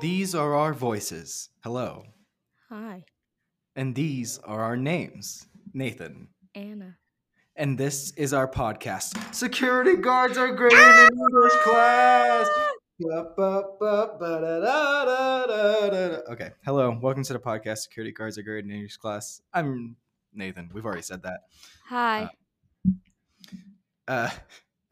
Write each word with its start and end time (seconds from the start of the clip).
These 0.00 0.34
are 0.34 0.54
our 0.54 0.74
voices. 0.74 1.48
Hello. 1.64 2.04
Hi, 2.68 3.06
And 3.74 3.94
these 3.94 4.36
are 4.40 4.60
our 4.60 4.76
names. 4.76 5.46
Nathan. 5.72 6.28
Anna. 6.54 6.98
And 7.56 7.78
this 7.78 8.10
is 8.18 8.34
our 8.34 8.46
podcast. 8.46 9.34
Security 9.34 9.96
guards 9.96 10.36
are 10.36 10.54
great 10.54 10.74
in 10.74 11.08
English 11.12 11.52
class. 11.64 12.46
Okay. 16.30 16.50
Hello. 16.62 16.98
Welcome 17.00 17.24
to 17.24 17.32
the 17.32 17.38
podcast. 17.38 17.78
Security 17.78 18.12
guards 18.12 18.36
are 18.36 18.42
great 18.42 18.66
in 18.66 18.70
English 18.70 18.98
class. 18.98 19.40
I'm 19.54 19.96
Nathan. 20.34 20.68
We've 20.74 20.84
already 20.84 21.00
said 21.00 21.22
that. 21.22 21.40
Hi. 21.86 22.28
Uh, 24.06 24.28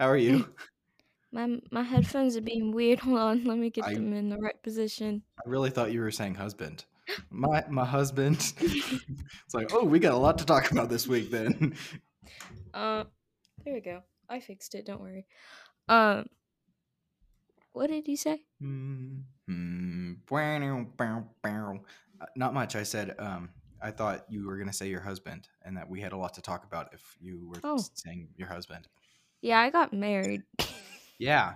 how 0.01 0.09
are 0.09 0.17
you? 0.17 0.48
my 1.37 1.61
my 1.71 1.82
headphones 1.82 2.36
are 2.36 2.40
being 2.40 2.72
weird. 2.72 2.99
Hold 3.07 3.18
on, 3.18 3.45
let 3.45 3.58
me 3.58 3.71
get 3.71 3.85
I- 3.85 3.95
them 3.95 4.13
in 4.13 4.29
the 4.31 4.39
right 4.39 4.61
position. 4.63 5.22
I 5.39 5.49
really 5.49 5.71
thought 5.71 5.93
you 5.93 6.00
were 6.00 6.11
saying 6.11 6.35
husband. 6.36 6.85
My 7.31 7.64
my 7.71 7.85
husband. 7.85 8.53
it's 8.61 9.54
like, 9.54 9.71
oh, 9.72 9.85
we 9.85 10.00
got 10.00 10.12
a 10.12 10.17
lot 10.17 10.39
to 10.39 10.45
talk 10.45 10.72
about 10.72 10.89
this 10.89 11.07
week 11.07 11.31
then. 11.31 11.76
Uh, 12.75 13.04
there 13.64 13.75
we 13.75 13.81
go. 13.81 14.03
I 14.29 14.40
fixed 14.40 14.75
it. 14.75 14.85
Don't 14.86 15.00
worry. 15.00 15.25
Um, 15.89 16.26
what 17.73 17.90
did 17.90 18.09
you 18.09 18.17
say? 18.17 18.43
Mm, 18.61 19.23
mm. 19.48 20.17
Uh, 22.21 22.26
Not 22.34 22.54
much. 22.54 22.75
I 22.75 22.82
said 22.82 23.14
um, 23.21 23.50
I 23.81 23.93
thought 23.93 24.25
you 24.29 24.45
were 24.46 24.59
gonna 24.59 24.73
say 24.73 24.89
your 24.89 25.00
husband, 25.00 25.46
and 25.64 25.76
that 25.76 25.89
we 25.89 26.00
had 26.00 26.12
a 26.12 26.17
lot 26.17 26.34
to 26.34 26.43
talk 26.43 26.64
about 26.64 26.93
if 26.93 27.03
you 27.21 27.48
were 27.48 27.61
Oh. 27.62 27.81
saying 27.95 28.31
your 28.37 28.48
husband. 28.48 28.89
Yeah, 29.43 29.61
I 29.61 29.71
got 29.71 29.93
married. 29.93 30.43
Yeah. 31.18 31.54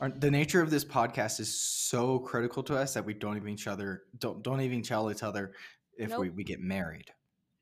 Our- 0.00 0.10
The 0.10 0.30
nature 0.30 0.60
of 0.60 0.70
this 0.70 0.84
podcast 0.84 1.40
is 1.40 1.58
so 1.58 2.18
critical 2.18 2.62
to 2.64 2.76
us 2.76 2.94
that 2.94 3.04
we 3.04 3.14
don't 3.14 3.36
even 3.36 3.48
each 3.50 3.66
other 3.66 4.02
don't 4.18 4.42
don't 4.42 4.60
even 4.60 4.82
tell 4.82 5.10
each 5.10 5.22
other 5.22 5.52
if 5.96 6.10
we, 6.18 6.26
Nope. 6.28 6.36
we 6.36 6.44
get 6.44 6.60
married. 6.60 7.10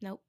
nope. 0.01 0.21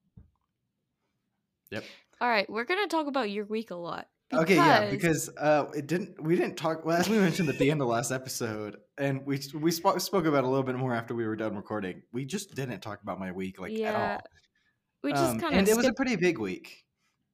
Yep. 1.72 1.84
All 2.22 2.30
right, 2.30 2.50
we're 2.50 2.64
gonna 2.64 2.88
talk 2.88 3.08
about 3.08 3.30
your 3.32 3.46
week 3.46 3.72
a 3.72 3.76
lot. 3.76 4.08
Okay, 4.34 4.56
yeah, 4.56 4.90
because 4.90 5.30
uh, 5.38 5.66
it 5.76 5.88
didn't. 5.88 6.22
We 6.22 6.36
didn't 6.36 6.56
talk. 6.56 6.84
Well, 6.86 6.98
as 6.98 7.08
we 7.10 7.18
mentioned 7.18 7.50
at 7.50 7.60
the 7.60 7.70
end 7.70 7.82
of 7.82 7.88
last 7.88 8.12
episode, 8.12 8.78
and 8.98 9.26
we 9.26 9.40
we 9.60 9.72
spoke, 9.72 10.00
spoke 10.00 10.26
about 10.26 10.40
it 10.40 10.44
a 10.46 10.48
little 10.48 10.64
bit 10.64 10.76
more 10.76 10.94
after 10.96 11.14
we 11.14 11.26
were 11.28 11.36
done 11.36 11.56
recording. 11.56 12.02
We 12.12 12.26
just 12.26 12.56
didn't 12.56 12.80
talk 12.82 13.02
about 13.04 13.20
my 13.20 13.32
week 13.32 13.60
like 13.60 13.72
yeah, 13.72 13.90
at 13.90 14.12
all. 14.12 14.22
we 15.04 15.12
just 15.12 15.24
Um, 15.24 15.40
kind 15.40 15.54
of 15.54 15.60
and 15.60 15.68
it 15.68 15.76
was 15.78 15.86
a 15.86 15.94
pretty 15.94 16.16
big 16.16 16.38
week. 16.40 16.86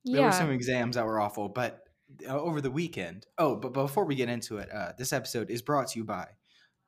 Yeah. 0.03 0.15
There 0.17 0.25
were 0.25 0.31
some 0.31 0.49
exams 0.51 0.95
that 0.95 1.05
were 1.05 1.19
awful, 1.21 1.47
but 1.49 1.81
uh, 2.27 2.39
over 2.39 2.61
the 2.61 2.71
weekend. 2.71 3.25
Oh, 3.37 3.55
but 3.55 3.73
before 3.73 4.05
we 4.05 4.15
get 4.15 4.29
into 4.29 4.57
it, 4.57 4.69
uh, 4.71 4.93
this 4.97 5.13
episode 5.13 5.49
is 5.49 5.61
brought 5.61 5.87
to 5.89 5.99
you 5.99 6.05
by 6.05 6.27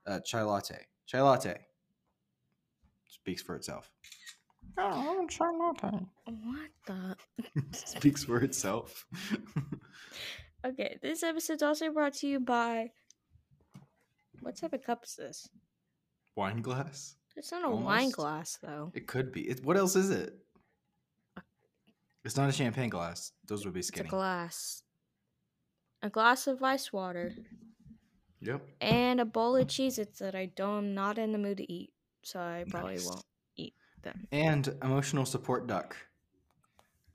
uh, 0.06 0.20
Chai 0.22 0.42
Latte. 0.44 0.86
Chai 1.06 1.22
Latte 1.22 1.56
speaks 3.08 3.42
for 3.42 3.56
itself. 3.56 3.92
Oh, 4.78 5.26
Chai 5.30 5.50
Latte 5.52 6.06
What 6.26 6.70
the? 6.88 7.16
speaks 7.74 8.24
for 8.24 8.38
itself. 8.42 9.06
Okay, 10.66 10.98
this 11.02 11.24
episode's 11.24 11.62
also 11.62 11.92
brought 11.92 12.14
to 12.14 12.28
you 12.28 12.40
by. 12.40 12.92
What 14.40 14.56
type 14.56 14.72
of 14.72 14.82
cup 14.82 15.04
is 15.04 15.16
this? 15.18 15.50
Wine 16.38 16.62
glass. 16.62 17.16
It's 17.36 17.52
not 17.52 17.66
a 17.66 17.70
wine 17.70 18.12
glass 18.12 18.58
though. 18.64 18.90
It 18.96 19.06
could 19.06 19.34
be. 19.34 19.42
It, 19.42 19.66
what 19.66 19.76
else 19.76 19.98
is 19.98 20.10
it? 20.10 20.34
It's 22.24 22.38
not 22.38 22.48
a 22.48 22.54
champagne 22.54 22.90
glass. 22.90 23.34
Those 23.46 23.66
would 23.66 23.74
be 23.74 23.82
It's 23.82 23.90
a 23.90 23.94
skinny. 23.94 24.08
glass. 24.08 24.83
A 26.04 26.10
glass 26.10 26.48
of 26.48 26.62
ice 26.62 26.92
water 26.92 27.34
Yep. 28.42 28.62
and 28.82 29.22
a 29.22 29.26
bowl 29.26 29.56
of 29.56 29.68
Cheez 29.68 29.98
Its 29.98 30.20
that 30.20 30.36
I 30.36 30.48
don't 30.48 30.78
am 30.90 30.94
not 30.94 31.18
in 31.18 31.32
the 31.32 31.38
mood 31.38 31.58
to 31.58 31.72
eat. 31.72 31.94
So 32.24 32.40
I 32.42 32.66
probably 32.70 32.96
Nice. 32.96 33.06
won't 33.08 33.26
eat 33.56 33.74
them. 34.02 34.28
And 34.34 34.68
emotional 34.84 35.26
support 35.26 35.66
duck. 35.66 35.96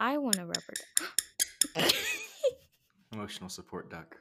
I 0.01 0.17
want 0.17 0.39
a 0.39 0.47
rubber 0.47 0.75
duck. 1.77 1.93
Emotional 3.13 3.51
support 3.51 3.91
duck. 3.91 4.17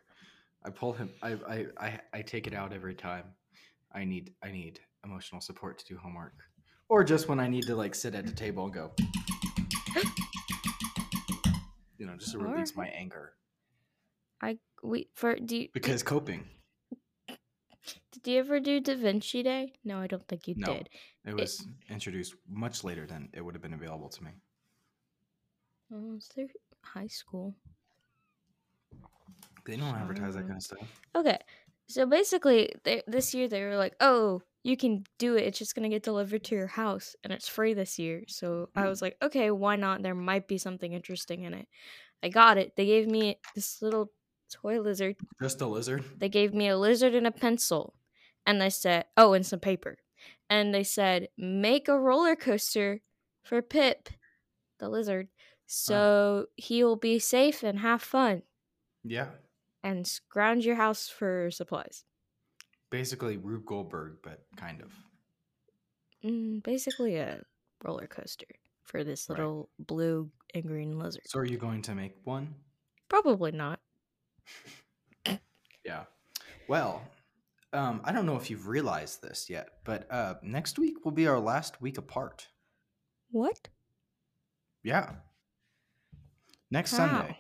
I 0.66 0.70
pull 0.70 0.92
him. 0.92 1.10
I, 1.22 1.34
I 1.48 1.66
I 1.80 2.00
I 2.14 2.22
take 2.24 2.46
it 2.48 2.54
out 2.54 2.74
every 2.74 2.96
time. 2.96 3.26
I 3.94 4.04
need 4.04 4.34
I 4.44 4.52
need 4.52 4.80
emotional 5.06 5.40
support 5.40 5.78
to 5.80 5.86
do 5.86 5.98
homework, 5.98 6.34
or 6.90 7.04
just 7.06 7.30
when 7.30 7.40
I 7.40 7.48
need 7.48 7.64
to 7.68 7.76
like 7.76 7.96
sit 7.96 8.16
at 8.16 8.26
the 8.26 8.34
table 8.34 8.66
and 8.66 8.74
go. 8.74 8.92
You 12.00 12.06
know, 12.06 12.16
just 12.18 12.32
to 12.34 12.38
release 12.38 12.76
my 12.76 12.88
anger 12.90 13.34
I 14.42 14.60
we 14.84 15.10
for 15.16 15.36
do 15.36 15.56
you, 15.58 15.70
because 15.74 16.04
coping. 16.04 16.50
did 18.12 18.28
you 18.28 18.40
ever 18.40 18.60
do 18.60 18.82
Da 18.82 18.96
Vinci 18.96 19.44
Day? 19.44 19.74
No, 19.84 20.00
I 20.00 20.08
don't 20.08 20.28
think 20.28 20.48
you 20.48 20.56
No. 20.56 20.66
did. 20.66 20.90
It 21.24 21.34
was 21.34 21.68
introduced 21.90 22.36
much 22.48 22.84
later 22.84 23.06
than 23.06 23.30
it 23.34 23.42
would 23.42 23.56
have 23.56 23.62
been 23.62 23.74
available 23.74 24.10
to 24.10 24.24
me. 24.24 24.32
Oh, 25.92 26.14
it's 26.16 26.30
their 26.30 26.48
high 26.82 27.08
school. 27.08 27.58
They 29.66 29.76
don't 29.78 29.96
advertise 29.96 30.34
that 30.36 30.48
kind 30.48 30.58
of 30.58 30.64
stuff. 30.64 31.02
Okay, 31.16 31.40
so 31.88 32.06
basically, 32.06 32.74
they, 32.84 33.04
this 33.08 33.34
year 33.34 33.48
they 33.48 33.64
were 33.64 33.78
like, 33.78 33.96
"Oh, 34.00 34.42
you 34.64 34.78
can 34.78 35.04
do 35.18 35.36
it. 35.36 35.44
It's 35.46 35.58
just 35.60 35.76
gonna 35.76 35.90
get 35.90 36.04
delivered 36.04 36.44
to 36.46 36.56
your 36.56 36.68
house, 36.68 37.16
and 37.24 37.34
it's 37.34 37.48
free 37.48 37.74
this 37.74 37.98
year." 38.00 38.24
So 38.28 38.70
I 38.76 38.88
Mm. 38.88 38.90
was 38.90 39.02
like, 39.02 39.18
"Okay, 39.22 39.52
why 39.52 39.76
not? 39.76 40.04
There 40.04 40.16
might 40.16 40.48
be 40.48 40.58
something 40.58 40.94
interesting 40.94 41.44
in 41.44 41.54
it." 41.54 41.68
I 42.24 42.30
got 42.30 42.58
it. 42.60 42.76
They 42.78 42.86
gave 42.88 43.08
me 43.08 43.42
this 43.56 43.82
little 43.82 44.14
toy 44.50 44.80
lizard. 44.82 45.16
Just 45.42 45.62
a 45.62 45.68
lizard. 45.68 46.04
They 46.20 46.30
gave 46.30 46.54
me 46.54 46.68
a 46.68 46.78
lizard 46.78 47.14
and 47.16 47.28
a 47.28 47.32
pencil, 47.32 47.96
and 48.46 48.60
they 48.62 48.70
said, 48.70 49.06
"Oh, 49.16 49.34
and 49.34 49.46
some 49.46 49.60
paper," 49.60 49.98
and 50.50 50.74
they 50.74 50.84
said, 50.84 51.30
"Make 51.38 51.88
a 51.88 52.00
roller 52.00 52.36
coaster 52.36 53.02
for 53.44 53.62
Pip, 53.62 54.10
the 54.80 54.90
lizard, 54.90 55.30
so 55.66 56.48
he'll 56.56 56.96
be 56.96 57.20
safe 57.20 57.64
and 57.64 57.80
have 57.80 58.02
fun." 58.02 58.44
Yeah. 59.04 59.30
And 59.84 60.06
scrounge 60.08 60.66
your 60.66 60.76
house 60.76 61.08
for 61.08 61.50
supplies. 61.52 62.04
Basically 62.90 63.38
Rube 63.38 63.66
Goldberg, 63.66 64.18
but 64.24 64.46
kind 64.56 64.82
of. 64.82 64.92
Mm, 66.24 66.64
basically 66.64 67.16
a 67.18 67.44
roller 67.84 68.08
coaster 68.08 68.48
for 68.84 69.04
this 69.04 69.30
Right. 69.30 69.38
little 69.38 69.70
blue 69.78 70.32
and 70.54 70.64
green 70.64 70.98
lizard. 70.98 71.24
So 71.28 71.40
are 71.40 71.46
you 71.46 71.58
going 71.58 71.82
to 71.84 71.96
make 71.96 72.16
one? 72.26 72.56
Probably 73.10 73.52
not. 73.52 73.80
Yeah. 75.86 76.04
Well, 76.68 77.02
um, 77.72 78.02
I 78.04 78.12
don't 78.12 78.26
know 78.26 78.36
if 78.36 78.50
you've 78.50 78.68
realized 78.68 79.22
this 79.22 79.50
yet, 79.50 79.70
but 79.86 80.06
uh, 80.12 80.36
next 80.44 80.78
week 80.78 81.06
will 81.06 81.12
be 81.14 81.28
our 81.28 81.40
last 81.40 81.82
week 81.82 81.98
apart. 81.98 82.48
What? 83.32 83.70
Yeah. 84.84 85.12
Next 86.72 86.92
Sunday 86.92 87.38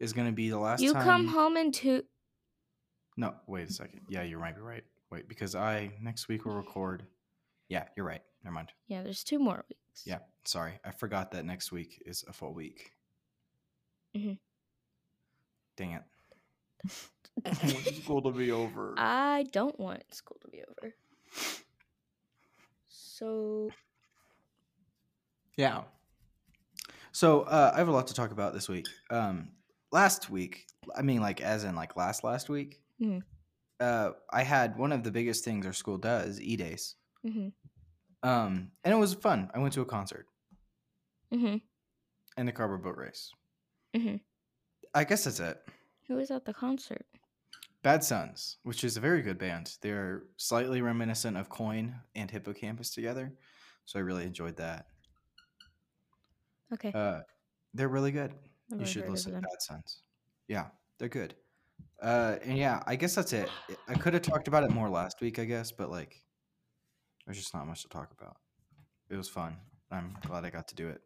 is 0.00 0.12
going 0.12 0.26
to 0.26 0.32
be 0.32 0.50
the 0.50 0.58
last 0.58 0.82
You 0.82 0.92
time. 0.92 1.02
come 1.02 1.26
home 1.28 1.56
in 1.56 1.72
two. 1.72 2.02
No, 3.16 3.34
wait 3.46 3.68
a 3.68 3.72
second. 3.72 4.02
Yeah, 4.10 4.22
you 4.22 4.38
might 4.38 4.54
be 4.54 4.60
right. 4.60 4.84
Wait, 5.10 5.26
because 5.28 5.54
I 5.54 5.90
next 6.00 6.28
week 6.28 6.44
will 6.44 6.54
record. 6.54 7.04
Yeah, 7.70 7.84
you're 7.96 8.06
right. 8.06 8.20
Never 8.44 8.54
mind. 8.54 8.72
Yeah, 8.86 9.02
there's 9.02 9.24
two 9.24 9.38
more 9.38 9.64
weeks. 9.68 10.02
Yeah, 10.04 10.18
sorry. 10.44 10.78
I 10.84 10.90
forgot 10.90 11.30
that 11.32 11.46
next 11.46 11.72
week 11.72 12.02
is 12.04 12.24
a 12.28 12.32
full 12.34 12.52
week. 12.54 12.92
Mhm. 14.14 14.38
Dang 15.76 15.92
it. 15.92 16.02
I 17.44 17.50
want 17.72 17.86
school 18.02 18.22
to 18.22 18.30
be 18.30 18.50
over. 18.50 18.94
I 18.98 19.46
don't 19.52 19.78
want 19.78 20.02
school 20.12 20.38
to 20.42 20.48
be 20.48 20.62
over. 20.62 20.94
So, 22.88 23.70
Yeah. 25.56 25.82
So 27.12 27.42
uh, 27.42 27.72
I 27.74 27.78
have 27.78 27.88
a 27.88 27.92
lot 27.92 28.06
to 28.08 28.14
talk 28.14 28.30
about 28.30 28.52
this 28.52 28.68
week. 28.68 28.86
Um, 29.10 29.50
last 29.90 30.30
week, 30.30 30.66
I 30.96 31.02
mean, 31.02 31.20
like 31.20 31.40
as 31.40 31.64
in 31.64 31.74
like 31.74 31.96
last 31.96 32.22
last 32.22 32.48
week, 32.48 32.80
Mhm. 33.00 33.22
uh, 33.80 34.10
I 34.30 34.42
had 34.42 34.76
one 34.78 34.92
of 34.92 35.02
the 35.02 35.10
biggest 35.10 35.44
things 35.44 35.66
our 35.66 35.72
school 35.72 35.98
does, 35.98 36.40
e 36.40 36.56
days. 36.56 36.94
hmm 37.22 37.48
Um, 38.22 38.70
and 38.84 38.94
it 38.94 38.96
was 38.96 39.14
fun. 39.14 39.50
I 39.54 39.58
went 39.58 39.74
to 39.74 39.80
a 39.80 39.84
concert 39.86 40.26
mm-hmm. 41.32 41.56
and 42.36 42.48
a 42.48 42.52
cardboard 42.52 42.82
boat 42.82 42.96
race. 42.96 43.32
hmm 43.96 44.16
I 44.94 45.04
guess 45.04 45.24
that's 45.24 45.40
it. 45.40 45.60
Who 46.08 46.16
was 46.16 46.30
at 46.30 46.44
the 46.44 46.54
concert? 46.54 47.04
Bad 47.82 48.02
Suns, 48.02 48.56
which 48.62 48.82
is 48.82 48.96
a 48.96 49.00
very 49.00 49.22
good 49.22 49.38
band. 49.38 49.76
They're 49.82 50.24
slightly 50.36 50.82
reminiscent 50.82 51.36
of 51.36 51.48
Coin 51.48 51.94
and 52.14 52.30
Hippo 52.30 52.52
Campus 52.52 52.90
together, 52.90 53.32
so 53.84 53.98
I 53.98 54.02
really 54.02 54.24
enjoyed 54.24 54.56
that. 54.56 54.86
Okay. 56.72 56.92
Uh, 56.92 57.20
they're 57.74 57.88
really 57.88 58.10
good. 58.10 58.32
you 58.76 58.84
should 58.84 59.08
listen 59.08 59.32
to. 59.32 59.40
Bad 59.40 59.60
Suns. 59.60 60.02
Yeah, 60.48 60.66
they're 60.98 61.08
good. 61.08 61.34
Uh, 62.02 62.36
and 62.42 62.56
yeah, 62.56 62.82
I 62.86 62.96
guess 62.96 63.14
that's 63.14 63.32
it. 63.32 63.48
I 63.86 63.94
could 63.94 64.14
have 64.14 64.22
talked 64.22 64.48
about 64.48 64.64
it 64.64 64.70
more 64.70 64.88
last 64.88 65.20
week, 65.20 65.38
I 65.38 65.44
guess, 65.44 65.70
but 65.70 65.90
like, 65.90 66.22
there's 67.26 67.38
just 67.38 67.54
not 67.54 67.66
much 67.66 67.82
to 67.82 67.88
talk 67.88 68.12
about. 68.18 68.36
It 69.10 69.16
was 69.16 69.28
fun. 69.28 69.56
I'm 69.90 70.16
glad 70.26 70.44
I 70.44 70.50
got 70.50 70.68
to 70.68 70.74
do 70.74 70.88
it. 70.88 71.00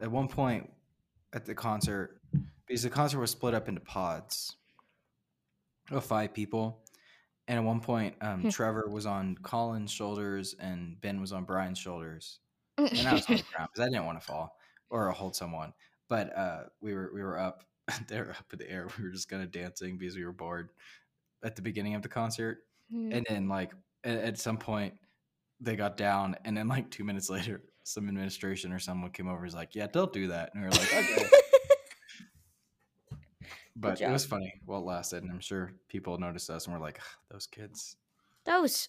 At 0.00 0.10
one 0.10 0.28
point 0.28 0.70
at 1.32 1.44
the 1.44 1.54
concert, 1.54 2.20
because 2.66 2.82
the 2.82 2.90
concert 2.90 3.20
was 3.20 3.30
split 3.30 3.54
up 3.54 3.68
into 3.68 3.80
pods 3.80 4.56
of 5.90 6.04
five 6.04 6.32
people. 6.32 6.78
And 7.48 7.58
at 7.58 7.64
one 7.64 7.80
point, 7.80 8.14
um, 8.20 8.42
Hmm. 8.42 8.48
Trevor 8.50 8.88
was 8.88 9.04
on 9.04 9.36
Colin's 9.42 9.90
shoulders 9.90 10.54
and 10.58 11.00
Ben 11.00 11.20
was 11.20 11.32
on 11.32 11.44
Brian's 11.44 11.78
shoulders. 11.78 12.38
And 12.78 13.06
I 13.06 13.12
was 13.14 13.28
on 13.28 13.36
the 13.36 13.42
ground 13.42 13.68
because 13.72 13.86
I 13.86 13.90
didn't 13.90 14.06
want 14.06 14.20
to 14.20 14.26
fall 14.26 14.56
or 14.90 15.10
hold 15.10 15.36
someone. 15.36 15.72
But 16.08 16.36
uh, 16.36 16.64
we 16.80 16.94
were 16.94 17.10
we 17.12 17.22
were 17.22 17.38
up 17.38 17.64
there 18.08 18.30
up 18.30 18.52
in 18.52 18.58
the 18.58 18.70
air. 18.70 18.88
We 18.98 19.04
were 19.04 19.10
just 19.10 19.28
kind 19.28 19.42
of 19.42 19.50
dancing 19.50 19.98
because 19.98 20.16
we 20.16 20.24
were 20.24 20.32
bored 20.32 20.70
at 21.44 21.56
the 21.56 21.62
beginning 21.62 21.94
of 21.94 22.02
the 22.02 22.08
concert. 22.08 22.58
Mm. 22.92 23.16
And 23.16 23.26
then 23.28 23.48
like 23.48 23.72
at, 24.04 24.18
at 24.18 24.38
some 24.38 24.56
point 24.56 24.94
they 25.60 25.76
got 25.76 25.96
down 25.96 26.36
and 26.44 26.56
then 26.56 26.68
like 26.68 26.90
two 26.90 27.04
minutes 27.04 27.28
later 27.36 27.62
some 27.84 28.08
administration 28.08 28.72
or 28.72 28.78
someone 28.78 29.10
came 29.10 29.26
over 29.26 29.36
and 29.36 29.44
was 29.44 29.54
like, 29.54 29.74
Yeah, 29.74 29.86
don't 29.86 30.12
do 30.12 30.28
that. 30.28 30.50
And 30.54 30.62
we 30.62 30.68
were 30.68 30.74
like, 30.74 30.94
Okay. 30.94 31.26
But 33.74 34.00
it 34.00 34.10
was 34.10 34.26
funny 34.26 34.52
while 34.66 34.80
it 34.80 34.84
lasted, 34.84 35.22
and 35.22 35.32
I'm 35.32 35.40
sure 35.40 35.72
people 35.88 36.18
noticed 36.18 36.50
us 36.50 36.66
and 36.66 36.74
were 36.74 36.80
like, 36.80 36.98
"Ah, 37.00 37.16
"Those 37.30 37.46
kids." 37.46 37.96
those 38.44 38.88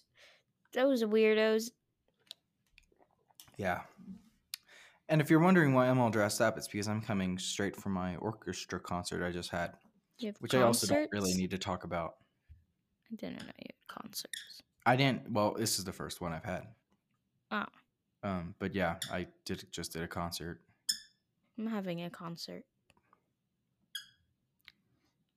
those 0.72 1.02
weirdos. 1.04 1.70
Yeah. 3.56 3.82
And 5.08 5.20
if 5.20 5.30
you're 5.30 5.40
wondering 5.40 5.74
why 5.74 5.88
I'm 5.88 5.98
all 5.98 6.10
dressed 6.10 6.40
up, 6.40 6.56
it's 6.56 6.66
because 6.66 6.88
I'm 6.88 7.02
coming 7.02 7.38
straight 7.38 7.76
from 7.76 7.92
my 7.92 8.16
orchestra 8.16 8.80
concert 8.80 9.24
I 9.24 9.30
just 9.30 9.50
had, 9.50 9.74
which 10.40 10.54
I 10.54 10.62
also 10.62 10.86
don't 10.86 11.12
really 11.12 11.34
need 11.34 11.50
to 11.50 11.58
talk 11.58 11.84
about. 11.84 12.14
I 13.12 13.16
didn't 13.16 13.38
know 13.38 13.52
you 13.58 13.66
had 13.68 14.02
concerts. 14.02 14.62
I 14.86 14.96
didn't. 14.96 15.30
Well, 15.30 15.54
this 15.56 15.78
is 15.78 15.84
the 15.84 15.92
first 15.92 16.20
one 16.20 16.32
I've 16.32 16.44
had. 16.44 16.66
Oh. 17.50 17.66
Um, 18.24 18.54
but 18.58 18.74
yeah, 18.74 18.96
I 19.12 19.26
did 19.44 19.66
just 19.70 19.92
did 19.92 20.02
a 20.02 20.08
concert. 20.08 20.60
I'm 21.58 21.66
having 21.66 22.02
a 22.02 22.10
concert. 22.10 22.64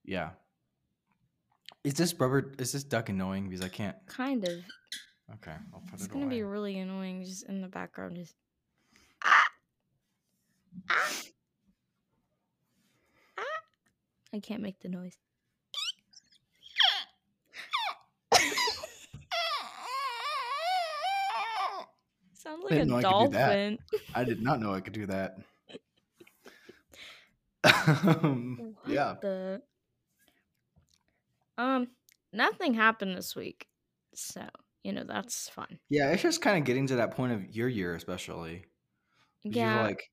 Yeah. 0.06 0.30
Is 1.84 1.94
this 1.96 2.14
rubber? 2.18 2.54
Is 2.58 2.72
this 2.72 2.84
duck 2.86 3.10
annoying? 3.10 3.50
Because 3.50 3.64
I 3.64 3.68
can't. 3.68 3.96
Kind 4.08 4.46
of. 4.46 4.54
Okay, 5.36 5.52
I'll 5.74 5.82
put 5.82 5.96
It's 5.96 6.04
it 6.04 6.06
It's 6.06 6.08
gonna 6.08 6.26
away. 6.26 6.36
be 6.36 6.44
really 6.44 6.80
annoying 6.80 7.24
just 7.26 7.44
in 7.50 7.62
the 7.62 7.68
background. 7.68 8.16
Just 8.16 8.36
I 14.34 14.40
can't 14.40 14.62
make 14.62 14.80
the 14.80 14.90
noise. 14.90 15.18
Sounds 22.48 22.64
like 22.64 22.72
a 22.72 22.76
didn't 22.76 22.90
know 22.90 22.98
I 22.98 23.04
could 23.04 23.32
do 23.32 23.38
that. 23.38 23.78
I 24.16 24.24
did 24.24 24.42
not 24.42 24.62
know 24.62 24.74
I 24.74 24.80
could 24.80 24.94
do 24.94 25.06
that. 25.08 25.38
Um, 27.88 28.76
yeah. 28.88 29.16
The 29.22 29.62
um, 31.58 31.88
nothing 32.32 32.74
happened 32.74 33.18
this 33.18 33.36
week, 33.36 33.68
so 34.14 34.44
you 34.84 34.94
know 34.94 35.04
that's 35.06 35.50
fun. 35.50 35.80
Yeah, 35.90 36.12
it's 36.12 36.22
just 36.22 36.42
kind 36.42 36.58
of 36.58 36.64
getting 36.64 36.88
to 36.88 36.98
that 36.98 37.12
point 37.12 37.34
of 37.34 37.54
your 37.54 37.68
year, 37.68 37.96
especially. 37.96 38.64
Yeah. 39.44 39.76
You're 39.76 39.84
like, 39.84 40.12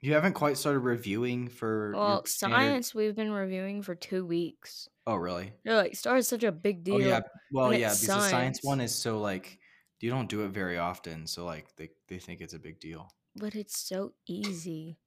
you 0.00 0.14
haven't 0.14 0.34
quite 0.34 0.56
started 0.56 0.80
reviewing 0.80 1.48
for. 1.48 1.92
well, 1.94 2.24
standard- 2.24 2.56
science 2.56 2.94
we've 2.94 3.16
been 3.16 3.32
reviewing 3.32 3.82
for 3.82 3.94
two 3.94 4.24
weeks. 4.24 4.88
Oh, 5.06 5.16
really? 5.16 5.52
They're 5.64 5.76
like, 5.76 5.94
star 5.94 6.16
is 6.16 6.28
such 6.28 6.44
a 6.44 6.52
big 6.52 6.84
deal. 6.84 6.94
Oh, 6.94 6.98
yeah. 6.98 7.20
Well, 7.52 7.72
yeah, 7.72 7.88
because 7.88 8.00
the 8.00 8.06
science 8.06 8.30
science. 8.30 8.60
one 8.64 8.80
is 8.80 8.94
so 8.94 9.20
like, 9.20 9.58
you 10.00 10.10
don't 10.10 10.28
do 10.28 10.44
it 10.44 10.48
very 10.50 10.78
often, 10.78 11.26
so 11.26 11.44
like 11.44 11.74
they 11.76 11.90
they 12.08 12.18
think 12.18 12.40
it's 12.40 12.54
a 12.54 12.58
big 12.58 12.80
deal. 12.80 13.10
But 13.34 13.54
it's 13.54 13.78
so 13.78 14.12
easy. 14.26 14.98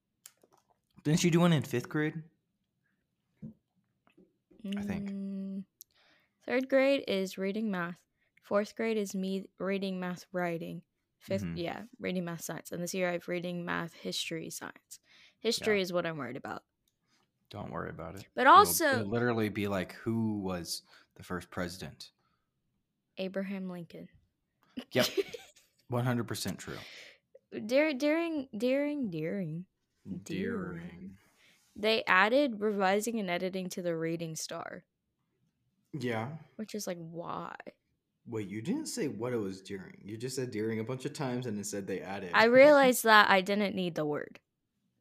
Didn't 1.04 1.24
you 1.24 1.32
do 1.32 1.40
one 1.40 1.54
in 1.54 1.64
fifth 1.64 1.90
grade? 1.90 2.22
I 4.78 4.82
think. 4.82 5.10
Mm, 5.12 5.64
Third 6.46 6.68
grade 6.70 7.04
is 7.08 7.38
reading 7.38 7.70
math. 7.72 8.00
Fourth 8.44 8.76
grade 8.76 8.98
is 8.98 9.14
me 9.16 9.46
reading 9.60 10.00
math 10.00 10.26
writing. 10.32 10.82
5th 11.20 11.44
Mhm. 11.44 11.58
yeah, 11.58 11.84
reading 12.00 12.26
math 12.26 12.42
science. 12.42 12.72
And 12.72 12.82
this 12.82 12.94
year 12.94 13.10
I've 13.10 13.28
reading 13.28 13.64
math 13.66 13.94
history 13.94 14.50
science. 14.50 15.00
History 15.40 15.82
is 15.82 15.94
what 15.94 16.06
I'm 16.06 16.18
worried 16.18 16.38
about. 16.38 16.64
Don't 17.50 17.72
worry 17.72 17.90
about 17.90 18.16
it. 18.16 18.28
But 18.36 18.42
It'll- 18.42 18.54
also 18.54 19.00
it'll 19.02 19.08
literally 19.10 19.50
be 19.50 19.68
like, 19.68 19.94
who 19.94 20.40
was 20.40 20.84
the 21.16 21.24
first 21.24 21.50
president? 21.50 22.12
Abraham 23.18 23.70
Lincoln. 23.70 24.10
Yep. 24.92 25.08
One 25.90 26.06
hundred 26.06 26.28
percent 26.28 26.60
true. 26.60 26.78
During 27.66 27.98
during 27.98 28.48
during 28.56 29.10
during 29.10 29.66
Deering. 30.24 31.18
they 31.76 32.04
added 32.06 32.60
revising 32.62 33.20
and 33.20 33.30
editing 33.30 33.70
to 33.70 33.82
the 33.82 33.96
reading 33.96 34.36
star, 34.36 34.84
Yeah. 35.94 36.28
which 36.58 36.76
is 36.76 36.86
like 36.88 36.98
why? 37.00 37.56
Wait, 38.28 38.48
you 38.48 38.62
didn't 38.62 38.86
say 38.86 39.08
what 39.08 39.34
it 39.34 39.38
was 39.38 39.62
during. 39.62 39.98
You 40.04 40.16
just 40.18 40.36
said 40.36 40.52
during 40.52 40.80
a 40.80 40.84
bunch 40.84 41.06
of 41.06 41.14
times 41.14 41.48
and 41.48 41.60
it 41.60 41.66
said 41.66 41.88
they 41.88 42.02
added. 42.02 42.30
I 42.36 42.46
realized 42.46 43.04
that 43.06 43.30
I 43.30 43.42
didn't 43.42 43.76
need 43.76 43.96
the 43.96 44.06
word. 44.06 44.40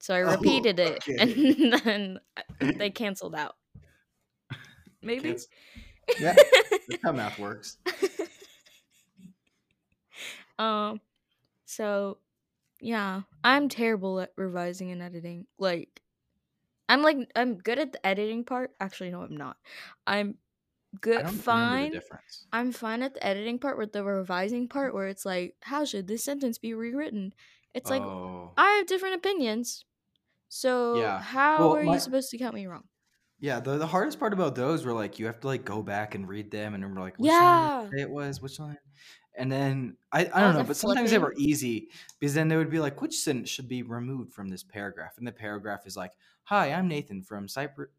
So 0.01 0.15
I 0.15 0.23
Oh, 0.23 0.31
repeated 0.37 0.79
it 0.79 1.07
and 1.07 1.81
then 1.85 2.21
they 2.79 2.89
canceled 2.91 3.35
out. 3.35 3.57
Maybe. 5.03 5.31
Can't- 5.31 5.47
Yeah, 6.19 6.35
that's 6.35 7.03
how 7.05 7.13
math 7.13 7.39
works. 7.39 7.77
Um 10.59 11.01
so 11.67 12.19
yeah, 12.81 13.23
I'm 13.45 13.69
terrible 13.69 14.21
at 14.21 14.33
revising 14.37 14.91
and 14.93 15.03
editing. 15.03 15.47
Like 15.59 16.03
I'm 16.89 17.03
like 17.03 17.31
I'm 17.37 17.59
good 17.59 17.79
at 17.79 17.93
the 17.93 18.07
editing 18.07 18.45
part. 18.45 18.73
Actually 18.81 19.11
no, 19.11 19.23
I'm 19.23 19.37
not. 19.37 19.57
I'm 20.07 20.39
I 21.17 21.23
good 21.23 21.23
don't 21.23 21.35
fine. 21.35 21.93
the 21.93 21.99
difference. 22.01 22.47
I'm 22.53 22.73
fine 22.73 23.03
at 23.03 23.15
the 23.15 23.25
editing 23.27 23.59
part 23.59 23.79
with 23.79 23.93
the 23.93 24.05
revising 24.05 24.69
part 24.69 24.95
where 24.95 25.09
it's 25.09 25.27
like 25.27 25.57
how 25.63 25.85
should 25.85 26.07
this 26.09 26.25
sentence 26.25 26.59
be 26.59 26.75
rewritten? 26.75 27.35
It's 27.75 27.91
like 27.91 28.03
oh, 28.03 28.53
I 28.57 28.71
have 28.79 28.87
different 28.87 29.17
opinions. 29.17 29.85
So 30.49 31.01
Yeah. 31.01 31.21
how 31.21 31.57
Well, 31.59 31.77
are 31.77 31.85
my- 31.85 31.95
you 31.95 32.01
supposed 32.01 32.31
to 32.31 32.39
count 32.39 32.55
me 32.55 32.67
wrong? 32.67 32.89
yeah. 33.41 33.61
The, 33.61 33.79
the 33.79 33.87
hardest 33.87 34.19
part 34.19 34.33
about 34.33 34.55
those 34.55 34.85
were 34.85 34.93
like 34.93 35.19
you 35.19 35.27
have 35.27 35.41
to 35.41 35.47
like 35.47 35.65
go 35.65 35.83
back 35.83 36.15
and 36.15 36.29
read 36.29 36.51
them 36.51 36.75
and 36.75 36.83
remember 36.83 37.01
like 37.03 37.19
which 37.19 37.27
Yeah. 37.27 37.91
say 37.93 38.03
it 38.03 38.11
was 38.11 38.41
which 38.41 38.59
line, 38.59 38.77
and 39.38 39.50
then 39.50 39.96
I 40.12 40.29
I 40.32 40.40
don't 40.40 40.52
the 40.56 40.58
know, 40.58 40.64
but 40.64 40.76
sometimes 40.76 41.11
they 41.11 41.19
were 41.19 41.35
easy 41.38 41.90
because 42.19 42.35
then 42.35 42.49
they 42.49 42.56
would 42.56 42.70
be 42.70 42.81
like 42.81 43.00
which 43.00 43.17
sentence 43.17 43.49
should 43.50 43.69
be 43.69 43.82
removed 43.82 44.32
from 44.35 44.49
this 44.49 44.62
paragraph, 44.62 45.14
and 45.19 45.26
the 45.26 45.32
paragraph 45.32 45.87
is 45.87 45.96
like, 45.96 46.12
"Hi, 46.44 46.73
I'm 46.73 46.88
Nathan 46.88 47.23
from 47.23 47.49
Cyprus." 47.49 47.90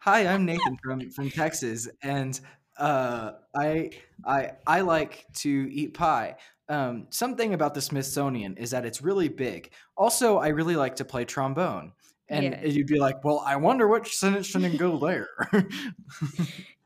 Hi, 0.00 0.26
I'm 0.26 0.44
Nathan 0.44 0.76
from 0.82 1.10
from 1.10 1.30
Texas, 1.30 1.88
and 2.02 2.38
uh, 2.78 3.32
I 3.56 3.90
I 4.24 4.52
I 4.66 4.80
like 4.82 5.26
to 5.38 5.68
eat 5.72 5.94
pie. 5.94 6.36
Um, 6.68 7.06
something 7.10 7.54
about 7.54 7.74
the 7.74 7.80
Smithsonian 7.80 8.56
is 8.56 8.70
that 8.70 8.84
it's 8.86 9.02
really 9.02 9.28
big. 9.28 9.70
Also, 9.96 10.36
I 10.38 10.48
really 10.48 10.76
like 10.76 10.96
to 10.96 11.04
play 11.04 11.24
trombone. 11.24 11.92
And 12.30 12.44
Yeah. 12.44 12.64
you'd 12.64 12.86
be 12.86 12.98
like, 12.98 13.24
"Well, 13.24 13.40
I 13.44 13.56
wonder 13.56 13.88
which 13.88 14.16
sentence 14.16 14.46
shouldn't 14.46 14.78
go 14.78 14.98
there." 14.98 15.28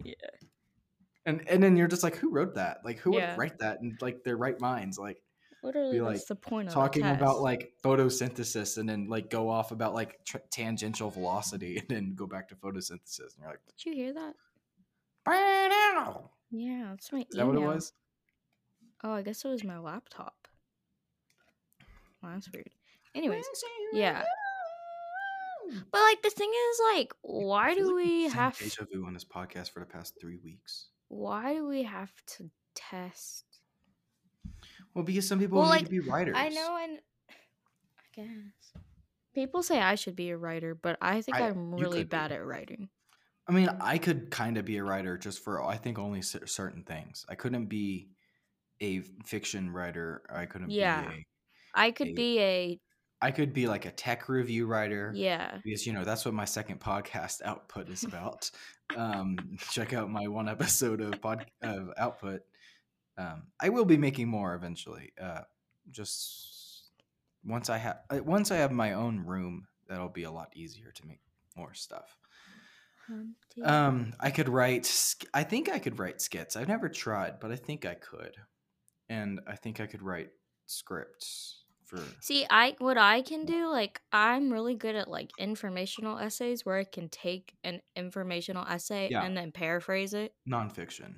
Yeah. 0.05 0.42
And 1.25 1.49
and 1.49 1.63
then 1.63 1.77
you're 1.77 1.89
just 1.89 2.03
like, 2.03 2.17
"Who 2.17 2.31
wrote 2.31 2.55
that? 2.57 2.79
Like, 2.85 2.99
who 2.99 3.17
Yeah. 3.17 3.31
would 3.31 3.39
write 3.39 3.59
that 3.59 3.81
in 3.81 3.97
like 4.01 4.25
their 4.25 4.37
right 4.37 4.59
minds? 4.61 4.99
Like 4.99 5.19
Literally, 5.63 5.93
be, 5.99 6.01
like, 6.01 6.27
the 6.27 6.35
point 6.35 6.69
of 6.69 6.75
talking 6.75 7.07
about 7.07 7.41
like 7.41 7.73
photosynthesis 7.85 8.79
and 8.79 8.89
then 8.89 9.07
like 9.09 9.31
go 9.31 9.49
off 9.49 9.71
about 9.71 9.95
like 9.95 10.19
tr- 10.25 10.39
tangential 10.51 11.11
velocity 11.11 11.77
and 11.79 11.87
then 11.89 12.15
go 12.17 12.27
back 12.27 12.49
to 12.49 12.57
photosynthesis 12.57 13.35
and 13.35 13.41
you're 13.41 13.51
like, 13.51 13.61
Did 13.79 13.87
you 13.87 13.95
hear 13.95 14.13
that? 14.15 14.35
"Bow." 15.25 16.31
Yeah, 16.51 16.89
that's 16.91 17.13
my 17.13 17.21
Is 17.21 17.37
that 17.37 17.47
what 17.47 17.57
it 17.57 17.61
was? 17.61 17.93
Oh, 19.05 19.13
I 19.13 19.23
guess 19.23 19.45
it 19.45 19.49
was 19.49 19.65
my 19.65 19.79
laptop. 19.79 20.49
Well, 22.23 22.33
that's 22.33 22.51
weird. 22.53 22.71
Anyways, 23.15 23.45
yeah. 23.93 24.25
But 25.91 26.01
like 26.01 26.23
the 26.23 26.31
thing 26.31 26.51
is, 26.51 26.81
like, 26.95 27.13
why 27.23 27.75
do 27.75 27.95
we 27.95 28.29
have? 28.29 28.59
deja 28.59 28.85
vu 28.93 29.07
on 29.07 29.15
this 29.15 29.25
podcast 29.25 29.71
for 29.71 29.81
the 29.81 29.87
past 29.87 30.15
three 30.21 30.39
weeks? 30.43 30.89
Why 31.13 31.53
do 31.53 31.67
we 31.67 31.83
have 31.83 32.11
to 32.39 32.51
test? 32.75 33.45
Well, 34.95 35.05
because 35.05 35.29
some 35.29 35.39
people 35.39 35.59
Well, 35.59 35.67
need 35.69 35.77
like, 35.77 35.85
to 35.85 35.91
be 35.91 36.01
writers. 36.01 36.37
I 36.39 36.49
know, 36.49 36.79
and 36.83 37.01
I 37.29 38.03
guess 38.15 38.73
people 39.35 39.63
say 39.63 39.79
I 39.79 39.95
should 39.95 40.17
be 40.17 40.31
a 40.31 40.39
writer, 40.39 40.75
but 40.75 40.97
I 41.03 41.21
think 41.21 41.37
I- 41.37 41.49
am 41.49 41.75
really 41.75 41.99
could 41.99 42.09
be. 42.09 42.17
bad 42.17 42.33
at 42.33 42.43
writing. 42.47 42.89
I 43.47 43.53
mean, 43.53 43.69
I 43.69 43.99
could 43.99 44.31
kind 44.31 44.57
of 44.57 44.65
be 44.65 44.79
a 44.79 44.85
writer 44.85 45.19
just 45.19 45.41
for 45.45 45.63
I 45.63 45.77
think 45.77 45.99
only 45.99 46.23
certain 46.23 46.83
things. 46.83 47.27
I 47.29 47.35
couldn't 47.35 47.67
be 47.67 48.09
a 48.81 49.01
fiction 49.27 49.71
writer. 49.71 50.23
I 50.31 50.47
couldn't 50.47 50.71
Yeah. 50.71 51.11
be 51.11 51.15
a. 51.15 51.27
I 51.75 51.91
could 51.91 52.09
a- 52.09 52.15
be 52.15 52.41
a 52.41 52.81
I 53.23 53.31
could 53.31 53.55
be 53.55 53.69
like 53.69 53.87
a 53.87 53.93
tech 53.93 54.29
review 54.29 54.67
writer. 54.67 55.13
yeah. 55.15 55.59
Because 55.65 55.87
you 55.87 55.93
know 55.93 56.03
that's 56.03 56.25
what 56.25 56.35
my 56.35 56.45
second 56.45 56.81
podcast 56.81 57.41
output 57.45 57.89
is 57.89 58.03
about. 58.03 58.51
um, 58.97 59.39
check 59.71 59.95
out 59.95 60.11
my 60.11 60.27
one 60.27 60.49
episode 60.49 61.01
of 61.01 61.21
pod 61.23 61.47
of 61.63 61.91
output. 61.97 62.43
Um, 63.17 63.45
I 63.61 63.69
will 63.69 63.85
be 63.85 63.97
making 63.97 64.29
more 64.29 64.55
eventually. 64.55 65.13
Uh, 65.21 65.43
just 65.91 66.91
once 67.45 67.71
I 67.71 67.79
have 67.79 67.99
once 68.11 68.51
I 68.51 68.57
have 68.57 68.73
my 68.73 68.95
own 68.95 69.21
room, 69.25 69.69
that'll 69.89 70.09
be 70.09 70.25
a 70.25 70.31
lot 70.31 70.51
easier 70.57 70.91
to 70.91 71.07
make 71.07 71.21
more 71.57 71.75
stuff. 71.75 72.17
Humpty. 73.07 73.63
Um, 73.63 74.15
I 74.19 74.31
could 74.31 74.49
write. 74.49 74.91
I 75.33 75.45
think 75.45 75.69
I 75.69 75.79
could 75.79 75.99
write 75.99 76.21
skits. 76.21 76.57
I've 76.57 76.69
never 76.69 76.89
tried, 76.89 77.39
but 77.41 77.53
I 77.53 77.57
think 77.57 77.85
I 77.85 77.95
could, 77.95 78.37
and 79.09 79.41
I 79.47 79.55
think 79.57 79.81
I 79.81 79.87
could 79.87 80.03
write 80.03 80.31
scripts 80.67 81.62
for. 81.97 82.03
See, 82.21 82.47
I 82.51 82.75
what 82.79 82.97
I 82.99 83.23
can 83.23 83.45
do, 83.45 83.69
like 83.71 84.01
I'm 84.13 84.53
really 84.53 84.75
good 84.75 84.95
at 84.97 85.09
like 85.09 85.31
informational 85.39 86.19
essays 86.19 86.65
where 86.65 86.79
I 86.79 86.85
can 86.85 87.09
take 87.09 87.55
an 87.65 87.81
informational 87.97 88.65
essay 88.67 89.09
Yeah. 89.11 89.23
and 89.25 89.37
then 89.37 89.53
paraphrase 89.53 90.15
it. 90.15 90.35
nonfiction. 90.49 91.15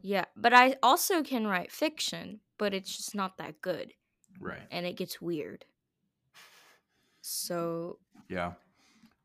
Yeah, 0.00 0.24
but 0.36 0.54
I 0.54 0.76
also 0.82 1.22
can 1.22 1.46
write 1.46 1.70
fiction, 1.70 2.40
but 2.58 2.72
it's 2.72 2.96
just 2.96 3.14
not 3.14 3.36
that 3.38 3.60
good 3.60 3.92
Right. 4.40 4.66
and 4.70 4.86
it 4.86 4.96
gets 4.96 5.20
weird. 5.20 5.64
Mm, 6.34 6.38
so, 7.20 7.98
Yeah. 8.28 8.54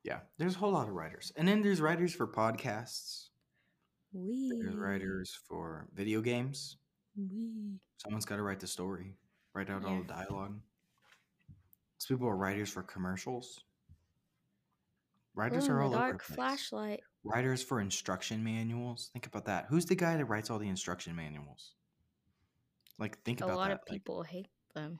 Yeah. 0.04 0.20
There's 0.38 0.56
a 0.56 0.60
whole 0.60 0.72
lot 0.72 0.88
of 0.88 0.94
writers, 0.94 1.32
and 1.36 1.48
then 1.48 1.62
there's 1.62 1.82
writers 1.82 2.14
for 2.14 2.28
podcasts. 2.28 3.30
we 4.14 4.52
There's 4.62 4.76
writers 4.76 5.34
for 5.48 5.88
video 5.94 6.22
games. 6.22 6.78
we 7.16 7.80
Someone's 7.98 8.26
got 8.26 8.36
to 8.38 8.42
write 8.44 8.60
the 8.60 8.68
story, 8.68 9.16
write 9.58 9.70
out 9.72 9.84
all 9.86 9.98
the 9.98 10.04
dialogue. 10.04 10.54
Some 11.98 12.18
people 12.18 12.30
are 12.30 12.38
writers 12.38 12.70
for 12.70 12.84
commercials. 12.84 13.62
Writers 15.34 15.66
in 15.66 15.72
are 15.72 15.82
all 15.82 15.90
the 15.90 15.98
over 15.98 16.10
dark 16.10 16.24
flashlight. 16.24 17.02
Writers 17.24 17.64
for 17.64 17.82
instruction 17.82 18.44
manuals. 18.44 19.10
Think 19.14 19.26
about 19.26 19.46
that. 19.46 19.66
Who's 19.70 19.86
the 19.86 19.96
guy 19.96 20.16
that 20.16 20.26
writes 20.26 20.50
all 20.50 20.60
the 20.60 20.70
instruction 20.70 21.16
manuals? 21.16 21.74
Like, 23.00 23.20
think 23.24 23.42
A 23.42 23.46
about 23.46 23.54
that. 23.54 23.58
A 23.58 23.60
lot 23.60 23.72
of 23.72 23.80
like- 23.80 23.88
people 23.88 24.24
hate 24.24 24.48
them. 24.76 25.00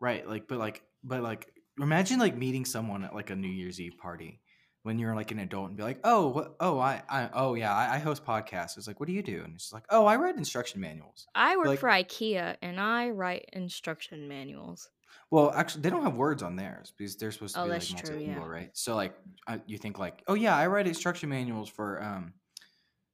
right? 0.00 0.28
Like, 0.28 0.48
but 0.48 0.58
like, 0.58 0.82
but 1.04 1.22
like, 1.22 1.52
imagine 1.80 2.18
like 2.18 2.36
meeting 2.36 2.64
someone 2.64 3.04
at 3.04 3.14
like 3.14 3.30
a 3.30 3.36
New 3.36 3.48
Year's 3.48 3.80
Eve 3.80 3.96
party 3.98 4.40
when 4.84 4.98
you're 4.98 5.14
like 5.16 5.30
an 5.32 5.38
adult 5.38 5.68
and 5.68 5.76
be 5.76 5.82
like, 5.82 5.98
oh, 6.04 6.28
what? 6.28 6.54
Oh, 6.60 6.78
I, 6.78 7.02
I, 7.08 7.30
oh 7.32 7.54
yeah, 7.54 7.74
I, 7.74 7.96
I 7.96 7.98
host 7.98 8.24
podcasts. 8.24 8.76
It's 8.76 8.86
like, 8.86 9.00
what 9.00 9.06
do 9.06 9.12
you 9.14 9.22
do? 9.22 9.42
And 9.44 9.54
it's 9.54 9.72
like, 9.72 9.84
oh, 9.90 10.04
I 10.04 10.16
write 10.16 10.36
instruction 10.36 10.80
manuals. 10.80 11.26
I 11.34 11.56
work 11.56 11.66
like- 11.66 11.78
for 11.80 11.88
IKEA 11.88 12.56
and 12.62 12.78
I 12.78 13.08
write 13.08 13.48
instruction 13.54 14.28
manuals. 14.28 14.88
Well, 15.30 15.50
actually, 15.52 15.82
they 15.82 15.90
don't 15.90 16.02
have 16.02 16.16
words 16.16 16.42
on 16.42 16.54
theirs 16.54 16.92
because 16.96 17.16
they're 17.16 17.32
supposed 17.32 17.54
to 17.54 17.62
Oh, 17.62 17.64
be 17.64 17.70
like 17.70 17.82
true, 17.82 17.96
multilingual, 17.96 18.26
yeah. 18.26 18.46
right? 18.46 18.70
So 18.74 18.94
like, 18.94 19.14
uh, 19.48 19.58
you 19.66 19.78
think 19.78 19.98
like, 19.98 20.22
oh 20.28 20.34
yeah, 20.34 20.54
I 20.54 20.66
write 20.66 20.86
instruction 20.86 21.30
manuals 21.30 21.68
for 21.70 22.02
um 22.02 22.34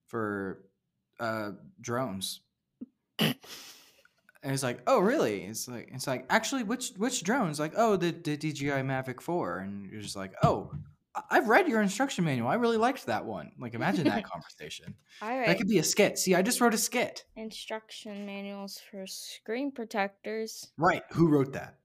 for 0.08 0.64
uh 1.20 1.52
drones. 1.80 2.40
And 4.42 4.54
it's 4.54 4.62
like, 4.62 4.80
oh 4.86 5.00
really? 5.00 5.42
It's 5.44 5.68
like 5.68 5.90
it's 5.92 6.06
like 6.06 6.24
actually 6.30 6.62
which 6.62 6.92
which 6.96 7.22
drones? 7.22 7.60
Like, 7.60 7.74
oh 7.76 7.96
the, 7.96 8.10
the 8.10 8.38
DJI 8.38 8.82
Mavic 8.82 9.20
4. 9.20 9.58
And 9.58 9.90
you're 9.90 10.00
just 10.00 10.16
like, 10.16 10.32
oh, 10.42 10.72
I've 11.30 11.48
read 11.48 11.66
your 11.68 11.82
instruction 11.82 12.24
manual. 12.24 12.48
I 12.48 12.54
really 12.54 12.76
liked 12.76 13.06
that 13.06 13.24
one. 13.24 13.50
Like 13.58 13.74
imagine 13.74 14.04
that 14.04 14.24
conversation. 14.30 14.94
I 15.20 15.46
That 15.46 15.58
could 15.58 15.68
be 15.68 15.78
a 15.78 15.82
skit. 15.82 16.18
See, 16.18 16.34
I 16.34 16.42
just 16.42 16.60
wrote 16.60 16.74
a 16.74 16.78
skit. 16.78 17.24
instruction 17.36 18.24
manuals 18.26 18.80
for 18.90 19.06
screen 19.06 19.72
protectors. 19.72 20.70
Right. 20.78 21.02
Who 21.12 21.28
wrote 21.28 21.52
that? 21.54 21.76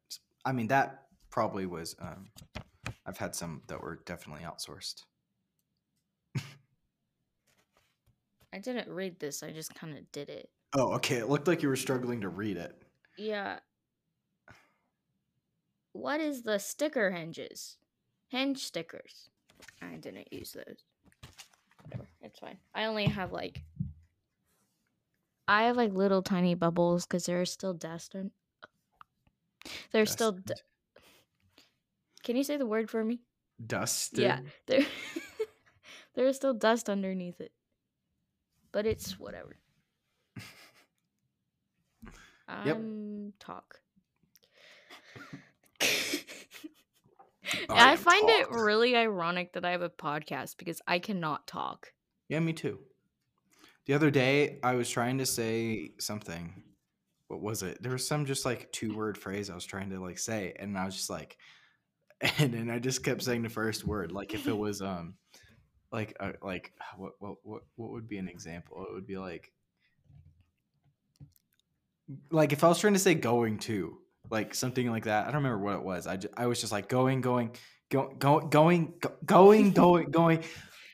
I 0.45 0.51
mean, 0.51 0.67
that 0.67 1.05
probably 1.31 1.65
was. 1.65 1.95
Um, 1.99 2.29
I've 3.05 3.17
had 3.17 3.35
some 3.35 3.63
that 3.67 3.81
were 3.81 3.99
definitely 4.05 4.43
outsourced. 4.45 5.03
I 8.53 8.59
didn't 8.59 8.87
read 8.87 9.19
this, 9.19 9.43
I 9.43 9.51
just 9.51 9.75
kind 9.75 9.97
of 9.97 10.09
did 10.13 10.29
it. 10.29 10.49
Oh, 10.77 10.93
okay. 10.93 11.17
It 11.17 11.27
looked 11.27 11.47
like 11.47 11.61
you 11.61 11.67
were 11.67 11.75
struggling 11.75 12.21
to 12.21 12.29
read 12.29 12.55
it. 12.55 12.73
Yeah. 13.17 13.59
What 15.91 16.21
is 16.21 16.43
the 16.43 16.57
sticker 16.57 17.11
hinges? 17.11 17.77
Hinge 18.35 18.65
stickers. 18.65 19.29
I 19.81 19.95
didn't 19.95 20.27
use 20.33 20.51
those. 20.51 20.83
Whatever, 21.83 22.09
it's 22.21 22.37
fine. 22.37 22.57
I 22.73 22.83
only 22.83 23.05
have 23.05 23.31
like. 23.31 23.61
I 25.47 25.63
have 25.63 25.77
like 25.77 25.93
little 25.93 26.21
tiny 26.21 26.53
bubbles 26.53 27.05
because 27.05 27.25
there 27.25 27.39
are 27.39 27.45
still 27.45 27.73
dust 27.73 28.13
on. 28.13 28.31
There's 29.93 30.11
still. 30.11 30.33
D- 30.33 30.53
Can 32.23 32.35
you 32.35 32.43
say 32.43 32.57
the 32.57 32.65
word 32.65 32.89
for 32.89 33.05
me? 33.05 33.21
Dusted. 33.65 34.19
Yeah. 34.19 34.39
There. 34.65 34.85
there 36.15 36.27
is 36.27 36.35
still 36.35 36.53
dust 36.53 36.89
underneath 36.89 37.39
it, 37.39 37.53
but 38.73 38.85
it's 38.85 39.17
whatever. 39.17 39.55
Yep. 42.63 42.75
Um, 42.75 43.33
talk. 43.39 43.79
I 47.69 47.93
I 47.93 47.95
find 47.95 48.29
it 48.29 48.51
really 48.51 48.95
ironic 48.95 49.53
that 49.53 49.65
I 49.65 49.71
have 49.71 49.81
a 49.81 49.89
podcast 49.89 50.57
because 50.57 50.81
I 50.87 50.99
cannot 50.99 51.47
talk. 51.47 51.93
Yeah, 52.29 52.39
me 52.39 52.53
too. 52.53 52.79
The 53.85 53.93
other 53.93 54.09
day, 54.09 54.59
I 54.63 54.75
was 54.75 54.89
trying 54.89 55.19
to 55.19 55.25
say 55.25 55.91
something. 55.99 56.63
What 57.27 57.41
was 57.41 57.63
it? 57.63 57.81
There 57.81 57.91
was 57.91 58.07
some 58.07 58.25
just 58.25 58.45
like 58.45 58.71
two 58.71 58.95
word 58.95 59.17
phrase 59.17 59.49
I 59.49 59.55
was 59.55 59.65
trying 59.65 59.91
to 59.91 59.99
like 59.99 60.17
say, 60.17 60.53
and 60.57 60.77
I 60.77 60.85
was 60.85 60.95
just 60.95 61.09
like, 61.09 61.37
and 62.39 62.53
then 62.53 62.69
I 62.69 62.79
just 62.79 63.03
kept 63.03 63.23
saying 63.23 63.43
the 63.43 63.49
first 63.49 63.85
word. 63.85 64.11
Like 64.11 64.33
if 64.33 64.47
it 64.47 64.57
was 64.57 64.81
um, 64.81 65.15
like 65.91 66.15
uh, 66.19 66.33
like 66.41 66.73
what 66.97 67.13
what 67.19 67.35
what 67.43 67.61
what 67.75 67.91
would 67.91 68.07
be 68.07 68.17
an 68.17 68.27
example? 68.27 68.85
It 68.89 68.93
would 68.93 69.07
be 69.07 69.17
like, 69.17 69.51
like 72.31 72.53
if 72.53 72.63
I 72.63 72.67
was 72.67 72.79
trying 72.79 72.93
to 72.93 72.99
say 72.99 73.13
going 73.13 73.59
to 73.59 73.99
like 74.29 74.55
something 74.55 74.89
like 74.89 75.05
that. 75.05 75.23
I 75.23 75.31
don't 75.31 75.43
remember 75.43 75.59
what 75.59 75.75
it 75.75 75.83
was. 75.83 76.07
I, 76.07 76.17
ju- 76.17 76.29
I 76.35 76.47
was 76.47 76.59
just 76.59 76.71
like 76.71 76.89
going 76.89 77.21
going 77.21 77.55
go, 77.89 78.13
go, 78.17 78.39
going 78.39 78.93
go, 78.99 79.11
going 79.25 79.71
going 79.71 80.11
going 80.11 80.43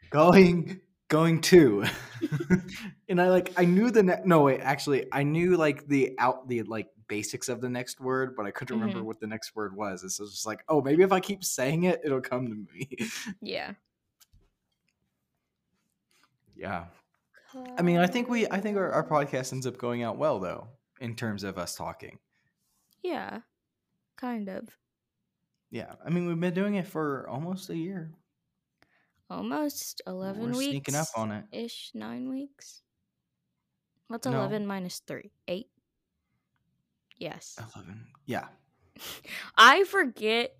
going 0.09 0.81
going 1.11 1.41
to 1.41 1.83
and 3.09 3.21
i 3.21 3.27
like 3.27 3.51
i 3.57 3.65
knew 3.65 3.91
the 3.91 4.01
ne- 4.01 4.21
no 4.23 4.43
wait 4.43 4.61
actually 4.61 5.05
i 5.11 5.23
knew 5.23 5.57
like 5.57 5.85
the 5.87 6.15
out 6.19 6.47
the 6.47 6.63
like 6.63 6.87
basics 7.09 7.49
of 7.49 7.59
the 7.59 7.67
next 7.67 7.99
word 7.99 8.33
but 8.33 8.45
i 8.45 8.51
couldn't 8.51 8.77
remember 8.77 8.99
mm-hmm. 8.99 9.07
what 9.07 9.19
the 9.19 9.27
next 9.27 9.53
word 9.53 9.75
was 9.75 10.03
and 10.03 10.11
so 10.11 10.23
it's 10.23 10.31
just 10.31 10.45
like 10.45 10.63
oh 10.69 10.81
maybe 10.81 11.03
if 11.03 11.11
i 11.11 11.19
keep 11.19 11.43
saying 11.43 11.83
it 11.83 11.99
it'll 12.05 12.21
come 12.21 12.47
to 12.47 12.55
me 12.73 12.87
Yeah. 13.41 13.73
yeah 16.55 16.85
i 17.77 17.81
mean 17.81 17.97
i 17.97 18.07
think 18.07 18.29
we 18.29 18.47
i 18.47 18.61
think 18.61 18.77
our, 18.77 18.93
our 18.93 19.05
podcast 19.05 19.51
ends 19.51 19.67
up 19.67 19.77
going 19.77 20.03
out 20.03 20.17
well 20.17 20.39
though 20.39 20.69
in 21.01 21.13
terms 21.13 21.43
of 21.43 21.57
us 21.57 21.75
talking 21.75 22.19
Yeah. 23.03 23.41
Kind 24.17 24.49
of. 24.49 24.69
yeah 25.71 25.93
i 26.05 26.09
mean 26.09 26.27
we've 26.27 26.39
been 26.39 26.53
doing 26.53 26.75
it 26.75 26.85
for 26.85 27.27
almost 27.29 27.69
a 27.69 27.77
year 27.77 28.11
Almost 29.29 30.01
11 30.07 30.41
we're 30.41 30.49
weeks. 30.49 30.69
sneaking 30.71 30.95
up 30.95 31.07
on 31.15 31.31
it 31.31 31.45
Ish, 31.53 31.91
nine 31.95 32.29
weeks. 32.29 32.81
What's 34.09 34.27
No. 34.27 34.33
11 34.33 34.67
minus 34.67 34.99
3? 35.07 35.31
8? 35.47 35.67
Yes. 37.17 37.57
11 37.75 38.05
yeah 38.25 38.47
I 39.57 39.85
forget 39.85 40.51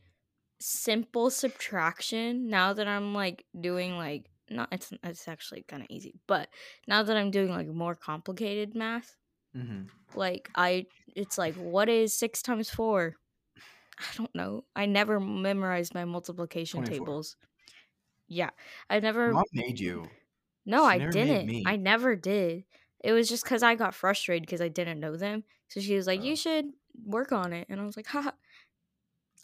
simple 0.60 1.30
subtraction 1.30 2.48
now 2.50 2.72
that 2.74 2.88
I'm 2.88 3.14
like 3.14 3.46
doing 3.60 3.98
like 3.98 4.30
not 4.50 4.70
it's 4.72 4.94
it's 5.04 5.28
actually 5.28 5.64
kind 5.68 5.82
of 5.84 5.88
easy, 5.90 6.14
but 6.28 6.48
now 6.88 7.04
that 7.04 7.18
I'm 7.18 7.32
doing 7.32 7.50
like 7.50 7.68
more 7.68 7.96
complicated 7.96 8.76
math, 8.76 9.16
hmm 9.54 9.84
like 10.14 10.50
I 10.56 10.88
it's 11.16 11.38
like 11.38 11.56
what 11.56 11.90
is 11.90 12.14
6 12.14 12.42
times 12.42 12.70
4? 12.70 13.16
I 14.00 14.06
don't 14.18 14.34
know. 14.36 14.66
I 14.76 14.86
never 14.88 15.20
memorized 15.20 15.94
my 15.96 16.06
multiplication 16.06 16.84
24. 16.84 17.08
tables. 17.08 17.38
Yeah. 18.28 18.52
I 18.90 19.00
never 19.02 19.34
mom 19.34 19.46
made 19.54 19.80
you 19.80 20.10
No, 20.66 20.84
she 20.84 20.86
I 20.86 21.00
didn't. 21.00 21.54
I 21.66 21.76
never 21.76 22.16
did. 22.16 22.66
It 23.04 23.14
was 23.14 23.28
just 23.30 23.44
because 23.44 23.64
I 23.64 23.76
got 23.76 23.96
frustrated 23.96 24.44
because 24.44 24.62
I 24.62 24.68
didn't 24.68 25.00
know 25.00 25.16
them. 25.18 25.44
So 25.70 25.80
she 25.82 25.96
was 25.96 26.06
like, 26.08 26.22
Oh. 26.22 26.24
"You 26.24 26.36
should 26.36 26.66
work 27.04 27.32
on 27.32 27.52
it," 27.54 27.68
and 27.70 27.82
I 27.82 27.86
was 27.86 27.98
like, 27.98 28.08
"Ha, 28.08 28.34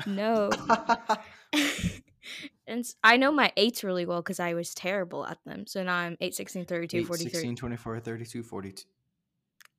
no." 0.06 0.58
and 2.68 2.86
I 3.04 3.18
know 3.18 3.32
my 3.32 3.52
eights 3.58 3.84
really 3.84 4.06
well 4.06 4.22
because 4.22 4.40
I 4.40 4.54
was 4.54 4.74
terrible 4.74 5.26
at 5.26 5.44
them. 5.46 5.68
So 5.68 5.84
now 5.84 5.96
I'm 5.96 6.18
8, 6.22 6.36
16, 6.36 6.66
32, 6.66 7.02
8, 7.02 7.04
43. 7.04 7.50
16, 7.50 7.56
24, 7.56 8.00
32, 8.00 8.44
42. 8.44 8.90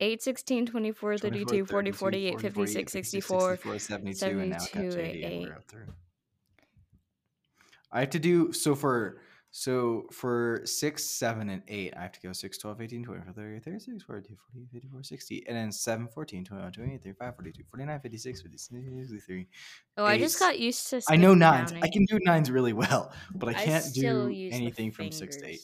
8, 0.00 0.22
16, 0.22 0.66
24, 0.66 1.18
32, 1.18 1.66
40, 1.66 1.92
48, 1.92 2.40
56, 2.40 2.92
64. 2.92 3.58
72, 3.78 4.26
and 4.26 4.50
now 4.50 4.56
I 4.56 4.58
got 4.58 4.72
to 4.72 5.00
80 5.00 5.22
and 5.22 5.32
eight. 5.32 5.48
we're 5.48 5.54
up 5.54 5.64
through. 5.68 5.86
I 7.90 8.00
have 8.00 8.10
to 8.10 8.18
do 8.18 8.52
so 8.52 8.74
for 8.74 9.20
so 9.50 10.06
for 10.12 10.60
6, 10.64 11.04
7, 11.04 11.48
and 11.48 11.62
8, 11.66 11.94
I 11.96 12.02
have 12.02 12.12
to 12.12 12.20
go 12.20 12.32
6, 12.32 12.58
12, 12.58 12.82
18, 12.82 13.02
24, 13.02 13.32
38, 13.32 13.64
36, 13.64 14.04
42, 14.04 14.36
48, 14.52 14.68
54, 14.72 15.02
60, 15.02 15.44
and 15.48 15.56
then 15.56 15.72
7, 15.72 16.06
14, 16.06 16.44
21, 16.44 16.72
28, 16.72 17.02
35, 17.02 17.34
42, 17.34 17.62
49, 17.70 18.00
56, 18.00 18.42
56, 18.42 19.08
63. 19.08 19.48
Oh, 19.96 20.04
I 20.04 20.18
just 20.18 20.38
got 20.38 20.58
used 20.58 20.90
to 20.90 21.00
I 21.08 21.16
know 21.16 21.34
nines. 21.34 21.72
I 21.72 21.88
can 21.88 22.04
do 22.04 22.18
nines 22.24 22.50
really 22.50 22.74
well, 22.74 23.10
but 23.34 23.48
I 23.48 23.52
I 23.52 23.64
can't 23.64 23.84
still 23.84 24.28
do 24.28 24.50
anything 24.52 24.92
from 24.92 25.10
6 25.10 25.36
to 25.38 25.46
8. 25.46 25.60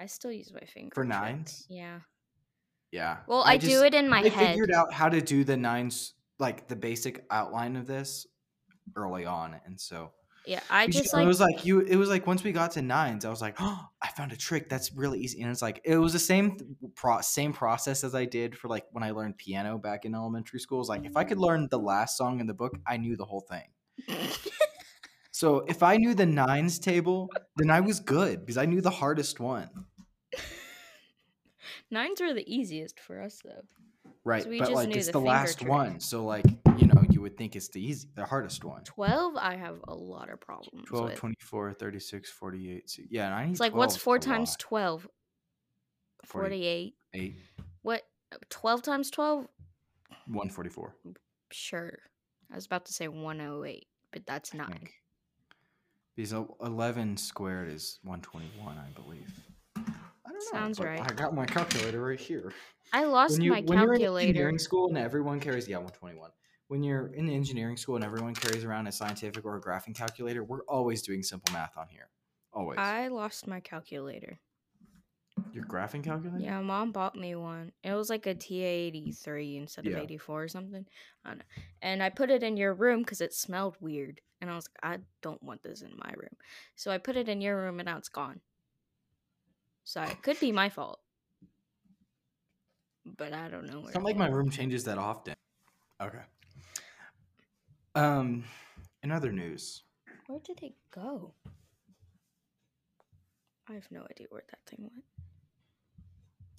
I 0.00 0.06
still 0.06 0.32
use 0.32 0.52
my 0.52 0.60
finger. 0.60 0.90
For 0.92 1.04
nines? 1.04 1.66
Yeah. 1.70 2.00
Yeah. 2.92 3.18
Well, 3.26 3.42
I, 3.44 3.56
do 3.56 3.68
just- 3.68 3.84
it 3.84 3.94
in 3.94 4.08
my 4.08 4.20
I 4.20 4.28
head. 4.28 4.32
I 4.32 4.50
figured 4.52 4.72
out 4.72 4.92
how 4.92 5.08
to 5.08 5.20
do 5.20 5.44
the 5.44 5.56
nines 5.56 6.14
like 6.38 6.68
the 6.68 6.76
basic 6.76 7.24
outline 7.30 7.76
of 7.76 7.86
this 7.86 8.26
early 8.94 9.24
on, 9.24 9.56
and 9.64 9.80
so 9.80 10.12
Yeah, 10.46 10.60
I 10.70 10.86
just 10.86 11.14
know, 11.14 11.20
it 11.20 11.26
was 11.26 11.40
like 11.40 11.64
you. 11.64 11.80
It 11.80 11.96
was 11.96 12.08
like 12.08 12.26
once 12.26 12.44
we 12.44 12.52
got 12.52 12.72
to 12.72 12.82
nines, 12.82 13.24
I 13.24 13.30
was 13.30 13.40
like, 13.40 13.56
oh, 13.58 13.80
I 14.02 14.08
found 14.08 14.32
a 14.32 14.36
trick 14.36 14.68
that's 14.68 14.92
really 14.92 15.20
easy, 15.20 15.40
and 15.42 15.50
it's 15.50 15.62
like 15.62 15.80
it 15.84 15.96
was 15.96 16.12
the 16.12 16.18
same 16.18 16.58
pro- 16.94 17.22
same 17.22 17.52
process 17.52 18.04
as 18.04 18.14
I 18.14 18.26
did 18.26 18.56
for 18.56 18.68
like 18.68 18.84
when 18.92 19.02
I 19.02 19.12
learned 19.12 19.38
piano 19.38 19.78
back 19.78 20.04
in 20.04 20.14
elementary 20.14 20.60
school. 20.60 20.80
It's 20.80 20.88
like 20.88 21.04
if 21.04 21.16
I 21.16 21.24
could 21.24 21.38
mm. 21.38 21.46
learn 21.46 21.68
the 21.70 21.78
last 21.78 22.16
song 22.16 22.40
in 22.40 22.46
the 22.46 22.54
book, 22.54 22.76
I 22.86 22.98
knew 22.98 23.16
the 23.16 23.24
whole 23.24 23.46
thing. 23.48 23.68
So 25.36 25.66
if 25.68 25.82
I 25.82 25.98
knew 25.98 26.14
the 26.14 26.24
nines 26.24 26.78
table, 26.78 27.28
then 27.56 27.68
I 27.68 27.80
was 27.80 28.00
good 28.00 28.40
because 28.40 28.56
I 28.56 28.64
knew 28.64 28.80
the 28.80 28.88
hardest 28.88 29.38
one. 29.38 29.68
Nines 31.90 32.20
are 32.20 32.34
the 32.34 32.44
easiest 32.52 33.00
for 33.00 33.22
us 33.22 33.40
though. 33.44 33.62
Right, 34.24 34.46
we 34.46 34.58
but 34.58 34.64
just 34.70 34.74
like 34.74 34.96
it's 34.96 35.06
the 35.06 35.12
the, 35.12 35.20
last 35.20 35.58
trick. 35.58 35.70
one, 35.70 36.00
so 36.00 36.24
like 36.24 36.44
you 36.78 36.88
know 36.88 37.02
you 37.10 37.20
would 37.20 37.36
think 37.36 37.54
it's 37.54 37.68
the 37.68 37.84
easy, 37.84 38.08
the 38.16 38.24
hardest 38.24 38.64
one. 38.64 38.82
12 38.82 39.36
I 39.36 39.56
have 39.56 39.76
a 39.86 39.94
lot 39.94 40.30
of 40.30 40.40
problems 40.40 40.86
12, 40.88 41.04
with. 41.10 41.14
24, 41.14 41.72
36, 41.74 42.30
48. 42.30 42.90
So 42.90 43.02
yeah, 43.08 43.26
and 43.26 43.34
I 43.34 43.44
need 43.44 43.52
It's 43.52 43.60
like 43.60 43.74
what's 43.74 43.96
4 43.96 44.18
times 44.18 44.50
lot. 44.50 44.58
12? 44.58 45.08
48. 46.24 46.94
48, 47.14 47.36
What 47.82 48.02
12 48.50 48.82
times 48.82 49.10
12? 49.10 49.46
144. 50.26 50.94
Sure. 51.52 51.98
I 52.50 52.54
was 52.56 52.66
about 52.66 52.86
to 52.86 52.92
say 52.92 53.06
108, 53.08 53.86
but 54.12 54.26
that's 54.26 54.52
not. 54.54 54.70
9. 54.70 54.88
Because 56.16 56.32
11 56.32 57.16
squared 57.16 57.70
is 57.70 57.98
121, 58.02 58.76
I 58.76 58.90
believe. 59.00 59.30
I 60.36 60.44
don't 60.44 60.52
know. 60.52 60.60
Sounds 60.60 60.80
right. 60.80 61.00
I 61.00 61.14
got 61.14 61.34
my 61.34 61.46
calculator 61.46 62.00
right 62.00 62.20
here. 62.20 62.52
I 62.92 63.04
lost 63.04 63.42
you, 63.42 63.50
my 63.50 63.62
when 63.62 63.80
you're 63.80 63.94
in 63.94 64.02
engineering 64.02 64.58
school 64.58 64.88
and 64.88 64.98
everyone 64.98 65.40
carries, 65.40 65.66
yeah, 65.68 65.76
121. 65.76 66.30
When 66.68 66.82
you're 66.82 67.08
in 67.14 67.28
engineering 67.28 67.76
school 67.76 67.96
and 67.96 68.04
everyone 68.04 68.34
carries 68.34 68.64
around 68.64 68.86
a 68.86 68.92
scientific 68.92 69.44
or 69.44 69.56
a 69.56 69.60
graphing 69.60 69.94
calculator, 69.94 70.44
we're 70.44 70.64
always 70.68 71.02
doing 71.02 71.22
simple 71.22 71.52
math 71.52 71.76
on 71.76 71.86
here. 71.88 72.10
Always. 72.52 72.78
I 72.78 73.08
lost 73.08 73.46
my 73.46 73.60
calculator. 73.60 74.38
Your 75.52 75.64
graphing 75.64 76.02
calculator? 76.02 76.42
Yeah, 76.42 76.60
mom 76.60 76.92
bought 76.92 77.16
me 77.16 77.34
one. 77.34 77.72
It 77.82 77.94
was 77.94 78.10
like 78.10 78.26
a 78.26 78.34
TI-83 78.34 79.56
instead 79.56 79.84
Yeah. 79.84 79.96
of 79.96 80.02
84 80.02 80.42
or 80.42 80.48
something. 80.48 80.86
I 81.24 81.28
don't 81.30 81.38
know. 81.38 81.44
And 81.82 82.02
I 82.02 82.10
put 82.10 82.30
it 82.30 82.42
in 82.42 82.56
your 82.56 82.74
room 82.74 83.00
because 83.00 83.20
it 83.20 83.32
smelled 83.32 83.76
weird. 83.80 84.20
And 84.40 84.50
I 84.50 84.54
was 84.54 84.68
like, 84.68 84.98
I 84.98 85.02
don't 85.22 85.42
want 85.42 85.62
this 85.62 85.82
in 85.82 85.92
my 85.96 86.12
room. 86.16 86.36
So 86.74 86.90
I 86.90 86.98
put 86.98 87.16
it 87.16 87.28
in 87.28 87.40
your 87.40 87.56
room 87.56 87.80
and 87.80 87.86
now 87.86 87.96
it's 87.98 88.08
gone. 88.08 88.40
So 89.86 90.02
it 90.02 90.20
could 90.20 90.38
be 90.40 90.50
my 90.50 90.68
fault. 90.68 90.98
But 93.04 93.32
I 93.32 93.48
don't 93.48 93.66
know 93.66 93.78
where. 93.78 93.86
It's 93.90 93.94
not 93.94 94.02
like 94.02 94.16
my 94.16 94.26
room 94.26 94.50
changes 94.50 94.82
that 94.84 94.98
often. 94.98 95.36
Okay. 96.02 96.18
Um, 97.94 98.42
in 99.04 99.12
other 99.12 99.30
news, 99.30 99.84
Where 100.26 100.40
did 100.40 100.60
it 100.64 100.74
go? 100.92 101.34
I 103.70 103.74
have 103.74 103.86
no 103.92 104.04
idea 104.10 104.26
where 104.30 104.42
that 104.50 104.58
thing 104.66 104.90
went. 104.90 105.04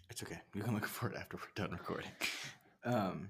It's 0.09 0.23
okay. 0.23 0.39
You 0.55 0.63
can 0.63 0.73
look 0.73 0.85
for 0.97 1.09
it 1.09 1.17
after 1.17 1.35
we're 1.35 1.43
done 1.61 1.73
recording. 1.73 2.09
Um, 2.85 3.29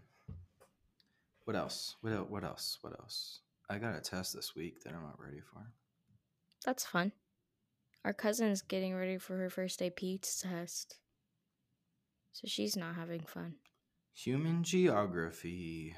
what 1.46 1.56
else? 1.56 1.96
What 2.02 2.14
else? 2.14 2.28
What 2.30 2.44
else? 2.44 2.78
What 2.82 2.94
else? 3.00 3.40
I 3.68 3.80
got 3.80 3.96
a 3.96 4.00
test 4.00 4.36
this 4.36 4.56
week 4.56 4.84
that 4.84 4.94
I'm 4.94 5.02
not 5.02 5.20
ready 5.20 5.42
for. 5.42 5.66
That's 6.64 6.86
fun. 6.86 7.12
Our 8.08 8.14
cousin's 8.14 8.62
getting 8.62 8.96
ready 8.96 9.18
for 9.18 9.36
her 9.36 9.50
first 9.50 9.82
AP 9.82 10.00
test. 10.22 10.96
So 12.32 12.46
she's 12.46 12.78
not 12.78 12.96
having 12.96 13.20
fun. 13.20 13.56
Human 14.14 14.64
geography. 14.64 15.94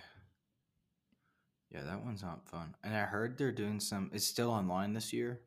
Yeah, 1.70 1.84
that 1.84 2.04
one's 2.04 2.24
not 2.24 2.50
fun. 2.50 2.74
And 2.84 2.96
I 2.96 3.02
heard 3.02 3.38
they're 3.38 3.52
doing 3.52 3.80
some. 3.80 4.10
It's 4.12 4.26
still 4.26 4.50
online 4.50 4.94
this 4.94 5.14
year. 5.14 5.42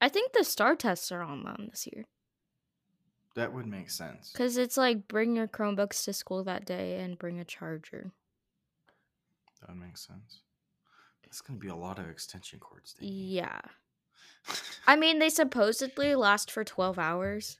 I 0.00 0.08
think 0.08 0.32
the 0.32 0.42
star 0.42 0.74
tests 0.74 1.12
are 1.12 1.22
online 1.22 1.68
this 1.68 1.86
year. 1.92 2.06
That 3.34 3.52
would 3.52 3.66
make 3.66 3.90
sense. 3.90 4.32
Because 4.32 4.56
it's 4.56 4.78
like 4.78 5.06
bring 5.06 5.36
your 5.36 5.48
Chromebooks 5.48 6.02
to 6.04 6.14
school 6.14 6.42
that 6.44 6.64
day 6.64 6.98
and 6.98 7.18
bring 7.18 7.38
a 7.38 7.44
charger. 7.44 8.12
That 9.60 9.68
would 9.68 9.80
make 9.82 9.98
sense. 9.98 10.40
It's 11.24 11.42
gonna 11.42 11.58
be 11.58 11.68
a 11.68 11.76
lot 11.76 11.98
of 11.98 12.08
extension 12.08 12.58
cords. 12.58 12.94
Yeah. 13.00 13.60
I 14.86 14.96
mean, 14.96 15.18
they 15.18 15.28
supposedly 15.28 16.14
last 16.14 16.50
for 16.50 16.64
12 16.64 16.98
hours, 16.98 17.58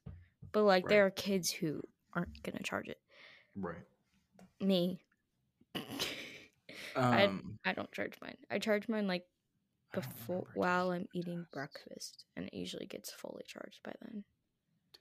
but 0.53 0.63
like 0.65 0.89
there 0.89 1.07
are 1.07 1.11
kids 1.11 1.51
who 1.51 1.83
aren't 2.15 2.43
going 2.43 2.57
to 2.57 2.63
charge 2.63 2.89
it. 2.89 2.99
right. 3.57 3.77
Me. 4.61 5.01
Um. 6.95 7.59
I 7.65 7.73
don't 7.73 7.91
charge 7.91 8.13
mine. 8.21 8.37
I 8.51 8.59
charge 8.59 8.87
mine 8.87 9.07
like 9.07 9.25
before 9.95 10.45
while 10.55 10.91
I'm 10.91 11.07
eating 11.15 11.47
breakfast, 11.51 12.27
and 12.37 12.47
it 12.47 12.55
usually 12.55 12.85
gets 12.85 13.11
fully 13.11 13.45
charged 13.47 13.81
by 13.83 13.93
then. 14.03 14.25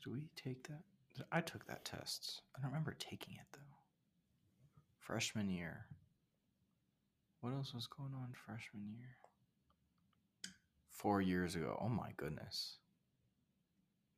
Did 0.01 0.13
we 0.13 0.29
take 0.41 0.67
that? 0.69 0.83
I 1.31 1.41
took 1.41 1.67
that 1.67 1.83
test. 1.83 2.43
I 2.55 2.61
don't 2.61 2.71
remember 2.71 2.95
taking 2.97 3.33
it 3.35 3.45
though. 3.51 3.75
Freshman 4.99 5.49
year. 5.49 5.85
What 7.41 7.53
else 7.53 7.73
was 7.73 7.87
going 7.87 8.13
on 8.13 8.33
freshman 8.45 8.87
year? 8.97 9.17
Four 11.01 11.19
years 11.19 11.55
ago. 11.55 11.75
Oh 11.81 11.89
my 11.89 12.11
goodness. 12.15 12.77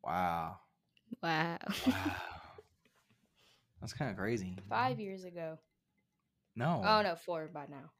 Wow. 0.04 0.58
Wow. 1.22 1.58
Wow. 1.88 1.94
That's 3.80 3.94
kind 3.94 4.12
of 4.12 4.18
crazy. 4.18 4.58
Five 4.68 5.00
years 5.00 5.24
ago. 5.24 5.60
No. 6.58 6.82
Oh 6.86 7.02
no, 7.02 7.16
four 7.16 7.50
by 7.54 7.68
now. 7.70 7.92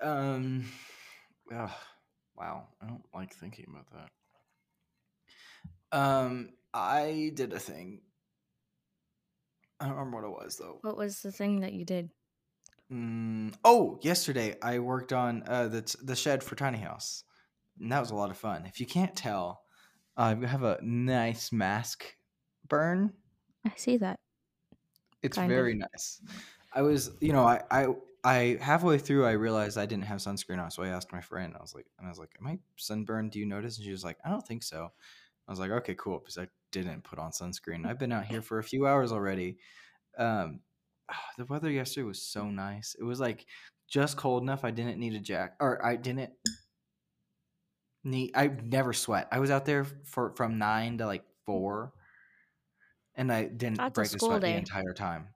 Um. 0.00 0.64
ugh, 1.52 1.70
wow. 2.36 2.68
I 2.80 2.86
don't 2.86 3.02
like 3.12 3.34
thinking 3.34 3.66
about 3.68 3.86
that. 5.90 5.98
Um. 5.98 6.50
I 6.72 7.32
did 7.34 7.52
a 7.52 7.58
thing. 7.58 8.00
I 9.80 9.86
don't 9.86 9.96
remember 9.96 10.30
what 10.30 10.40
it 10.40 10.44
was 10.44 10.56
though. 10.56 10.78
What 10.82 10.96
was 10.96 11.20
the 11.20 11.32
thing 11.32 11.60
that 11.60 11.72
you 11.72 11.84
did? 11.84 12.10
Mm, 12.92 13.56
oh, 13.64 13.98
yesterday 14.02 14.56
I 14.60 14.78
worked 14.78 15.12
on 15.12 15.42
uh, 15.46 15.68
the 15.68 15.96
the 16.02 16.16
shed 16.16 16.44
for 16.44 16.56
tiny 16.56 16.78
house, 16.78 17.24
and 17.80 17.90
that 17.90 18.00
was 18.00 18.10
a 18.10 18.14
lot 18.14 18.30
of 18.30 18.36
fun. 18.36 18.66
If 18.66 18.80
you 18.80 18.86
can't 18.86 19.16
tell, 19.16 19.64
I 20.16 20.34
have 20.34 20.62
a 20.62 20.78
nice 20.82 21.52
mask 21.52 22.16
burn. 22.68 23.14
I 23.64 23.74
see 23.76 23.96
that. 23.98 24.20
It's 25.22 25.36
Kind 25.36 25.56
of. 25.56 25.58
very 25.58 25.74
nice. 25.74 26.20
I 26.72 26.82
was, 26.82 27.10
you 27.20 27.32
know, 27.32 27.44
I, 27.44 27.62
I, 27.70 27.86
I 28.24 28.58
halfway 28.60 28.98
through 28.98 29.26
I 29.26 29.32
realized 29.32 29.78
I 29.78 29.86
didn't 29.86 30.04
have 30.04 30.18
sunscreen 30.18 30.62
on, 30.62 30.70
so 30.70 30.82
I 30.82 30.88
asked 30.88 31.12
my 31.12 31.20
friend. 31.20 31.54
I 31.56 31.60
was 31.62 31.74
like, 31.74 31.86
and 31.98 32.06
I 32.06 32.10
was 32.10 32.18
like, 32.18 32.34
"Am 32.40 32.46
I 32.46 32.58
sunburned? 32.76 33.32
Do 33.32 33.38
you 33.38 33.46
notice?" 33.46 33.76
And 33.76 33.84
she 33.84 33.90
was 33.92 34.04
like, 34.04 34.18
"I 34.24 34.30
don't 34.30 34.46
think 34.46 34.62
so." 34.62 34.92
I 35.48 35.52
was 35.52 35.60
like, 35.60 35.70
"Okay, 35.70 35.94
cool," 35.96 36.18
because 36.20 36.38
I 36.38 36.48
didn't 36.72 37.02
put 37.04 37.18
on 37.18 37.32
sunscreen. 37.32 37.86
I've 37.86 37.98
been 37.98 38.12
out 38.12 38.26
here 38.26 38.42
for 38.42 38.58
a 38.58 38.64
few 38.64 38.86
hours 38.86 39.12
already. 39.12 39.58
Um, 40.18 40.62
the 41.38 41.46
weather 41.46 41.70
yesterday 41.70 42.04
was 42.04 42.22
so 42.22 42.48
nice. 42.50 42.96
It 42.98 43.04
was 43.04 43.20
like 43.20 43.46
just 43.88 44.16
cold 44.16 44.42
enough. 44.42 44.64
I 44.64 44.70
didn't 44.70 44.98
need 44.98 45.14
a 45.14 45.20
jacket, 45.20 45.56
or 45.60 45.84
I 45.84 45.96
didn't 45.96 46.32
need. 48.04 48.32
I 48.34 48.48
never 48.48 48.92
sweat. 48.92 49.28
I 49.30 49.38
was 49.40 49.50
out 49.50 49.64
there 49.64 49.84
for 49.84 50.34
from 50.36 50.58
nine 50.58 50.98
to 50.98 51.06
like 51.06 51.24
four, 51.46 51.92
and 53.14 53.32
I 53.32 53.44
didn't 53.44 53.76
That's 53.78 53.94
break 53.94 54.06
a 54.06 54.10
school 54.10 54.30
sweat 54.30 54.42
the 54.42 54.48
entire 54.48 54.92
time. 54.94 55.28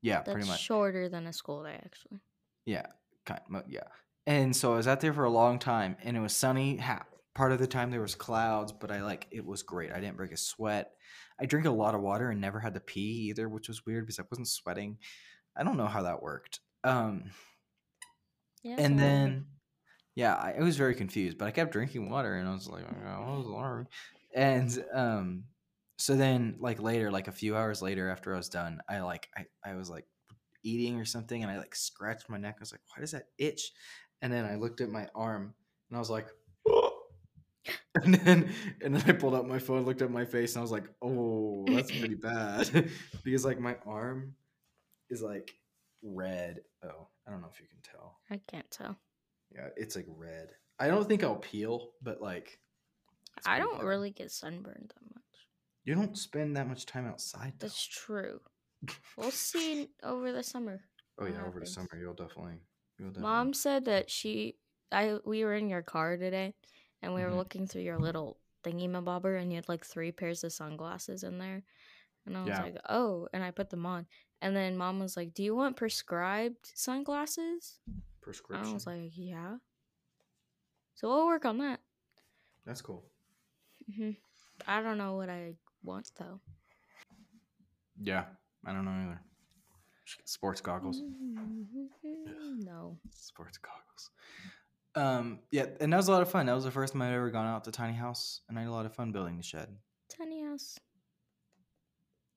Yeah, 0.00 0.18
That's 0.18 0.32
pretty 0.32 0.48
much. 0.48 0.60
shorter 0.60 1.08
than 1.08 1.26
a 1.26 1.32
school 1.32 1.64
day, 1.64 1.80
actually. 1.84 2.20
Yeah, 2.64 2.86
kind 3.24 3.40
of, 3.54 3.64
yeah. 3.68 3.88
And 4.26 4.54
so 4.54 4.74
I 4.74 4.76
was 4.76 4.86
out 4.86 5.00
there 5.00 5.12
for 5.12 5.24
a 5.24 5.30
long 5.30 5.58
time, 5.58 5.96
and 6.02 6.16
it 6.16 6.20
was 6.20 6.36
sunny. 6.36 6.76
Ha- 6.76 7.06
part 7.34 7.52
of 7.52 7.58
the 7.58 7.66
time 7.66 7.90
there 7.90 8.00
was 8.00 8.14
clouds, 8.14 8.72
but 8.72 8.90
I 8.90 9.02
like 9.02 9.26
it 9.30 9.44
was 9.44 9.62
great. 9.62 9.92
I 9.92 10.00
didn't 10.00 10.16
break 10.16 10.32
a 10.32 10.36
sweat. 10.36 10.92
I 11.40 11.46
drink 11.46 11.66
a 11.66 11.70
lot 11.70 11.94
of 11.94 12.00
water 12.02 12.30
and 12.30 12.40
never 12.40 12.60
had 12.60 12.74
to 12.74 12.80
pee 12.80 13.28
either, 13.30 13.48
which 13.48 13.68
was 13.68 13.86
weird 13.86 14.06
because 14.06 14.18
I 14.18 14.24
wasn't 14.30 14.48
sweating. 14.48 14.98
I 15.56 15.64
don't 15.64 15.76
know 15.78 15.86
how 15.86 16.02
that 16.04 16.22
worked. 16.22 16.60
Um, 16.84 17.32
Yeah. 18.62 18.76
and 18.76 18.98
then 18.98 19.46
yeah 20.14 20.34
I, 20.34 20.52
I 20.54 20.60
was 20.60 20.76
very 20.76 20.94
confused 20.94 21.38
but 21.38 21.48
i 21.48 21.50
kept 21.50 21.72
drinking 21.72 22.10
water 22.10 22.36
and 22.36 22.48
i 22.48 22.52
was 22.52 22.68
like 22.68 22.84
"Oh, 22.84 23.20
what 23.22 23.36
was 23.38 23.46
the 23.46 23.52
water?" 23.52 23.88
and 24.34 24.86
um 24.92 25.44
so 25.98 26.16
then 26.16 26.56
like 26.60 26.80
later 26.80 27.10
like 27.10 27.28
a 27.28 27.32
few 27.32 27.56
hours 27.56 27.82
later 27.82 28.08
after 28.10 28.34
i 28.34 28.36
was 28.36 28.48
done 28.48 28.80
i 28.88 29.00
like 29.00 29.28
i, 29.36 29.46
I 29.64 29.74
was 29.74 29.90
like 29.90 30.06
eating 30.62 30.98
or 31.00 31.04
something 31.04 31.42
and 31.42 31.50
i 31.50 31.58
like 31.58 31.74
scratched 31.74 32.28
my 32.28 32.38
neck 32.38 32.56
i 32.58 32.60
was 32.60 32.72
like 32.72 32.82
why 32.94 33.00
does 33.00 33.12
that 33.12 33.26
itch 33.38 33.72
and 34.22 34.32
then 34.32 34.44
i 34.44 34.56
looked 34.56 34.80
at 34.80 34.90
my 34.90 35.08
arm 35.14 35.54
and 35.90 35.96
i 35.96 36.00
was 36.00 36.10
like 36.10 36.28
and 38.02 38.14
then 38.14 38.52
and 38.82 38.94
then 38.94 39.02
i 39.08 39.12
pulled 39.12 39.34
out 39.34 39.46
my 39.46 39.58
phone 39.58 39.84
looked 39.84 40.02
at 40.02 40.10
my 40.10 40.24
face 40.24 40.54
and 40.54 40.60
i 40.60 40.62
was 40.62 40.72
like 40.72 40.88
oh 41.02 41.64
that's 41.68 41.90
pretty 41.90 42.14
bad 42.22 42.90
because 43.24 43.44
like 43.44 43.58
my 43.58 43.76
arm 43.86 44.34
is 45.10 45.22
like 45.22 45.52
red 46.02 46.60
oh 46.84 47.08
i 47.26 47.30
don't 47.30 47.40
know 47.40 47.48
if 47.52 47.60
you 47.60 47.66
can 47.66 47.80
tell 47.82 48.18
I 48.30 48.40
can't 48.46 48.70
tell. 48.70 48.96
yeah, 49.54 49.68
it's 49.76 49.96
like 49.96 50.06
red. 50.08 50.48
I 50.78 50.88
don't 50.88 51.08
think 51.08 51.24
I'll 51.24 51.36
peel, 51.36 51.90
but 52.02 52.20
like 52.20 52.58
I 53.46 53.58
don't 53.58 53.78
bad. 53.78 53.86
really 53.86 54.10
get 54.10 54.30
sunburned 54.30 54.92
that 54.94 55.14
much. 55.14 55.22
You 55.84 55.94
don't 55.94 56.16
spend 56.16 56.56
that 56.56 56.68
much 56.68 56.86
time 56.86 57.06
outside. 57.06 57.54
Though. 57.58 57.66
That's 57.66 57.86
true. 57.86 58.40
We'll 59.16 59.30
see 59.30 59.88
over 60.02 60.30
the 60.32 60.42
summer. 60.42 60.80
Oh 61.20 61.26
yeah, 61.26 61.44
over 61.46 61.58
the 61.60 61.66
summer 61.66 61.88
you'll 61.98 62.14
definitely. 62.14 62.60
You'll 62.98 63.08
definitely. 63.08 63.22
Mom 63.22 63.54
said 63.54 63.86
that 63.86 64.10
she, 64.10 64.56
I, 64.92 65.16
we 65.24 65.44
were 65.44 65.54
in 65.54 65.68
your 65.68 65.82
car 65.82 66.16
today, 66.16 66.54
and 67.02 67.14
we 67.14 67.22
were 67.22 67.30
Mhm. 67.30 67.36
looking 67.36 67.66
through 67.66 67.82
your 67.82 67.98
little 67.98 68.38
thingy 68.64 68.88
mabobber, 68.88 69.40
and 69.40 69.50
you 69.52 69.56
had 69.56 69.68
like 69.68 69.84
three 69.84 70.12
pairs 70.12 70.42
of 70.44 70.52
sunglasses 70.52 71.22
in 71.22 71.38
there, 71.38 71.62
and 72.26 72.36
I 72.36 72.40
was 72.42 72.48
Yeah. 72.48 72.62
like, 72.62 72.76
oh, 72.88 73.28
and 73.32 73.42
I 73.42 73.50
put 73.50 73.70
them 73.70 73.86
on, 73.86 74.06
and 74.40 74.54
then 74.54 74.76
Mom 74.76 74.98
was 74.98 75.16
like, 75.16 75.32
do 75.34 75.42
you 75.42 75.54
want 75.54 75.76
prescribed 75.76 76.66
sunglasses? 76.74 77.80
prescription. 78.20 78.68
I 78.70 78.74
was 78.74 78.86
like, 78.86 79.16
yeah. 79.16 79.58
So 80.94 81.08
we'll 81.08 81.26
work 81.26 81.44
on 81.46 81.58
that. 81.58 81.80
That's 82.66 82.82
cool. 82.82 83.10
hmm 83.94 84.10
I 84.66 84.82
don't 84.82 84.98
know 84.98 85.14
what 85.14 85.30
I 85.30 85.54
want 85.82 86.10
though. 86.18 86.40
Yeah, 88.00 88.26
I 88.66 88.72
don't 88.72 88.84
know 88.84 88.90
either. 88.90 89.20
Sports 90.24 90.60
goggles. 90.60 91.02
No. 92.64 92.98
Sports 93.10 93.58
goggles. 93.58 94.10
Um, 94.94 95.40
yeah, 95.50 95.66
and 95.80 95.92
that 95.92 95.96
was 95.96 96.08
a 96.08 96.12
lot 96.12 96.22
of 96.22 96.30
fun. 96.30 96.46
That 96.46 96.54
was 96.54 96.64
the 96.64 96.70
first 96.70 96.92
time 96.92 97.02
I'd 97.02 97.12
ever 97.12 97.30
gone 97.30 97.46
out 97.46 97.64
to 97.64 97.70
tiny 97.70 97.94
house, 97.94 98.40
and 98.48 98.58
I 98.58 98.62
had 98.62 98.68
a 98.68 98.72
lot 98.72 98.86
of 98.86 98.94
fun 98.94 99.12
building 99.12 99.36
the 99.36 99.42
shed. 99.42 99.68
Tiny 100.08 100.42
house. 100.42 100.78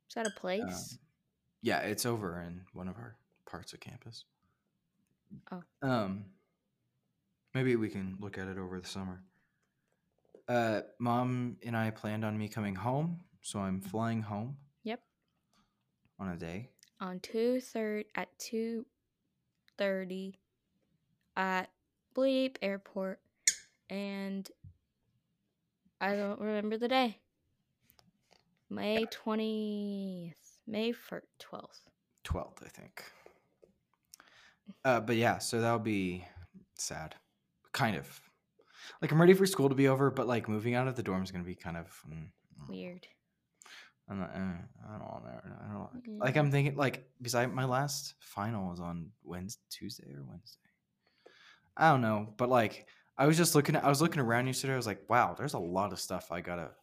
Is 0.09 0.15
that 0.15 0.27
a 0.27 0.31
place? 0.31 0.97
Yeah, 1.61 1.79
it's 1.79 2.05
over 2.05 2.41
in 2.41 2.61
one 2.73 2.87
of 2.87 2.97
our 2.97 3.15
parts 3.45 3.73
of 3.73 3.79
campus. 3.79 4.25
Oh. 5.51 5.63
Um, 5.81 6.25
maybe 7.53 7.75
we 7.75 7.89
can 7.89 8.17
look 8.19 8.37
at 8.37 8.47
it 8.47 8.57
over 8.57 8.79
the 8.79 8.87
summer. 8.87 9.23
Uh, 10.47 10.81
mom 10.99 11.57
and 11.63 11.77
I 11.77 11.91
planned 11.91 12.25
on 12.25 12.37
me 12.37 12.49
coming 12.49 12.75
home, 12.75 13.21
so 13.41 13.59
I'm 13.59 13.79
flying 13.79 14.21
home. 14.21 14.57
Yep. 14.83 14.99
On 16.19 16.27
a 16.27 16.35
day. 16.35 16.69
On 16.99 17.19
two 17.21 17.61
third 17.61 18.05
at 18.15 18.27
two 18.37 18.85
thirty 19.77 20.39
at 21.37 21.69
Bleep 22.15 22.57
Airport, 22.61 23.19
and 23.89 24.49
I 25.99 26.15
don't 26.15 26.39
remember 26.39 26.77
the 26.77 26.87
day. 26.87 27.17
May 28.69 29.05
twentieth, 29.11 30.57
May 30.67 30.93
twelfth. 31.39 31.81
12th, 32.23 32.63
I 32.63 32.69
think. 32.69 33.03
Uh, 34.85 34.99
but 34.99 35.15
yeah, 35.15 35.39
so 35.39 35.59
that'll 35.59 35.79
be 35.79 36.23
sad. 36.75 37.15
Kind 37.71 37.95
of. 37.97 38.21
Like, 39.01 39.11
I'm 39.11 39.19
ready 39.19 39.33
for 39.33 39.45
school 39.45 39.69
to 39.69 39.75
be 39.75 39.87
over, 39.87 40.11
but 40.11 40.27
like 40.27 40.47
moving 40.47 40.75
out 40.75 40.87
of 40.87 40.95
the 40.95 41.03
dorm 41.03 41.23
is 41.23 41.31
going 41.31 41.43
to 41.43 41.47
be 41.47 41.55
kind 41.55 41.77
of. 41.77 41.87
mm, 42.07 42.27
mm, 42.61 42.69
Weird. 42.69 43.07
I'm 44.09 44.19
not, 44.19 44.31
eh, 44.35 44.39
I 44.39 44.97
don't 44.97 45.07
want 45.07 45.23
to. 45.25 45.51
I 45.69 45.73
don't 45.73 45.93
like, 45.93 46.25
like, 46.25 46.37
I'm 46.37 46.51
thinking, 46.51 46.75
like, 46.75 47.05
because 47.17 47.35
I, 47.35 47.45
my 47.45 47.65
last 47.65 48.15
final 48.19 48.69
was 48.69 48.79
on 48.79 49.11
Wednesday, 49.23 49.61
Tuesday 49.69 50.11
or 50.13 50.23
Wednesday. 50.27 50.57
I 51.77 51.89
don't 51.91 52.01
know, 52.01 52.33
but 52.37 52.49
like, 52.49 52.87
I 53.17 53.27
was 53.27 53.37
just 53.37 53.55
looking 53.55 53.75
I 53.75 53.87
was 53.89 54.01
looking 54.01 54.21
around 54.21 54.47
yesterday. 54.47 54.73
I 54.73 54.77
was 54.77 54.87
like, 54.87 55.09
wow, 55.09 55.33
there's 55.33 55.53
a 55.53 55.59
lot 55.59 55.93
of 55.93 55.99
stuff 55.99 56.31
I 56.31 56.41
got 56.41 56.55
to 56.55 56.75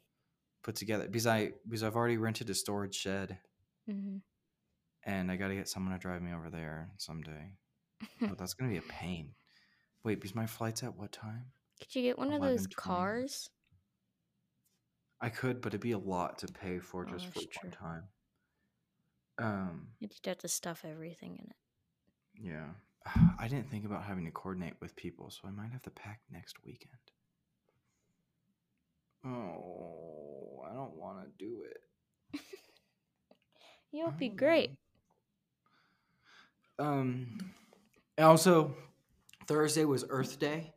put 0.62 0.76
together 0.76 1.06
because 1.06 1.26
I, 1.26 1.52
because 1.66 1.82
I've 1.84 1.96
already 1.96 2.18
rented 2.18 2.50
a 2.50 2.54
storage 2.54 2.94
shed 2.96 3.40
hmm 3.86 4.18
and 5.04 5.30
I 5.30 5.36
got 5.36 5.48
to 5.48 5.54
get 5.54 5.68
someone 5.68 5.92
to 5.92 5.98
drive 5.98 6.22
me 6.22 6.32
over 6.32 6.50
there 6.50 6.92
someday. 6.98 7.56
But 8.26 8.38
that's 8.38 8.54
gonna 8.54 8.70
be 8.72 8.78
a 8.78 8.82
pain. 8.82 9.34
Wait, 10.04 10.16
because 10.16 10.34
my 10.34 10.46
flight's 10.46 10.82
at 10.84 10.96
what 10.96 11.12
time? 11.12 11.52
Could 11.80 11.96
you 11.96 12.02
get 12.02 12.18
one 12.18 12.30
of 12.30 12.40
those 12.40 12.68
11:20. 12.68 12.68
cars? 12.68 13.50
I 15.20 15.30
could, 15.30 15.60
but 15.60 15.68
it'd 15.68 15.80
be 15.80 15.92
a 15.92 15.98
lot 15.98 16.38
to 16.38 16.48
pay 16.48 16.80
for 16.80 17.04
Oh, 17.04 17.06
just 17.06 17.28
for 17.28 17.44
that's 17.44 17.62
one 17.62 17.70
time. 17.70 18.08
Um, 19.38 19.96
You'd 20.00 20.18
have 20.26 20.38
to 20.38 20.48
stuff 20.48 20.84
everything 20.84 21.36
in 21.36 21.50
it. 21.50 21.56
yeah. 22.34 22.72
I 23.38 23.48
didn't 23.48 23.70
think 23.70 23.84
about 23.84 24.04
having 24.04 24.24
to 24.24 24.30
coordinate 24.30 24.74
with 24.80 24.94
people, 24.96 25.30
so 25.30 25.40
I 25.46 25.50
might 25.50 25.70
have 25.72 25.82
to 25.82 25.90
pack 25.90 26.20
next 26.30 26.56
weekend. 26.64 26.92
Oh, 29.24 30.62
I 30.68 30.72
don't 30.74 30.94
want 30.96 31.18
to 31.24 31.44
do 31.44 31.64
it. 31.64 32.40
You'll 33.92 34.12
be 34.12 34.28
great. 34.28 34.70
Um, 36.78 37.52
also, 38.18 38.74
Thursday 39.46 39.84
was 39.84 40.04
Earth 40.08 40.38
Day. 40.38 40.72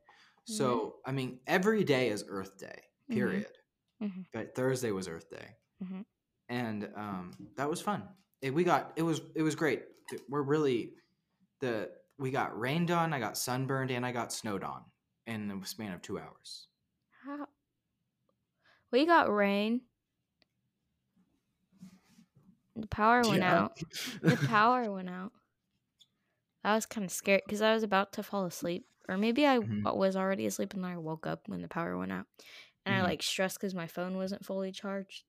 So, 0.45 0.95
I 1.05 1.11
mean, 1.11 1.39
every 1.47 1.83
day 1.83 2.09
is 2.09 2.25
Earth 2.27 2.57
Day, 2.57 2.81
Mhm. 3.09 3.13
period. 3.13 3.57
Mhm. 4.01 4.25
But 4.33 4.55
Thursday 4.55 4.91
was 4.91 5.07
Earth 5.07 5.29
Day. 5.29 5.55
Mhm. 5.83 6.05
And 6.49 6.89
um, 6.95 7.31
that 7.55 7.69
was 7.69 7.79
fun. 7.79 8.09
It, 8.41 8.53
we 8.53 8.63
got, 8.63 8.93
it 8.95 9.03
was, 9.03 9.21
it 9.35 9.43
was 9.43 9.55
great. 9.55 9.83
We're 10.27 10.41
really, 10.41 10.93
the, 11.59 11.91
we 12.21 12.31
got 12.31 12.57
rained 12.57 12.91
on, 12.91 13.13
I 13.13 13.19
got 13.19 13.37
sunburned, 13.37 13.91
and 13.91 14.05
I 14.05 14.11
got 14.13 14.31
snowed 14.33 14.63
on 14.63 14.85
in 15.27 15.47
the 15.49 15.65
span 15.65 15.93
of 15.93 16.01
two 16.01 16.19
hours. 16.19 16.69
How? 17.23 17.47
We 18.91 19.05
got 19.05 19.29
rain. 19.29 19.87
The 22.75 22.87
power 22.87 23.25
went 23.25 23.43
Yeah. 23.43 23.43
out. 23.43 23.77
The 24.25 24.35
power 24.37 24.91
went 24.91 25.09
out. 25.09 25.31
I 26.63 26.75
was 26.75 26.85
kind 26.85 27.05
of 27.05 27.11
scared 27.11 27.43
because 27.45 27.61
I 27.61 27.73
was 27.73 27.83
about 27.83 28.13
to 28.13 28.23
fall 28.23 28.45
asleep, 28.45 28.87
or 29.07 29.17
maybe 29.17 29.45
I 29.45 29.59
Mhm. 29.61 29.91
was 29.93 30.15
already 30.15 30.45
asleep 30.45 30.73
and 30.73 30.83
then 30.83 30.91
I 30.91 30.97
woke 30.97 31.25
up 31.27 31.47
when 31.47 31.61
the 31.61 31.67
power 31.67 31.97
went 31.97 32.11
out, 32.11 32.27
and 32.85 32.95
Mhm. 32.95 32.95
I 32.95 33.03
like 33.03 33.23
stressed 33.23 33.57
because 33.59 33.73
my 33.75 33.87
phone 33.87 34.15
wasn't 34.17 34.45
fully 34.45 34.71
charged, 34.71 35.25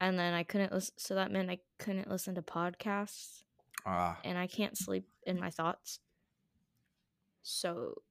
and 0.00 0.18
then 0.18 0.34
I 0.34 0.44
couldn't 0.44 0.72
listen. 0.72 0.94
So 0.98 1.14
that 1.16 1.32
meant 1.32 1.50
I 1.50 1.60
couldn't 1.78 2.10
listen 2.10 2.34
to 2.36 2.42
podcasts, 2.42 3.44
Ah, 3.84 4.22
and 4.24 4.38
I 4.38 4.46
can't 4.48 4.78
sleep 4.78 5.08
in 5.24 5.38
my 5.40 5.50
thoughts. 5.50 6.00
So 7.46 8.02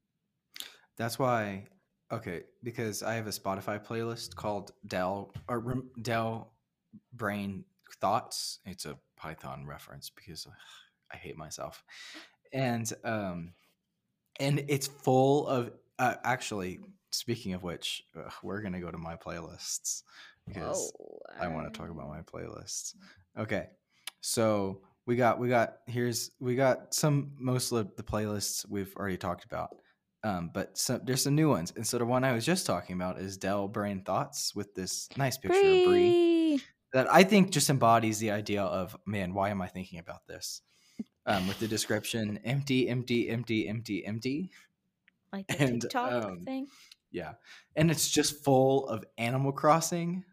That's 0.95 1.19
why. 1.19 1.65
Okay, 2.10 2.43
because 2.63 3.04
I 3.04 3.15
have 3.15 3.28
a 3.28 3.32
Spotify 3.32 3.86
playlist 3.86 4.36
called 4.36 4.71
Dell 4.88 5.34
or 5.50 5.60
Rem- 5.60 5.89
Dell 6.02 6.54
Brain 7.12 7.65
Thoughts. 8.00 8.60
It's 8.65 8.86
a 8.86 8.98
Python 9.17 9.65
reference 9.65 10.10
because 10.10 10.48
I 11.12 11.17
hate 11.17 11.36
myself, 11.36 11.84
and 12.54 12.89
um, 13.04 13.54
and 14.39 14.63
it's 14.69 14.88
full 14.88 15.48
of 15.48 15.71
uh, 16.00 16.15
actually. 16.24 16.80
Speaking 17.12 17.54
of 17.54 17.63
which, 17.63 18.04
we're 18.43 18.62
gonna 18.62 18.80
go 18.80 18.91
to 18.91 18.98
my 18.98 19.15
playlists 19.15 20.04
because 20.48 20.93
whoa, 20.98 21.21
I 21.41 21.48
want 21.48 21.74
to 21.74 21.78
talk 21.78 21.89
about 21.89 22.08
my 22.08 22.21
playlists. 22.21 22.95
Okay, 23.38 23.67
so 24.21 24.82
we 25.05 25.15
got 25.15 25.39
we 25.39 25.49
got 25.49 25.77
here's 25.87 26.31
we 26.39 26.55
got 26.55 26.93
some 26.93 27.31
most 27.37 27.71
of 27.71 27.95
the 27.95 28.03
playlists 28.03 28.65
we've 28.69 28.95
already 28.95 29.17
talked 29.17 29.45
about, 29.45 29.75
um, 30.23 30.49
but 30.53 30.77
some, 30.77 31.01
there's 31.03 31.23
some 31.23 31.35
new 31.35 31.49
ones. 31.49 31.71
And 31.75 31.85
so 31.85 31.97
the 31.97 32.05
one 32.05 32.23
I 32.23 32.33
was 32.33 32.45
just 32.45 32.65
talking 32.65 32.95
about 32.95 33.19
is 33.19 33.37
Dell 33.37 33.67
Brain 33.67 34.01
Thoughts 34.03 34.53
with 34.55 34.73
this 34.73 35.07
nice 35.17 35.37
picture 35.37 35.57
of 35.57 35.63
Bree 35.63 35.85
Bree. 35.85 36.63
that 36.93 37.11
I 37.11 37.23
think 37.23 37.51
just 37.51 37.69
embodies 37.69 38.19
the 38.19 38.31
idea 38.31 38.63
of 38.63 38.97
man, 39.05 39.33
why 39.33 39.49
am 39.49 39.61
I 39.61 39.67
thinking 39.67 39.99
about 39.99 40.25
this? 40.27 40.61
Um, 41.27 41.47
with 41.47 41.59
the 41.59 41.67
description 41.67 42.39
empty, 42.45 42.87
empty, 42.87 43.29
empty, 43.29 43.67
empty, 43.67 44.05
empty. 44.05 44.51
like 45.33 45.47
the 45.47 45.59
And, 45.59 45.81
TikTok 45.81 46.23
um, 46.23 46.39
thing. 46.45 46.67
Yeah, 47.11 47.33
and 47.75 47.89
it's 47.89 48.09
just 48.11 48.43
full 48.43 48.87
of 48.87 49.03
Animal 49.17 49.51
Crossing. 49.51 50.23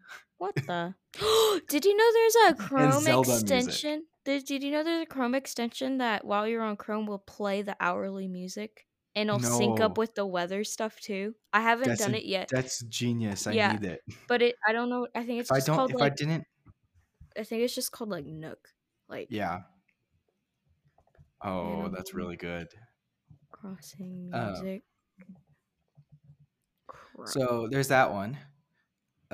What 0.43 0.55
the? 0.55 0.93
did 1.69 1.85
you 1.85 1.95
know 1.95 2.11
there's 2.13 2.35
a 2.49 2.53
Chrome 2.67 3.07
extension? 3.07 4.03
Did, 4.25 4.43
did 4.43 4.61
you 4.61 4.71
know 4.71 4.83
there's 4.83 5.03
a 5.03 5.05
Chrome 5.05 5.35
extension 5.35 5.99
that 5.99 6.25
while 6.25 6.45
you're 6.45 6.61
on 6.61 6.75
Chrome 6.75 7.05
will 7.05 7.19
play 7.19 7.61
the 7.61 7.77
hourly 7.79 8.27
music 8.27 8.85
and 9.15 9.29
it'll 9.29 9.39
sync 9.39 9.79
up 9.79 9.97
with 9.97 10.15
the 10.15 10.25
weather 10.25 10.65
stuff 10.65 10.99
too? 10.99 11.33
I 11.53 11.61
haven't 11.61 11.87
That's 11.87 12.01
done 12.01 12.13
a- 12.13 12.17
it 12.17 12.25
yet, 12.25 12.49
That's 12.51 12.83
genius. 12.83 13.47
I 13.47 13.53
Yeah. 13.53 13.71
need 13.71 13.85
it. 13.85 14.01
but 14.27 14.41
it 14.41 14.55
I 14.67 14.73
don't 14.73 14.89
know. 14.89 15.07
I 15.15 15.23
think 15.23 15.39
it's 15.39 15.49
If 15.49 15.53
I 15.53 15.57
just 15.59 15.67
don't, 15.67 15.77
called 15.77 15.91
if 15.91 15.95
I 15.97 15.99
like 16.01 16.17
didn't, 16.17 16.43
I 17.39 17.43
think 17.43 17.61
it's 17.61 17.73
just 17.75 17.93
called 17.93 18.09
like 18.09 18.25
Nook, 18.25 18.67
like 19.07 19.27
yeah. 19.29 19.61
Oh, 21.41 21.87
that's 21.87 22.13
really 22.13 22.35
good. 22.35 22.67
crossing 23.49 24.29
Uh, 24.33 24.51
music. 24.61 24.83
Cro- 26.87 27.25
So 27.27 27.67
there's 27.71 27.87
that 27.87 28.11
one. 28.11 28.37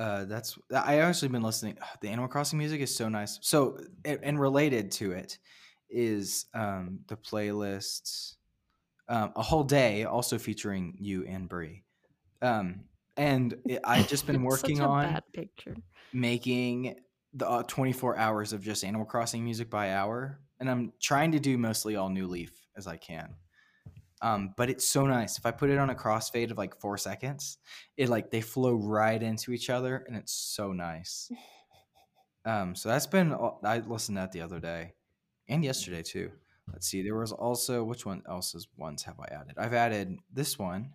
Uh, 0.00 0.24
that's 0.24 0.58
I 0.74 1.00
actually 1.00 1.28
been 1.28 1.42
listening. 1.42 1.76
The 2.00 2.08
Animal 2.08 2.26
Crossing 2.26 2.58
music 2.58 2.80
is 2.80 2.94
so 2.94 3.10
nice. 3.10 3.38
So 3.42 3.76
and, 4.06 4.18
and 4.22 4.40
related 4.40 4.90
to 4.92 5.12
it 5.12 5.36
is 5.90 6.46
um, 6.54 7.00
the 7.08 7.16
playlists, 7.16 8.36
um, 9.10 9.30
a 9.36 9.42
whole 9.42 9.62
day 9.62 10.04
also 10.04 10.38
featuring 10.38 10.96
you 10.98 11.26
and 11.26 11.46
Brie. 11.46 11.82
Um, 12.40 12.84
and 13.18 13.54
it, 13.66 13.80
I've 13.84 14.08
just 14.08 14.26
been 14.26 14.42
working 14.42 14.80
on 14.80 15.20
making 16.14 16.96
the 17.34 17.46
uh, 17.46 17.62
24 17.64 18.16
hours 18.16 18.54
of 18.54 18.62
just 18.62 18.84
Animal 18.84 19.04
Crossing 19.04 19.44
music 19.44 19.68
by 19.68 19.92
hour, 19.92 20.40
and 20.60 20.70
I'm 20.70 20.94
trying 20.98 21.32
to 21.32 21.38
do 21.38 21.58
mostly 21.58 21.96
all 21.96 22.08
New 22.08 22.26
Leaf 22.26 22.52
as 22.74 22.86
I 22.86 22.96
can. 22.96 23.34
Um, 24.22 24.52
but 24.56 24.68
it's 24.68 24.84
so 24.84 25.06
nice. 25.06 25.38
If 25.38 25.46
I 25.46 25.50
put 25.50 25.70
it 25.70 25.78
on 25.78 25.90
a 25.90 25.94
crossfade 25.94 26.50
of 26.50 26.58
like 26.58 26.78
four 26.78 26.98
seconds, 26.98 27.58
it 27.96 28.08
like 28.08 28.30
they 28.30 28.42
flow 28.42 28.74
right 28.74 29.22
into 29.22 29.52
each 29.52 29.70
other, 29.70 30.04
and 30.06 30.16
it's 30.16 30.32
so 30.32 30.72
nice. 30.72 31.30
Um, 32.44 32.74
so 32.74 32.88
that's 32.88 33.06
been 33.06 33.34
I 33.64 33.78
listened 33.78 34.16
to 34.16 34.20
that 34.22 34.32
the 34.32 34.42
other 34.42 34.60
day, 34.60 34.92
and 35.48 35.64
yesterday 35.64 36.02
too. 36.02 36.30
Let's 36.72 36.86
see. 36.86 37.02
There 37.02 37.16
was 37.16 37.32
also 37.32 37.82
which 37.82 38.06
one 38.06 38.22
else's 38.28 38.68
ones 38.76 39.02
have 39.04 39.18
I 39.18 39.34
added? 39.34 39.54
I've 39.58 39.74
added 39.74 40.18
this 40.32 40.58
one, 40.58 40.90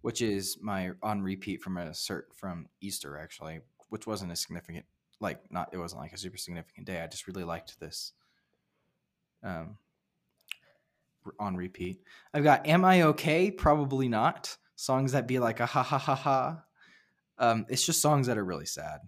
which 0.00 0.22
is 0.22 0.58
my 0.60 0.92
on 1.02 1.20
repeat 1.20 1.62
from 1.62 1.76
a 1.76 1.90
cert 1.90 2.22
from 2.34 2.66
Easter 2.80 3.18
actually, 3.18 3.60
which 3.90 4.06
wasn't 4.06 4.32
a 4.32 4.36
significant 4.36 4.86
like 5.20 5.40
not 5.50 5.70
it 5.72 5.78
wasn't 5.78 6.00
like 6.00 6.12
a 6.12 6.18
super 6.18 6.38
significant 6.38 6.86
day. 6.86 7.00
I 7.00 7.06
just 7.06 7.26
really 7.26 7.44
liked 7.44 7.78
this. 7.80 8.12
Um, 9.44 9.76
on 11.38 11.56
repeat. 11.56 12.02
I've 12.34 12.44
got 12.44 12.66
Am 12.66 12.84
I 12.84 13.02
Okay? 13.02 13.50
Probably 13.50 14.08
not. 14.08 14.56
Songs 14.76 15.12
that 15.12 15.26
be 15.28 15.38
like 15.38 15.60
a 15.60 15.66
ha 15.66 15.82
ha 15.82 15.98
ha 15.98 16.14
ha. 16.14 16.62
Um, 17.38 17.66
it's 17.68 17.84
just 17.84 18.00
songs 18.02 18.26
that 18.26 18.38
are 18.38 18.44
really 18.44 18.66
sad. 18.66 19.00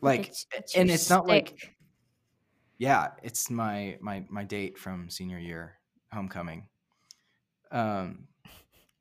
Like 0.00 0.20
It's- 0.20 0.46
it's 0.52 0.76
and 0.76 0.90
it's 0.90 1.10
not 1.10 1.26
like 1.26 1.76
yeah, 2.78 3.12
it's 3.22 3.48
my 3.50 3.96
my 4.00 4.24
my 4.28 4.44
date 4.44 4.78
from 4.78 5.08
senior 5.08 5.38
year, 5.38 5.78
homecoming. 6.12 6.68
Um 7.70 8.28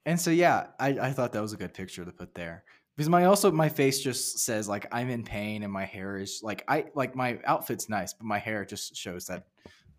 and 0.06 0.20
so 0.20 0.30
yeah, 0.32 0.68
I, 0.80 0.90
I 1.00 1.12
thought 1.12 1.34
that 1.34 1.42
was 1.42 1.54
a 1.54 1.58
good 1.58 1.74
picture 1.74 2.06
to 2.06 2.12
put 2.12 2.34
there. 2.36 2.64
Because 2.96 3.10
my 3.10 3.26
also 3.26 3.52
my 3.52 3.68
face 3.68 4.00
just 4.00 4.40
says 4.40 4.70
like 4.70 4.88
I'm 4.92 5.10
in 5.10 5.24
pain 5.24 5.64
and 5.64 5.74
my 5.74 5.84
hair 5.84 6.18
is 6.18 6.40
like 6.44 6.64
I 6.70 6.86
like 6.96 7.16
my 7.16 7.40
outfit's 7.46 7.90
nice, 7.90 8.14
but 8.14 8.26
my 8.26 8.40
hair 8.40 8.64
just 8.64 8.96
shows 8.96 9.26
that 9.28 9.46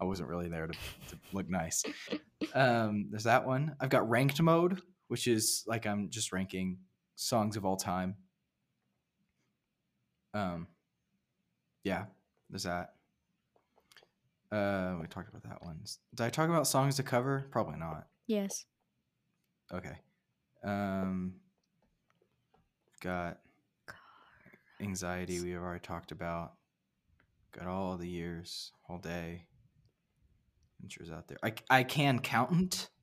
I 0.00 0.04
wasn't 0.04 0.28
really 0.28 0.48
there 0.48 0.66
to, 0.66 0.72
to 0.72 1.16
look 1.32 1.48
nice. 1.48 1.82
Um 2.54 3.08
there's 3.10 3.24
that 3.24 3.46
one. 3.46 3.76
I've 3.80 3.90
got 3.90 4.08
ranked 4.08 4.40
mode, 4.40 4.80
which 5.08 5.26
is 5.26 5.64
like 5.66 5.86
I'm 5.86 6.10
just 6.10 6.32
ranking 6.32 6.78
songs 7.14 7.56
of 7.56 7.64
all 7.64 7.76
time. 7.76 8.16
Um 10.34 10.68
yeah, 11.84 12.06
there's 12.50 12.64
that. 12.64 12.94
Uh, 14.50 14.96
we 15.00 15.06
talked 15.06 15.28
about 15.28 15.42
that 15.44 15.62
one. 15.62 15.80
Did 16.14 16.24
I 16.24 16.30
talk 16.30 16.48
about 16.48 16.66
songs 16.66 16.96
to 16.96 17.02
cover? 17.02 17.46
Probably 17.50 17.78
not. 17.78 18.06
Yes. 18.26 18.64
Okay. 19.72 19.98
Um, 20.64 21.34
got 23.00 23.38
anxiety. 24.80 25.40
We 25.40 25.50
have 25.50 25.62
already 25.62 25.80
talked 25.80 26.12
about. 26.12 26.54
Got 27.56 27.68
all 27.68 27.96
the 27.96 28.08
years, 28.08 28.72
all 28.88 28.98
day. 28.98 29.46
Out 31.12 31.28
there. 31.28 31.38
I 31.42 31.54
I 31.70 31.82
can 31.84 32.18
count. 32.20 32.88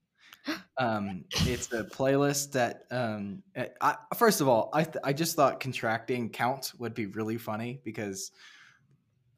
Um, 0.77 1.23
it's 1.45 1.71
a 1.71 1.83
playlist 1.85 2.51
that 2.53 2.81
um. 2.91 3.43
I, 3.79 3.95
first 4.17 4.41
of 4.41 4.49
all, 4.49 4.71
I 4.73 4.83
th- 4.83 4.97
I 5.01 5.13
just 5.13 5.37
thought 5.37 5.61
contracting 5.61 6.31
count 6.31 6.73
would 6.79 6.93
be 6.93 7.05
really 7.05 7.37
funny 7.37 7.79
because, 7.85 8.31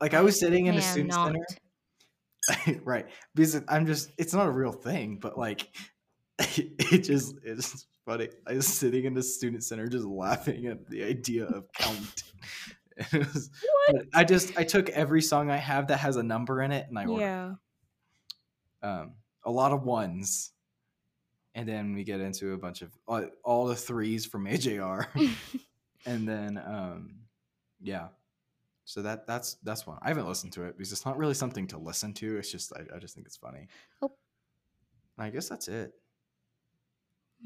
like, 0.02 0.16
I 0.16 0.22
was 0.22 0.40
sitting 0.40 0.66
in 0.66 0.76
a 0.76 0.82
student 0.82 1.10
not. 1.12 1.28
center 1.28 1.46
right 2.84 3.08
because 3.34 3.60
i'm 3.68 3.86
just 3.86 4.12
it's 4.18 4.34
not 4.34 4.46
a 4.48 4.52
real 4.52 4.72
thing 4.72 5.18
but 5.20 5.38
like 5.38 5.68
it 6.40 7.00
just 7.02 7.36
it's 7.44 7.88
funny 8.06 8.30
i 8.48 8.54
was 8.54 8.68
sitting 8.68 9.06
in 9.06 9.14
the 9.14 9.24
student 9.24 9.64
center 9.64 9.88
just 9.88 10.06
laughing 10.06 10.68
at 10.68 10.88
the 10.88 11.04
idea 11.04 11.46
of 11.46 11.66
count 11.74 12.24
was- 13.14 13.50
i 14.14 14.24
just 14.24 14.56
i 14.58 14.64
took 14.64 14.90
every 14.90 15.22
song 15.22 15.50
i 15.50 15.58
have 15.58 15.88
that 15.88 15.98
has 15.98 16.18
a 16.18 16.24
number 16.24 16.62
in 16.62 16.72
it 16.72 16.86
and 16.88 17.00
i 17.00 17.06
ordered 17.06 17.22
Yeah. 17.24 17.54
Um, 18.86 19.14
a 19.44 19.52
lot 19.52 19.72
of 19.72 19.84
ones. 19.84 20.52
And 21.56 21.68
then 21.68 21.94
we 21.94 22.04
get 22.04 22.20
into 22.20 22.54
a 22.54 22.58
bunch 22.58 22.82
of 22.82 22.92
all, 23.08 23.26
all 23.44 23.66
the 23.66 23.76
threes 23.76 24.26
from 24.26 24.46
ajr 24.48 25.08
and 26.06 26.28
then 26.28 26.62
um 26.66 27.16
yeah. 27.82 28.08
So 28.84 29.02
that 29.02 29.26
that's 29.26 29.56
that's 29.64 29.88
one. 29.88 29.98
I 30.02 30.10
haven't 30.10 30.28
listened 30.28 30.54
to 30.54 30.64
it 30.64 30.78
because 30.78 30.92
it's 30.92 31.06
not 31.06 31.18
really 31.18 31.34
something 31.34 31.68
to 31.68 31.78
listen 31.78 32.14
to. 32.16 32.38
It's 32.38 32.52
just 32.52 32.74
i, 32.74 32.96
I 32.96 33.00
just 33.00 33.16
think 33.16 33.26
it's 33.26 33.38
funny. 33.38 33.68
Oh. 34.02 34.12
i 35.18 35.30
guess 35.30 35.50
that's 35.50 35.68
it. 35.68 35.94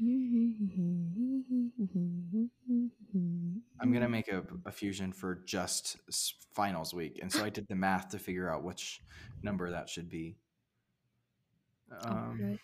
I'm 3.80 3.92
gonna 3.92 4.08
make 4.08 4.28
a, 4.28 4.42
a 4.66 4.72
fusion 4.72 5.12
for 5.12 5.36
just 5.46 5.96
finals 6.52 6.92
week. 6.92 7.18
And 7.22 7.32
so 7.32 7.44
i 7.44 7.48
did 7.48 7.68
the 7.68 7.76
math 7.76 8.08
to 8.10 8.18
figure 8.18 8.50
out 8.50 8.64
which 8.64 9.00
number 9.42 9.70
that 9.70 9.88
should 9.88 10.08
be 10.08 10.36
um, 12.04 12.38
Alright. 12.40 12.60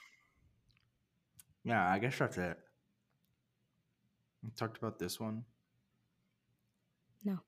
yeah 1.64 1.90
i 1.90 1.98
guess 1.98 2.18
that's 2.18 2.38
it 2.38 2.58
we 4.42 4.50
talked 4.56 4.78
about 4.78 4.98
this 4.98 5.18
one 5.18 5.44
No. 7.24 7.40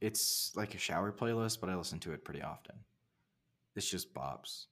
it's 0.00 0.52
like 0.54 0.74
a 0.74 0.78
shower 0.78 1.12
playlist 1.12 1.60
but 1.60 1.68
i 1.70 1.74
listen 1.74 1.98
to 2.00 2.12
it 2.12 2.24
pretty 2.24 2.42
often 2.42 2.76
it's 3.74 3.90
just 3.90 4.12
bops 4.14 4.66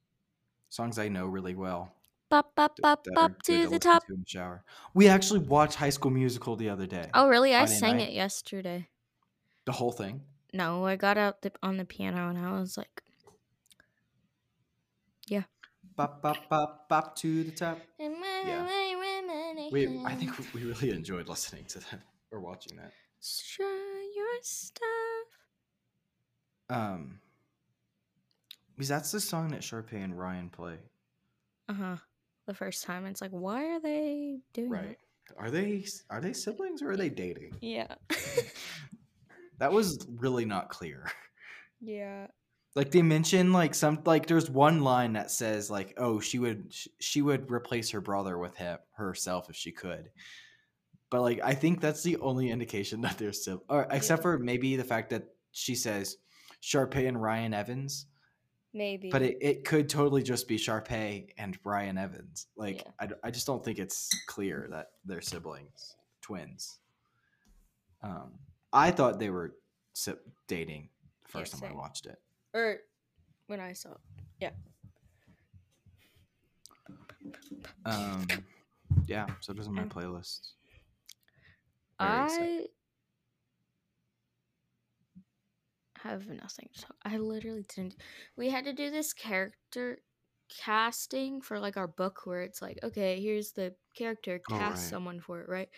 songs 0.68 0.98
i 0.98 1.08
know 1.08 1.26
really 1.26 1.54
well 1.54 1.92
Bop 2.28 2.56
bop 2.56 2.76
bop 2.82 3.04
bop 3.14 3.40
to 3.44 3.68
the 3.68 3.78
top. 3.78 4.04
to 4.06 4.16
shower 4.26 4.64
we 4.94 5.06
actually 5.08 5.38
watched 5.40 5.76
high 5.76 5.90
school 5.90 6.10
musical 6.10 6.56
the 6.56 6.68
other 6.68 6.86
day 6.86 7.08
Oh, 7.14 7.28
really? 7.28 7.54
I 7.54 7.66
Friday 7.66 7.78
sang 7.78 7.96
night. 7.98 8.08
it 8.08 8.14
yesterday. 8.14 8.88
the 9.64 9.70
whole 9.72 9.92
thing 9.92 10.22
No, 10.52 10.84
I 10.84 10.96
got 10.96 11.18
out 11.18 11.42
the, 11.42 11.52
on 11.62 11.76
the 11.76 11.84
piano 11.84 12.28
and 12.28 12.36
I 12.38 12.58
was 12.58 12.76
like, 12.76 13.02
bop 15.96 16.22
bop 16.22 16.48
bop 16.48 16.88
bop 16.88 17.16
to 17.16 17.44
the 17.44 17.50
top 17.50 17.78
yeah. 17.98 18.66
we 19.72 19.98
i 20.04 20.14
think 20.14 20.32
we 20.54 20.62
really 20.62 20.90
enjoyed 20.90 21.28
listening 21.28 21.64
to 21.64 21.78
that 21.78 22.00
or 22.30 22.40
watching 22.40 22.76
that 22.76 22.92
Try 23.56 24.12
your 24.14 24.26
stuff. 24.42 25.28
um 26.70 27.18
because 28.76 28.88
that's 28.88 29.10
the 29.10 29.20
song 29.20 29.48
that 29.48 29.62
Sharpay 29.62 30.04
and 30.04 30.18
Ryan 30.18 30.50
play. 30.50 30.76
Uh 31.66 31.72
huh. 31.72 31.96
The 32.46 32.52
first 32.52 32.84
time, 32.84 33.06
it's 33.06 33.22
like, 33.22 33.30
why 33.30 33.64
are 33.64 33.80
they 33.80 34.40
doing 34.52 34.68
Right. 34.68 34.98
Are 35.38 35.50
they 35.50 35.86
are 36.10 36.20
they 36.20 36.34
siblings 36.34 36.82
or 36.82 36.90
are 36.90 36.96
they 36.96 37.08
dating? 37.08 37.56
Yeah. 37.62 37.94
That 39.58 39.72
was 39.72 40.06
really 40.18 40.44
not 40.44 40.68
clear. 40.68 41.10
yeah. 41.80 42.26
Like 42.76 42.90
they 42.90 43.00
mention 43.00 43.54
like 43.54 43.74
some 43.74 44.00
like 44.04 44.26
there's 44.26 44.50
one 44.50 44.82
line 44.82 45.14
that 45.14 45.30
says 45.30 45.70
like 45.70 45.94
oh 45.96 46.20
she 46.20 46.38
would 46.38 46.74
she 47.00 47.22
would 47.22 47.50
replace 47.50 47.90
her 47.90 48.02
brother 48.02 48.36
with 48.36 48.54
him 48.54 48.78
herself 48.92 49.48
if 49.48 49.56
she 49.56 49.72
could. 49.72 50.10
But 51.10 51.22
like 51.22 51.40
I 51.42 51.54
think 51.54 51.80
that's 51.80 52.02
the 52.02 52.18
only 52.18 52.50
indication 52.50 53.00
that 53.02 53.16
they're 53.16 53.32
siblings. 53.32 53.64
Or 53.70 53.86
except 53.90 54.20
for 54.20 54.38
maybe 54.38 54.76
the 54.76 54.84
fact 54.84 55.08
that 55.10 55.24
she 55.52 55.74
says 55.74 56.18
Sharpay 56.62 57.08
and 57.08 57.20
Ryan 57.20 57.54
Evans. 57.54 58.06
Maybe. 58.74 59.08
but 59.08 59.22
it, 59.22 59.38
it 59.40 59.64
could 59.64 59.88
totally 59.88 60.22
just 60.22 60.46
be 60.46 60.58
Sharpay 60.58 61.30
and 61.38 61.58
Ryan 61.64 61.96
Evans. 61.96 62.46
Like 62.58 62.82
Yeah. 62.84 63.08
I, 63.24 63.28
I 63.28 63.30
just 63.30 63.46
don't 63.46 63.64
think 63.64 63.78
it's 63.78 64.10
clear 64.26 64.68
that 64.70 64.88
they're 65.06 65.22
siblings, 65.22 65.96
twins. 66.20 66.78
Um, 68.02 68.32
I 68.74 68.90
thought 68.90 69.18
they 69.18 69.30
were 69.30 69.54
dating 70.46 70.90
the 71.24 71.28
first 71.38 71.54
Yeah, 71.54 71.60
time 71.68 71.70
I 71.72 71.80
watched 71.80 72.04
it. 72.04 72.18
Or 72.56 72.78
when 73.46 73.60
I 73.60 73.74
saw. 73.74 73.90
it. 74.40 74.52
Um, 77.84 78.26
yeah, 79.06 79.26
so 79.40 79.52
are 79.68 79.72
my 79.72 79.84
playlist. 79.84 80.40
Very 82.00 82.22
excited. 82.24 82.68
I 86.04 86.08
have 86.08 86.28
nothing 86.28 86.68
to 86.74 86.80
talk. 86.82 86.96
I 87.04 87.16
literally 87.18 87.64
didn't. 87.74 87.96
We 88.36 88.50
had 88.50 88.64
to 88.64 88.72
do 88.72 88.90
this 88.90 89.12
character 89.12 89.98
casting 90.48 91.40
for 91.40 91.58
like 91.58 91.76
our 91.76 91.88
book 91.88 92.20
where 92.24 92.42
it's 92.42 92.62
like, 92.62 92.78
okay, 92.82 93.20
here's 93.20 93.52
the 93.52 93.74
character, 93.94 94.40
Oh, 94.50 94.56
cast 94.56 94.82
right. 94.82 94.90
someone 94.90 95.20
for 95.20 95.40
it, 95.40 95.48
right? 95.48 95.68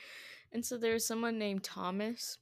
And 0.52 0.64
so 0.64 0.76
there's 0.76 1.06
someone 1.06 1.38
named 1.38 1.64
Thomas 1.64 2.38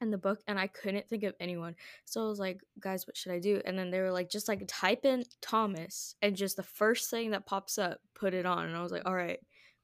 in 0.00 0.10
the 0.10 0.18
book, 0.18 0.40
and 0.46 0.58
I 0.58 0.66
couldn't 0.66 1.08
think 1.08 1.22
of 1.22 1.34
anyone. 1.40 1.74
So 2.04 2.24
I 2.24 2.28
was 2.28 2.38
like, 2.38 2.60
guys, 2.80 3.06
what 3.06 3.16
should 3.16 3.32
I 3.32 3.38
do? 3.38 3.60
And 3.64 3.78
then 3.78 3.90
they 3.90 4.00
were 4.00 4.12
like, 4.12 4.30
just 4.30 4.48
like 4.48 4.62
type 4.68 5.04
in 5.04 5.24
Thomas, 5.40 6.14
and 6.22 6.36
just 6.36 6.56
the 6.56 6.62
first 6.62 7.10
thing 7.10 7.30
that 7.30 7.46
pops 7.46 7.78
up, 7.78 7.98
put 8.14 8.34
it 8.34 8.46
on. 8.46 8.66
And 8.66 8.76
I 8.76 8.82
was 8.82 8.92
like, 8.92 9.06
all 9.06 9.14
right. 9.14 9.38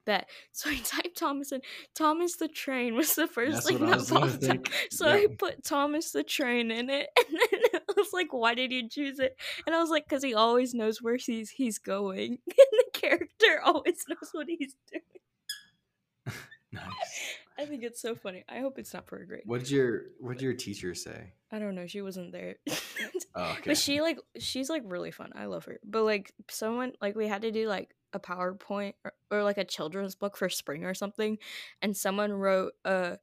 Bet. 0.05 0.29
So 0.53 0.68
I 0.68 0.77
typed 0.79 1.16
Thomas 1.16 1.53
and 1.53 1.62
Thomas 1.94 2.37
the 2.37 2.48
train 2.48 2.96
was 2.96 3.14
the 3.14 3.29
first 3.29 3.53
That's 3.53 3.68
thing 3.68 3.87
that 3.87 4.07
popped 4.07 4.44
up. 4.44 4.66
So 4.90 5.07
Yeah. 5.07 5.12
I 5.14 5.27
put 5.38 5.64
Thomas 5.64 6.11
the 6.11 6.25
train 6.25 6.70
in 6.72 6.90
it, 6.90 7.09
and 7.29 7.38
then 7.53 7.81
I 7.88 7.92
was 7.96 8.09
like, 8.12 8.33
"Why 8.33 8.55
did 8.55 8.72
you 8.72 8.88
choose 8.88 9.18
it?" 9.20 9.37
And 9.64 9.75
I 9.75 9.81
was 9.81 9.90
like, 9.90 10.09
"Cause 10.09 10.22
he 10.25 10.35
always 10.35 10.75
knows 10.75 11.01
where 11.01 11.16
he's 11.16 11.51
he's 11.51 11.79
going, 11.79 12.38
and 12.46 12.66
the 12.72 12.85
character 12.92 13.61
always 13.64 14.05
knows 14.09 14.31
what 14.33 14.48
he's 14.48 14.75
doing." 14.90 16.35
Nice. 16.72 16.85
I 17.58 17.66
think 17.66 17.82
it's 17.82 18.00
so 18.00 18.14
funny. 18.14 18.44
I 18.48 18.58
hope 18.61 18.78
it's 18.78 18.94
not 18.94 19.06
for 19.06 19.18
a 19.18 19.26
grade. 19.26 19.42
What'd 19.44 19.70
your 19.70 20.04
What'd 20.18 20.40
your 20.42 20.54
teacher 20.54 20.94
say? 20.94 21.32
I 21.50 21.58
don't 21.58 21.74
know. 21.74 21.87
She 21.87 22.00
wasn't 22.00 22.32
there, 22.32 22.56
Oh, 23.35 23.50
okay. 23.52 23.62
but 23.66 23.76
she 23.76 24.00
like 24.00 24.18
she's 24.38 24.70
like 24.70 24.82
really 24.87 25.11
fun. 25.11 25.32
I 25.35 25.44
love 25.46 25.66
her. 25.66 25.78
But 25.85 26.04
like 26.04 26.32
someone 26.50 26.92
like 27.00 27.14
we 27.14 27.28
had 27.28 27.42
to 27.42 27.50
do 27.52 27.68
like 27.68 27.94
a 28.14 28.18
PowerPoint 28.20 28.94
or, 29.04 29.12
or 29.30 29.42
like 29.42 29.58
a 29.58 29.64
children's 29.64 30.14
book 30.14 30.37
for 30.37 30.48
spring 30.48 30.85
or 30.85 30.94
something, 30.94 31.38
and 31.82 31.94
someone 31.96 32.32
wrote 32.32 32.72
uh, 32.87 33.16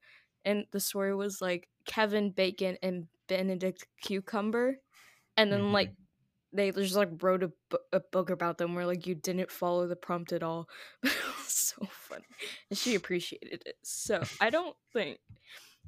and 0.45 0.65
the 0.71 0.79
story 0.79 1.15
was 1.15 1.41
like 1.41 1.67
Kevin 1.85 2.29
Bacon 2.31 2.77
and 2.83 3.07
Benedict 3.27 3.88
Cucumber, 4.01 4.77
and 5.38 5.51
then 5.51 5.62
Mhm. 5.62 5.73
like 5.73 5.91
they 6.51 6.71
just 6.71 6.95
like 6.95 7.09
wrote 7.21 7.43
a, 7.43 7.51
bu- 7.69 7.77
a 7.93 7.99
book 7.99 8.29
about 8.29 8.57
them 8.57 8.75
where 8.75 8.85
like 8.85 9.05
you 9.05 9.15
didn't 9.15 9.51
follow 9.51 9.88
the 9.88 9.95
prompt 9.95 10.33
at 10.33 10.43
all. 10.43 10.67
But 11.01 11.12
it 11.12 11.38
was 11.38 11.53
so 11.53 11.88
funny, 11.91 12.25
and 12.69 12.77
she 12.77 12.95
appreciated 12.95 13.63
it. 13.65 13.75
So 13.83 14.23
I 14.39 14.49
don't 14.49 14.75
think. 14.93 15.19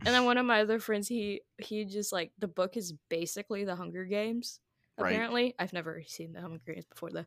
And 0.05 0.15
then 0.15 0.25
one 0.25 0.37
of 0.37 0.45
my 0.45 0.61
other 0.61 0.79
friends, 0.79 1.07
he 1.07 1.41
he 1.57 1.85
just 1.85 2.11
like 2.11 2.31
the 2.39 2.47
book 2.47 2.77
is 2.77 2.93
basically 3.09 3.65
the 3.65 3.75
Hunger 3.75 4.05
Games. 4.05 4.59
Right. 4.97 5.13
Apparently, 5.13 5.55
I've 5.57 5.73
never 5.73 6.03
seen 6.05 6.33
the 6.33 6.41
Hunger 6.41 6.59
Games 6.65 6.85
before 6.85 7.11
though, 7.11 7.25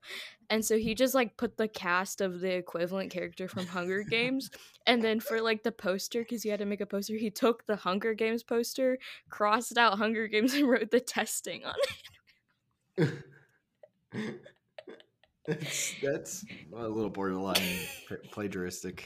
and 0.51 0.64
so 0.64 0.79
he 0.79 0.94
just 0.94 1.14
like 1.14 1.37
put 1.37 1.57
the 1.57 1.66
cast 1.66 2.20
of 2.20 2.40
the 2.40 2.55
equivalent 2.55 3.11
character 3.11 3.49
from 3.49 3.66
Hunger 3.66 4.05
Games, 4.05 4.51
and 4.87 5.03
then 5.03 5.18
for 5.18 5.40
like 5.40 5.62
the 5.62 5.73
poster, 5.73 6.20
because 6.20 6.42
he 6.42 6.51
had 6.51 6.61
to 6.61 6.66
make 6.66 6.83
a 6.83 6.87
poster, 6.87 7.14
he 7.14 7.31
took 7.31 7.66
the 7.66 7.77
Hunger 7.77 8.14
Games 8.14 8.42
poster, 8.42 8.99
crossed 9.31 9.79
out 9.79 9.99
Hunger 9.99 10.29
Games, 10.29 10.55
and 10.55 10.68
wrote 10.68 10.90
the 10.90 11.01
testing 11.01 11.64
on 11.64 11.75
it. 11.77 11.97
that's, 15.46 15.94
that's 16.02 16.44
a 16.74 16.88
little 16.88 17.11
borderline 17.11 17.57
plagiaristic. 18.33 19.00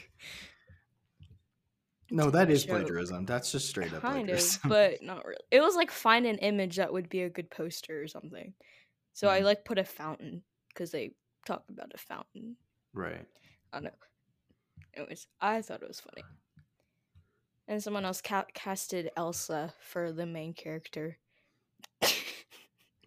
No, 2.11 2.31
that 2.31 2.49
is 2.49 2.65
plagiarism. 2.65 3.25
That's 3.25 3.51
just 3.51 3.67
straight 3.69 3.93
up 3.93 4.01
kind 4.01 4.29
of, 4.29 4.41
but 4.67 5.03
not 5.03 5.25
really. 5.25 5.37
It 5.51 5.61
was 5.61 5.75
like 5.75 5.91
find 5.91 6.25
an 6.25 6.37
image 6.39 6.77
that 6.77 6.91
would 6.91 7.07
be 7.09 7.21
a 7.21 7.29
good 7.29 7.51
poster 7.51 8.01
or 8.01 8.07
something. 8.07 8.53
So 9.13 9.27
I 9.29 9.41
Mhm. 9.41 9.43
like 9.43 9.65
put 9.65 9.77
a 9.77 9.83
fountain 9.83 10.43
because 10.69 10.89
they 10.91 11.13
talk 11.45 11.63
about 11.69 11.91
a 11.93 11.97
fountain. 11.97 12.55
right. 12.93 13.25
I 13.71 13.77
don't 13.77 13.83
know. 13.83 13.91
Anyways, 14.95 15.27
I 15.39 15.61
thought 15.61 15.83
it 15.83 15.87
was 15.87 15.99
funny. 15.99 16.23
And 17.67 17.83
someone 17.83 18.03
else 18.05 18.21
ca- 18.21 18.45
casted 18.55 19.11
Elsa 19.15 19.75
for 19.79 20.11
the 20.11 20.25
main 20.25 20.55
character. 20.55 21.19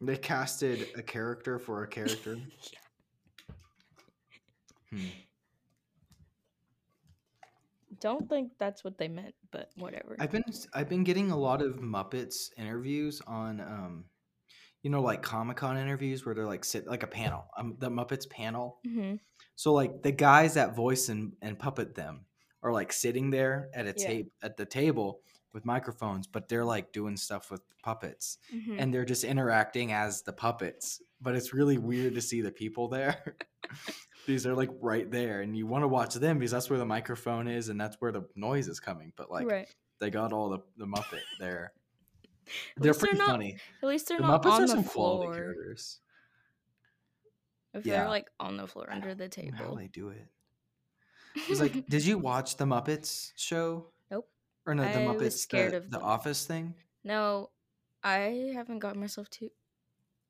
They 0.02 0.16
casted 0.16 0.88
a 0.96 1.02
character 1.02 1.58
for 1.58 1.84
a 1.84 1.88
character. 1.88 2.38
Hmm. 4.90 5.06
Don't 8.00 8.28
think 8.28 8.52
that's 8.58 8.84
what 8.84 8.98
they 8.98 9.08
meant, 9.08 9.34
but 9.50 9.70
whatever. 9.76 10.16
I've 10.18 10.30
been 10.30 10.44
I've 10.74 10.88
been 10.90 11.02
getting 11.02 11.30
a 11.30 11.36
lot 11.36 11.62
of 11.62 11.76
Muppets 11.76 12.50
interviews 12.58 13.22
on 13.26 13.60
um 13.60 14.04
you 14.82 14.90
know 14.90 15.00
like 15.00 15.22
Comic 15.22 15.56
Con 15.56 15.78
interviews 15.78 16.26
where 16.26 16.34
they're 16.34 16.44
like 16.46 16.64
sit 16.64 16.86
like 16.86 17.02
a 17.02 17.06
panel 17.06 17.46
um 17.56 17.76
the 17.78 17.88
Muppets 17.88 18.28
panel 18.28 18.78
hmm 18.84 19.14
so 19.56 19.72
like 19.72 20.02
the 20.02 20.12
guys 20.12 20.54
that 20.54 20.74
voice 20.76 21.08
and, 21.08 21.32
and 21.40 21.58
puppet 21.58 21.94
them 21.94 22.26
are 22.62 22.72
like 22.72 22.92
sitting 22.92 23.30
there 23.30 23.68
at 23.74 23.86
a 23.86 23.94
Yeah. 23.96 24.06
tape 24.06 24.32
at 24.42 24.56
the 24.56 24.66
table 24.66 25.20
with 25.52 25.64
microphones 25.64 26.26
but 26.26 26.48
they're 26.48 26.64
like 26.64 26.92
doing 26.92 27.16
stuff 27.16 27.50
with 27.50 27.62
puppets 27.82 28.38
hmm 28.50 28.78
and 28.78 28.92
they're 28.92 29.04
just 29.04 29.24
interacting 29.24 29.92
as 29.92 30.22
the 30.22 30.32
puppets 30.32 31.02
but 31.20 31.34
it's 31.34 31.52
really 31.52 31.78
weird 31.78 32.14
to 32.14 32.20
see 32.22 32.40
the 32.40 32.50
people 32.50 32.88
there 32.88 33.36
these 34.26 34.46
are 34.46 34.54
like 34.54 34.70
right 34.80 35.10
there 35.10 35.40
and 35.42 35.56
you 35.56 35.66
want 35.66 35.82
to 35.82 35.88
watch 35.88 36.14
them 36.14 36.38
because 36.38 36.52
that's 36.52 36.70
where 36.70 36.78
the 36.78 36.86
microphone 36.86 37.48
is 37.48 37.68
and 37.68 37.80
that's 37.80 37.96
where 38.00 38.12
the 38.12 38.22
noise 38.36 38.68
is 38.68 38.80
coming 38.80 39.12
but 39.16 39.30
like 39.30 39.46
right. 39.46 39.68
they 40.02 40.10
got 40.10 40.32
all 40.32 40.48
the, 40.50 40.58
the 40.78 40.86
Muppet 40.86 41.20
there. 41.38 41.72
They're 42.76 42.90
least 42.90 43.00
they're 43.00 43.08
pretty 43.10 43.18
not 43.18 43.30
funny. 43.30 43.56
At 43.82 43.88
least 43.88 44.08
they're 44.08 44.18
The 44.18 44.26
not 44.26 44.42
Muppets 44.42 44.52
on 44.52 44.62
are 44.62 44.66
the 44.66 44.72
some 44.72 44.84
quality 44.84 45.32
characters. 45.32 46.00
If 47.72 47.86
Yeah. 47.86 48.00
they're 48.00 48.08
like 48.08 48.28
on 48.40 48.56
the 48.56 48.66
floor 48.66 48.90
under 48.90 49.14
the 49.14 49.28
table, 49.28 49.56
How 49.56 49.74
they 49.74 49.86
do 49.88 50.08
it? 50.08 50.26
Was 51.48 51.60
like, 51.60 51.86
did 51.88 52.04
you 52.04 52.18
watch 52.18 52.56
the 52.56 52.64
Muppets 52.64 53.32
show? 53.36 53.86
Or 54.66 54.74
no, 54.74 54.82
the 54.82 55.00
I 55.00 55.06
was 55.06 55.16
Muppets, 55.22 55.38
scared 55.38 55.72
the, 55.72 55.76
of 55.78 55.90
the 55.90 55.98
them. 55.98 56.06
Office 56.06 56.44
thing. 56.46 56.74
No, 57.04 57.50
I 58.04 58.52
haven't 58.54 58.78
got 58.80 58.96
myself 58.96 59.28
to 59.30 59.50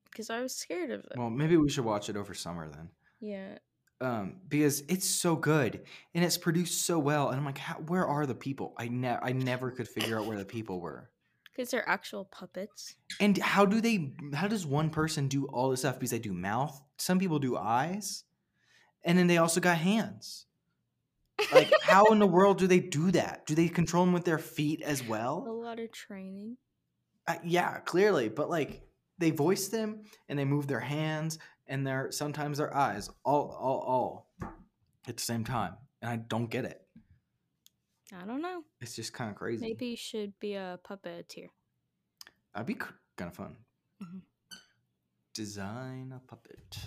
because 0.09 0.29
I 0.29 0.41
was 0.41 0.55
scared 0.55 0.91
of 0.91 1.01
it. 1.01 1.13
Well, 1.17 1.29
maybe 1.29 1.57
we 1.57 1.69
should 1.69 1.85
watch 1.85 2.09
it 2.09 2.15
over 2.17 2.33
summer 2.33 2.67
then, 2.69 2.89
yeah, 3.19 3.57
um, 4.01 4.37
because 4.47 4.81
it's 4.87 5.07
so 5.07 5.35
good 5.35 5.81
and 6.15 6.23
it's 6.25 6.37
produced 6.37 6.85
so 6.85 6.97
well. 6.99 7.29
And 7.29 7.37
I'm 7.37 7.45
like, 7.45 7.57
how, 7.59 7.75
where 7.75 8.05
are 8.05 8.25
the 8.25 8.35
people? 8.35 8.73
I 8.77 8.87
ne- 8.89 9.19
I 9.21 9.31
never 9.33 9.71
could 9.71 9.87
figure 9.87 10.19
out 10.19 10.25
where 10.25 10.37
the 10.37 10.45
people 10.45 10.79
were. 10.81 11.09
because 11.51 11.69
they're 11.71 11.87
actual 11.87 12.25
puppets. 12.25 12.95
And 13.19 13.37
how 13.37 13.65
do 13.65 13.81
they? 13.81 14.13
How 14.33 14.47
does 14.47 14.65
one 14.65 14.89
person 14.89 15.27
do 15.27 15.45
all 15.45 15.69
this 15.69 15.81
stuff? 15.81 15.95
Because 15.99 16.09
they 16.11 16.19
do 16.19 16.33
mouth. 16.33 16.81
Some 16.97 17.19
people 17.19 17.37
do 17.39 17.55
eyes, 17.57 18.23
and 19.03 19.15
then 19.17 19.27
they 19.27 19.37
also 19.37 19.61
got 19.61 19.77
hands. 19.77 20.47
Like, 21.51 21.71
how 21.81 22.05
in 22.05 22.19
the 22.19 22.27
world 22.27 22.57
do 22.59 22.67
they 22.67 22.79
do 22.79 23.11
that? 23.11 23.45
Do 23.45 23.55
they 23.55 23.67
control 23.67 24.05
them 24.05 24.13
with 24.13 24.25
their 24.25 24.37
feet 24.37 24.81
as 24.81 25.03
well? 25.03 25.45
A 25.47 25.51
lot 25.51 25.79
of 25.79 25.91
training. 25.91 26.57
Uh, 27.27 27.35
yeah, 27.43 27.79
clearly. 27.79 28.29
But 28.29 28.49
like, 28.49 28.81
they 29.17 29.31
voice 29.31 29.67
them 29.67 30.03
and 30.27 30.37
they 30.37 30.45
move 30.45 30.67
their 30.67 30.79
hands 30.79 31.39
and 31.67 31.85
their 31.87 32.11
sometimes 32.11 32.57
their 32.57 32.75
eyes 32.75 33.09
all 33.23 33.55
all 33.57 33.79
all 33.79 34.29
at 35.07 35.17
the 35.17 35.23
same 35.23 35.43
time, 35.43 35.75
and 36.01 36.11
I 36.11 36.17
don't 36.17 36.49
get 36.49 36.65
it. 36.65 36.81
I 38.13 38.25
don't 38.25 38.41
know. 38.41 38.63
It's 38.81 38.95
just 38.95 39.13
kind 39.13 39.29
of 39.29 39.35
crazy. 39.35 39.65
Maybe 39.65 39.87
you 39.87 39.97
should 39.97 40.37
be 40.39 40.55
a 40.55 40.79
puppeteer. 40.87 41.47
That'd 42.53 42.67
be 42.67 42.75
kind 42.75 42.91
of 43.21 43.33
fun. 43.33 43.55
Mhm. 44.01 44.21
Design 45.33 46.13
a 46.15 46.19
puppet. 46.19 46.77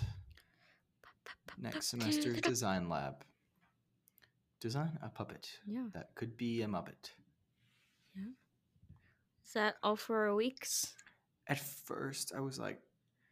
Next 1.57 1.87
semester's 1.87 2.39
design 2.41 2.87
lab. 2.87 3.25
Design 4.59 4.97
a 5.03 5.09
puppet. 5.09 5.49
Yeah. 5.67 5.85
That 5.93 6.09
could 6.15 6.35
be 6.35 6.61
a 6.63 6.67
Muppet. 6.67 7.11
Yeah. 8.15 8.23
Is 9.45 9.53
that 9.53 9.75
all 9.83 9.95
for 9.95 10.27
our 10.27 10.35
weeks? 10.35 10.93
At 11.47 11.59
first, 11.59 12.33
I 12.35 12.39
was 12.41 12.59
like, 12.59 12.79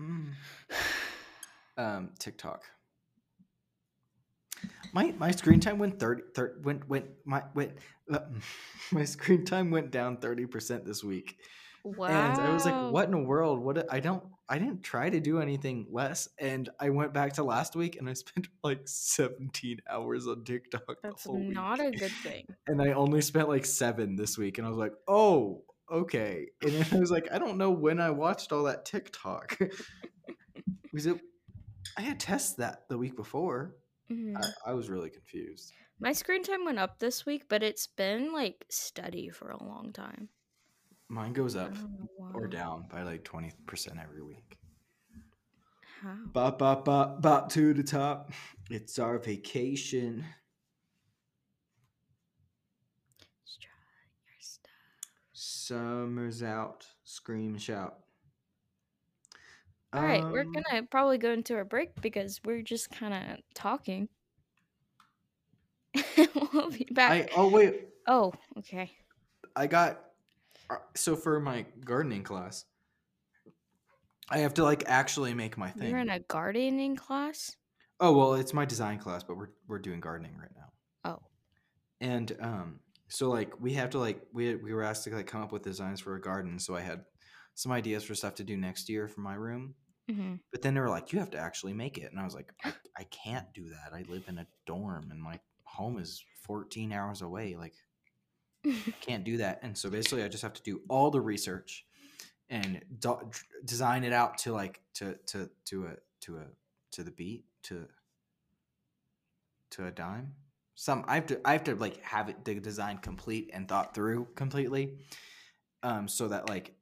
mm. 0.02 0.32
um, 1.78 2.12
TikTok. 2.20 2.64
My 4.94 5.14
my 5.18 5.32
screen 5.32 5.60
time 5.60 5.78
went 5.80 6.00
30, 6.00 6.22
30 6.34 6.62
went 6.64 6.88
went 6.88 7.06
my 7.26 7.44
went 7.54 7.74
uh, 8.10 8.20
my 8.92 9.04
screen 9.04 9.44
time 9.44 9.70
went 9.72 9.92
down 9.92 10.18
thirty 10.18 10.46
percent 10.46 10.86
this 10.86 11.04
week, 11.04 11.38
Wow. 11.84 12.08
and 12.08 12.40
I 12.40 12.54
was 12.54 12.66
like, 12.66 12.94
"What 12.94 13.06
in 13.06 13.12
the 13.12 13.18
world? 13.18 13.60
What? 13.60 13.92
I 13.92 14.00
don't 14.00 14.24
I 14.48 14.60
didn't 14.60 14.84
try 14.84 15.10
to 15.10 15.20
do 15.20 15.40
anything 15.40 15.88
less." 15.92 16.30
And 16.40 16.70
I 16.80 16.90
went 16.90 17.14
back 17.14 17.34
to 17.34 17.44
last 17.44 17.76
week, 17.76 17.98
and 17.98 18.10
I 18.10 18.14
spent 18.24 18.48
like 18.64 18.82
seventeen 18.86 19.80
hours 19.90 20.28
on 20.28 20.44
TikTok. 20.44 20.86
the 20.88 20.96
That's 21.04 21.24
whole 21.26 21.40
week. 21.40 21.54
not 21.54 21.80
a 21.80 21.92
good 21.92 22.12
thing. 22.12 22.46
and 22.68 22.82
I 22.82 22.94
only 22.94 23.22
spent 23.22 23.50
like 23.50 23.66
seven 23.66 24.16
this 24.16 24.38
week, 24.38 24.58
and 24.58 24.66
I 24.68 24.70
was 24.70 24.78
like, 24.80 24.94
"Oh, 25.08 25.64
okay." 25.92 26.48
And 26.62 26.72
then 26.74 26.86
I 26.92 27.00
was 27.00 27.12
like, 27.12 27.28
"I 27.32 27.38
don't 27.40 27.58
know 27.58 27.72
when 27.72 28.00
I 28.00 28.10
watched 28.12 28.52
all 28.52 28.64
that 28.64 28.86
TikTok." 28.86 29.58
was 30.94 31.06
it? 31.06 31.20
I 31.98 32.02
had 32.02 32.20
tests 32.20 32.54
that 32.56 32.88
the 32.90 32.98
week 32.98 33.16
before. 33.16 33.76
Mhm. 34.12 34.36
I, 34.38 34.72
I 34.72 34.74
was 34.74 34.90
really 34.90 35.10
confused. 35.10 35.72
My 36.00 36.12
screen 36.12 36.44
time 36.44 36.66
went 36.66 36.78
up 36.78 37.00
this 37.00 37.26
week, 37.26 37.46
but 37.48 37.64
it's 37.64 37.88
been 37.88 38.34
like 38.34 38.66
steady 38.70 39.30
for 39.30 39.50
a 39.50 39.64
long 39.64 39.92
time. 39.94 40.30
Mine 41.08 41.34
goes 41.34 41.56
up 41.56 41.74
or 42.34 42.48
down 42.48 42.86
by 42.92 43.04
like 43.04 43.24
twenty 43.24 43.52
percent 43.68 43.98
every 44.02 44.22
week. 44.24 44.58
How? 46.02 46.16
Bop 46.26 46.60
bop 46.60 46.86
bop 46.86 47.22
bop 47.22 47.50
to 47.52 47.74
the 47.74 47.84
top. 47.84 48.32
It's 48.70 48.98
our 49.00 49.20
vacation. 49.20 50.26
Your 53.58 54.40
stuff. 54.40 54.72
Summer's 55.34 56.42
out. 56.44 56.88
Scream 57.04 57.58
shout. 57.58 58.00
All 59.94 60.02
right, 60.04 60.24
we're 60.24 60.42
Um, 60.42 60.52
gonna 60.52 60.84
probably 60.84 61.18
go 61.18 61.32
into 61.32 61.58
a 61.58 61.64
break 61.64 62.02
because 62.02 62.42
we're 62.44 62.62
just 62.64 62.90
kind 62.92 63.14
of 63.14 63.40
talking. 63.54 64.10
we'll 66.54 66.72
be 66.72 66.88
back. 66.92 67.12
I 67.12 67.28
oh 67.38 67.48
wait. 67.48 67.88
Oh, 68.08 68.34
okay. 68.58 68.92
I 69.56 69.68
got 69.68 70.05
so 70.96 71.16
for 71.16 71.40
my 71.40 71.66
gardening 71.84 72.24
class, 72.24 72.66
I 74.30 74.40
have 74.40 74.54
to 74.56 74.64
like 74.64 74.84
actually 74.88 75.34
make 75.34 75.58
my 75.58 75.70
thing. 75.70 75.90
You're 75.92 76.00
in 76.00 76.10
a 76.10 76.20
gardening 76.20 76.96
class. 76.96 77.56
oh 78.00 78.16
well, 78.18 78.34
it's 78.36 78.54
my 78.54 78.66
design 78.66 79.00
class, 79.00 79.24
but 79.24 79.38
we're 79.38 79.50
we're 79.68 79.80
doing 79.80 80.00
gardening 80.00 80.38
right 80.38 80.52
now. 80.56 80.72
Oh, 81.04 81.20
And 82.02 82.36
um, 82.40 82.80
so 83.10 83.30
like 83.30 83.60
we 83.60 83.74
have 83.74 83.92
to 83.92 84.00
like 84.00 84.22
we 84.34 84.56
we 84.56 84.74
were 84.74 84.84
asked 84.84 85.04
to 85.06 85.16
like 85.16 85.28
come 85.28 85.42
up 85.42 85.52
with 85.52 85.64
designs 85.64 86.00
for 86.00 86.16
a 86.16 86.22
garden. 86.22 86.60
So 86.60 86.76
I 86.76 86.82
had 86.82 87.06
some 87.54 87.72
ideas 87.72 88.04
for 88.04 88.16
stuff 88.16 88.36
to 88.36 88.44
do 88.44 88.58
next 88.58 88.90
year 88.90 89.08
for 89.08 89.22
my 89.22 89.36
room. 89.36 89.76
hmm 90.10 90.36
But 90.52 90.62
then 90.64 90.74
they 90.76 90.82
were 90.82 90.90
like, 90.90 91.14
you 91.14 91.20
have 91.20 91.32
to 91.32 91.40
actually 91.40 91.74
make 91.74 91.98
it, 91.98 92.12
and 92.12 92.20
I 92.20 92.26
was 92.26 92.36
like, 92.36 92.54
I, 92.64 92.74
I 92.98 93.04
can't 93.06 93.54
do 93.54 93.70
that. 93.70 93.94
I 93.94 94.04
live 94.04 94.26
in 94.30 94.40
a 94.40 94.48
dorm, 94.66 95.12
and 95.12 95.22
my 95.22 95.40
home 95.66 96.00
is 96.00 96.24
14 96.44 96.94
hours 96.94 97.22
away. 97.22 97.56
Like 97.56 97.76
can't 99.02 99.24
do 99.24 99.38
that. 99.38 99.60
And 99.62 99.78
so 99.78 99.90
basically, 99.90 100.24
I 100.24 100.28
just 100.28 100.44
have 100.44 100.54
to 100.54 100.64
do 100.64 100.82
all 100.90 101.12
the 101.12 101.22
research 101.22 101.86
and 102.50 102.82
do- 103.00 103.32
design 103.64 104.04
it 104.04 104.14
out 104.14 104.38
to 104.40 104.54
like 104.54 104.82
to 104.96 105.16
to 105.28 105.50
to 105.66 105.86
a 105.88 105.96
to 106.22 106.38
a 106.38 106.44
to 106.92 107.04
the 107.04 107.12
beat 107.12 107.46
to 107.64 107.88
to 109.72 109.88
a 109.88 109.92
dime. 109.92 110.34
Some 110.76 111.06
I 111.08 111.16
have 111.16 111.28
to 111.28 111.42
I 111.46 111.54
have 111.54 111.64
to 111.66 111.76
like 111.76 112.02
have 112.04 112.30
it 112.30 112.44
the 112.44 112.60
design 112.60 112.98
complete 112.98 113.50
and 113.54 113.68
thought 113.68 113.96
through 113.96 114.28
completely, 114.36 114.98
um, 115.84 116.08
so 116.08 116.28
that 116.28 116.50
like 116.50 116.74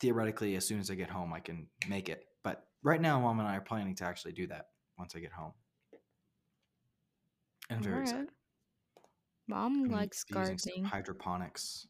theoretically, 0.00 0.56
as 0.56 0.66
soon 0.66 0.80
as 0.80 0.90
I 0.90 0.94
get 0.94 1.10
home, 1.10 1.32
I 1.32 1.40
can 1.40 1.66
make 1.88 2.08
it. 2.08 2.24
But 2.42 2.66
right 2.82 3.00
now, 3.00 3.20
mom 3.20 3.38
and 3.38 3.48
I 3.48 3.56
are 3.56 3.60
planning 3.60 3.94
to 3.96 4.04
actually 4.04 4.32
do 4.32 4.46
that 4.48 4.68
once 4.98 5.14
I 5.14 5.20
get 5.20 5.32
home. 5.32 5.52
And 7.70 7.78
I'm 7.78 7.82
very 7.82 7.96
Alright. 7.96 8.08
excited. 8.08 8.28
Mom 9.48 9.84
likes 9.84 10.24
gardening. 10.24 10.84
hydroponics. 10.84 11.86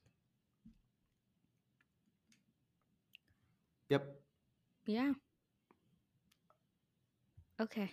Yep, 3.89 4.07
Yeah. 4.87 5.13
Okay. 7.61 7.93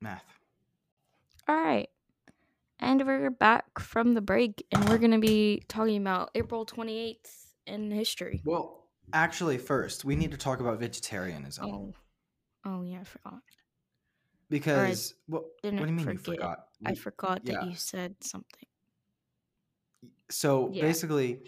math. 0.00 0.24
All 1.48 1.56
right. 1.56 1.88
And 2.80 3.06
we're 3.06 3.30
back 3.30 3.78
from 3.78 4.12
the 4.14 4.20
break, 4.20 4.66
and 4.72 4.86
we're 4.88 4.98
going 4.98 5.12
to 5.12 5.18
be 5.18 5.62
talking 5.68 5.96
about 5.96 6.30
April 6.34 6.66
28th 6.66 7.46
in 7.66 7.90
history. 7.90 8.42
Well, 8.44 8.88
actually, 9.14 9.56
first 9.56 10.04
we 10.04 10.14
need 10.16 10.32
to 10.32 10.36
talk 10.36 10.60
about 10.60 10.78
vegetarianism 10.80 11.64
Oh. 11.64 11.94
Oh, 12.66 12.82
yeah, 12.82 13.00
I 13.00 13.04
forgot. 13.04 13.40
because 14.50 15.14
what, 15.28 15.44
what 15.62 15.70
do 15.72 15.76
you 15.78 15.86
mean 15.86 15.98
forget. 16.00 16.14
you 16.14 16.18
forgot? 16.34 16.66
I 16.84 16.90
We- 16.90 16.96
forgot 16.96 17.44
that 17.46 17.52
yeah. 17.52 17.64
you 17.64 17.76
said 17.76 18.16
something. 18.20 18.68
So 20.30 20.68
Yeah. 20.68 20.82
basically, 20.82 21.42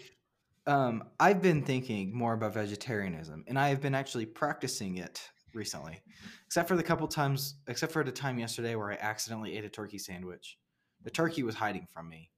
um, 0.67 1.09
I've 1.19 1.41
been 1.41 1.63
thinking 1.63 2.13
more 2.15 2.33
about 2.33 2.53
vegetarianism, 2.53 3.45
and 3.47 3.59
I 3.59 3.69
have 3.69 3.81
been 3.81 3.95
actually 3.95 4.25
practicing 4.25 4.97
it 4.97 5.29
recently, 5.53 6.01
except 6.45 6.67
for 6.69 6.75
the 6.77 6.83
couple 6.83 7.07
times, 7.07 7.55
except 7.67 7.91
for 7.93 8.03
the 8.03 8.11
time 8.11 8.39
yesterday 8.39 8.75
where 8.75 8.91
I 8.91 8.95
accidentally 8.97 9.57
ate 9.57 9.65
a 9.65 9.69
turkey 9.69 9.97
sandwich. 9.99 10.59
The 11.01 11.11
turkey 11.11 11.43
was 11.43 11.55
hiding 11.55 11.87
from 11.87 12.09
me, 12.09 12.31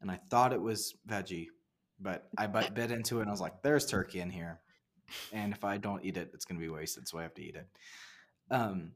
and 0.00 0.10
I 0.10 0.20
thought 0.30 0.52
it 0.52 0.62
was 0.62 0.96
veggie, 1.08 1.48
but 2.00 2.32
I 2.36 2.46
but 2.48 2.74
bit 2.74 2.90
into 2.92 3.18
it 3.18 3.22
and 3.22 3.30
I 3.30 3.32
was 3.32 3.40
like, 3.40 3.62
"There's 3.62 3.86
turkey 3.86 4.20
in 4.20 4.30
here," 4.30 4.62
and 5.32 5.52
if 5.52 5.64
I 5.64 5.78
don't 5.78 6.04
eat 6.04 6.16
it, 6.18 6.30
it's 6.34 6.44
gonna 6.46 6.60
be 6.60 6.68
wasted, 6.70 7.08
so 7.08 7.18
I 7.18 7.22
have 7.22 7.34
to 7.34 7.42
eat 7.44 7.56
it. 7.56 7.68
Um, 8.50 8.94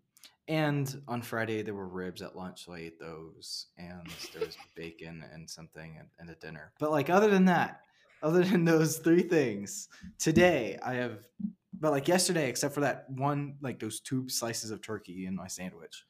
and 0.49 1.03
on 1.09 1.23
Friday 1.23 1.63
there 1.63 1.75
were 1.75 1.89
ribs 1.89 2.23
at 2.23 2.37
lunch, 2.37 2.65
so 2.65 2.73
I 2.73 2.79
ate 2.81 2.99
those, 2.99 3.67
and 3.77 4.07
there 4.33 4.45
was 4.45 4.57
bacon 4.75 5.25
and 5.33 5.49
something 5.49 5.97
and, 5.99 6.09
and 6.19 6.31
a 6.31 6.35
dinner. 6.37 6.73
But 6.79 6.91
like 6.91 7.11
other 7.11 7.29
than 7.31 7.47
that, 7.47 7.83
other 8.23 8.45
than 8.45 8.65
those 8.65 8.99
three 8.99 9.23
things, 9.23 9.89
today 10.19 10.79
I 10.83 10.95
have, 10.95 11.27
but 11.73 11.93
like 11.93 12.09
yesterday, 12.09 12.49
except 12.49 12.75
for 12.75 12.81
that 12.81 13.11
one, 13.11 13.57
like 13.61 13.79
those 13.79 14.01
two 14.01 14.29
slices 14.29 14.71
of 14.71 14.81
turkey 14.83 15.27
in 15.27 15.35
my 15.35 15.49
sandwich, 15.49 16.05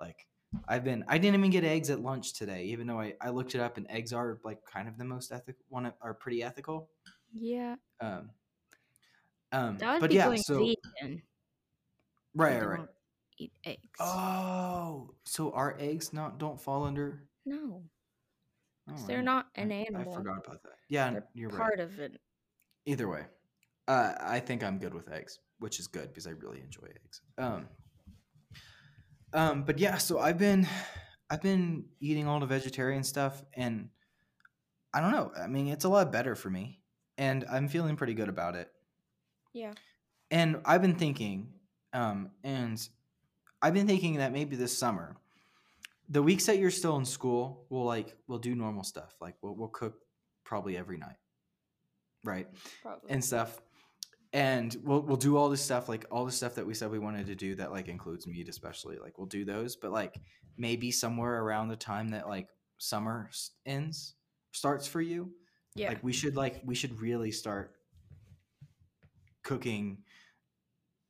like 0.00 0.26
I've 0.68 0.84
been, 0.84 1.04
I 1.08 1.18
didn't 1.18 1.38
even 1.38 1.50
get 1.50 1.64
eggs 1.64 1.90
at 1.90 2.00
lunch 2.00 2.34
today, 2.34 2.64
even 2.64 2.86
though 2.86 3.00
I, 3.00 3.14
I 3.20 3.30
looked 3.30 3.54
it 3.54 3.60
up 3.60 3.76
and 3.76 3.86
eggs 3.90 4.12
are 4.12 4.40
like 4.44 4.64
kind 4.64 4.88
of 4.88 4.96
the 4.98 5.04
most 5.04 5.32
ethical 5.32 5.64
one, 5.68 5.92
are 6.00 6.14
pretty 6.14 6.42
ethical. 6.42 6.90
Yeah. 7.32 7.76
Um, 8.00 8.30
um, 9.52 9.76
That 9.78 9.92
would 9.94 10.00
but 10.00 10.10
be 10.10 10.16
yeah, 10.16 10.26
going 10.26 10.42
so 10.42 10.58
vegan. 10.58 11.22
right, 12.34 12.60
right, 12.60 12.78
right. 12.78 12.88
Eat 13.38 13.52
eggs. 13.64 13.80
Oh, 14.00 15.10
so 15.24 15.50
our 15.52 15.76
eggs 15.78 16.12
not 16.12 16.38
don't 16.38 16.60
fall 16.60 16.84
under? 16.84 17.24
no. 17.44 17.82
Oh, 18.88 18.94
They're 19.08 19.20
not 19.20 19.46
I- 19.56 19.62
an 19.62 19.72
I 19.72 20.04
forgot 20.04 20.46
about 20.46 20.62
that. 20.62 20.74
Yeah, 20.88 21.10
They're 21.10 21.26
you're 21.34 21.48
right. 21.50 21.58
part 21.58 21.80
of 21.80 21.98
it. 21.98 22.20
Either 22.84 23.08
way, 23.08 23.24
uh, 23.88 24.12
I 24.20 24.38
think 24.38 24.62
I'm 24.62 24.78
good 24.78 24.94
with 24.94 25.10
eggs, 25.10 25.40
which 25.58 25.80
is 25.80 25.88
good 25.88 26.06
because 26.08 26.28
I 26.28 26.30
really 26.30 26.60
enjoy 26.60 26.86
eggs. 27.04 27.20
Um, 27.36 27.68
um, 29.32 29.64
but 29.64 29.80
yeah, 29.80 29.98
so 29.98 30.20
I've 30.20 30.38
been, 30.38 30.68
I've 31.28 31.42
been 31.42 31.86
eating 32.00 32.28
all 32.28 32.38
the 32.38 32.46
vegetarian 32.46 33.02
stuff, 33.02 33.42
and 33.54 33.88
I 34.94 35.00
don't 35.00 35.10
know. 35.10 35.32
I 35.36 35.48
mean, 35.48 35.66
it's 35.66 35.84
a 35.84 35.88
lot 35.88 36.12
better 36.12 36.36
for 36.36 36.48
me, 36.48 36.80
and 37.18 37.44
I'm 37.50 37.66
feeling 37.66 37.96
pretty 37.96 38.14
good 38.14 38.28
about 38.28 38.54
it. 38.54 38.70
Yeah. 39.52 39.72
And 40.30 40.60
I've 40.64 40.80
been 40.80 40.94
thinking, 40.94 41.52
um, 41.92 42.30
and 42.44 42.80
I've 43.62 43.74
been 43.74 43.86
thinking 43.86 44.16
that 44.16 44.32
maybe 44.32 44.56
this 44.56 44.76
summer, 44.76 45.16
the 46.08 46.22
weeks 46.22 46.46
that 46.46 46.58
you're 46.58 46.70
still 46.70 46.96
in 46.96 47.04
school, 47.04 47.66
we'll 47.70 47.84
like 47.84 48.16
we'll 48.28 48.38
do 48.38 48.54
normal 48.54 48.84
stuff. 48.84 49.16
Like 49.20 49.34
we'll 49.42 49.54
we'll 49.54 49.68
cook 49.68 49.94
probably 50.44 50.76
every 50.76 50.98
night, 50.98 51.16
right? 52.24 52.46
Probably. 52.82 53.10
And 53.10 53.24
stuff. 53.24 53.60
And 54.32 54.76
we'll 54.84 55.00
we'll 55.00 55.16
do 55.16 55.36
all 55.36 55.48
this 55.48 55.62
stuff, 55.62 55.88
like 55.88 56.04
all 56.10 56.24
the 56.24 56.32
stuff 56.32 56.54
that 56.56 56.66
we 56.66 56.74
said 56.74 56.90
we 56.90 56.98
wanted 56.98 57.26
to 57.26 57.34
do 57.34 57.54
that 57.56 57.72
like 57.72 57.88
includes 57.88 58.26
meat, 58.26 58.48
especially. 58.48 58.98
Like 58.98 59.18
we'll 59.18 59.26
do 59.26 59.44
those, 59.44 59.76
but 59.76 59.92
like 59.92 60.16
maybe 60.58 60.90
somewhere 60.90 61.42
around 61.42 61.68
the 61.68 61.76
time 61.76 62.10
that 62.10 62.28
like 62.28 62.48
summer 62.78 63.30
ends 63.64 64.14
starts 64.52 64.86
for 64.86 65.00
you, 65.00 65.30
yeah. 65.74 65.88
like 65.88 66.04
we 66.04 66.12
should 66.12 66.36
like 66.36 66.60
we 66.64 66.74
should 66.74 67.00
really 67.00 67.30
start 67.30 67.72
cooking 69.42 69.98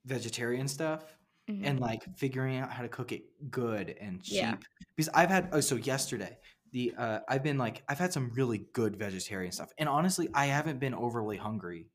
vegetarian 0.04 0.68
stuff 0.68 1.15
Mhm. 1.48 1.60
and 1.64 1.80
like 1.80 2.02
figuring 2.16 2.56
out 2.56 2.70
how 2.72 2.82
to 2.82 2.88
cook 2.88 3.12
it 3.12 3.50
good 3.50 3.90
and 4.00 4.22
cheap 4.22 4.34
Yeah. 4.42 4.56
because 4.96 5.08
i've 5.14 5.28
had 5.30 5.48
oh 5.52 5.60
so 5.60 5.76
yesterday 5.76 6.38
the 6.72 6.92
uh 6.98 7.20
i've 7.28 7.42
been 7.44 7.56
like 7.58 7.84
i've 7.88 7.98
had 7.98 8.12
some 8.12 8.30
really 8.34 8.66
good 8.72 8.96
vegetarian 8.96 9.52
stuff 9.52 9.70
and 9.78 9.88
honestly 9.88 10.28
i 10.34 10.46
haven't 10.46 10.80
been 10.80 10.94
overly 10.94 11.36
hungry 11.36 11.88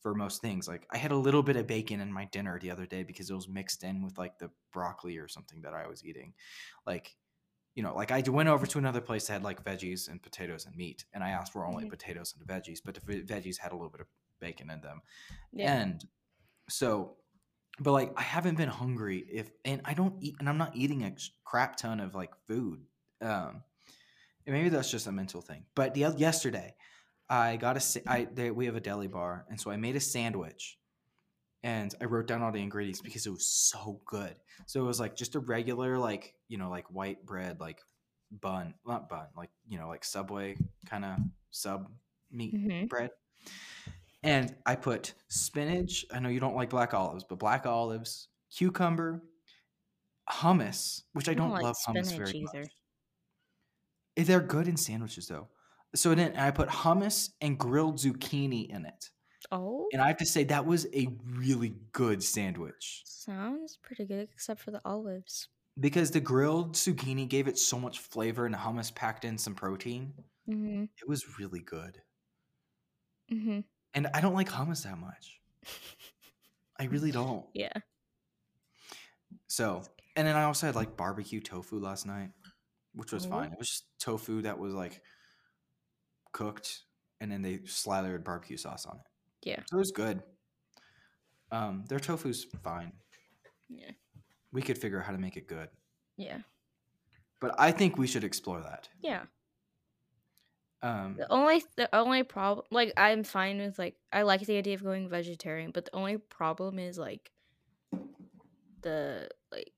for 0.00 0.14
most 0.14 0.40
things 0.40 0.66
like 0.66 0.86
i 0.90 0.96
had 0.96 1.12
a 1.12 1.16
little 1.16 1.42
bit 1.42 1.56
of 1.56 1.66
bacon 1.68 2.00
in 2.00 2.12
my 2.12 2.24
dinner 2.26 2.58
the 2.58 2.70
other 2.70 2.86
day 2.86 3.02
because 3.04 3.30
it 3.30 3.34
was 3.34 3.48
mixed 3.48 3.84
in 3.84 4.02
with 4.02 4.18
like 4.18 4.38
the 4.38 4.50
broccoli 4.72 5.18
or 5.18 5.28
something 5.28 5.60
that 5.62 5.74
i 5.74 5.86
was 5.86 6.04
eating 6.04 6.34
like 6.86 7.14
you 7.76 7.82
know 7.84 7.94
like 7.94 8.10
i 8.10 8.20
went 8.28 8.48
over 8.48 8.66
to 8.66 8.78
another 8.78 9.00
place 9.00 9.26
that 9.28 9.34
had 9.34 9.42
like 9.44 9.62
veggies 9.62 10.08
and 10.08 10.20
potatoes 10.22 10.66
and 10.66 10.74
meat 10.74 11.04
and 11.12 11.22
i 11.22 11.30
asked 11.30 11.52
for 11.52 11.64
only 11.64 11.84
Mhm. 11.84 11.90
potatoes 11.90 12.34
and 12.36 12.44
veggies 12.48 12.80
but 12.84 12.94
the 12.94 13.00
veggies 13.22 13.58
had 13.58 13.70
a 13.70 13.76
little 13.76 13.90
bit 13.90 14.00
of 14.00 14.08
bacon 14.40 14.68
in 14.70 14.80
them 14.80 15.00
yeah. 15.52 15.80
and 15.80 16.04
so 16.68 17.16
but 17.80 17.92
like 17.92 18.12
i 18.16 18.22
haven't 18.22 18.56
been 18.56 18.68
hungry 18.68 19.24
if 19.30 19.50
and 19.64 19.80
i 19.84 19.94
don't 19.94 20.14
eat 20.20 20.34
and 20.38 20.48
i'm 20.48 20.58
not 20.58 20.76
eating 20.76 21.02
a 21.02 21.12
crap 21.44 21.76
ton 21.76 21.98
of 22.00 22.14
like 22.14 22.30
food 22.46 22.80
um 23.22 23.62
and 24.46 24.54
maybe 24.54 24.68
that's 24.68 24.90
just 24.90 25.06
a 25.06 25.12
mental 25.12 25.40
thing 25.40 25.64
but 25.74 25.94
the 25.94 26.00
yesterday 26.16 26.74
i 27.28 27.56
got 27.56 27.76
a 27.76 28.02
i 28.10 28.26
they, 28.32 28.50
we 28.50 28.66
have 28.66 28.76
a 28.76 28.80
deli 28.80 29.06
bar 29.08 29.46
and 29.48 29.60
so 29.60 29.70
i 29.70 29.76
made 29.76 29.96
a 29.96 30.00
sandwich 30.00 30.78
and 31.62 31.94
i 32.00 32.04
wrote 32.04 32.26
down 32.26 32.42
all 32.42 32.52
the 32.52 32.62
ingredients 32.62 33.00
because 33.00 33.26
it 33.26 33.30
was 33.30 33.46
so 33.46 34.00
good 34.06 34.34
so 34.66 34.80
it 34.80 34.84
was 34.86 35.00
like 35.00 35.16
just 35.16 35.34
a 35.34 35.40
regular 35.40 35.98
like 35.98 36.34
you 36.48 36.58
know 36.58 36.70
like 36.70 36.86
white 36.90 37.24
bread 37.26 37.60
like 37.60 37.80
bun 38.30 38.74
not 38.86 39.08
bun 39.08 39.26
like 39.36 39.50
you 39.68 39.78
know 39.78 39.88
like 39.88 40.04
subway 40.04 40.56
kind 40.86 41.04
of 41.04 41.18
sub 41.50 41.90
meat 42.30 42.54
Mhm. 42.54 42.88
bread 42.88 43.10
and 44.22 44.54
I 44.66 44.76
put 44.76 45.14
spinach. 45.28 46.04
I 46.12 46.18
know 46.20 46.28
you 46.28 46.40
don't 46.40 46.56
like 46.56 46.70
black 46.70 46.94
olives, 46.94 47.24
but 47.28 47.38
black 47.38 47.66
olives, 47.66 48.28
cucumber, 48.56 49.22
hummus, 50.30 51.02
which 51.12 51.28
I 51.28 51.32
I 51.32 51.34
don't 51.34 51.46
don't, 51.48 51.54
like 51.54 51.62
love 51.64 51.76
hummus 51.86 52.16
very 52.16 52.30
either. 52.32 52.60
much. 52.60 52.70
Eh, 54.16 54.24
They're 54.24 54.40
good 54.40 54.68
in 54.68 54.76
sandwiches 54.76 55.26
though. 55.28 55.48
So 55.94 56.14
then 56.14 56.36
I 56.36 56.50
put 56.52 56.68
hummus 56.68 57.30
and 57.40 57.58
grilled 57.58 57.96
zucchini 57.96 58.68
in 58.68 58.86
it. 58.86 59.10
Oh, 59.50 59.88
And 59.92 60.00
I 60.02 60.06
have 60.08 60.18
to 60.18 60.26
say 60.26 60.44
that 60.44 60.66
was 60.66 60.86
a 60.94 61.08
really 61.24 61.74
good 61.92 62.22
sandwich 62.22 63.02
sounds 63.06 63.78
pretty 63.82 64.04
good, 64.06 64.28
except 64.32 64.60
for 64.60 64.70
the 64.70 64.80
olives. 64.84 65.48
because 65.78 66.10
the 66.10 66.20
grilled 66.20 66.74
zucchini 66.74 67.26
gave 67.28 67.48
it 67.48 67.58
so 67.58 67.78
much 67.78 67.98
flavor 68.00 68.44
and 68.44 68.54
the 68.54 68.58
hummus 68.58 68.94
packed 68.94 69.24
in 69.24 69.38
some 69.38 69.54
protein. 69.54 70.12
Mm-hmm. 70.48 70.84
It 70.84 71.08
was 71.08 71.38
really 71.38 71.60
good. 71.60 72.02
Mm-hmm. 73.32 73.60
And 73.94 74.06
I 74.14 74.20
don't 74.20 74.34
like 74.34 74.48
hummus 74.48 74.84
that 74.84 74.98
much. 74.98 75.40
I 76.78 76.84
really 76.84 77.10
don't. 77.10 77.44
Yeah. 77.54 77.72
So, 79.46 79.82
and 80.16 80.26
then 80.26 80.36
I 80.36 80.44
also 80.44 80.66
had 80.66 80.74
like 80.76 80.96
barbecue 80.96 81.40
tofu 81.40 81.78
last 81.80 82.06
night, 82.06 82.30
which 82.94 83.12
was 83.12 83.26
Oh. 83.26 83.30
fine. 83.30 83.52
It 83.52 83.58
was 83.58 83.68
just 83.68 83.84
tofu 83.98 84.42
that 84.42 84.58
was 84.58 84.74
like 84.74 85.02
cooked, 86.32 86.82
and 87.20 87.30
then 87.30 87.42
they 87.42 87.60
slathered 87.66 88.24
barbecue 88.24 88.56
sauce 88.56 88.86
on 88.86 88.96
it. 88.96 89.48
Yeah. 89.48 89.60
So 89.66 89.76
it 89.76 89.78
was 89.80 89.90
good. 89.92 90.22
Um, 91.50 91.84
their 91.88 91.98
tofu's 92.00 92.44
fine. 92.62 92.92
Yeah. 93.68 93.90
We 94.52 94.62
could 94.62 94.78
figure 94.78 95.00
out 95.00 95.06
how 95.06 95.12
to 95.12 95.18
make 95.18 95.36
it 95.36 95.46
good, 95.48 95.68
Yeah. 96.16 96.38
but 97.40 97.54
I 97.58 97.70
think 97.72 97.98
we 97.98 98.06
should 98.06 98.24
explore 98.24 98.60
that. 98.60 98.88
Yeah. 99.00 99.24
Um, 100.82 101.16
The 101.18 101.30
only 101.30 101.64
the 101.76 101.94
only 101.94 102.22
problem 102.22 102.66
like 102.70 102.92
I'm 102.96 103.24
fine 103.24 103.58
with 103.58 103.78
like 103.78 103.96
I 104.12 104.22
like 104.22 104.42
the 104.42 104.56
idea 104.56 104.74
of 104.74 104.82
going 104.82 105.08
vegetarian, 105.08 105.70
but 105.72 105.84
the 105.86 105.94
only 105.94 106.16
problem 106.18 106.78
is 106.78 106.98
like 106.98 107.30
the 108.82 109.28
like 109.52 109.72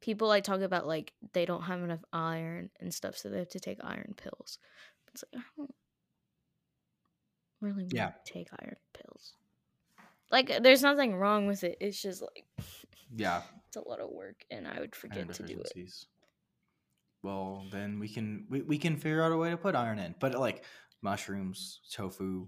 people 0.00 0.28
like 0.28 0.44
talk 0.44 0.60
about 0.60 0.86
like 0.86 1.12
they 1.32 1.44
don't 1.44 1.62
have 1.62 1.82
enough 1.82 2.04
iron 2.12 2.70
and 2.80 2.92
stuff, 2.94 3.16
so 3.16 3.28
they 3.28 3.38
have 3.38 3.48
to 3.50 3.60
take 3.60 3.78
iron 3.82 4.14
pills. 4.16 4.58
It's 5.12 5.24
like 5.32 5.42
I 5.42 5.46
don't 5.56 5.74
really 7.60 7.84
want 7.84 7.92
Yeah. 7.94 8.10
to 8.24 8.32
take 8.32 8.48
iron 8.60 8.76
pills. 8.92 9.32
Like 10.30 10.62
there's 10.62 10.82
nothing 10.82 11.14
wrong 11.16 11.46
with 11.46 11.64
it. 11.64 11.78
It's 11.80 12.00
just 12.00 12.22
like 12.22 12.44
yeah, 13.16 13.42
it's 13.68 13.76
a 13.76 13.88
lot 13.88 14.00
of 14.00 14.10
work 14.10 14.44
and 14.50 14.66
I 14.66 14.80
would 14.80 14.94
forget 14.94 15.32
to 15.34 15.42
do 15.42 15.54
it. 15.54 15.72
Well, 17.26 17.64
then 17.72 17.98
we 17.98 18.08
can 18.08 18.46
we, 18.48 18.62
we 18.62 18.78
can 18.78 18.96
figure 18.96 19.20
out 19.20 19.32
a 19.32 19.36
way 19.36 19.50
to 19.50 19.56
put 19.56 19.74
iron 19.74 19.98
in, 19.98 20.14
but 20.20 20.36
like 20.38 20.62
mushrooms, 21.02 21.80
tofu, 21.92 22.46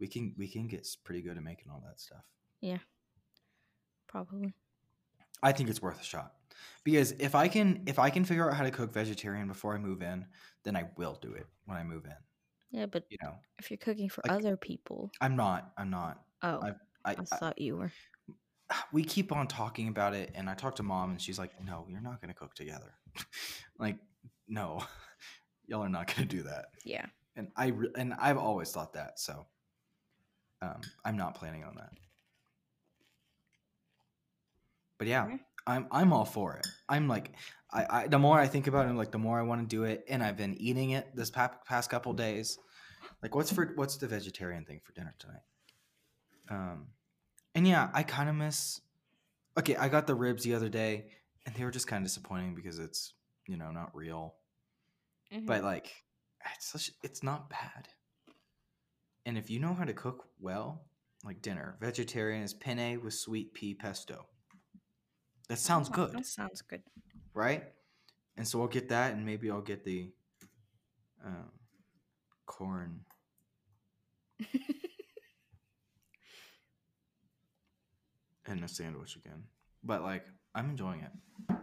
we 0.00 0.08
can 0.08 0.34
we 0.36 0.48
can 0.48 0.66
get 0.66 0.84
pretty 1.04 1.22
good 1.22 1.36
at 1.36 1.44
making 1.44 1.70
all 1.70 1.80
that 1.86 2.00
stuff. 2.00 2.24
Yeah, 2.60 2.78
probably. 4.08 4.52
I 5.44 5.52
think 5.52 5.70
it's 5.70 5.80
worth 5.80 6.00
a 6.00 6.04
shot 6.04 6.32
because 6.82 7.12
if 7.20 7.36
I 7.36 7.46
can 7.46 7.84
if 7.86 8.00
I 8.00 8.10
can 8.10 8.24
figure 8.24 8.50
out 8.50 8.56
how 8.56 8.64
to 8.64 8.72
cook 8.72 8.92
vegetarian 8.92 9.46
before 9.46 9.76
I 9.76 9.78
move 9.78 10.02
in, 10.02 10.26
then 10.64 10.74
I 10.74 10.86
will 10.96 11.16
do 11.22 11.32
it 11.34 11.46
when 11.66 11.78
I 11.78 11.84
move 11.84 12.04
in. 12.04 12.80
Yeah, 12.80 12.86
but 12.86 13.04
You 13.08 13.18
know, 13.22 13.34
if 13.60 13.70
you're 13.70 13.78
cooking 13.78 14.08
for 14.08 14.22
Like- 14.26 14.38
other 14.38 14.56
people, 14.56 15.12
I'm 15.20 15.36
not. 15.36 15.70
I'm 15.78 15.90
not. 15.90 16.20
oh, 16.42 16.58
I 16.62 16.70
I, 17.04 17.12
I, 17.12 17.36
thought 17.36 17.60
you 17.60 17.76
were. 17.76 17.92
we 18.92 19.04
keep 19.04 19.30
on 19.30 19.46
talking 19.46 19.86
about 19.86 20.14
it, 20.14 20.32
and 20.34 20.50
I 20.50 20.54
talk 20.54 20.74
to 20.76 20.82
mom, 20.82 21.10
and 21.12 21.22
she's 21.22 21.38
like, 21.38 21.52
"No, 21.62 21.86
you're 21.88 22.00
not 22.00 22.20
gonna 22.20 22.34
cook 22.34 22.54
together. 22.54 22.92
like, 23.78 23.98
no, 24.48 24.84
y'all 25.66 25.82
are 25.84 25.88
not 25.88 26.12
gonna 26.14 26.26
do 26.26 26.42
that." 26.44 26.66
Yeah. 26.84 27.06
And 27.36 27.48
I 27.56 27.68
re- 27.68 27.92
and 27.96 28.14
I've 28.14 28.38
always 28.38 28.70
thought 28.70 28.94
that, 28.94 29.18
so 29.20 29.46
um, 30.62 30.80
I'm 31.04 31.16
not 31.16 31.34
planning 31.34 31.64
on 31.64 31.74
that. 31.76 31.90
But 34.98 35.08
yeah, 35.08 35.24
Okay. 35.24 35.38
I'm 35.66 35.86
I'm 35.90 36.12
all 36.12 36.24
for 36.24 36.56
it. 36.56 36.66
I'm 36.88 37.08
like, 37.08 37.32
I, 37.70 37.86
I 38.02 38.06
the 38.06 38.18
more 38.18 38.38
I 38.38 38.46
think 38.46 38.66
about 38.66 38.88
it, 38.88 38.92
like 38.94 39.10
the 39.10 39.18
more 39.18 39.38
I 39.38 39.42
want 39.42 39.60
to 39.62 39.66
do 39.66 39.84
it, 39.84 40.04
and 40.08 40.22
I've 40.22 40.36
been 40.36 40.54
eating 40.60 40.90
it 40.90 41.14
this 41.14 41.30
pa- 41.30 41.58
past 41.66 41.90
couple 41.90 42.12
days. 42.14 42.58
Like, 43.22 43.34
what's 43.34 43.52
for 43.52 43.72
what's 43.74 43.96
the 43.96 44.06
vegetarian 44.06 44.64
thing 44.64 44.80
for 44.84 44.92
dinner 44.92 45.14
tonight? 45.18 45.42
Um, 46.48 46.86
and 47.54 47.66
yeah, 47.66 47.90
I 47.92 48.02
kind 48.02 48.28
of 48.28 48.34
miss. 48.34 48.80
Okay, 49.58 49.76
I 49.76 49.88
got 49.88 50.06
the 50.06 50.14
ribs 50.14 50.44
the 50.44 50.54
other 50.54 50.68
day, 50.68 51.06
and 51.44 51.54
they 51.54 51.64
were 51.64 51.70
just 51.70 51.86
kind 51.86 52.02
of 52.02 52.08
disappointing 52.08 52.54
because 52.54 52.78
it's 52.78 53.14
you 53.46 53.56
know 53.56 53.70
not 53.70 53.94
real. 53.94 54.34
Mm-hmm. 55.32 55.46
but 55.46 55.64
like 55.64 55.90
it's 56.54 56.68
such 56.70 56.90
it's 57.02 57.22
not 57.22 57.50
bad. 57.50 57.88
And 59.24 59.36
if 59.36 59.50
you 59.50 59.58
know 59.58 59.74
how 59.74 59.84
to 59.84 59.92
cook 59.92 60.28
well 60.40 60.84
like 61.24 61.42
dinner 61.42 61.76
vegetarian 61.80 62.42
is 62.42 62.54
penne 62.54 63.00
with 63.02 63.14
sweet 63.14 63.52
pea 63.52 63.74
pesto. 63.74 64.26
That 65.48 65.58
sounds 65.58 65.88
good. 65.88 66.12
That 66.12 66.26
sounds 66.26 66.62
good. 66.62 66.82
right? 67.34 67.64
And 68.36 68.46
so 68.46 68.60
i'll 68.60 68.68
get 68.68 68.88
that 68.90 69.14
and 69.14 69.24
maybe 69.26 69.50
i'll 69.50 69.60
get 69.62 69.84
the 69.84 70.12
um, 71.24 71.50
corn. 72.46 73.00
And 78.48 78.62
a 78.62 78.68
sandwich 78.68 79.16
again. 79.16 79.42
But 79.82 80.02
like 80.02 80.24
i'm 80.54 80.70
enjoying 80.70 81.00
it. 81.00 81.10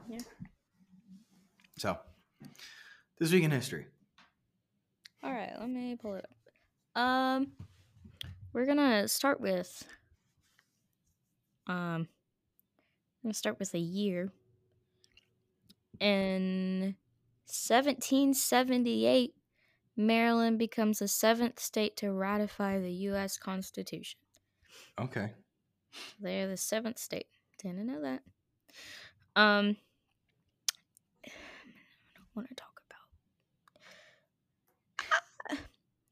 Yeah. 0.09 0.19
So 1.77 1.97
this 3.19 3.31
week 3.31 3.43
in 3.43 3.51
history 3.51 3.85
All 5.23 5.31
right, 5.31 5.53
let 5.59 5.69
me 5.69 5.95
pull 5.95 6.15
it 6.15 6.25
up. 6.25 7.01
Um, 7.01 7.53
we're 8.51 8.65
gonna 8.65 9.07
start 9.07 9.39
with. 9.41 9.83
Um, 11.67 12.07
I'm 13.23 13.23
gonna 13.23 13.33
start 13.33 13.57
with 13.59 13.73
a 13.73 13.79
year. 13.79 14.31
In 15.99 16.95
1778, 17.45 19.33
Maryland 19.95 20.59
becomes 20.59 20.99
the 20.99 21.07
seventh 21.07 21.59
state 21.59 21.95
to 21.97 22.11
ratify 22.11 22.79
the 22.79 22.91
U.S. 22.91 23.37
Constitution. 23.37 24.19
okay 24.99 25.31
They're 26.19 26.47
the 26.47 26.57
seventh 26.57 26.99
state. 26.99 27.27
Didn't 27.61 27.85
know 27.85 28.01
that. 28.01 28.21
Um, 29.35 29.77
want 32.35 32.49
to 32.49 32.55
talk 32.55 32.81
about. 34.99 35.07
Ah. 35.51 35.57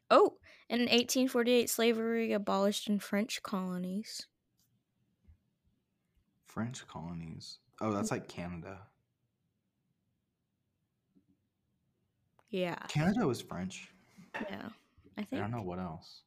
Oh, 0.09 0.33
in 0.69 0.81
1848, 0.81 1.69
slavery 1.69 2.33
abolished 2.33 2.87
in 2.87 2.99
French 2.99 3.41
colonies. 3.43 4.27
French 6.45 6.87
colonies. 6.87 7.59
Oh, 7.79 7.91
that's 7.91 8.11
like 8.11 8.27
Canada. 8.27 8.79
Yeah, 12.49 12.75
Canada 12.89 13.25
was 13.25 13.41
French. 13.41 13.93
yeah. 14.35 14.69
I 15.17 15.23
think. 15.23 15.41
I 15.41 15.45
don't 15.45 15.51
know 15.51 15.63
what 15.63 15.79
else. 15.79 16.23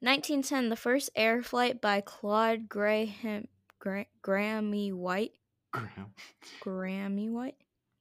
1910, 0.00 0.68
the 0.70 0.76
first 0.76 1.10
air 1.14 1.42
flight 1.42 1.80
by 1.80 2.00
Claude 2.00 2.68
Graham 2.68 3.48
Gra- 3.78 4.06
Grammy 4.22 4.92
White. 4.92 5.32
Graham. 5.72 6.12
Grammy 6.62 7.30
what? 7.30 7.54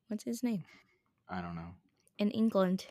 What's 0.08 0.24
his 0.24 0.44
name? 0.44 0.64
I 1.30 1.42
don't 1.42 1.56
know. 1.56 1.70
In 2.18 2.32
England. 2.32 2.88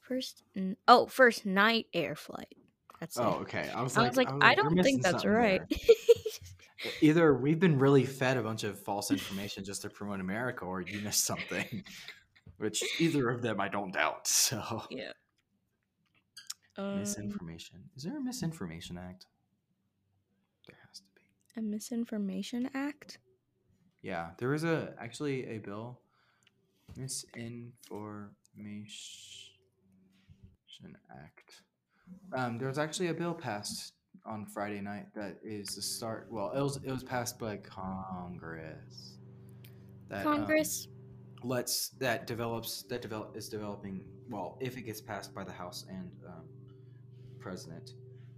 First, 0.00 0.42
n- 0.56 0.76
oh, 0.88 1.06
first 1.06 1.46
night 1.46 1.86
air 1.94 2.14
flight. 2.16 2.56
That's 3.00 3.16
Oh, 3.18 3.38
it. 3.38 3.42
okay. 3.42 3.70
I 3.74 3.82
was 3.82 3.96
I 3.96 4.02
like, 4.02 4.10
was 4.10 4.16
like, 4.16 4.32
was 4.32 4.40
I 4.42 4.48
like, 4.48 4.56
we're 4.58 4.62
don't 4.74 4.82
think 4.82 5.02
that's 5.02 5.24
right. 5.24 5.60
Either 7.00 7.34
we've 7.34 7.60
been 7.60 7.78
really 7.78 8.04
fed 8.04 8.36
a 8.36 8.42
bunch 8.42 8.64
of 8.64 8.78
false 8.80 9.10
information 9.12 9.64
just 9.64 9.82
to 9.82 9.88
promote 9.90 10.18
America, 10.20 10.64
or 10.64 10.80
you 10.80 11.00
missed 11.00 11.24
something. 11.24 11.84
Which 12.58 12.82
either 13.00 13.28
of 13.30 13.42
them 13.42 13.60
I 13.60 13.68
don't 13.68 13.92
doubt. 13.92 14.26
So 14.28 14.82
yeah. 14.90 15.12
Um, 16.78 16.98
misinformation. 17.00 17.78
Is 17.96 18.02
there 18.04 18.16
a 18.16 18.20
misinformation 18.20 18.96
act? 18.98 19.26
There 20.66 20.76
has 20.88 21.00
to 21.00 21.04
be. 21.14 21.60
a 21.60 21.62
misinformation 21.62 22.70
act. 22.74 23.18
Yeah, 24.02 24.30
there 24.38 24.52
is 24.52 24.64
a 24.64 24.94
actually 25.00 25.46
a 25.46 25.58
bill. 25.58 26.00
Misinformation 26.96 28.32
Act. 31.10 31.62
Um, 32.34 32.58
there 32.58 32.68
was 32.68 32.78
actually 32.78 33.08
a 33.08 33.14
bill 33.14 33.34
passed 33.34 33.94
on 34.26 34.46
Friday 34.46 34.80
night 34.80 35.06
that 35.14 35.38
is 35.42 35.74
the 35.76 35.82
start. 35.82 36.26
Well, 36.30 36.52
it 36.54 36.60
was 36.60 36.76
it 36.76 36.90
was 36.90 37.02
passed 37.04 37.38
by 37.38 37.56
Congress. 37.58 39.18
That, 40.08 40.26
um, 40.26 40.38
Congress. 40.38 40.88
lets 41.42 41.90
that 42.00 42.26
develops 42.26 42.82
that 42.84 43.02
develop 43.02 43.36
is 43.36 43.48
developing. 43.48 44.04
Well, 44.28 44.58
if 44.60 44.76
it 44.76 44.82
gets 44.82 45.00
passed 45.00 45.34
by 45.34 45.44
the 45.44 45.52
House 45.52 45.86
and 45.88 46.10
um, 46.26 46.44
President, 47.40 47.94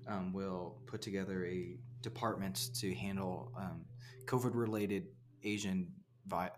um, 0.06 0.32
will 0.32 0.76
put 0.86 1.02
together 1.02 1.46
a 1.46 1.76
department 2.02 2.70
to 2.74 2.94
handle 2.94 3.52
um, 3.56 3.84
COVID-related 4.26 5.06
Asian 5.44 5.92
vi- 6.26 6.50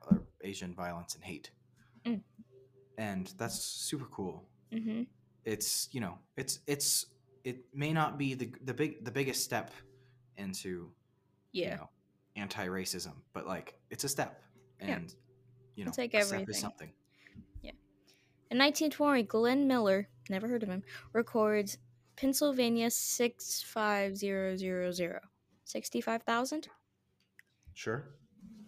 Asian 0.43 0.75
violence 0.75 1.15
and 1.15 1.25
hate, 1.25 1.51
Mm. 2.05 2.23
and 2.99 3.33
that's 3.39 3.59
super 3.61 4.07
cool. 4.07 4.49
mm-hmm. 4.73 5.03
It's 5.45 5.89
you 5.93 6.01
know 6.01 6.19
it's 6.37 6.59
it's 6.67 7.07
it 7.45 7.65
may 7.73 7.93
not 7.93 8.19
be 8.19 8.35
the 8.35 8.51
the 8.65 8.75
big 8.75 9.05
the 9.05 9.13
biggest 9.13 9.45
step 9.45 9.71
into 10.37 10.91
Yeah. 11.53 11.71
you 11.71 11.77
know 11.77 11.89
anti-racism, 12.37 13.13
but 13.33 13.47
like 13.47 13.79
it's 13.91 14.05
a 14.05 14.09
step, 14.09 14.43
Yeah. 14.81 14.97
and 14.97 15.15
you 15.77 15.85
know 15.85 15.91
It's 15.91 15.99
like 15.99 16.15
a 16.15 16.23
step 16.23 16.35
everything. 16.41 16.55
is 16.55 16.61
something. 16.61 16.93
Yeah. 17.63 17.73
In 18.51 18.59
1920, 18.59 19.23
Glenn 19.25 19.67
Miller, 19.69 20.09
never 20.29 20.49
heard 20.49 20.63
of 20.63 20.69
him, 20.69 20.83
records 21.13 21.79
Pennsylvania 22.17 22.91
65000. 22.91 25.21
65,000? 25.65 26.69
Sure. 27.75 28.09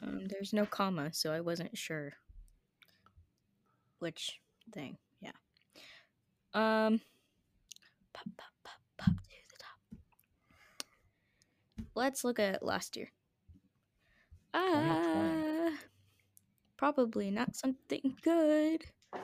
Um, 0.02 0.26
there's 0.28 0.52
no 0.52 0.64
comma, 0.64 1.12
so 1.12 1.32
I 1.32 1.40
wasn't 1.40 1.76
sure 1.76 2.12
which 3.98 4.40
thing. 4.72 4.96
Yeah. 5.20 5.32
Um, 6.54 7.00
pop, 8.12 8.26
pop, 8.36 8.52
pop, 8.64 8.80
pop 8.96 9.14
to 9.14 9.36
the 9.50 9.56
top. 9.58 10.00
Let's 11.94 12.24
look 12.24 12.38
at 12.38 12.62
last 12.62 12.96
year. 12.96 13.10
2020. 14.54 15.68
Uh, 15.68 15.76
probably 16.76 17.30
not 17.30 17.56
something 17.56 18.16
good. 18.22 18.84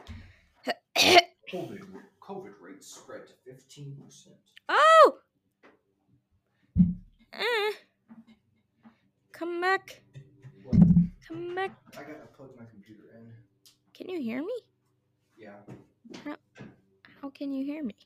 COVID, 0.96 1.80
COVID 2.20 2.52
rates 2.60 2.94
spread 2.94 3.22
to 3.26 3.32
15%. 3.50 4.28
oh! 4.68 5.18
Eh. 7.32 7.72
Come 9.32 9.60
back. 9.60 10.03
Come 11.26 11.54
back. 11.54 11.76
I 11.92 12.02
gotta 12.02 12.26
plug 12.36 12.50
my 12.58 12.64
computer 12.66 13.02
in. 13.16 13.32
Can 13.94 14.08
you 14.08 14.20
hear 14.20 14.40
me? 14.42 14.60
Yeah, 15.36 15.56
How 16.24 16.36
how 17.20 17.30
can 17.30 17.52
you 17.52 17.64
hear 17.64 17.82
me? 17.82 17.96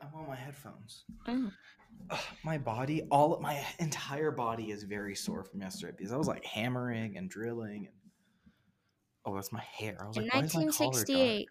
I'm 0.00 0.08
on 0.14 0.26
my 0.26 0.36
headphones. 0.36 1.04
Oh. 1.26 1.50
Ugh, 2.10 2.18
my 2.42 2.58
body, 2.58 3.02
all 3.10 3.38
my 3.40 3.62
entire 3.78 4.30
body 4.30 4.70
is 4.70 4.84
very 4.84 5.14
sore 5.14 5.44
from 5.44 5.60
yesterday 5.60 5.94
because 5.96 6.12
I 6.12 6.16
was 6.16 6.28
like 6.28 6.44
hammering 6.44 7.16
and 7.16 7.28
drilling. 7.28 7.86
And 7.86 7.94
oh, 9.24 9.34
that's 9.34 9.52
my 9.52 9.62
hair. 9.62 9.98
I 10.00 10.06
was 10.06 10.16
In 10.16 10.24
like, 10.24 10.34
why 10.34 10.40
is 10.40 10.54
my 10.54 10.60
collar 10.66 11.04
dark? 11.04 11.08
1968. 11.08 11.48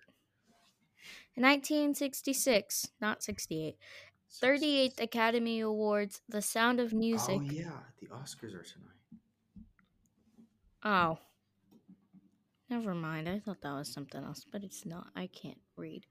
In 1.36 1.43
1966, 1.43 2.88
not 3.00 3.22
68, 3.22 3.78
38th 4.41 5.00
Academy 5.00 5.60
Awards, 5.60 6.22
The 6.28 6.41
Sound 6.41 6.80
of 6.80 6.93
oh, 6.93 6.98
Music. 6.98 7.39
Oh 7.39 7.41
yeah, 7.41 7.70
the 8.02 8.08
Oscars 8.08 8.56
are 8.56 8.64
tonight. 8.64 8.97
Oh. 10.88 11.18
Never 12.70 12.96
mind. 12.96 13.28
I 13.28 13.40
thought 13.40 13.62
that 13.62 13.74
was 13.74 13.92
something 13.92 14.24
else, 14.24 14.46
but 14.50 14.64
it's 14.64 14.86
not. 14.86 15.08
I 15.18 15.28
can't 15.28 15.60
read. 15.76 16.06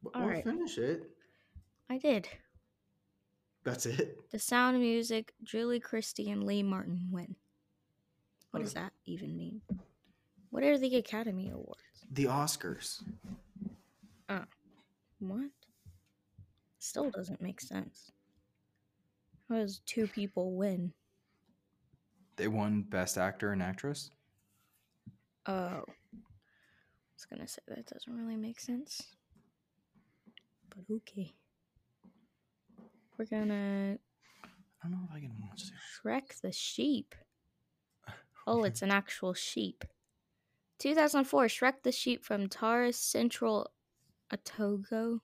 But 0.00 0.14
All 0.14 0.22
we'll 0.22 0.30
right. 0.30 0.44
finish 0.44 0.78
it. 0.78 1.10
I 1.90 1.98
did. 1.98 2.28
That's 3.64 3.86
it. 3.86 4.30
The 4.30 4.38
Sound 4.38 4.76
of 4.76 4.82
Music, 4.82 5.32
Julie 5.42 5.80
Christie, 5.80 6.30
and 6.30 6.44
Lee 6.44 6.62
Martin 6.62 7.08
win. 7.10 7.34
What 8.52 8.62
does 8.62 8.74
that 8.74 8.92
even 9.06 9.36
mean? 9.36 9.60
What 10.50 10.62
are 10.62 10.78
the 10.78 10.96
Academy 10.96 11.50
Awards? 11.50 12.06
The 12.12 12.26
Oscars. 12.26 13.02
Uh 14.28 14.44
what? 15.18 15.50
Still 16.78 17.10
doesn't 17.10 17.40
make 17.40 17.60
sense. 17.60 18.12
How 19.48 19.56
does 19.56 19.80
two 19.86 20.06
people 20.06 20.54
win? 20.54 20.92
They 22.36 22.48
won 22.48 22.82
Best 22.82 23.18
Actor 23.18 23.52
and 23.52 23.62
Actress. 23.62 24.10
Oh. 25.46 25.52
I 25.52 27.14
was 27.14 27.26
gonna 27.28 27.48
say 27.48 27.62
that 27.68 27.86
doesn't 27.86 28.16
really 28.16 28.36
make 28.36 28.60
sense. 28.60 29.02
But 30.70 30.84
okay. 30.94 31.32
We're 33.18 33.26
gonna 33.26 33.98
I 34.82 34.88
don't 34.88 34.92
know 34.92 35.08
if 35.08 35.16
I 35.16 35.20
can 35.20 35.34
watch 35.40 35.62
it. 35.62 35.72
Shrek 36.04 36.40
the 36.40 36.52
sheep. 36.52 37.14
Oh, 38.44 38.64
it's 38.64 38.82
an 38.82 38.90
actual 38.90 39.34
sheep. 39.34 39.84
2004, 40.80 41.44
Shrek 41.44 41.74
the 41.84 41.92
sheep 41.92 42.24
from 42.24 42.48
Tarras 42.48 42.98
Central 42.98 43.70
Otago, 44.32 45.20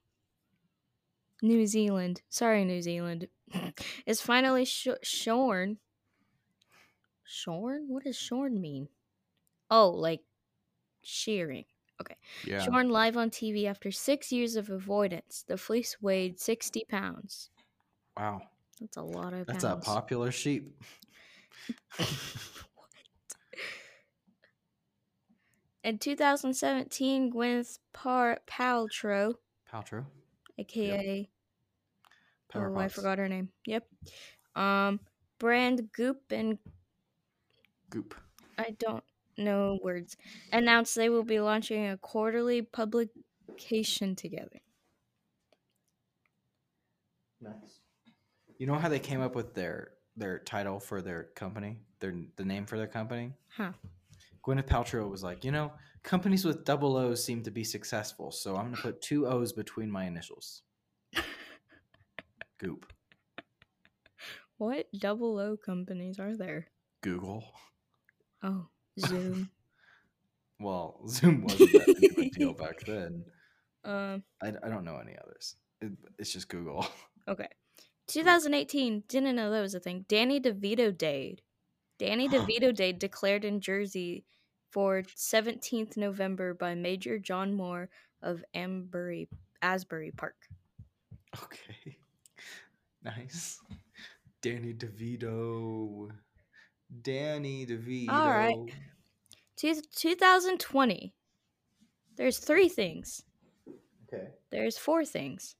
New 1.43 1.67
Zealand. 1.67 2.23
Sorry, 2.29 2.65
New 2.65 2.81
Zealand. 2.81 3.27
is 4.07 4.21
finally 4.21 4.65
sh- 4.65 4.87
shorn. 5.03 5.79
Shorn? 7.29 7.85
What 7.89 8.05
does 8.05 8.17
shorn 8.17 8.61
mean? 8.61 8.89
Oh, 9.71 9.91
like 9.91 10.23
shearing. 11.03 11.67
Okay. 12.01 12.17
Yeah. 12.45 12.61
Shorn 12.63 12.89
live 12.89 13.17
on 13.17 13.31
TV 13.31 13.67
after 13.67 13.91
six 13.91 14.33
years 14.33 14.57
of 14.57 14.71
avoidance. 14.71 15.45
The 15.47 15.59
fleece 15.59 15.97
weighed 16.01 16.41
60 16.41 16.87
pounds. 16.89 17.51
Wow. 18.17 18.41
That's 18.81 18.97
a 18.97 19.03
lot 19.03 19.35
of 19.35 19.47
That's 19.47 19.65
a 19.65 19.77
popular 19.77 20.31
sheep. 20.31 20.73
In 25.85 25.99
2017, 25.99 27.33
Gwyneth 27.33 27.79
Par- 27.93 28.41
Paltrow, 28.47 29.35
Paltrow. 29.73 30.05
aka 30.59 31.29
Power 32.51 32.75
oh, 32.75 32.79
I 32.79 32.89
forgot 32.89 33.19
her 33.19 33.29
name. 33.29 33.51
Yep. 33.67 33.87
Um, 34.57 35.01
brand 35.39 35.93
Goop 35.93 36.21
and 36.31 36.59
Goop. 37.91 38.15
I 38.59 38.75
don't 38.79 39.05
know 39.37 39.79
words 39.83 40.17
announced 40.53 40.97
they 40.97 41.09
will 41.09 41.25
be 41.25 41.41
launching 41.41 41.87
a 41.87 41.97
quarterly 41.97 42.63
publication 42.63 44.17
together. 44.17 44.61
Nice. 47.41 47.81
You 48.59 48.67
know 48.67 48.75
how 48.75 48.89
they 48.89 48.99
came 48.99 49.21
up 49.21 49.35
with 49.35 49.55
their 49.55 49.93
their 50.17 50.41
title 50.41 50.81
for 50.81 51.01
their 51.01 51.29
company, 51.37 51.79
their 52.01 52.15
the 52.37 52.45
name 52.45 52.67
for 52.67 52.77
their 52.77 52.89
company? 52.89 53.33
Huh. 53.57 53.73
Gwyneth 54.45 54.67
Paltrow 54.67 55.09
was 55.09 55.23
like, 55.23 55.45
you 55.45 55.53
know, 55.53 55.73
companies 56.03 56.45
with 56.45 56.65
double 56.65 56.97
O's 56.97 57.25
seem 57.25 57.43
to 57.45 57.51
be 57.51 57.63
successful, 57.63 58.33
so 58.33 58.57
I'm 58.57 58.71
gonna 58.71 58.83
put 58.83 59.01
two 59.01 59.27
O's 59.27 59.53
between 59.53 59.91
my 59.91 60.07
initials. 60.07 60.63
Goop. 62.59 62.93
What 64.57 64.87
double 64.99 65.39
O 65.39 65.57
companies 65.57 66.19
are 66.19 66.37
there? 66.37 66.67
Google. 67.03 67.45
Oh, 68.43 68.67
Zoom. 68.99 69.51
Well, 70.61 71.01
Zoom 71.09 71.43
wasn't 71.49 71.71
that 71.73 71.97
big 72.01 72.11
of 72.13 72.19
a 72.19 72.31
deal 72.31 72.53
back 72.53 72.81
then. 72.85 73.25
um, 73.85 74.25
I, 74.43 74.49
I 74.49 74.69
don't 74.69 74.85
know 74.85 74.99
any 74.99 75.17
others. 75.25 75.55
It, 75.81 75.93
it's 76.19 76.33
just 76.33 76.49
Google. 76.49 76.85
okay. 77.29 77.47
2018, 78.09 79.05
didn't 79.07 79.37
know 79.37 79.53
that 79.53 79.61
was 79.61 79.77
a 79.77 79.81
thing. 79.81 80.05
Danny 80.09 80.41
DeVito 80.41 80.97
Day. 80.99 81.37
Danny 82.01 82.29
DeVito 82.31 82.75
Day 82.75 82.93
declared 82.93 83.45
in 83.45 83.61
Jersey 83.61 84.25
for 84.73 85.03
17th 85.03 85.97
November 85.97 86.55
by 86.55 86.75
Major 86.75 87.21
John 87.21 87.55
Moore 87.55 87.89
of 88.21 88.45
Ambury, 88.53 89.29
Asbury 89.63 90.11
Park. 90.11 90.35
Okay. 91.45 91.99
Nice. 93.05 93.61
Danny 94.43 94.75
DeVito. 94.75 96.09
Danny 97.03 97.67
DeVito. 97.67 98.11
All 98.11 98.31
right. 98.31 98.57
Two- 99.57 99.81
2020. 99.95 101.15
There's 102.17 102.39
three 102.39 102.69
things. 102.69 103.23
Okay. 104.13 104.29
There's 104.51 104.79
four 104.79 105.05
things. 105.05 105.55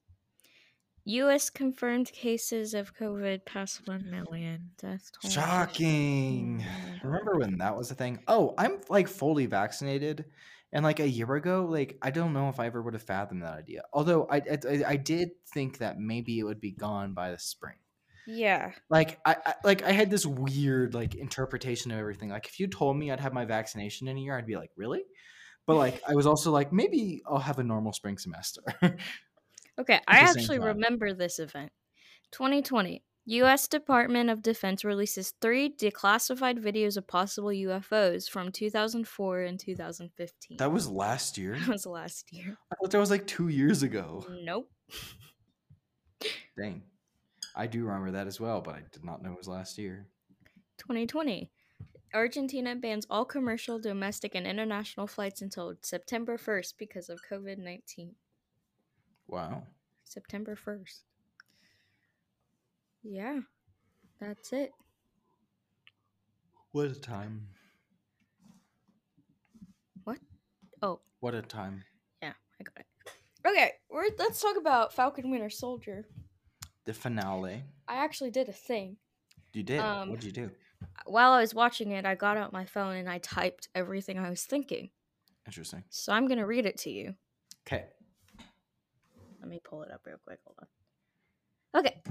U.S. 1.05 1.49
confirmed 1.49 2.13
cases 2.13 2.75
of 2.75 2.95
COVID 2.95 3.47
past 3.47 3.87
1 3.87 4.11
million. 4.11 4.71
Death 4.77 5.11
toll. 5.23 5.31
Shocking. 5.31 6.63
Remember 7.03 7.39
when 7.39 7.59
that 7.59 7.77
was 7.77 7.91
a 7.91 7.95
thing? 7.95 8.23
Oh, 8.29 8.55
I'm 8.59 8.81
like 8.91 9.09
fully 9.09 9.47
vaccinated. 9.47 10.27
And 10.71 10.85
like 10.85 11.01
a 11.01 11.09
year 11.09 11.35
ago, 11.35 11.65
like 11.65 11.97
I 12.03 12.11
don't 12.11 12.35
know 12.35 12.51
if 12.51 12.61
I 12.61 12.67
ever 12.67 12.83
would 12.83 12.93
have 12.93 13.03
fathomed 13.03 13.43
that 13.43 13.57
idea. 13.57 13.83
Although 13.95 14.27
I, 14.31 14.37
I 14.37 14.85
I 14.87 14.97
did 14.97 15.31
think 15.47 15.79
that 15.79 15.99
maybe 15.99 16.39
it 16.39 16.43
would 16.45 16.61
be 16.61 16.73
gone 16.73 17.15
by 17.15 17.31
the 17.31 17.39
spring. 17.39 17.77
Yeah. 18.31 18.73
Like 18.91 19.19
I, 19.25 19.37
I 19.45 19.55
like 19.65 19.83
I 19.83 19.93
had 19.93 20.11
this 20.11 20.27
weird 20.27 20.93
like 20.93 21.15
interpretation 21.15 21.91
of 21.91 21.99
everything. 21.99 22.29
Like 22.29 22.47
if 22.47 22.61
you 22.61 22.67
told 22.67 22.99
me 22.99 23.11
I'd 23.11 23.21
have 23.21 23.33
my 23.33 23.47
vaccination 23.47 24.07
in 24.07 24.19
a 24.19 24.21
year, 24.21 24.37
I'd 24.37 24.47
be 24.47 24.57
like, 24.57 24.71
really? 24.77 25.03
But 25.67 25.77
like 25.77 26.03
I 26.07 26.15
was 26.15 26.27
also 26.27 26.51
like, 26.51 26.71
maybe 26.71 27.23
I'll 27.27 27.39
have 27.39 27.59
a 27.59 27.65
normal 27.65 27.95
spring 27.95 28.19
semester. 28.19 28.61
Okay, 29.79 30.01
I 30.09 30.19
actually 30.19 30.59
remember 30.59 31.15
this 31.15 31.39
event. 31.39 31.73
2020. 32.33 33.03
U.S. 33.31 33.69
Department 33.69 34.31
of 34.31 34.41
Defense 34.43 34.85
releases 34.85 35.35
three 35.43 35.71
declassified 35.71 36.59
videos 36.59 36.97
of 36.97 37.07
possible 37.07 37.51
UFOs 37.51 38.29
from 38.29 38.51
2004 38.51 39.41
and 39.41 39.61
2015. 39.61 40.57
that 40.57 40.73
was 40.73 40.89
last 40.89 41.37
year. 41.39 41.59
That 41.59 41.69
was 41.69 41.87
last 41.87 42.33
year. 42.33 42.57
I 42.73 42.77
thought 42.77 42.91
that 42.91 42.99
was 42.99 43.11
like 43.11 43.27
two 43.27 43.49
years 43.49 43.83
ago. 43.83 44.25
Nope. 44.43 44.71
Dang. 46.59 46.83
I 47.57 47.67
do 47.67 47.85
remember 47.85 48.11
that 48.13 48.27
as 48.27 48.41
well, 48.41 48.61
but 48.61 48.75
I 48.75 48.83
did 48.93 49.05
not 49.05 49.23
know 49.23 49.33
it 49.33 49.39
was 49.39 49.49
last 49.49 49.79
year. 49.79 50.07
2020. 50.79 51.51
Argentina 52.15 52.75
bans 52.75 53.07
all 53.11 53.25
commercial, 53.25 53.79
domestic, 53.79 54.35
and 54.35 54.47
international 54.47 55.07
flights 55.07 55.43
until 55.43 55.75
September 55.83 56.39
1st 56.39 56.75
because 56.79 57.09
of 57.11 57.21
COVID 57.31 57.59
19. 57.59 58.15
Wow. 59.27 59.65
September 60.05 60.57
1st. 60.57 61.01
Yeah, 63.03 63.41
that's 64.21 64.53
it. 64.53 64.73
What 66.73 66.87
a 66.87 66.95
time. 66.95 67.49
What? 70.05 70.19
Oh, 70.83 71.01
What 71.21 71.35
a 71.35 71.43
time. 71.43 71.85
yeah, 72.23 72.33
I 72.61 72.65
got 72.65 72.79
it. 72.79 72.87
Okay, 73.47 73.73
we're, 73.91 74.09
let's 74.19 74.41
talk 74.41 74.57
about 74.57 74.93
Falcon 74.95 75.31
Winter 75.31 75.51
Soldier. 75.51 76.07
The 76.89 76.95
finale. 76.95 77.65
I 77.87 77.97
actually 77.97 78.31
did 78.31 78.49
a 78.49 78.53
thing. 78.53 78.97
You 79.53 79.63
did. 79.63 79.81
Um, 79.81 80.09
What'd 80.09 80.25
you 80.25 80.33
do? 80.33 80.51
While 81.05 81.33
I 81.33 81.43
was 81.43 81.55
watching 81.55 81.91
it, 81.91 82.07
I 82.07 82.15
got 82.15 82.39
out 82.39 82.51
my 82.51 82.65
phone 82.65 82.97
and 82.97 83.11
I 83.11 83.19
typed 83.19 83.69
everything 83.75 84.19
I 84.19 84.31
was 84.31 84.45
thinking. 84.45 84.89
Interesting. 85.45 85.85
So 85.91 86.15
I'm 86.15 86.27
going 86.27 86.39
to 86.39 86.47
read 86.47 86.65
it 86.65 86.79
to 86.79 86.91
you. 86.91 87.15
Okay. 87.67 87.85
Let 89.39 89.51
me 89.51 89.61
pull 89.63 89.83
it 89.83 89.91
up 89.91 90.01
real 90.07 90.17
quick. 90.25 90.39
Hold 90.47 90.57
on. 91.75 91.81
Okay. 91.81 92.03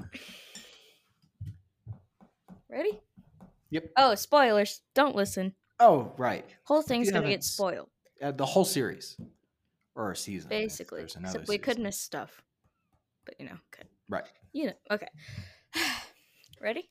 Ready? 2.69 2.99
Yep. 3.71 3.93
Oh, 3.97 4.13
spoilers. 4.13 4.81
Don't 4.93 5.15
listen. 5.15 5.55
Oh, 5.79 6.11
right. 6.19 6.45
Whole 6.65 6.83
thing's 6.83 7.09
going 7.09 7.23
to 7.23 7.29
get 7.29 7.43
spoiled, 7.43 7.89
Uh, 8.21 8.29
the 8.29 8.45
whole 8.45 8.63
series. 8.65 9.17
Or 9.95 10.11
a 10.11 10.15
season. 10.15 10.49
basically. 10.49 11.07
So 11.07 11.19
we 11.47 11.57
could 11.57 11.77
season. 11.77 11.83
miss 11.83 11.99
stuff. 11.99 12.43
But, 13.25 13.39
you 13.39 13.47
know, 13.47 13.57
okay. 13.73 13.89
Right. 14.09 14.25
You 14.53 14.67
know, 14.67 14.73
okay. 14.91 15.09
Ready? 16.61 16.89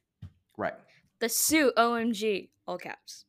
Right. 0.57 0.75
The 1.21 1.29
suit, 1.29 1.75
OMG, 1.77 2.51
all 2.67 2.79
caps. 2.79 3.25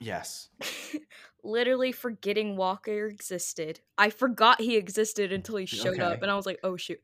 Yes. 0.00 0.48
Literally 1.44 1.92
forgetting 1.92 2.56
Walker 2.56 3.06
existed. 3.06 3.80
I 3.98 4.10
forgot 4.10 4.60
he 4.60 4.76
existed 4.76 5.32
until 5.32 5.56
he 5.56 5.66
showed 5.66 6.00
up, 6.00 6.22
and 6.22 6.30
I 6.30 6.36
was 6.36 6.46
like, 6.46 6.58
oh 6.62 6.76
shoot. 6.76 7.00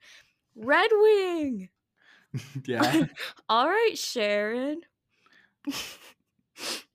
Red 0.55 0.91
Wing! 0.93 1.68
yeah. 2.66 3.07
All 3.49 3.68
right, 3.68 3.97
Sharon. 3.97 4.83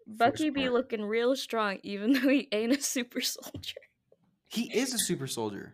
Bucky 0.08 0.50
be 0.50 0.70
looking 0.70 1.04
real 1.04 1.36
strong, 1.36 1.80
even 1.84 2.14
though 2.14 2.30
he 2.30 2.48
ain't 2.52 2.74
a 2.74 2.82
super 2.82 3.22
soldier. 3.22 3.82
he 4.48 4.72
is 4.74 4.94
a 4.94 5.00
super 5.00 5.28
soldier. 5.28 5.74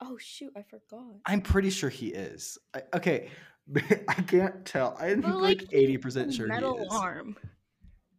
Oh 0.00 0.18
shoot, 0.18 0.52
I 0.56 0.62
forgot. 0.62 1.04
I'm 1.24 1.40
pretty 1.40 1.70
sure 1.70 1.88
he 1.88 2.08
is. 2.08 2.58
I, 2.74 2.82
okay. 2.94 3.30
I 4.08 4.14
can't 4.22 4.64
tell. 4.64 4.96
I'm 5.00 5.22
like 5.22 5.62
like, 5.62 5.70
80% 5.70 6.32
sure 6.32 6.46
Metal 6.46 6.76
he 6.76 6.84
is. 6.84 6.92
arm. 6.92 7.36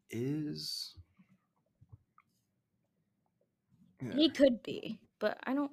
Is. 0.09 0.95
Yeah. 4.01 4.13
He 4.13 4.30
could 4.30 4.61
be, 4.63 4.99
but 5.19 5.38
I 5.45 5.53
don't. 5.53 5.71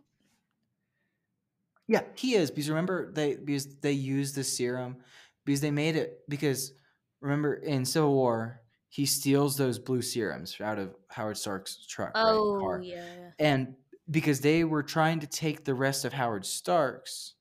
Yeah, 1.86 2.02
he 2.14 2.34
is 2.34 2.50
because 2.50 2.68
remember 2.70 3.12
they 3.12 3.36
because 3.36 3.76
they 3.80 3.92
used 3.92 4.34
the 4.34 4.44
serum 4.44 4.96
because 5.44 5.60
they 5.60 5.70
made 5.70 5.96
it 5.96 6.20
because 6.28 6.72
remember 7.20 7.54
in 7.54 7.84
Civil 7.84 8.14
War 8.14 8.62
he 8.88 9.04
steals 9.06 9.56
those 9.56 9.78
blue 9.78 10.00
serums 10.00 10.56
out 10.60 10.78
of 10.78 10.94
Howard 11.08 11.36
Stark's 11.36 11.84
truck, 11.86 12.12
Oh 12.14 12.54
right? 12.54 12.60
Car. 12.60 12.80
yeah, 12.80 12.94
yeah. 12.94 13.30
And 13.38 13.74
because 14.10 14.40
they 14.40 14.64
were 14.64 14.82
trying 14.82 15.20
to 15.20 15.26
take 15.26 15.64
the 15.64 15.74
rest 15.74 16.04
of 16.04 16.12
Howard 16.12 16.44
Stark's 16.46 17.34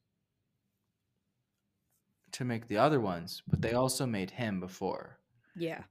to 2.31 2.45
make 2.45 2.67
the 2.67 2.77
other 2.77 2.99
ones, 2.99 3.43
but 3.47 3.61
they 3.61 3.73
also 3.73 4.05
made 4.05 4.31
him 4.31 4.59
before. 4.59 5.19
Yeah. 5.55 5.83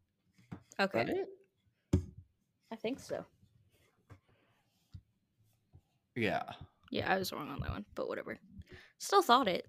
Okay. 0.81 1.05
Right? 1.05 2.01
I 2.73 2.77
think 2.77 2.99
so. 2.99 3.25
Yeah. 6.17 6.43
Yeah, 6.91 7.13
I 7.13 7.19
was 7.19 7.33
wrong 7.33 7.49
on 7.49 7.61
that 7.61 7.71
one, 7.71 7.85
but 7.95 8.09
whatever. 8.09 8.39
Still 8.99 9.23
thought 9.23 9.49
it. 9.49 9.67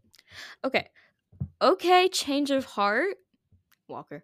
Okay. 0.63 0.89
Okay, 1.61 2.09
change 2.09 2.51
of 2.51 2.65
heart. 2.65 3.15
Walker. 3.87 4.23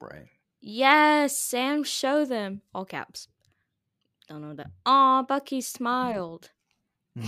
Right. 0.00 0.26
Yes, 0.60 1.38
Sam, 1.38 1.84
show 1.84 2.24
them. 2.24 2.62
All 2.74 2.84
caps. 2.84 3.28
Don't 4.30 4.40
know 4.42 4.54
that. 4.54 4.70
Aw, 4.86 5.22
Bucky 5.24 5.60
smiled. 5.60 6.50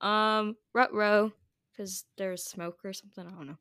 Um, 0.00 0.56
Rutro, 0.72 1.30
because 1.72 2.06
there's 2.16 2.42
smoke 2.42 2.78
or 2.84 2.94
something. 2.94 3.26
I 3.26 3.30
don't 3.30 3.46
know. 3.48 3.58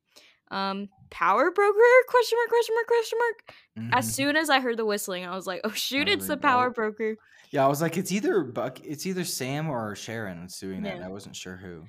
Um, 0.58 0.88
Power 1.10 1.52
Broker? 1.52 1.80
Question 2.08 2.38
mark? 2.40 2.48
Question 2.50 2.76
mark? 2.76 2.88
Question 2.88 3.20
mark? 3.20 3.54
As 3.94 4.08
Mhm. 4.08 4.12
soon 4.14 4.36
as 4.38 4.50
I 4.50 4.62
heard 4.62 4.78
the 4.78 4.86
whistling, 4.86 5.26
I 5.26 5.36
was 5.36 5.46
like, 5.46 5.60
"Oh 5.66 5.72
shoot, 5.72 6.08
it's 6.08 6.28
the 6.28 6.38
Power. 6.38 6.70
Broker." 6.70 7.18
Yeah, 7.52 7.66
I 7.66 7.68
was 7.68 7.82
like, 7.82 7.98
it's 7.98 8.12
either 8.14 8.42
Buck, 8.44 8.80
it's 8.86 9.06
either 9.06 9.26
Sam 9.26 9.70
or 9.70 9.94
Sharon 9.98 10.40
that's 10.40 10.58
doing 10.60 10.84
that. 10.84 11.02
I 11.04 11.10
wasn't 11.10 11.36
sure 11.36 11.58
who. 11.58 11.84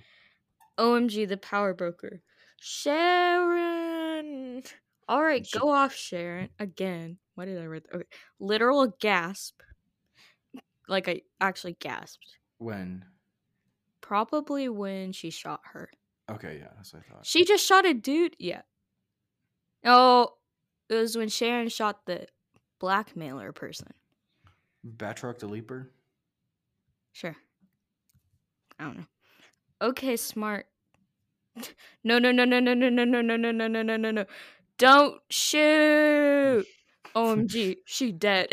OMG, 0.79 1.27
the 1.29 1.37
Power 1.37 1.73
Broker. 1.73 2.21
Sharon. 2.61 4.65
All 5.09 5.23
right, 5.23 5.49
go 5.53 5.69
off, 5.71 5.95
Sharon. 5.95 6.49
Again. 6.59 7.19
Why 7.37 7.45
did 7.45 7.63
I 7.63 7.67
write 7.67 7.85
that? 7.85 7.95
Okay. 7.95 8.07
Literal 8.41 8.89
gasp. 9.01 9.61
Like 10.91 11.09
I 11.09 11.23
actually 11.41 11.77
gasped. 11.79 12.37
When? 12.59 13.05
Probably 14.01 14.69
when 14.69 15.13
she 15.13 15.31
shot 15.31 15.61
her. 15.73 15.89
Okay, 16.31 16.59
yeah, 16.61 16.69
that's 16.77 16.93
what 16.93 17.03
I 17.09 17.13
thought. 17.13 17.27
She 17.27 17.45
just 17.45 17.65
shot 17.65 17.87
a 17.87 17.95
dude. 17.95 18.35
Yeah. 18.39 18.63
Oh, 19.85 20.35
it 20.89 20.97
was 20.97 21.17
when 21.17 21.29
Sharon 21.29 21.69
shot 21.69 22.07
the 22.07 22.27
blackmailer 22.81 23.53
person. 23.53 23.89
Batroc 24.85 25.39
the 25.39 25.47
Leaper. 25.47 25.91
Sure. 27.13 27.37
I 28.79 28.85
don't 28.85 28.99
know. 28.99 29.07
Okay, 29.83 30.17
smart. 30.17 30.67
No, 32.03 32.19
no, 32.19 32.33
no, 32.33 32.45
no, 32.45 32.59
no, 32.61 32.75
no, 32.75 32.89
no, 32.89 33.05
no, 33.05 33.21
no, 33.21 33.37
no, 33.37 33.51
no, 33.53 33.69
no, 33.69 33.83
no, 33.83 33.97
no, 33.97 34.11
no. 34.11 34.25
Don't 34.79 35.21
shoot. 35.31 36.67
OMG, 37.15 37.77
she 37.87 38.13
dead. 38.13 38.49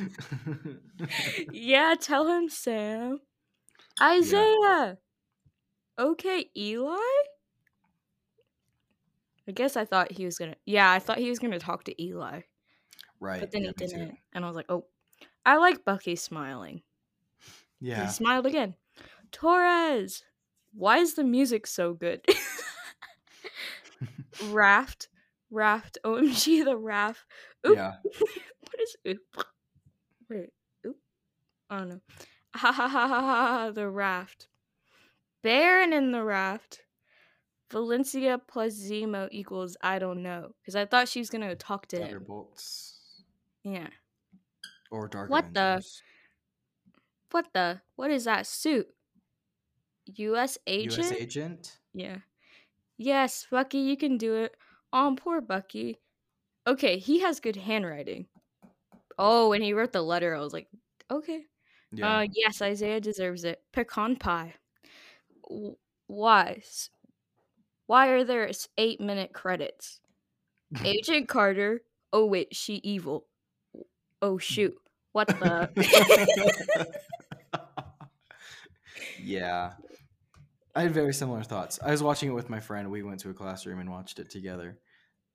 yeah, 1.52 1.94
tell 2.00 2.26
him, 2.26 2.48
Sam. 2.48 3.20
Isaiah. 4.00 4.98
Okay, 5.98 6.50
Eli? 6.56 6.96
I 9.48 9.52
guess 9.52 9.76
I 9.76 9.84
thought 9.84 10.12
he 10.12 10.24
was 10.24 10.38
gonna. 10.38 10.56
Yeah, 10.64 10.90
I 10.90 10.98
thought 10.98 11.18
he 11.18 11.28
was 11.28 11.38
gonna 11.38 11.58
talk 11.58 11.84
to 11.84 12.02
Eli, 12.02 12.42
right. 13.18 13.40
but 13.40 13.50
then 13.50 13.64
yeah, 13.64 13.72
he 13.76 13.86
didn't, 13.86 14.16
and 14.32 14.44
I 14.44 14.48
was 14.48 14.56
like, 14.56 14.66
"Oh, 14.68 14.86
I 15.44 15.56
like 15.56 15.84
Bucky 15.84 16.16
smiling." 16.16 16.82
Yeah. 17.80 18.04
He 18.04 18.12
smiled 18.12 18.46
again. 18.46 18.74
Torres, 19.32 20.22
why 20.72 20.98
is 20.98 21.14
the 21.14 21.24
music 21.24 21.66
so 21.66 21.94
good? 21.94 22.24
raft, 24.50 25.08
raft. 25.50 25.98
OMG, 26.04 26.64
the 26.64 26.76
raft. 26.76 27.24
Oop. 27.66 27.76
Yeah. 27.76 27.94
what 28.02 28.80
is 28.80 28.96
oop? 29.08 29.44
Wait, 30.30 30.50
oop. 30.86 30.96
I 31.68 31.78
don't 31.78 31.88
know. 31.90 32.00
Ha 32.54 32.72
ha 32.72 32.88
ha 32.88 33.06
ha 33.08 33.20
ha. 33.20 33.70
The 33.72 33.88
raft. 33.88 34.46
Baron 35.42 35.92
in 35.92 36.12
the 36.12 36.22
raft. 36.24 36.80
Valentina 37.70 38.38
plus 38.38 38.74
Zemo 38.74 39.28
equals 39.30 39.76
I 39.82 39.98
don't 40.00 40.22
know 40.22 40.54
because 40.60 40.74
I 40.74 40.86
thought 40.86 41.08
she 41.08 41.20
was 41.20 41.30
gonna 41.30 41.54
talk 41.54 41.86
to 41.88 41.96
him. 41.98 42.02
Thunderbolts 42.08 43.22
Yeah. 43.62 43.86
or 44.90 45.06
Dark 45.08 45.30
What 45.30 45.54
the- 45.54 45.84
What 47.30 47.52
the? 47.52 47.80
What 47.94 48.10
is 48.10 48.24
that 48.24 48.46
suit? 48.48 48.88
U.S. 50.16 50.58
agent. 50.66 50.98
U.S. 50.98 51.12
agent. 51.12 51.78
Yeah. 51.94 52.18
Yes, 52.98 53.46
Bucky, 53.48 53.78
you 53.78 53.96
can 53.96 54.18
do 54.18 54.34
it. 54.34 54.56
Oh, 54.92 55.14
poor 55.16 55.40
Bucky. 55.40 56.00
Okay, 56.66 56.98
he 56.98 57.20
has 57.20 57.38
good 57.38 57.54
handwriting. 57.56 58.26
Oh, 59.18 59.50
when 59.50 59.62
he 59.62 59.72
wrote 59.72 59.92
the 59.92 60.02
letter, 60.02 60.34
I 60.34 60.40
was 60.40 60.52
like, 60.52 60.68
okay. 61.10 61.44
Yeah. 61.92 62.18
Uh, 62.18 62.26
yes, 62.32 62.62
Isaiah 62.62 63.00
deserves 63.00 63.44
it. 63.44 63.62
Pecan 63.72 64.16
pie. 64.16 64.54
Why? 66.06 66.62
Why 67.86 68.08
are 68.08 68.24
there 68.24 68.50
eight 68.78 69.00
minute 69.00 69.32
credits? 69.32 70.00
Agent 70.84 71.28
Carter. 71.28 71.82
Oh 72.12 72.26
wait, 72.26 72.54
she 72.54 72.74
evil. 72.84 73.26
Oh 74.22 74.38
shoot. 74.38 74.74
What 75.12 75.28
the? 75.28 75.68
yeah. 79.22 79.72
I 80.74 80.82
had 80.82 80.92
very 80.92 81.12
similar 81.12 81.42
thoughts. 81.42 81.80
I 81.84 81.90
was 81.90 82.02
watching 82.02 82.30
it 82.30 82.34
with 82.34 82.48
my 82.48 82.60
friend. 82.60 82.90
We 82.90 83.02
went 83.02 83.20
to 83.20 83.30
a 83.30 83.34
classroom 83.34 83.80
and 83.80 83.90
watched 83.90 84.20
it 84.20 84.30
together. 84.30 84.78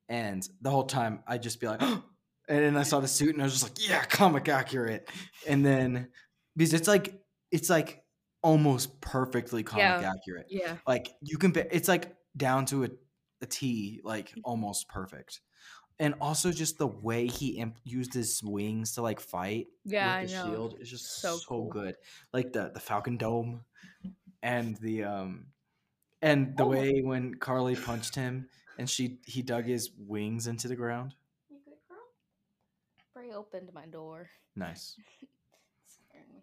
And 0.08 0.48
the 0.62 0.70
whole 0.70 0.86
time 0.86 1.24
I'd 1.28 1.44
just 1.44 1.60
be 1.60 1.68
like, 1.68 1.82
and 2.48 2.60
then 2.60 2.78
I 2.78 2.84
saw 2.84 3.00
the 3.00 3.08
suit 3.08 3.34
and 3.34 3.41
I 3.41 3.46
was 3.46 3.54
just 3.54 3.64
like, 3.64 3.89
yeah, 3.89 4.04
comic 4.06 4.48
accurate. 4.50 5.10
And 5.48 5.66
then 5.66 6.10
because 6.56 6.74
it's 6.74 6.88
like 6.88 7.22
it's 7.52 7.70
like 7.70 8.04
almost 8.41 9.02
perfectly 9.02 9.64
comic 9.64 9.84
Yeah. 9.84 10.14
accurate. 10.16 10.48
yeah. 10.50 10.78
Like 10.88 11.10
you 11.22 11.38
can 11.38 11.52
be- 11.52 11.64
it's 11.72 11.88
like 11.88 12.16
down 12.38 12.66
to 12.68 12.84
a, 12.86 12.89
a 13.41 13.46
T, 13.46 14.02
like 14.04 14.34
almost 14.43 14.88
perfect. 14.89 15.41
And 15.98 16.14
also 16.20 16.52
just 16.52 16.78
the 16.78 16.88
way 16.88 17.26
he 17.28 17.52
imp- 17.58 17.80
used 17.86 18.14
his 18.14 18.41
wings 18.43 18.93
to 18.96 19.02
like 19.02 19.20
fight 19.22 19.68
Yeah, 19.86 20.22
with 20.22 20.30
the 20.30 20.36
shield 20.43 20.76
is 20.82 20.89
just 20.89 21.22
So 21.22 21.38
so, 21.38 21.46
cool. 21.48 21.70
good. 21.70 21.96
Like 22.34 22.52
the 22.54 22.72
the 22.74 22.80
Falcon 22.82 23.18
Dome 23.18 23.62
and 24.43 24.76
the 24.78 25.04
um 25.06 25.46
and 26.22 26.56
the 26.58 26.64
Oh. 26.66 26.68
way 26.68 27.02
when 27.02 27.36
Karli 27.36 27.76
punched 27.76 28.16
him 28.16 28.50
and 28.78 28.89
she 28.89 29.20
he 29.26 29.41
dug 29.41 29.66
his 29.66 29.89
wings 29.98 30.48
into 30.48 30.68
the 30.68 30.76
ground. 30.76 31.16
You 33.26 33.32
good 33.32 33.36
girl? 33.36 33.44
Bray 33.52 33.60
opened 33.60 33.74
my 33.74 33.86
door. 33.86 34.30
Nice. 34.56 34.96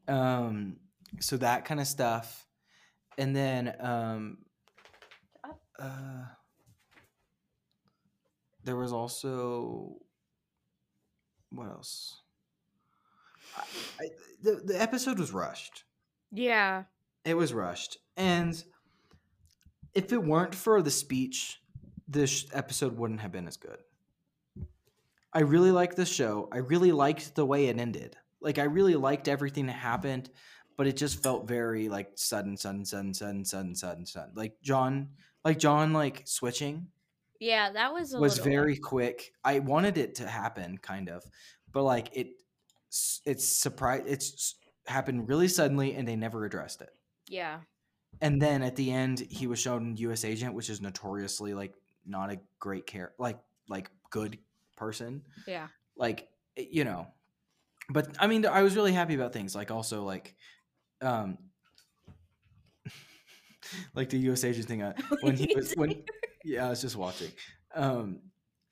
Um 0.08 0.78
so 1.20 1.36
that 1.36 1.64
kind 1.64 1.78
of 1.78 1.86
stuff. 1.86 2.48
And 3.16 3.36
then 3.36 3.72
um 3.78 4.38
uh 5.78 6.24
there 8.64 8.74
was 8.74 8.92
also 8.92 9.96
what 11.50 11.68
else? 11.68 12.20
I, 13.56 13.62
I, 14.00 14.08
the 14.42 14.62
the 14.64 14.82
episode 14.82 15.20
was 15.20 15.32
rushed. 15.32 15.84
Yeah. 16.32 16.84
It 17.24 17.34
was 17.34 17.54
rushed. 17.54 17.98
And 18.16 18.60
if 19.94 20.12
it 20.12 20.24
weren't 20.24 20.54
for 20.54 20.82
the 20.82 20.90
speech, 20.90 21.60
this 22.08 22.46
episode 22.52 22.98
wouldn't 22.98 23.20
have 23.20 23.30
been 23.30 23.46
as 23.46 23.56
good. 23.56 23.78
I 25.32 25.40
really 25.40 25.70
liked 25.70 25.96
the 25.96 26.06
show. 26.06 26.48
I 26.52 26.58
really 26.58 26.92
liked 26.92 27.34
the 27.34 27.46
way 27.46 27.66
it 27.66 27.78
ended. 27.78 28.16
Like 28.40 28.58
I 28.58 28.64
really 28.64 28.96
liked 28.96 29.28
everything 29.28 29.66
that 29.66 29.72
happened, 29.72 30.30
but 30.76 30.86
it 30.86 30.96
just 30.96 31.22
felt 31.22 31.48
very 31.48 31.88
like 31.88 32.12
sudden, 32.16 32.56
sudden, 32.56 32.84
sudden, 32.84 33.14
sudden, 33.14 33.44
sudden, 33.44 33.74
sudden, 33.74 34.06
sudden. 34.06 34.32
Like 34.34 34.60
John, 34.62 35.10
like 35.44 35.58
John, 35.58 35.92
like 35.92 36.22
switching 36.26 36.88
Yeah, 37.40 37.72
that 37.72 37.92
was 37.92 38.14
a 38.14 38.18
was 38.20 38.38
very 38.38 38.76
quick. 38.76 39.32
I 39.44 39.58
wanted 39.60 39.98
it 39.98 40.16
to 40.16 40.26
happen, 40.28 40.78
kind 40.78 41.08
of, 41.08 41.24
but 41.72 41.82
like 41.84 42.10
it, 42.16 42.28
it's 43.24 43.46
surprise. 43.46 44.02
It's 44.06 44.54
happened 44.86 45.28
really 45.28 45.48
suddenly, 45.48 45.94
and 45.94 46.06
they 46.06 46.16
never 46.16 46.44
addressed 46.44 46.82
it. 46.82 46.90
Yeah. 47.28 47.60
And 48.20 48.40
then 48.40 48.62
at 48.62 48.76
the 48.76 48.92
end, 48.92 49.20
he 49.20 49.46
was 49.46 49.58
shown 49.58 49.96
U.S. 49.96 50.24
agent, 50.24 50.54
which 50.54 50.70
is 50.70 50.80
notoriously 50.80 51.54
like 51.54 51.74
not 52.06 52.30
a 52.30 52.38
great 52.58 52.86
care, 52.86 53.12
like 53.18 53.38
like 53.68 53.90
good 54.10 54.38
person, 54.82 55.22
Yeah. 55.46 55.68
like 55.96 56.28
eh, 56.56 56.66
you 56.70 56.84
know. 56.84 57.06
But 57.88 58.16
I 58.18 58.26
mean, 58.26 58.44
I 58.46 58.62
was 58.62 58.74
really 58.76 58.92
happy 58.92 59.14
about 59.14 59.32
things 59.32 59.54
like 59.54 59.70
also 59.70 60.02
like, 60.04 60.34
um, 61.00 61.38
like 63.94 64.08
the 64.10 64.18
U.S. 64.28 64.44
agent 64.44 64.66
thing 64.66 64.82
uh, 64.82 64.94
when 65.20 65.36
he 65.36 65.52
was 65.54 65.74
when 65.74 66.02
yeah, 66.44 66.66
I 66.66 66.70
was 66.70 66.80
just 66.80 66.96
watching, 66.96 67.30
um, 67.74 68.20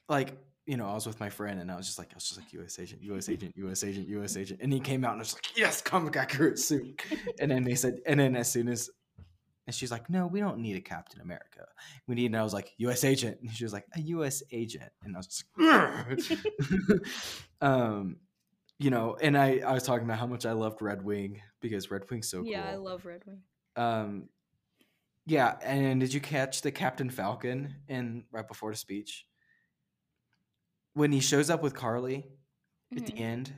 like 0.08 0.36
you 0.66 0.76
know, 0.76 0.86
I 0.88 0.94
was 0.94 1.06
with 1.06 1.18
my 1.18 1.30
friend 1.30 1.60
and 1.60 1.70
I 1.70 1.76
was 1.76 1.86
just 1.86 1.98
like, 1.98 2.08
I 2.12 2.14
was 2.14 2.28
just 2.28 2.38
like 2.38 2.52
U.S. 2.52 2.78
agent, 2.78 3.02
U.S. 3.02 3.28
agent, 3.28 3.54
U.S. 3.56 3.82
agent, 3.82 4.06
U.S. 4.08 4.36
agent, 4.36 4.60
and 4.62 4.72
he 4.72 4.78
came 4.78 5.04
out 5.04 5.12
and 5.12 5.20
I 5.20 5.22
was 5.22 5.34
like, 5.34 5.56
yes, 5.56 5.82
comic 5.82 6.16
accurate 6.16 6.58
suit. 6.60 7.02
and 7.40 7.50
then 7.50 7.64
they 7.64 7.74
said, 7.74 7.98
and 8.06 8.20
then 8.20 8.36
as 8.36 8.48
soon 8.50 8.68
as 8.68 8.88
And 9.66 9.74
she's 9.74 9.90
like, 9.90 10.10
no, 10.10 10.26
we 10.26 10.40
don't 10.40 10.58
need 10.58 10.76
a 10.76 10.80
Captain 10.80 11.20
America. 11.20 11.66
We 12.08 12.14
need, 12.16 12.26
and 12.26 12.36
I 12.36 12.42
was 12.42 12.52
like, 12.54 12.72
U.S. 12.78 13.04
agent. 13.04 13.38
And 13.40 13.52
she 13.52 13.62
was 13.64 13.72
like, 13.72 13.84
a 13.94 14.00
U.S. 14.00 14.42
agent. 14.50 14.90
And 15.04 15.14
I 15.14 15.18
was 15.18 15.26
just 15.28 15.44
like, 15.56 17.00
um, 17.60 18.16
you 18.78 18.90
know, 18.90 19.16
and 19.20 19.36
I, 19.36 19.58
I 19.58 19.72
was 19.72 19.82
talking 19.82 20.04
about 20.04 20.18
how 20.18 20.26
much 20.26 20.46
I 20.46 20.52
loved 20.52 20.80
Red 20.82 21.04
Wing 21.04 21.40
because 21.60 21.90
Red 21.90 22.02
Wing's 22.10 22.28
so 22.30 22.38
cool. 22.42 22.50
yeah, 22.50 22.66
I 22.68 22.76
love 22.76 23.04
Red 23.04 23.22
Wing. 23.26 23.42
Um, 23.76 24.28
yeah, 25.26 25.56
and 25.62 26.00
did 26.00 26.12
you 26.14 26.20
catch 26.20 26.62
the 26.62 26.72
Captain 26.72 27.10
Falcon 27.10 27.74
in 27.88 28.24
right 28.32 28.48
before 28.48 28.70
the 28.72 28.76
speech 28.76 29.26
when 30.94 31.12
he 31.12 31.20
shows 31.20 31.50
up 31.50 31.62
with 31.62 31.74
Karli 31.74 32.26
at 32.96 33.06
the 33.06 33.12
Mhm. 33.12 33.20
end, 33.20 33.52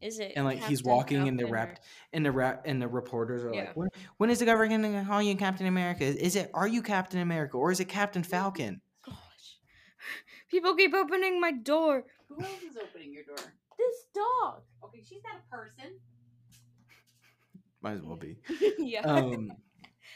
Is 0.00 0.18
it? 0.18 0.32
and 0.36 0.44
like 0.44 0.58
he's 0.64 0.78
Captain 0.80 0.92
walking 0.96 1.28
and 1.28 1.38
the 1.38 1.42
Falcon 1.44 1.52
or- 1.52 1.66
rap 1.66 1.78
and 2.12 2.24
the 2.26 2.32
rap 2.32 2.62
and 2.64 2.80
the 2.80 2.88
reporters 2.88 3.44
are 3.44 3.52
Yeah. 3.54 3.60
like, 3.60 3.76
when, 3.76 3.88
when 4.16 4.30
is 4.30 4.38
the 4.38 4.46
government 4.46 4.82
going 4.82 4.94
to 5.04 5.08
call 5.08 5.22
you 5.22 5.36
Captain 5.36 5.66
America? 5.66 6.04
Is 6.04 6.36
it 6.36 6.50
are 6.54 6.66
you 6.68 6.82
Captain 6.82 7.20
America 7.20 7.56
or 7.56 7.70
is 7.70 7.80
it 7.80 7.86
Captain 7.88 8.22
Falcon? 8.22 8.80
Gosh, 9.04 9.14
people 10.50 10.74
keep 10.74 10.94
opening 10.94 11.40
my 11.40 11.52
door. 11.52 12.04
Who 12.28 12.42
else 12.42 12.62
is 12.62 12.76
opening 12.76 13.12
your 13.12 13.24
door? 13.24 13.36
This 13.36 14.04
dog. 14.14 14.62
Okay, 14.84 15.02
she's 15.06 15.22
not 15.24 15.40
a 15.46 15.54
person. 15.56 15.98
Might 17.82 17.92
as 17.94 18.02
well 18.02 18.16
be. 18.16 18.36
yeah. 18.78 19.00
um 19.02 19.52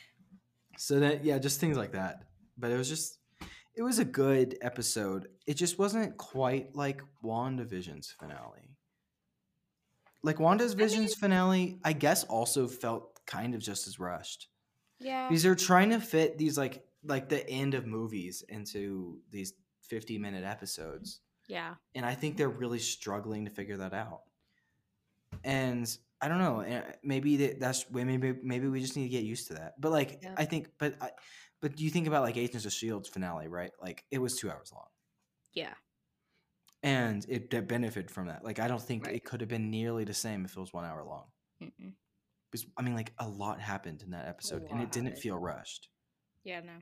so 0.76 1.00
that 1.00 1.24
yeah 1.24 1.38
just 1.38 1.60
things 1.60 1.76
like 1.76 1.92
that 1.92 2.24
but 2.58 2.70
it 2.70 2.76
was 2.76 2.88
just 2.88 3.18
it 3.76 3.82
was 3.82 3.98
a 4.00 4.04
good 4.04 4.56
episode 4.60 5.28
it 5.46 5.54
just 5.54 5.78
wasn't 5.78 6.16
quite 6.16 6.74
like 6.74 7.00
wandavision's 7.24 8.10
finale 8.18 8.73
like 10.24 10.40
wanda's 10.40 10.74
vision's 10.74 11.14
finale 11.14 11.78
i 11.84 11.92
guess 11.92 12.24
also 12.24 12.66
felt 12.66 13.20
kind 13.26 13.54
of 13.54 13.60
just 13.60 13.86
as 13.86 13.98
rushed 14.00 14.48
yeah. 15.00 15.28
because 15.28 15.42
they're 15.44 15.54
trying 15.54 15.90
to 15.90 16.00
fit 16.00 16.36
these 16.38 16.58
like 16.58 16.84
like 17.04 17.28
the 17.28 17.48
end 17.48 17.74
of 17.74 17.86
movies 17.86 18.42
into 18.48 19.18
these 19.30 19.52
50 19.88 20.18
minute 20.18 20.44
episodes 20.44 21.20
Yeah. 21.46 21.74
and 21.94 22.06
I 22.06 22.14
think 22.14 22.36
they're 22.36 22.48
really 22.62 22.78
struggling 22.78 23.44
to 23.44 23.50
figure 23.50 23.76
that 23.76 23.92
out. 23.92 24.22
And 25.44 25.86
I 26.22 26.28
don't 26.28 26.38
know. 26.38 26.60
eh, 26.60 26.80
Maybe 27.02 27.36
that's 27.36 27.84
maybe 27.90 28.34
maybe 28.42 28.68
we 28.68 28.80
just 28.80 28.96
need 28.96 29.04
to 29.04 29.08
get 29.10 29.24
used 29.24 29.48
to 29.48 29.54
that. 29.54 29.74
But 29.78 29.92
like 29.92 30.20
Yeah. 30.22 30.34
I 30.38 30.44
think, 30.46 30.70
but 30.78 30.94
I, 31.02 31.10
but 31.60 31.78
you 31.80 31.90
think 31.90 32.06
about 32.06 32.22
like 32.22 32.36
Agents 32.38 32.64
of 32.64 32.72
Shield's 32.72 33.08
finale, 33.08 33.48
right? 33.48 33.72
Like 33.80 34.04
it 34.10 34.18
was 34.18 34.36
two 34.36 34.50
hours 34.50 34.72
long, 34.72 34.88
Yeah. 35.52 35.74
And 36.84 37.24
it 37.28 37.50
benefited 37.66 38.10
from 38.10 38.28
that. 38.28 38.44
Like 38.44 38.58
I 38.60 38.68
don't 38.68 38.80
think 38.82 39.06
Right. 39.06 39.16
it 39.16 39.24
could 39.24 39.40
have 39.40 39.48
been 39.48 39.70
nearly 39.70 40.04
the 40.04 40.14
same 40.14 40.44
if 40.44 40.56
it 40.56 40.60
was 40.60 40.72
one 40.72 40.84
hour 40.84 41.02
long. 41.04 41.24
Mm-mm. 41.62 41.94
Because 42.50 42.66
I 42.76 42.82
mean, 42.82 42.94
like 42.94 43.12
a 43.18 43.28
lot 43.28 43.60
happened 43.60 44.02
in 44.02 44.10
that 44.10 44.28
episode, 44.28 44.66
and 44.70 44.80
it 44.80 44.92
didn't 44.92 45.18
feel 45.18 45.36
rushed. 45.36 45.88
Yeah. 46.44 46.60
No. 46.60 46.72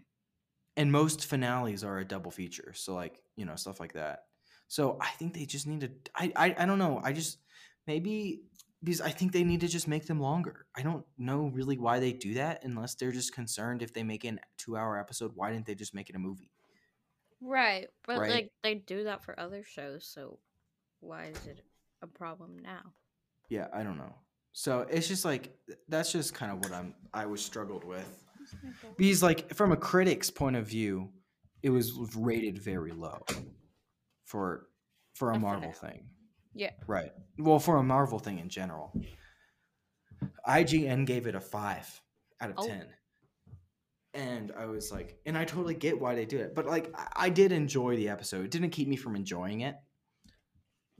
and 0.76 0.90
most 0.90 1.26
finales 1.26 1.84
are 1.84 1.98
a 1.98 2.04
double 2.04 2.30
feature 2.30 2.72
so 2.74 2.94
like 2.94 3.22
you 3.36 3.44
know 3.44 3.56
stuff 3.56 3.78
like 3.78 3.92
that 3.92 4.20
so 4.68 4.96
i 5.02 5.10
think 5.18 5.34
they 5.34 5.44
just 5.44 5.66
need 5.66 5.80
to 5.82 5.90
i 6.16 6.32
i, 6.44 6.46
I 6.62 6.64
don't 6.66 6.78
know 6.78 6.98
i 7.04 7.12
just 7.12 7.38
maybe 7.86 8.40
because 8.82 9.00
i 9.02 9.10
think 9.10 9.32
they 9.32 9.44
need 9.44 9.60
to 9.60 9.68
just 9.68 9.86
make 9.86 10.06
them 10.06 10.18
longer 10.18 10.66
i 10.74 10.82
don't 10.82 11.04
know 11.18 11.50
really 11.54 11.76
why 11.76 12.00
they 12.00 12.12
do 12.12 12.34
that 12.34 12.64
unless 12.64 12.94
they're 12.94 13.12
just 13.12 13.34
concerned 13.34 13.82
if 13.82 13.92
they 13.92 14.02
make 14.02 14.24
an 14.24 14.40
two 14.56 14.76
hour 14.76 14.98
episode 14.98 15.32
why 15.34 15.52
didn't 15.52 15.66
they 15.66 15.74
just 15.74 15.94
make 15.94 16.08
it 16.10 16.16
a 16.16 16.18
movie 16.28 16.50
Right. 17.42 17.88
But 18.06 18.18
Right. 18.20 18.30
like 18.30 18.52
they 18.62 18.74
do 18.76 19.04
that 19.04 19.22
for 19.24 19.38
other 19.38 19.62
shows, 19.64 20.06
so 20.06 20.38
why 21.00 21.26
is 21.26 21.46
it 21.46 21.60
a 22.00 22.06
problem 22.06 22.58
now? 22.62 22.92
yeah 23.48 23.66
i 23.74 23.82
don't 23.82 23.98
know 23.98 24.14
so 24.52 24.86
it's 24.88 25.06
just 25.08 25.24
like 25.26 25.52
that's 25.88 26.10
just 26.12 26.32
kind 26.32 26.50
of 26.52 26.58
what 26.60 26.72
i'm 26.72 26.94
i 27.12 27.26
was 27.26 27.44
struggled 27.44 27.84
with 27.84 28.24
because 28.96 29.22
like 29.22 29.52
from 29.52 29.72
a 29.72 29.76
critic's 29.76 30.30
point 30.30 30.56
of 30.56 30.66
view 30.66 31.10
it 31.62 31.68
was 31.70 31.92
rated 32.16 32.56
very 32.56 32.92
low 32.92 33.20
for 34.24 34.68
for 35.14 35.32
a 35.32 35.38
marvel 35.38 35.72
thing 35.72 36.08
Yeah. 36.54 36.70
right 36.86 37.12
well 37.38 37.58
for 37.58 37.76
a 37.76 37.82
marvel 37.82 38.18
thing 38.20 38.38
in 38.38 38.48
general 38.48 38.92
ign 40.48 41.04
gave 41.04 41.26
it 41.26 41.34
a 41.34 41.40
five 41.40 42.00
out 42.40 42.50
of 42.50 42.56
Oh. 42.58 42.66
10 42.66 42.86
and 44.14 44.52
i 44.58 44.66
was 44.66 44.92
like 44.92 45.18
and 45.24 45.38
i 45.38 45.44
totally 45.44 45.74
get 45.74 45.98
why 46.00 46.14
they 46.14 46.26
do 46.26 46.38
it 46.38 46.54
but 46.54 46.66
like 46.66 46.92
I, 46.94 47.26
I 47.26 47.28
did 47.30 47.52
enjoy 47.52 47.96
the 47.96 48.08
episode. 48.08 48.44
It 48.44 48.50
didn't 48.50 48.70
keep 48.70 48.88
me 48.88 48.96
from 48.96 49.16
enjoying 49.16 49.60
it. 49.60 49.76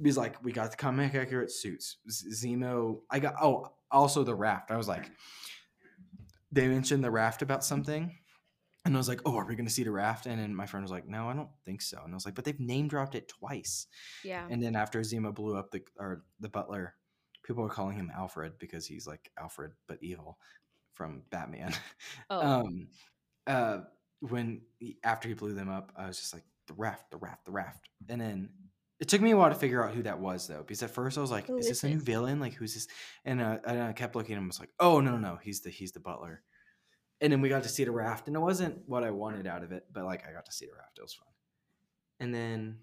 Because 0.00 0.16
like 0.16 0.42
we 0.42 0.52
got 0.52 0.70
the 0.70 0.76
comic 0.76 1.14
accurate 1.14 1.50
suits 1.50 1.98
zemo 2.08 3.00
i 3.10 3.18
got 3.18 3.34
oh 3.42 3.72
also 3.90 4.24
the 4.24 4.34
raft. 4.34 4.70
I 4.70 4.76
was 4.76 4.88
like 4.88 5.10
they 6.50 6.66
mentioned 6.66 7.04
the 7.04 7.10
raft 7.10 7.42
about 7.42 7.62
something 7.64 8.16
and 8.84 8.94
i 8.94 8.98
was 8.98 9.08
like 9.08 9.20
oh 9.26 9.36
are 9.36 9.46
we 9.46 9.54
going 9.54 9.66
to 9.66 9.72
see 9.72 9.84
the 9.84 9.92
raft? 9.92 10.26
And 10.26 10.40
then 10.40 10.54
my 10.54 10.66
friend 10.66 10.82
was 10.82 10.90
like 10.90 11.06
no 11.06 11.28
i 11.28 11.34
don't 11.34 11.50
think 11.66 11.82
so. 11.82 12.00
And 12.02 12.12
i 12.12 12.16
was 12.16 12.24
like 12.24 12.34
but 12.34 12.44
they've 12.44 12.58
name 12.58 12.88
dropped 12.88 13.14
it 13.14 13.28
twice. 13.28 13.86
Yeah. 14.24 14.46
and 14.50 14.62
then 14.62 14.74
after 14.74 15.00
zemo 15.00 15.34
blew 15.34 15.56
up 15.56 15.70
the 15.70 15.82
or 15.98 16.24
the 16.40 16.48
butler 16.48 16.94
people 17.44 17.62
were 17.62 17.68
calling 17.68 17.96
him 17.96 18.10
alfred 18.16 18.52
because 18.58 18.86
he's 18.86 19.06
like 19.06 19.30
alfred 19.38 19.72
but 19.86 19.98
evil 20.00 20.38
from 20.94 21.22
batman. 21.30 21.72
Oh. 22.30 22.40
um 22.40 22.88
uh 23.46 23.78
when 24.20 24.60
he, 24.78 24.98
after 25.02 25.28
he 25.28 25.34
blew 25.34 25.52
them 25.52 25.68
up 25.68 25.92
i 25.96 26.06
was 26.06 26.18
just 26.18 26.32
like 26.32 26.44
the 26.68 26.74
raft 26.74 27.10
the 27.10 27.16
raft 27.16 27.44
the 27.44 27.50
raft. 27.52 27.88
And 28.08 28.20
then 28.20 28.50
it 29.00 29.08
took 29.08 29.20
me 29.20 29.32
a 29.32 29.36
while 29.36 29.48
to 29.48 29.56
figure 29.56 29.84
out 29.84 29.94
who 29.94 30.02
that 30.04 30.20
was 30.20 30.46
though 30.46 30.60
because 30.60 30.80
at 30.82 30.90
first 30.90 31.18
i 31.18 31.20
was 31.20 31.30
like 31.32 31.48
Who 31.48 31.56
is 31.58 31.66
is 31.66 31.70
this 31.80 31.84
a 31.84 31.88
new 31.88 31.96
it? 31.96 32.02
villain? 32.02 32.38
Like 32.38 32.54
who's 32.54 32.74
this? 32.74 32.86
And 33.24 33.40
uh, 33.40 33.58
and 33.66 33.82
i 33.82 33.92
kept 33.92 34.14
looking 34.14 34.36
and 34.36 34.46
was 34.46 34.60
like 34.60 34.70
oh 34.78 35.00
no 35.00 35.12
no 35.12 35.18
no 35.18 35.38
he's 35.42 35.60
the 35.60 35.70
he's 35.70 35.92
the 35.92 36.00
butler. 36.00 36.42
And 37.20 37.32
then 37.32 37.40
we 37.40 37.48
got 37.48 37.62
to 37.64 37.68
see 37.68 37.84
the 37.84 37.90
raft 37.92 38.26
and 38.28 38.36
it 38.36 38.40
wasn't 38.40 38.78
what 38.86 39.02
i 39.04 39.10
wanted 39.10 39.46
out 39.46 39.62
of 39.64 39.72
it 39.72 39.86
but 39.92 40.04
like 40.04 40.24
i 40.28 40.32
got 40.32 40.46
to 40.46 40.52
see 40.52 40.66
the 40.66 40.72
raft 40.72 40.98
it 40.98 41.02
was 41.02 41.14
fun. 41.14 41.26
And 42.20 42.32
then 42.34 42.78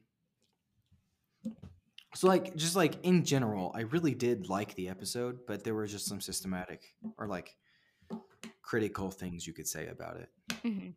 so 2.16 2.28
like 2.28 2.55
just 2.55 2.76
like 2.76 2.95
in 3.03 3.24
general 3.24 3.72
i 3.76 3.82
really 3.82 4.14
did 4.16 4.49
like 4.49 4.74
the 4.76 4.89
episode 4.89 5.39
but 5.47 5.64
there 5.64 5.76
were 5.76 5.86
just 5.88 6.05
some 6.07 6.20
systematic 6.20 6.95
or 7.18 7.28
like 7.28 7.55
critical 8.70 9.10
things 9.10 9.48
you 9.48 9.54
could 9.54 9.68
say 9.68 9.88
about 9.88 10.18
it 10.18 10.30
hmm 10.64 10.90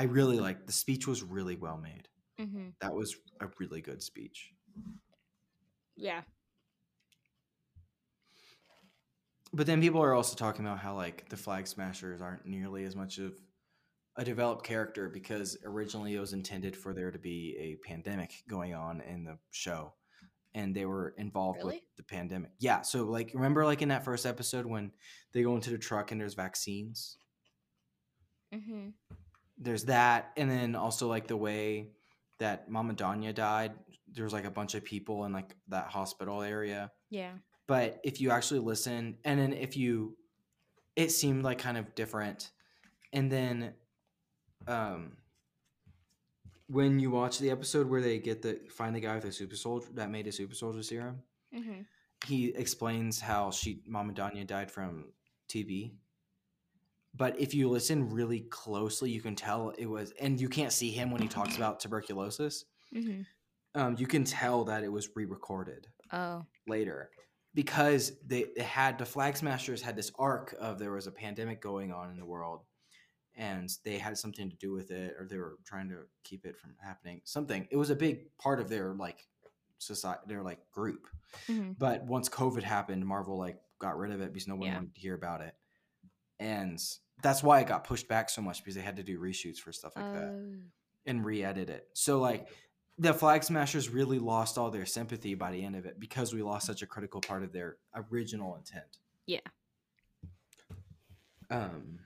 I 0.00 0.04
really 0.04 0.40
like 0.40 0.66
the 0.66 0.72
speech 0.72 1.06
was 1.06 1.22
really 1.22 1.56
well 1.56 1.76
made. 1.76 2.08
hmm 2.38 2.68
That 2.80 2.94
was 2.94 3.16
a 3.40 3.48
really 3.58 3.80
good 3.80 4.02
speech. 4.02 4.50
Yeah. 5.96 6.22
But 9.52 9.66
then 9.66 9.80
people 9.80 10.02
are 10.02 10.14
also 10.14 10.36
talking 10.36 10.64
about 10.64 10.78
how 10.78 10.94
like 10.94 11.28
the 11.28 11.36
flag 11.36 11.66
smashers 11.66 12.22
aren't 12.22 12.46
nearly 12.46 12.84
as 12.84 12.94
much 12.94 13.18
of 13.18 13.34
a 14.16 14.24
developed 14.24 14.64
character 14.64 15.08
because 15.08 15.58
originally 15.64 16.14
it 16.14 16.20
was 16.20 16.32
intended 16.32 16.76
for 16.76 16.94
there 16.94 17.10
to 17.10 17.18
be 17.18 17.56
a 17.58 17.86
pandemic 17.86 18.42
going 18.48 18.74
on 18.74 19.00
in 19.02 19.24
the 19.24 19.36
show 19.50 19.92
and 20.54 20.74
they 20.74 20.84
were 20.86 21.14
involved 21.16 21.62
with 21.64 21.80
the 21.96 22.02
pandemic. 22.02 22.50
Yeah, 22.58 22.82
so 22.82 23.04
like 23.04 23.30
remember 23.34 23.64
like 23.64 23.82
in 23.82 23.88
that 23.90 24.04
first 24.04 24.26
episode 24.26 24.66
when 24.66 24.92
they 25.32 25.42
go 25.42 25.54
into 25.54 25.70
the 25.70 25.78
truck 25.78 26.10
and 26.12 26.20
there's 26.20 26.34
vaccines? 26.34 27.16
hmm 28.52 28.88
there's 29.58 29.84
that 29.84 30.32
and 30.36 30.50
then 30.50 30.74
also 30.74 31.06
like 31.06 31.26
the 31.28 31.36
way 31.36 31.90
that 32.38 32.68
mama 32.70 32.94
donya 32.94 33.32
died 33.34 33.72
there 34.12 34.24
was 34.24 34.32
like 34.32 34.46
a 34.46 34.50
bunch 34.50 34.74
of 34.74 34.82
people 34.82 35.24
in 35.26 35.32
like 35.32 35.54
that 35.68 35.86
hospital 35.86 36.42
area 36.42 36.90
Yeah. 37.10 37.34
but 37.68 38.00
if 38.02 38.20
you 38.20 38.30
actually 38.30 38.60
listen 38.60 39.18
and 39.24 39.38
then 39.38 39.52
if 39.52 39.76
you 39.76 40.16
it 40.96 41.12
seemed 41.12 41.44
like 41.44 41.58
kind 41.58 41.76
of 41.76 41.94
different 41.94 42.50
and 43.12 43.30
then 43.30 43.74
um 44.66 45.12
when 46.70 46.98
you 47.00 47.10
watch 47.10 47.38
the 47.38 47.50
episode 47.50 47.88
where 47.88 48.00
they 48.00 48.18
get 48.18 48.42
the 48.42 48.60
find 48.70 48.94
the 48.94 49.00
guy 49.00 49.14
with 49.14 49.24
the 49.24 49.32
super 49.32 49.56
soldier 49.56 49.88
that 49.94 50.10
made 50.10 50.26
a 50.26 50.32
super 50.32 50.54
soldier 50.54 50.82
serum 50.82 51.18
hmm 51.54 51.80
he 52.26 52.48
explains 52.54 53.18
how 53.18 53.50
she 53.50 53.82
mama 53.86 54.12
donya 54.12 54.46
died 54.46 54.70
from 54.70 55.06
tb 55.48 55.92
but 57.14 57.38
if 57.40 57.54
you 57.54 57.68
listen 57.68 58.10
really 58.10 58.40
closely 58.40 59.10
you 59.10 59.20
can 59.22 59.34
tell 59.34 59.70
it 59.78 59.86
was 59.86 60.12
and 60.20 60.40
you 60.40 60.48
can't 60.48 60.72
see 60.72 60.90
him 60.90 61.10
when 61.10 61.22
he 61.22 61.28
talks 61.28 61.56
about 61.56 61.80
tuberculosis. 61.80 62.64
Hmm 62.92 63.22
um, 63.74 63.94
you 63.98 64.06
can 64.08 64.24
tell 64.24 64.64
that 64.64 64.82
it 64.82 64.90
was 64.92 65.08
re-recorded 65.14 65.86
Oh. 66.12 66.44
later 66.66 67.10
because 67.54 68.12
they, 68.26 68.46
they 68.56 68.64
had 68.64 68.98
the 68.98 69.06
flag 69.06 69.36
smashers 69.36 69.80
had 69.80 69.94
this 69.96 70.10
arc 70.18 70.54
of 70.60 70.78
there 70.80 70.90
was 70.90 71.06
a 71.06 71.12
pandemic 71.12 71.60
going 71.62 71.92
on 71.92 72.10
in 72.10 72.16
the 72.16 72.24
world 72.26 72.60
and 73.40 73.68
they 73.84 73.98
had 73.98 74.16
something 74.18 74.48
to 74.50 74.56
do 74.56 74.72
with 74.72 74.90
it 74.90 75.14
or 75.18 75.26
they 75.28 75.38
were 75.38 75.56
trying 75.64 75.88
to 75.88 76.00
keep 76.24 76.44
it 76.44 76.56
from 76.56 76.74
happening 76.80 77.20
something 77.24 77.66
it 77.70 77.76
was 77.76 77.90
a 77.90 77.96
big 77.96 78.36
part 78.38 78.60
of 78.60 78.68
their 78.68 78.94
like 78.94 79.26
society 79.78 80.20
their 80.26 80.42
like 80.42 80.58
group 80.70 81.08
hmm 81.46 81.72
but 81.78 82.04
once 82.04 82.28
covid 82.28 82.62
happened 82.62 83.04
marvel 83.06 83.38
like 83.38 83.56
got 83.80 83.96
rid 83.98 84.12
of 84.12 84.20
it 84.20 84.32
because 84.32 84.46
no 84.46 84.54
one 84.56 84.68
Yeah. 84.68 84.74
wanted 84.74 84.94
to 84.94 85.00
hear 85.00 85.14
about 85.14 85.40
it 85.40 85.54
and 86.38 86.78
that's 87.22 87.42
why 87.42 87.60
it 87.60 87.66
got 87.66 87.84
pushed 87.84 88.08
back 88.08 88.28
so 88.30 88.42
much 88.42 88.58
because 88.62 88.74
they 88.74 88.80
had 88.82 88.96
to 88.96 89.02
do 89.02 89.18
reshoots 89.18 89.58
for 89.58 89.72
stuff 89.72 89.94
like 89.96 90.12
that 90.12 90.32
Oh. 90.32 90.54
and 91.06 91.24
re-edit 91.24 91.68
it. 91.70 91.88
So 91.94 92.18
like 92.20 92.48
the 92.98 93.12
Flag 93.14 93.42
Smashers 93.44 93.88
really 93.88 94.18
lost 94.18 94.56
all 94.58 94.70
their 94.70 94.84
sympathy 94.86 95.34
by 95.34 95.50
the 95.52 95.62
end 95.64 95.76
of 95.76 95.84
it 95.86 95.98
because 96.00 96.32
we 96.34 96.42
lost 96.42 96.66
such 96.66 96.80
a 96.82 96.86
critical 96.86 97.20
part 97.20 97.42
of 97.42 97.52
their 97.52 97.76
original 97.94 98.56
intent. 98.56 98.98
Yeah. 99.26 99.40
Um 101.50 101.98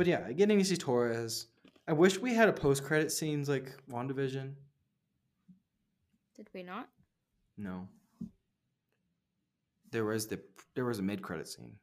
but 0.00 0.06
yeah, 0.06 0.32
getting 0.32 0.58
to 0.58 0.64
see 0.64 0.78
Torres. 0.78 1.48
I 1.86 1.92
wish 1.92 2.18
we 2.18 2.32
had 2.32 2.48
a 2.48 2.54
post 2.54 2.84
credit 2.84 3.12
scenes 3.12 3.50
like 3.50 3.70
WandaVision. 3.90 4.54
Did 6.34 6.48
we 6.54 6.62
not? 6.62 6.88
No. 7.58 7.86
There 9.90 10.06
was 10.06 10.26
the 10.26 10.40
there 10.74 10.86
was 10.86 11.00
a 11.00 11.02
mid 11.02 11.20
credit 11.20 11.48
scene. 11.48 11.74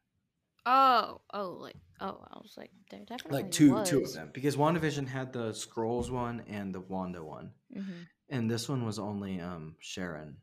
Oh, 0.66 1.22
oh, 1.32 1.60
like 1.62 1.76
oh, 2.02 2.26
I 2.34 2.40
was 2.42 2.56
like, 2.58 2.72
there 2.90 3.02
definitely 3.02 3.44
Like 3.44 3.52
two 3.52 3.84
two 3.86 4.02
of 4.02 4.12
them. 4.12 4.32
Because 4.34 4.58
WandaVision 4.58 5.08
had 5.08 5.32
the 5.32 5.52
Skrulls 5.52 6.10
one 6.10 6.42
and 6.48 6.74
the 6.74 6.82
Wanda 6.82 7.24
one. 7.24 7.52
Mhm. 7.72 8.08
And 8.30 8.50
this 8.50 8.68
one 8.68 8.84
was 8.84 8.98
only 8.98 9.40
um 9.40 9.76
Sharon. 9.78 10.38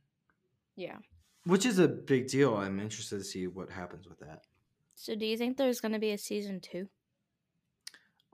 Yeah. 0.77 0.99
Which 1.43 1.67
is 1.67 1.81
a 1.81 1.89
big 1.89 2.29
deal. 2.29 2.55
I'm 2.55 2.79
interested 2.79 3.19
to 3.19 3.25
see 3.25 3.49
what 3.49 3.69
happens 3.69 4.09
with 4.09 4.21
that. 4.21 4.45
So, 4.95 5.17
do 5.17 5.27
you 5.27 5.37
think 5.37 5.57
there's 5.57 5.81
gonna 5.81 5.99
be 5.99 6.13
a 6.13 6.19
season 6.19 6.61
two? 6.61 6.89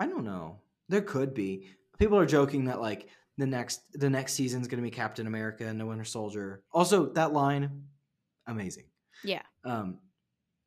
I 0.00 0.06
don't 0.06 0.24
know. 0.24 0.56
There 0.88 1.02
could 1.02 1.34
be. 1.34 1.68
People 1.98 2.18
are 2.18 2.26
joking 2.26 2.64
that 2.64 2.80
like 2.80 3.08
the 3.38 3.46
next 3.46 3.82
the 3.92 4.10
next 4.10 4.32
season's 4.32 4.66
gonna 4.66 4.82
be 4.82 4.90
Captain 4.90 5.26
America 5.26 5.64
and 5.66 5.78
the 5.78 5.86
Winter 5.86 6.04
Soldier. 6.04 6.62
Also, 6.72 7.06
that 7.12 7.32
line, 7.32 7.84
amazing. 8.46 8.84
Yeah. 9.22 9.42
Um, 9.64 9.98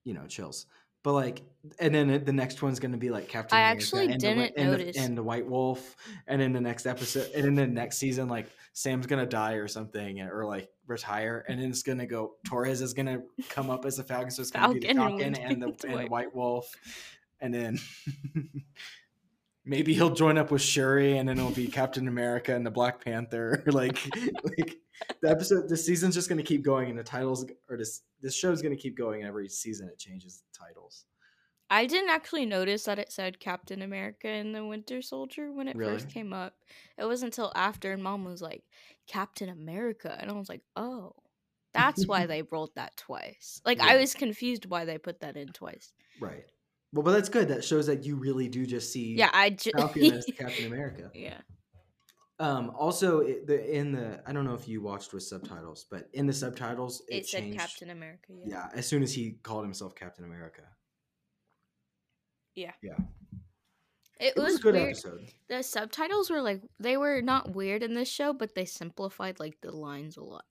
you 0.05 0.13
know, 0.13 0.25
chills. 0.27 0.67
But 1.03 1.13
like, 1.13 1.41
and 1.79 1.93
then 1.93 2.23
the 2.23 2.31
next 2.31 2.61
one's 2.61 2.79
gonna 2.79 2.95
be 2.97 3.09
like 3.09 3.27
Captain. 3.27 3.57
I 3.57 3.61
America 3.63 3.77
actually 3.83 4.05
and 4.05 4.13
the, 4.13 4.17
didn't 4.19 4.53
and 4.55 4.71
the- 4.71 4.77
notice. 4.77 4.97
and 4.97 5.17
the 5.17 5.23
White 5.23 5.45
Wolf, 5.45 5.97
and 6.27 6.41
in 6.41 6.53
the 6.53 6.61
next 6.61 6.85
episode, 6.85 7.29
and 7.35 7.45
in 7.45 7.55
the 7.55 7.67
next 7.67 7.97
season, 7.97 8.29
like 8.29 8.47
Sam's 8.71 9.05
gonna 9.07 9.25
die 9.25 9.53
or 9.55 9.67
something, 9.67 10.21
or 10.21 10.45
like 10.45 10.69
retire, 10.87 11.43
and 11.49 11.59
then 11.59 11.69
it's 11.71 11.83
gonna 11.83 12.05
go. 12.05 12.35
Torres 12.45 12.81
is 12.81 12.93
gonna 12.93 13.21
come 13.49 13.69
up 13.69 13.83
as 13.85 13.99
a 13.99 14.03
Falcon, 14.03 14.31
so 14.31 14.41
it's 14.43 14.51
gonna 14.51 14.73
be 14.75 14.79
the 14.79 14.93
Falcon 14.93 15.35
and 15.35 15.61
the, 15.61 15.75
and 15.87 15.99
the 15.99 16.05
White 16.07 16.33
Wolf, 16.33 16.73
and 17.41 17.53
then 17.53 17.79
maybe 19.65 19.93
he'll 19.93 20.13
join 20.13 20.37
up 20.37 20.51
with 20.51 20.61
Shuri, 20.61 21.17
and 21.17 21.27
then 21.27 21.37
it'll 21.37 21.51
be 21.51 21.67
Captain 21.67 22.07
America 22.07 22.55
and 22.55 22.65
the 22.65 22.71
Black 22.71 23.03
Panther. 23.03 23.63
like, 23.67 23.97
like 24.57 24.77
the 25.21 25.29
episode, 25.29 25.69
the 25.69 25.77
season's 25.77 26.15
just 26.15 26.29
gonna 26.29 26.43
keep 26.43 26.63
going, 26.63 26.89
and 26.89 26.97
the 26.99 27.03
titles 27.03 27.45
or 27.69 27.77
this 27.77 28.01
this 28.21 28.35
show's 28.35 28.61
gonna 28.61 28.75
keep 28.75 28.97
going. 28.97 29.21
And 29.21 29.27
every 29.29 29.49
season, 29.49 29.87
it 29.87 29.97
changes 29.99 30.41
the 30.51 30.65
titles. 30.65 31.05
I 31.69 31.87
didn't 31.87 32.09
actually 32.11 32.45
notice 32.45 32.83
that 32.83 32.99
it 32.99 33.11
said 33.11 33.39
Captain 33.39 33.81
America 33.81 34.27
and 34.27 34.53
the 34.53 34.63
Winter 34.63 35.01
Soldier 35.01 35.51
when 35.51 35.67
it 35.67 35.75
Really? 35.75 35.93
first 35.93 36.09
came 36.09 36.31
up. 36.31 36.53
It 36.99 37.05
wasn't 37.05 37.33
until 37.33 37.51
after, 37.55 37.91
and 37.93 38.03
Mom 38.03 38.25
was 38.25 38.43
like, 38.43 38.63
Captain 39.07 39.49
America. 39.49 40.15
And 40.19 40.29
I 40.29 40.33
was 40.33 40.49
like, 40.49 40.61
oh, 40.75 41.13
that's 41.73 42.05
why 42.05 42.25
they 42.27 42.43
rolled 42.43 42.75
that 42.75 42.95
twice. 42.97 43.59
Like, 43.65 43.79
I 43.79 43.97
was 43.97 44.13
confused 44.13 44.67
why 44.67 44.85
they 44.85 44.99
put 44.99 45.21
that 45.21 45.35
in 45.35 45.47
twice. 45.47 45.91
Right. 46.19 46.45
Well, 46.93 47.03
but 47.03 47.11
that's 47.11 47.27
good. 47.29 47.47
That 47.49 47.63
shows 47.63 47.87
that 47.87 48.05
you 48.05 48.15
really 48.15 48.47
do 48.47 48.65
just 48.65 48.93
see 48.93 49.15
Yeah, 49.15 49.29
I 49.33 49.49
just. 49.49 49.75
Falcon 49.75 50.03
as 50.13 50.25
Captain 50.37 50.67
America. 50.67 51.11
yeah. 51.13 51.39
Um, 52.39 52.71
also, 52.77 53.19
it, 53.19 53.45
the 53.47 53.77
in 53.79 53.91
the 53.91 54.21
I 54.27 54.33
don't 54.33 54.43
know 54.45 54.53
if 54.55 54.67
you 54.67 54.81
watched 54.81 55.13
with 55.13 55.23
subtitles, 55.23 55.85
but 55.89 56.09
in 56.13 56.25
the 56.27 56.33
subtitles 56.33 57.01
it, 57.09 57.15
It, 57.17 57.27
said 57.27 57.41
changed. 57.43 57.59
Captain 57.59 57.89
America. 57.91 58.25
Yeah. 58.29 58.45
Yeah, 58.47 58.67
as 58.73 58.85
soon 58.87 59.03
as 59.03 59.13
he 59.13 59.37
called 59.43 59.63
himself 59.63 59.95
Captain 59.95 60.25
America, 60.25 60.61
Yeah. 62.55 62.71
yeah, 62.81 62.97
It, 64.19 64.33
it 64.35 64.35
was 64.35 64.45
was, 64.53 64.55
a 64.59 64.61
good 64.63 64.75
weird. 64.75 64.87
episode. 64.89 65.27
The 65.49 65.63
subtitles 65.63 66.29
were 66.29 66.41
like, 66.41 66.61
they 66.79 66.97
were 66.97 67.21
not 67.21 67.53
weird 67.55 67.83
in 67.83 67.93
this 67.93 68.09
show, 68.09 68.33
but 68.33 68.55
they 68.55 68.65
simplified 68.65 69.39
like 69.39 69.59
the 69.61 69.71
lines 69.71 70.17
a 70.17 70.23
lot. 70.23 70.45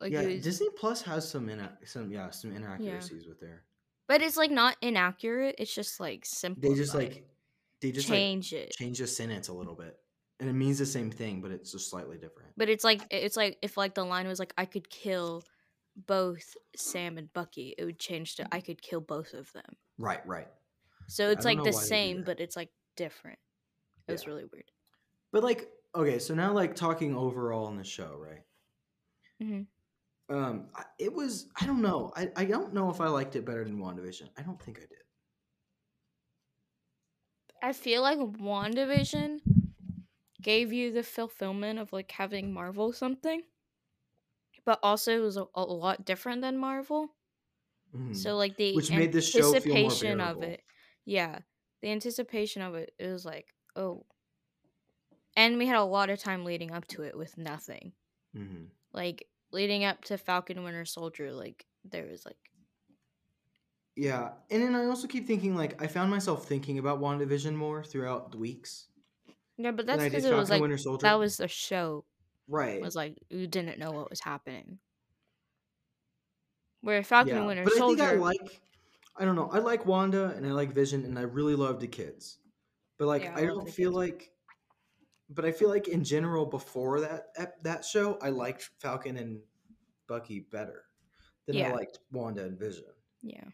Like, 0.00 0.12
yeah, 0.12 0.22
it 0.22 0.34
was, 0.34 0.42
Disney 0.44 0.68
Plus 0.76 1.02
has 1.02 1.28
some 1.28 1.48
ina- 1.48 1.78
some 1.84 2.10
yeah 2.10 2.30
some 2.30 2.54
inaccuracies 2.54 3.26
with 3.26 3.40
there. 3.40 3.62
But 4.08 4.22
it's 4.22 4.36
like 4.36 4.50
not 4.50 4.76
inaccurate. 4.82 5.56
It's 5.58 5.74
just 5.74 6.00
like 6.00 6.24
simple. 6.24 6.70
They 6.70 6.76
just 6.76 6.94
like 6.94 7.26
they 7.80 7.92
just 7.92 8.08
change 8.08 8.52
like 8.52 8.60
it. 8.70 8.76
change 8.76 8.98
the 8.98 9.06
sentence 9.06 9.48
a 9.48 9.52
little 9.52 9.74
bit, 9.74 9.98
and 10.40 10.48
it 10.48 10.52
means 10.54 10.78
the 10.78 10.86
same 10.86 11.10
thing, 11.10 11.40
but 11.40 11.50
it's 11.50 11.72
just 11.72 11.90
slightly 11.90 12.18
different. 12.18 12.54
But 12.56 12.68
it's 12.68 12.84
like 12.84 13.02
it's 13.10 13.36
like 13.36 13.58
if 13.62 13.76
like 13.76 13.94
the 13.94 14.04
line 14.04 14.28
was 14.28 14.38
like 14.38 14.54
I 14.56 14.64
could 14.66 14.88
kill 14.88 15.42
both 15.96 16.56
Sam 16.76 17.18
and 17.18 17.32
Bucky, 17.32 17.74
it 17.76 17.84
would 17.84 17.98
change 17.98 18.36
to 18.36 18.46
I 18.54 18.60
could 18.60 18.80
kill 18.82 19.00
both 19.00 19.34
of 19.34 19.52
them. 19.52 19.76
Right, 19.98 20.24
right. 20.26 20.48
So 21.06 21.30
Yeah, 21.30 21.30
it's 21.30 21.44
like 21.44 21.62
the 21.62 21.72
why 21.72 21.86
they 21.86 21.96
do 21.96 22.08
same, 22.08 22.22
but 22.24 22.40
it's 22.40 22.56
like 22.56 22.70
different. 22.96 23.38
It 24.08 24.12
was 24.12 24.26
really 24.26 24.44
weird. 24.44 24.72
But 25.32 25.42
like, 25.44 25.70
okay, 25.94 26.18
so 26.18 26.34
now 26.34 26.52
like 26.52 26.74
talking 26.74 27.14
overall 27.14 27.68
in 27.68 27.76
the 27.76 27.84
show, 27.84 28.16
right? 28.16 28.44
Mhm. 29.40 29.66
Um, 30.28 30.70
it 30.98 31.12
was 31.12 31.50
I 31.60 31.66
don't 31.66 31.82
know. 31.82 32.12
I 32.16 32.32
I 32.36 32.44
don't 32.46 32.72
know 32.72 32.90
if 32.90 33.00
I 33.00 33.08
liked 33.08 33.36
it 33.36 33.44
better 33.44 33.64
than 33.64 33.78
WandaVision. 33.78 34.30
I 34.36 34.42
don't 34.42 34.60
think 34.60 34.78
I 34.78 34.82
did. 34.86 35.02
I 37.60 37.72
feel 37.72 38.00
like 38.02 38.16
WandaVision 38.20 39.40
gave 40.40 40.72
you 40.72 40.92
the 40.92 41.02
fulfillment 41.02 41.80
of 41.80 41.92
like 41.92 42.12
having 42.12 42.52
Marvel 42.52 42.92
something, 42.92 43.42
but 44.64 44.78
also 44.82 45.16
it 45.16 45.20
was 45.20 45.36
a, 45.36 45.46
a 45.54 45.62
lot 45.62 46.04
different 46.04 46.42
than 46.42 46.56
Marvel. 46.58 47.16
Mhm. 47.94 48.14
So 48.14 48.36
like 48.36 48.56
the 48.56 48.76
Which 48.76 48.90
made 48.92 49.12
this 49.12 49.34
anticipation 49.34 50.20
of 50.20 50.42
it, 50.42 50.62
yeah, 51.04 51.40
the 51.82 51.90
anticipation 51.90 52.62
of 52.62 52.74
it, 52.74 52.94
it 52.98 53.08
was 53.08 53.24
like 53.24 53.54
oh, 53.76 54.06
and 55.36 55.58
we 55.58 55.66
had 55.66 55.76
a 55.76 55.82
lot 55.84 56.10
of 56.10 56.18
time 56.18 56.44
leading 56.44 56.70
up 56.70 56.86
to 56.88 57.02
it 57.02 57.16
with 57.16 57.36
nothing. 57.38 57.92
Mhm. 58.34 58.70
Like 58.92 59.28
leading 59.54 59.84
up 59.84 60.04
to 60.04 60.18
Falcon 60.18 60.62
Winter 60.64 60.84
Soldier, 60.84 61.32
like 61.32 61.64
there 61.84 62.06
was 62.06 62.26
like 62.26 62.36
Yeah, 63.96 64.32
and 64.50 64.62
then 64.62 64.74
I 64.74 64.86
also 64.86 65.06
keep 65.06 65.26
thinking 65.26 65.54
like 65.56 65.80
I 65.80 65.86
found 65.86 66.10
myself 66.10 66.46
thinking 66.46 66.78
about 66.78 67.00
WandaVision 67.00 67.54
more 67.54 67.82
throughout 67.82 68.32
the 68.32 68.38
weeks. 68.38 68.88
yeah, 69.56 69.70
but 69.70 69.86
that's 69.86 70.02
because 70.04 70.24
it 70.24 70.34
was 70.34 70.50
like 70.50 70.60
Winter 70.60 70.78
Soldier. 70.78 71.04
that 71.04 71.18
was 71.18 71.36
the 71.38 71.48
show. 71.48 72.04
right. 72.48 72.76
It 72.76 72.82
was 72.82 72.96
like 72.96 73.16
you 73.30 73.46
didn't 73.46 73.78
know 73.78 73.92
what 73.92 74.10
was 74.10 74.20
happening. 74.20 74.78
Where 76.82 77.02
Falcon 77.02 77.36
and 77.38 77.46
Winter 77.46 77.64
but 77.64 77.72
Soldier, 77.74 78.02
I 78.02 78.08
think 78.10 78.20
I 78.20 78.22
like. 78.22 78.60
I 79.16 79.24
don't 79.24 79.36
know. 79.36 79.48
I 79.50 79.58
like 79.60 79.86
Wanda 79.86 80.34
and 80.36 80.44
I 80.44 80.50
like 80.50 80.72
Vision 80.74 81.04
and 81.04 81.16
I 81.18 81.22
really 81.22 81.54
love 81.54 81.78
the 81.80 81.86
kids, 81.86 82.38
but 82.98 83.06
like 83.06 83.22
Yeah, 83.22 83.34
I 83.36 83.42
I 83.42 83.46
don't 83.46 83.70
feel 83.70 83.92
like. 83.92 84.33
But 85.30 85.44
I 85.44 85.52
feel 85.52 85.68
like 85.70 85.88
in 85.88 86.04
general 86.04 86.44
before 86.46 87.00
that 87.00 87.62
that 87.62 87.84
show, 87.84 88.18
I 88.20 88.28
liked 88.30 88.70
Falcon 88.78 89.16
and 89.16 89.40
Bucky 90.06 90.40
better 90.40 90.84
than 91.46 91.62
I 91.62 91.72
liked 91.72 91.98
Wanda 92.12 92.44
and 92.44 92.58
Vision. 92.58 92.84
yeah, 93.22 93.44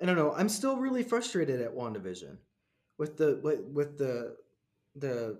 I 0.00 0.06
don't 0.06 0.16
know. 0.16 0.32
I'm 0.34 0.48
still 0.48 0.76
really 0.76 1.04
frustrated 1.04 1.60
at 1.60 1.72
WandaVision 1.74 2.36
with 2.98 3.16
the 3.16 3.40
with, 3.72 3.98
the 3.98 4.36
the 4.96 5.38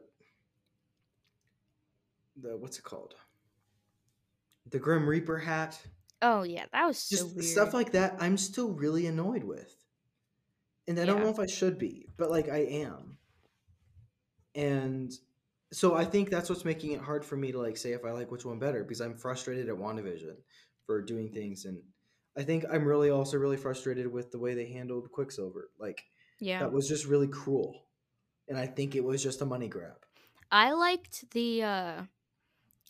the 2.37 2.57
what's 2.57 2.79
it 2.79 2.85
called? 2.85 3.15
The 4.71 4.79
Grim 4.79 5.09
Reaper 5.09 5.39
hat. 5.39 5.81
oh 6.23 6.45
yeah, 6.45 6.67
that 6.73 6.87
was 6.87 6.99
so 6.99 7.17
Just 7.17 7.35
weird. 7.35 7.45
stuff 7.47 7.75
like 7.75 7.93
that 7.93 8.17
I'm 8.21 8.37
still 8.37 8.71
really 8.71 9.07
annoyed 9.07 9.43
with. 9.45 9.75
And 10.87 10.99
I 10.99 11.05
don't 11.05 11.21
know 11.21 11.29
if 11.29 11.39
I 11.39 11.47
should 11.47 11.79
be, 11.79 12.07
but 12.17 12.31
like 12.31 12.49
I 12.49 12.59
am. 12.59 13.19
And 14.55 15.13
so 15.73 15.95
I 15.95 16.05
think 16.05 16.31
that's 16.31 16.51
what's 16.51 16.65
making 16.65 16.93
it 16.93 17.01
hard 17.01 17.25
for 17.25 17.37
me 17.37 17.53
to 17.53 17.59
like 17.61 17.77
say 17.77 17.93
if 17.93 18.05
I 18.05 18.11
like 18.11 18.31
which 18.31 18.45
one 18.45 18.59
better 18.59 18.83
because 18.85 19.01
I'm 19.01 19.17
frustrated 19.17 19.69
at 19.69 19.75
WandaVision 19.75 20.37
for 20.87 21.01
doing 21.01 21.31
things 21.31 21.65
and 21.65 21.79
I 22.37 22.43
think 22.43 22.65
I'm 22.71 22.85
really 22.85 23.11
also 23.11 23.37
really 23.37 23.57
frustrated 23.57 24.11
with 24.11 24.31
the 24.31 24.39
way 24.39 24.55
they 24.55 24.67
handled 24.67 25.11
Quicksilver. 25.13 25.71
Like 25.79 26.03
yeah, 26.41 26.61
that 26.61 26.73
was 26.73 26.89
just 26.89 27.07
really 27.07 27.29
cruel. 27.29 27.85
And 28.49 28.59
I 28.59 28.67
think 28.67 28.95
it 28.95 29.05
was 29.05 29.23
just 29.23 29.43
a 29.43 29.47
money 29.47 29.69
grab. 29.69 29.97
I 30.51 30.73
liked 30.73 31.31
the 31.31 31.63
uh, 31.63 32.03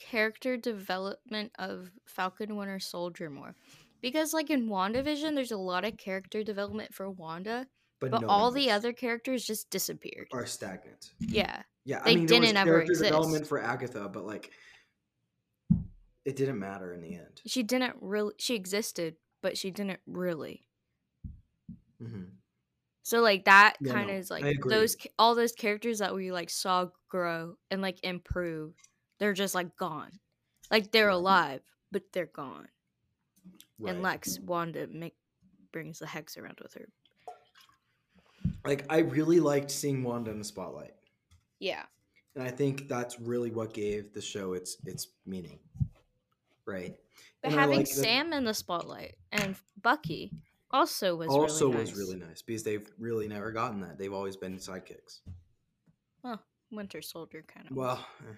character 0.01 0.57
development 0.57 1.53
of 1.59 1.91
Falcon 2.07 2.57
Winter 2.57 2.81
Soldier 2.81 3.31
more. 3.31 3.55
Because 4.01 4.33
like 4.33 4.51
in 4.51 4.69
WandaVision, 4.69 5.35
there's 5.35 5.53
a 5.53 5.57
lot 5.57 5.85
of 5.85 5.97
character 5.97 6.43
development 6.43 6.95
for 6.95 7.09
Wanda, 7.11 7.67
But, 8.03 8.11
but 8.11 8.21
no 8.23 8.27
all 8.29 8.51
one 8.51 8.55
the 8.55 8.71
other 8.71 8.93
characters 8.93 9.45
just 9.45 9.71
disappeared. 9.71 10.29
are 10.33 10.45
stagnant. 10.45 11.13
Yeah. 11.21 11.63
Yeah, 11.85 12.03
They 12.05 12.13
I 12.13 12.17
mean 12.17 12.27
there 12.27 12.39
was 12.39 12.49
didn't 12.49 12.59
ever 12.59 12.71
character 12.71 12.93
exist. 12.93 13.11
development 13.11 13.47
for 13.47 13.63
Agatha, 13.63 14.09
but 14.09 14.25
like 14.27 14.53
it 16.25 16.37
didn't 16.37 16.59
matter 16.59 16.93
in 16.93 17.01
the 17.01 17.15
end. 17.15 17.41
She 17.47 17.63
didn't 17.63 17.97
really 18.01 18.35
she 18.39 18.55
existed, 18.55 19.17
but 19.41 19.57
she 19.57 19.71
didn't 19.71 20.01
really. 20.07 20.69
hmm 22.01 22.25
So 23.05 23.21
like 23.21 23.45
that 23.47 23.79
Yeah, 23.81 23.93
kind 23.93 24.09
no, 24.09 24.15
of 24.15 24.21
is 24.21 24.31
like 24.31 24.45
those 24.69 24.97
all 25.19 25.35
those 25.35 25.53
characters 25.53 25.99
that 25.99 26.15
we 26.15 26.31
like 26.33 26.51
saw 26.51 26.89
grow 27.09 27.57
and 27.71 27.83
like 27.83 27.99
improve, 28.05 28.75
they're 29.19 29.33
just 29.33 29.55
like 29.55 29.77
gone. 29.77 30.21
Like 30.71 30.93
they're 30.93 31.09
alive, 31.09 31.63
but 31.91 32.13
they're 32.13 32.27
gone. 32.27 32.69
Right. 33.79 33.93
And 33.95 34.03
Lex 34.03 34.39
Wanda 34.41 34.87
make 34.87 35.17
brings 35.73 35.99
the 35.99 36.07
hex 36.07 36.37
around 36.37 36.61
with 36.63 36.75
her. 36.75 36.89
Like 38.65 38.85
I 38.91 38.99
really 38.99 39.41
liked 39.41 39.71
seeing 39.71 40.03
Wanda 40.03 40.31
in 40.31 40.39
the 40.39 40.45
spotlight, 40.45 40.95
Yeah. 41.59 41.85
and 42.35 42.45
I 42.45 42.51
think 42.51 42.89
that's 42.89 43.19
really 43.21 43.51
what 43.51 43.73
gave 43.75 44.13
the 44.13 44.21
show 44.23 44.53
its 44.55 44.77
its 44.87 45.09
meaning. 45.27 45.59
Right. 46.67 46.97
But 47.43 47.51
And 47.53 47.61
having 47.61 47.87
Sam 47.87 48.33
in 48.33 48.45
the 48.45 48.55
spotlight 48.55 49.17
and 49.33 49.57
Bucky, 49.83 50.33
also 50.71 51.17
was 51.17 51.29
also 51.29 51.69
really 51.71 51.81
was 51.81 51.95
really 51.95 52.17
nice 52.17 52.41
because 52.41 52.63
they've 52.63 52.89
really 52.99 53.29
never 53.29 53.51
gotten 53.53 53.81
that. 53.81 53.99
They've 53.99 54.13
always 54.13 54.37
been 54.37 54.57
sidekicks. 54.59 55.21
Well, 56.23 56.41
Winter 56.71 57.03
Soldier 57.03 57.45
kind 57.47 57.69
of. 57.71 57.77
Well, 57.77 58.07
eh, 58.21 58.33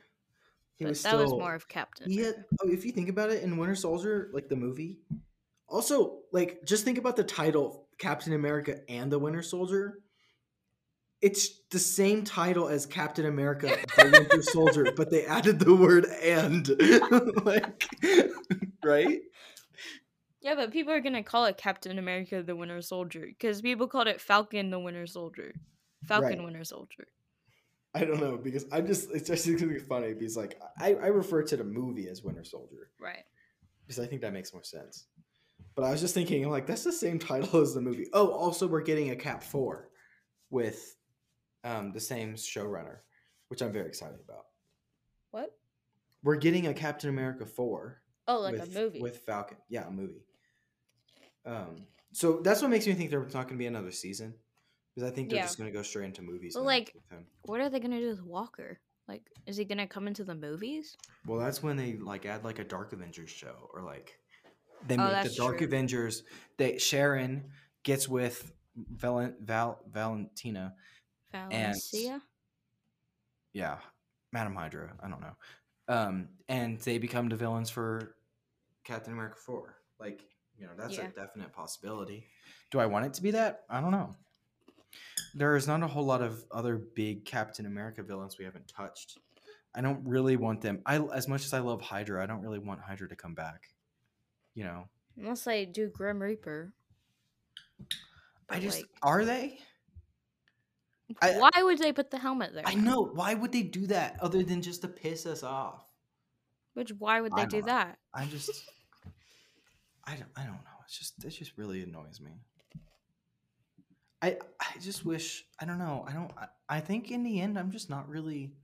he 0.76 0.84
but 0.84 0.88
was 0.90 1.02
that 1.02 1.10
still. 1.10 1.22
was 1.22 1.30
more 1.32 1.54
of 1.54 1.68
Captain. 1.68 2.10
He 2.10 2.16
had, 2.18 2.44
oh, 2.62 2.68
if 2.68 2.84
you 2.84 2.92
think 2.92 3.08
about 3.08 3.30
it, 3.30 3.42
in 3.42 3.56
Winter 3.56 3.74
Soldier, 3.76 4.30
like 4.32 4.48
the 4.48 4.56
movie, 4.56 4.98
also 5.68 6.20
like 6.32 6.64
just 6.64 6.84
think 6.84 6.98
about 6.98 7.14
the 7.16 7.24
title, 7.24 7.86
Captain 7.98 8.32
America 8.32 8.80
and 8.90 9.12
the 9.12 9.18
Winter 9.18 9.42
Soldier. 9.42 10.00
It's 11.24 11.60
the 11.70 11.78
same 11.78 12.22
title 12.22 12.68
as 12.68 12.84
Captain 12.84 13.24
America, 13.24 13.68
the 13.96 14.10
Winter 14.12 14.42
Soldier, 14.52 14.92
but 14.94 15.10
they 15.10 15.24
added 15.24 15.58
the 15.58 15.74
word 15.74 16.04
"and," 16.04 16.68
like, 17.46 17.88
right? 18.84 19.20
Yeah, 20.42 20.54
but 20.54 20.70
people 20.70 20.92
are 20.92 21.00
gonna 21.00 21.22
call 21.22 21.46
it 21.46 21.56
Captain 21.56 21.98
America: 21.98 22.42
The 22.42 22.54
Winter 22.54 22.82
Soldier 22.82 23.24
because 23.26 23.62
people 23.62 23.88
called 23.88 24.06
it 24.06 24.20
Falcon: 24.20 24.68
The 24.68 24.78
Winter 24.78 25.06
Soldier. 25.06 25.54
Falcon: 26.06 26.28
Right. 26.28 26.44
Winter 26.44 26.62
Soldier. 26.64 27.08
I 27.94 28.04
don't 28.04 28.20
know 28.20 28.36
because 28.36 28.66
I'm 28.70 28.86
just 28.86 29.10
it's 29.12 29.28
just 29.28 29.46
gonna 29.46 29.72
be 29.72 29.78
funny 29.78 30.12
because 30.12 30.36
like 30.36 30.60
I, 30.78 30.94
I 30.94 31.06
refer 31.06 31.42
to 31.44 31.56
the 31.56 31.64
movie 31.64 32.06
as 32.10 32.22
Winter 32.22 32.44
Soldier 32.44 32.90
Right. 33.00 33.24
because 33.86 33.98
I 33.98 34.06
think 34.06 34.20
that 34.20 34.34
makes 34.34 34.52
more 34.52 34.62
sense. 34.64 35.06
But 35.74 35.84
I 35.84 35.90
was 35.90 36.02
just 36.02 36.12
thinking 36.12 36.44
I'm 36.44 36.50
like 36.50 36.66
that's 36.66 36.84
the 36.84 36.92
same 36.92 37.18
title 37.18 37.62
as 37.62 37.72
the 37.72 37.80
movie. 37.80 38.08
Oh, 38.12 38.28
also 38.28 38.66
we're 38.66 38.82
getting 38.82 39.08
a 39.08 39.16
Cap 39.16 39.42
Four 39.42 39.88
with 40.50 40.96
um, 41.64 41.92
the 41.92 42.00
same 42.00 42.34
showrunner, 42.34 42.98
which 43.48 43.62
I'm 43.62 43.72
very 43.72 43.86
excited 43.88 44.18
about. 44.24 44.46
What? 45.30 45.56
We're 46.22 46.36
getting 46.36 46.66
a 46.68 46.74
Captain 46.74 47.10
America 47.10 47.44
Four. 47.46 48.00
Oh, 48.28 48.38
like 48.40 48.52
with, 48.54 48.74
a 48.76 48.80
movie. 48.80 49.00
with 49.02 49.18
Falcon. 49.18 49.56
Yeah, 49.68 49.86
a 49.86 49.90
movie. 49.90 50.24
Um, 51.44 51.86
so 52.12 52.40
that's 52.42 52.62
what 52.62 52.70
makes 52.70 52.86
me 52.86 52.94
think 52.94 53.10
there's 53.10 53.34
not 53.34 53.44
going 53.48 53.56
to 53.56 53.62
be 53.62 53.66
another 53.66 53.90
season 53.90 54.34
because 54.94 55.10
I 55.10 55.14
think 55.14 55.28
they're 55.28 55.38
Yeah. 55.38 55.42
just 55.44 55.58
going 55.58 55.70
to 55.70 55.76
go 55.76 55.82
straight 55.82 56.06
into 56.06 56.22
movies. 56.22 56.54
But, 56.54 56.64
like- 56.64 56.94
what 57.42 57.60
are 57.60 57.68
they 57.68 57.80
gonna 57.80 58.00
do 58.00 58.08
with 58.08 58.22
Walker? 58.22 58.78
Like, 59.06 59.22
is 59.46 59.58
he 59.58 59.66
gonna 59.66 59.86
come 59.86 60.06
into 60.08 60.24
the 60.24 60.34
movies? 60.34 60.96
Well, 61.26 61.38
that's 61.38 61.62
when 61.62 61.76
they 61.76 61.96
like 61.98 62.24
add 62.24 62.42
like 62.44 62.58
a 62.58 62.64
Dark 62.64 62.94
Avengers 62.94 63.28
show 63.28 63.68
or 63.74 63.82
like 63.82 64.18
they 64.86 64.96
Oh, 64.96 65.12
make 65.12 65.24
the 65.24 65.34
Dark 65.36 65.58
true. 65.58 65.66
Avengers. 65.66 66.22
They 66.56 66.78
Sharon 66.78 67.50
gets 67.82 68.08
with 68.08 68.50
Val, 68.76 69.34
Val 69.40 69.80
Valentina. 69.92 70.74
Valencia. 71.38 72.22
Yeah, 73.52 73.78
Madam 74.32 74.54
Hydra. 74.54 74.92
I 75.02 75.08
don't 75.08 75.20
know. 75.20 75.36
Um, 75.88 76.28
and 76.48 76.78
they 76.80 76.98
become 76.98 77.28
the 77.28 77.36
villains 77.36 77.70
for 77.70 78.16
Captain 78.84 79.12
America 79.12 79.36
Four. 79.36 79.76
Like 80.00 80.24
you 80.58 80.66
know, 80.66 80.72
that's 80.76 80.96
Yeah. 80.96 81.06
a 81.06 81.10
definite 81.10 81.52
possibility. 81.52 82.26
Do 82.70 82.78
I 82.78 82.86
want 82.86 83.06
it 83.06 83.14
to 83.14 83.22
be 83.22 83.32
that? 83.32 83.64
I 83.68 83.80
don't 83.80 83.90
know. 83.90 84.14
There 85.34 85.56
is 85.56 85.66
not 85.66 85.82
a 85.82 85.86
whole 85.88 86.04
lot 86.04 86.22
of 86.22 86.44
other 86.52 86.76
big 86.76 87.24
Captain 87.24 87.66
America 87.66 88.02
villains 88.04 88.38
we 88.38 88.44
haven't 88.44 88.68
touched. 88.68 89.18
I 89.74 89.80
don't 89.80 90.06
really 90.06 90.36
want 90.36 90.60
them. 90.60 90.80
I 90.86 90.98
as 90.98 91.26
much 91.26 91.44
as 91.44 91.52
I 91.52 91.58
love 91.58 91.80
Hydra, 91.80 92.22
I 92.22 92.26
don't 92.26 92.40
really 92.40 92.60
want 92.60 92.80
Hydra 92.80 93.08
to 93.08 93.16
come 93.16 93.34
back. 93.34 93.70
You 94.54 94.64
know, 94.64 94.88
Unless 95.16 95.44
they 95.44 95.66
do 95.66 95.88
Grim 95.88 96.22
Reaper. 96.22 96.72
I 98.48 98.60
just 98.60 98.78
like, 98.78 98.90
are 99.02 99.24
they? 99.24 99.58
I- 101.22 101.38
why 101.38 101.62
would 101.62 101.78
they 101.78 101.92
put 101.92 102.10
the 102.10 102.18
helmet 102.18 102.52
there? 102.54 102.64
I 102.66 102.74
know. 102.74 103.02
Why 103.02 103.34
would 103.34 103.52
they 103.52 103.62
do 103.62 103.86
that 103.88 104.18
other 104.20 104.42
than 104.42 104.62
just 104.62 104.82
to 104.82 104.88
piss 104.88 105.26
us 105.26 105.42
off? 105.42 105.84
Which 106.74 106.90
why 106.98 107.20
would 107.20 107.32
they 107.36 107.46
do 107.46 107.60
know. 107.60 107.66
that? 107.66 107.98
I'm 108.12 108.28
just, 108.30 108.64
I 110.04 110.16
don't, 110.16 110.30
I 110.36 110.42
don't 110.42 110.54
know. 110.54 110.78
It's 110.84 110.98
just, 110.98 111.24
it 111.24 111.30
just 111.30 111.56
really 111.56 111.82
annoys 111.82 112.20
me. 112.20 112.32
I, 114.20 114.38
I 114.60 114.78
just 114.80 115.04
wish, 115.04 115.44
I 115.60 115.66
don't 115.66 115.78
know. 115.78 116.04
I 116.08 116.12
don't, 116.12 116.32
I, 116.36 116.46
I 116.68 116.80
think 116.80 117.10
in 117.10 117.22
the 117.22 117.40
end, 117.40 117.58
I'm 117.58 117.70
just 117.70 117.90
not 117.90 118.08
really, 118.08 118.54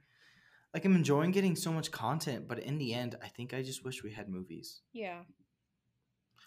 like, 0.74 0.84
I'm 0.84 0.96
enjoying 0.96 1.30
getting 1.30 1.54
so 1.54 1.70
much 1.70 1.90
content, 1.90 2.48
but 2.48 2.58
in 2.58 2.78
the 2.78 2.94
end, 2.94 3.14
I 3.22 3.28
think 3.28 3.54
I 3.54 3.62
just 3.62 3.84
wish 3.84 4.02
we 4.02 4.10
had 4.10 4.28
movies. 4.28 4.80
Yeah. 4.92 5.20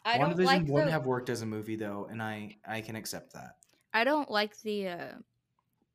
I 0.04 0.18
One 0.18 0.32
don't 0.32 0.44
like 0.44 0.64
wouldn't 0.68 0.88
the, 0.88 0.92
have 0.92 1.06
worked 1.06 1.30
as 1.30 1.44
a 1.44 1.46
movie 1.46 1.78
though, 1.78 2.08
and 2.12 2.22
I, 2.22 2.58
I 2.68 2.82
can 2.82 2.98
accept 2.98 3.34
that. 3.34 3.56
I 3.94 4.04
don't 4.04 4.30
like 4.30 4.60
the 4.62 4.90
uh, 4.90 5.12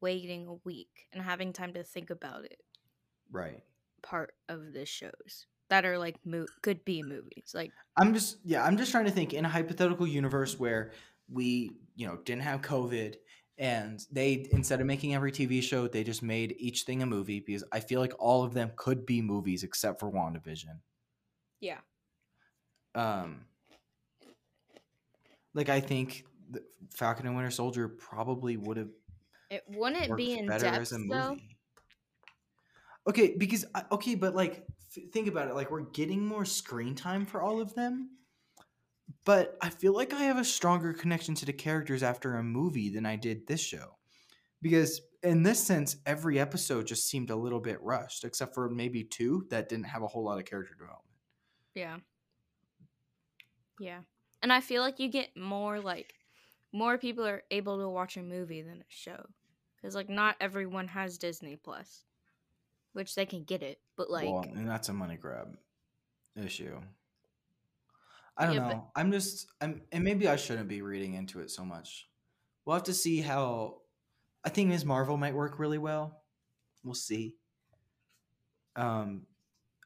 waiting 0.00 0.46
a 0.46 0.54
week 0.64 1.08
and 1.12 1.22
having 1.22 1.52
time 1.52 1.74
to 1.74 1.82
think 1.84 2.10
about 2.10 2.44
it 2.44 2.60
Right. 3.30 3.62
part 4.02 4.34
of 4.48 4.72
the 4.72 4.86
shows 4.86 5.46
that 5.68 5.84
are 5.84 5.98
like 5.98 6.24
mo- 6.24 6.46
could 6.62 6.84
be 6.84 7.02
movies. 7.02 7.52
Like 7.54 7.72
I'm 7.96 8.14
just 8.14 8.38
yeah, 8.44 8.64
I'm 8.64 8.76
just 8.76 8.90
trying 8.92 9.04
to 9.06 9.10
think 9.10 9.34
in 9.34 9.44
a 9.44 9.48
hypothetical 9.48 10.06
universe 10.06 10.58
where 10.58 10.92
we, 11.28 11.72
you 11.96 12.06
know, 12.06 12.16
didn't 12.16 12.42
have 12.42 12.62
COVID 12.62 13.16
and 13.58 14.00
they 14.10 14.46
instead 14.52 14.80
of 14.80 14.86
making 14.86 15.14
every 15.14 15.32
TV 15.32 15.60
show, 15.60 15.88
they 15.88 16.04
just 16.04 16.22
made 16.22 16.54
each 16.58 16.82
thing 16.84 17.02
a 17.02 17.06
movie 17.06 17.40
because 17.40 17.64
I 17.72 17.80
feel 17.80 18.00
like 18.00 18.14
all 18.18 18.44
of 18.44 18.54
them 18.54 18.72
could 18.76 19.04
be 19.04 19.20
movies 19.20 19.62
except 19.64 20.00
for 20.00 20.10
WandaVision. 20.10 20.80
yeah, 21.60 21.80
Um 22.94 23.46
like 25.54 25.68
I 25.68 25.80
think 25.80 26.24
the 26.50 26.64
Falcon 26.94 27.26
and 27.26 27.36
Winter 27.36 27.50
Soldier 27.50 27.88
probably 27.88 28.56
would 28.56 28.76
have 28.76 28.90
it 29.50 29.64
wouldn't 29.68 30.16
be 30.16 30.38
in 30.38 30.46
depth 30.46 30.64
as 30.64 30.92
a 30.92 30.98
though. 31.08 31.36
Okay, 33.08 33.34
because 33.38 33.64
okay, 33.90 34.14
but 34.14 34.34
like 34.34 34.66
think 35.12 35.28
about 35.28 35.48
it, 35.48 35.54
like 35.54 35.70
we're 35.70 35.90
getting 35.90 36.26
more 36.26 36.44
screen 36.44 36.94
time 36.94 37.24
for 37.24 37.40
all 37.40 37.60
of 37.60 37.74
them. 37.74 38.10
But 39.24 39.56
I 39.62 39.70
feel 39.70 39.94
like 39.94 40.12
I 40.12 40.24
have 40.24 40.38
a 40.38 40.44
stronger 40.44 40.92
connection 40.92 41.34
to 41.36 41.46
the 41.46 41.52
characters 41.52 42.02
after 42.02 42.36
a 42.36 42.42
movie 42.42 42.90
than 42.90 43.06
I 43.06 43.16
did 43.16 43.46
this 43.46 43.60
show. 43.60 43.96
Because 44.60 45.00
in 45.22 45.42
this 45.42 45.62
sense, 45.62 45.96
every 46.04 46.38
episode 46.38 46.86
just 46.86 47.08
seemed 47.08 47.30
a 47.30 47.36
little 47.36 47.60
bit 47.60 47.80
rushed, 47.82 48.24
except 48.24 48.54
for 48.54 48.68
maybe 48.68 49.04
two 49.04 49.46
that 49.50 49.68
didn't 49.68 49.86
have 49.86 50.02
a 50.02 50.06
whole 50.06 50.24
lot 50.24 50.38
of 50.38 50.44
character 50.44 50.74
development. 50.74 51.04
Yeah. 51.74 51.96
Yeah. 53.80 54.00
And 54.42 54.52
I 54.52 54.60
feel 54.60 54.82
like 54.82 54.98
you 54.98 55.08
get 55.08 55.36
more 55.36 55.80
like 55.80 56.12
more 56.72 56.98
people 56.98 57.26
are 57.26 57.42
able 57.50 57.78
to 57.78 57.88
watch 57.88 58.16
a 58.16 58.22
movie 58.22 58.62
than 58.62 58.80
a 58.80 58.84
show. 58.88 59.24
Cuz 59.82 59.94
like 59.94 60.08
not 60.08 60.36
everyone 60.40 60.88
has 60.88 61.18
Disney 61.18 61.56
Plus. 61.56 62.04
Which 62.94 63.14
they 63.14 63.26
can 63.26 63.44
get 63.44 63.62
it, 63.62 63.80
but 63.96 64.10
like 64.10 64.28
well, 64.28 64.40
and 64.42 64.68
that's 64.68 64.88
a 64.88 64.92
money 64.92 65.16
grab 65.16 65.56
issue. 66.34 66.80
I 68.36 68.46
don't 68.46 68.54
Yeah, 68.54 68.60
know. 68.68 68.90
but- 68.94 69.00
I'm 69.00 69.12
just 69.12 69.46
I'm 69.60 69.82
and 69.92 70.02
maybe 70.04 70.26
I 70.28 70.36
shouldn't 70.36 70.68
be 70.68 70.82
reading 70.82 71.14
into 71.14 71.40
it 71.40 71.50
so 71.50 71.64
much. 71.64 72.08
We'll 72.64 72.74
have 72.74 72.84
to 72.84 72.94
see 72.94 73.20
how 73.20 73.82
I 74.44 74.48
think 74.50 74.68
Ms. 74.68 74.84
Marvel 74.84 75.16
might 75.16 75.34
work 75.34 75.58
really 75.58 75.78
well. 75.78 76.22
We'll 76.82 76.94
see. 76.94 77.36
Um 78.76 79.26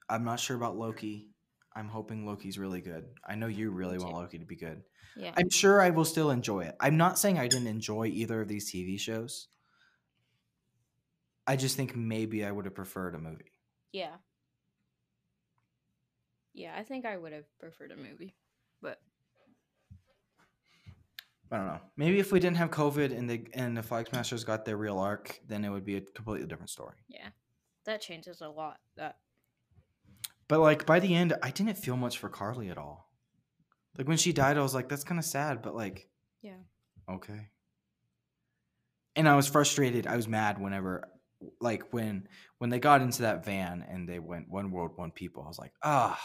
I'm 0.08 0.24
not 0.24 0.40
sure 0.40 0.56
about 0.56 0.76
Loki. 0.76 1.30
I'm 1.74 1.88
hoping 1.88 2.26
Loki's 2.26 2.58
really 2.58 2.82
good. 2.82 3.06
I 3.26 3.34
know 3.34 3.46
you 3.46 3.70
really 3.70 3.96
want. 3.98 4.14
Loki 4.14 4.38
to 4.38 4.44
be 4.44 4.56
good. 4.56 4.82
yeah. 5.16 5.32
I'm 5.36 5.48
sure 5.50 5.80
I 5.80 5.88
will 5.90 6.04
still 6.04 6.30
enjoy 6.30 6.64
it. 6.64 6.76
I'm 6.80 6.98
not 6.98 7.18
saying 7.18 7.38
I 7.38 7.48
didn't 7.48 7.66
enjoy 7.68 8.06
either 8.06 8.42
of 8.42 8.48
these 8.48 8.70
TV 8.70 8.98
shows. 9.00 9.48
I 11.46 11.56
just 11.56 11.76
think 11.76 11.96
maybe 11.96 12.44
I 12.44 12.50
would 12.52 12.64
have 12.66 12.74
preferred 12.74 13.14
a 13.14 13.18
movie. 13.18 13.52
Yeah. 13.92 14.14
Yeah, 16.54 16.74
I 16.76 16.82
think 16.82 17.04
I 17.06 17.16
would 17.16 17.32
have 17.32 17.44
preferred 17.58 17.92
a 17.92 17.96
movie. 17.96 18.34
But 18.80 19.00
I 21.50 21.56
don't 21.56 21.66
know. 21.66 21.80
Maybe 21.96 22.18
if 22.18 22.32
we 22.32 22.40
didn't 22.40 22.56
have 22.56 22.70
COVID 22.70 23.16
and 23.16 23.28
the 23.28 23.46
and 23.54 23.76
the 23.76 23.82
Flag 23.82 24.08
Smashers 24.08 24.44
got 24.44 24.64
their 24.64 24.76
real 24.76 24.98
arc, 24.98 25.40
then 25.46 25.64
it 25.64 25.70
would 25.70 25.84
be 25.84 25.96
a 25.96 26.00
completely 26.00 26.46
different 26.46 26.70
story. 26.70 26.96
yeah. 27.08 27.28
That 27.84 28.00
changes 28.00 28.40
a 28.40 28.48
lot. 28.48 28.78
That 28.96 29.16
But 30.46 30.60
like 30.60 30.86
by 30.86 31.00
the 31.00 31.14
end, 31.14 31.34
I 31.42 31.50
didn't 31.50 31.74
feel 31.78 31.96
much 31.96 32.18
for 32.18 32.28
Karli 32.28 32.68
at 32.70 32.78
all. 32.78 33.10
Like 33.98 34.06
when 34.08 34.16
she 34.18 34.32
died, 34.32 34.56
I 34.56 34.62
was 34.62 34.74
like, 34.74 34.88
that's 34.88 35.04
kind 35.04 35.18
of 35.18 35.24
sad, 35.24 35.62
but 35.62 35.74
like, 35.74 36.08
Yeah. 36.42 36.60
okay. 37.10 37.48
And 39.16 39.28
I 39.28 39.34
was 39.36 39.48
frustrated. 39.48 40.06
I 40.06 40.16
was 40.16 40.26
mad 40.28 40.58
whenever, 40.60 41.06
like 41.60 41.92
when 41.92 42.28
when 42.58 42.70
they 42.70 42.78
got 42.78 43.02
into 43.02 43.22
that 43.22 43.44
van 43.44 43.84
and 43.88 44.08
they 44.08 44.18
went 44.18 44.48
one 44.48 44.70
world, 44.70 44.92
one 44.96 45.10
people. 45.10 45.42
I 45.44 45.48
was 45.48 45.58
like, 45.58 45.72
ah, 45.82 46.20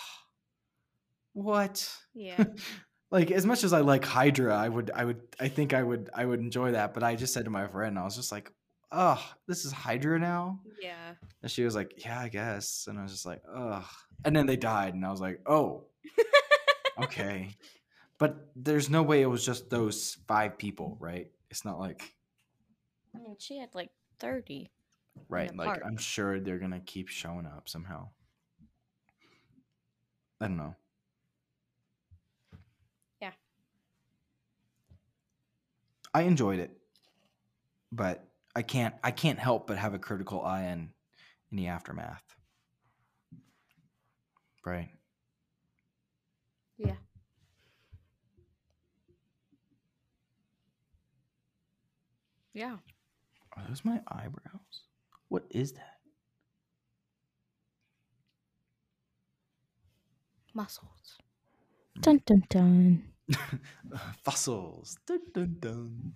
what? 1.33 1.89
yeah. 2.13 2.43
like 3.11 3.31
as 3.31 3.45
much 3.45 3.63
as 3.63 3.73
I 3.73 3.81
like 3.81 4.05
Hydra, 4.05 4.55
I 4.55 4.69
would 4.69 4.91
I 4.93 5.05
would 5.05 5.21
I 5.39 5.47
think 5.47 5.73
I 5.73 5.83
would 5.83 6.09
I 6.13 6.25
would 6.25 6.39
enjoy 6.39 6.71
that. 6.71 6.93
But 6.93 7.03
I 7.03 7.15
just 7.15 7.33
said 7.33 7.45
to 7.45 7.51
my 7.51 7.67
friend, 7.67 7.97
I 7.97 8.03
was 8.03 8.15
just 8.15 8.31
like, 8.31 8.51
oh, 8.91 9.23
this 9.47 9.65
is 9.65 9.71
Hydra 9.71 10.19
now. 10.19 10.59
yeah. 10.81 11.13
And 11.41 11.51
she 11.51 11.63
was 11.63 11.75
like, 11.75 12.05
yeah, 12.05 12.19
I 12.19 12.29
guess. 12.29 12.85
And 12.87 12.99
I 12.99 13.03
was 13.03 13.11
just 13.11 13.25
like, 13.25 13.41
ugh. 13.53 13.85
And 14.25 14.35
then 14.35 14.45
they 14.47 14.57
died, 14.57 14.95
and 14.95 15.05
I 15.05 15.11
was 15.11 15.21
like, 15.21 15.41
oh, 15.45 15.85
okay. 17.03 17.49
But 18.17 18.49
there's 18.55 18.89
no 18.89 19.03
way 19.03 19.21
it 19.21 19.27
was 19.27 19.45
just 19.45 19.69
those 19.69 20.17
five 20.27 20.57
people, 20.57 20.97
right? 20.99 21.27
It's 21.51 21.63
not 21.63 21.79
like 21.79 22.01
I 23.17 23.19
mean, 23.19 23.35
she 23.39 23.57
had 23.57 23.69
like 23.73 23.89
30. 24.19 24.69
Right. 25.29 25.55
Like 25.55 25.67
park. 25.67 25.83
I'm 25.85 25.97
sure 25.97 26.39
they're 26.39 26.59
gonna 26.59 26.79
keep 26.79 27.09
showing 27.09 27.45
up 27.45 27.69
somehow. 27.69 28.09
I 30.41 30.47
don't 30.47 30.57
know. 30.57 30.75
Yeah. 33.21 33.31
I 36.13 36.23
enjoyed 36.23 36.59
it, 36.59 36.71
but 37.91 38.23
I 38.55 38.61
can't 38.61 38.95
I 39.03 39.11
can't 39.11 39.39
help 39.39 39.67
but 39.67 39.77
have 39.77 39.93
a 39.93 39.99
critical 39.99 40.41
eye 40.43 40.65
on 40.67 40.89
in 41.51 41.57
the 41.57 41.67
aftermath. 41.67 42.23
Right. 44.65 44.89
Yeah. 46.77 46.95
Yeah. 52.53 52.77
Are 53.55 53.63
those 53.67 53.85
my 53.85 54.01
eyebrows? 54.07 54.86
What 55.29 55.45
is 55.49 55.73
that? 55.73 55.97
Muscles. 60.53 61.17
Dun 62.01 62.21
dun 62.25 62.43
dun. 62.49 63.03
Fossils. 64.23 64.97
Dun, 65.05 65.19
dun, 65.33 65.55
dun. 65.59 66.13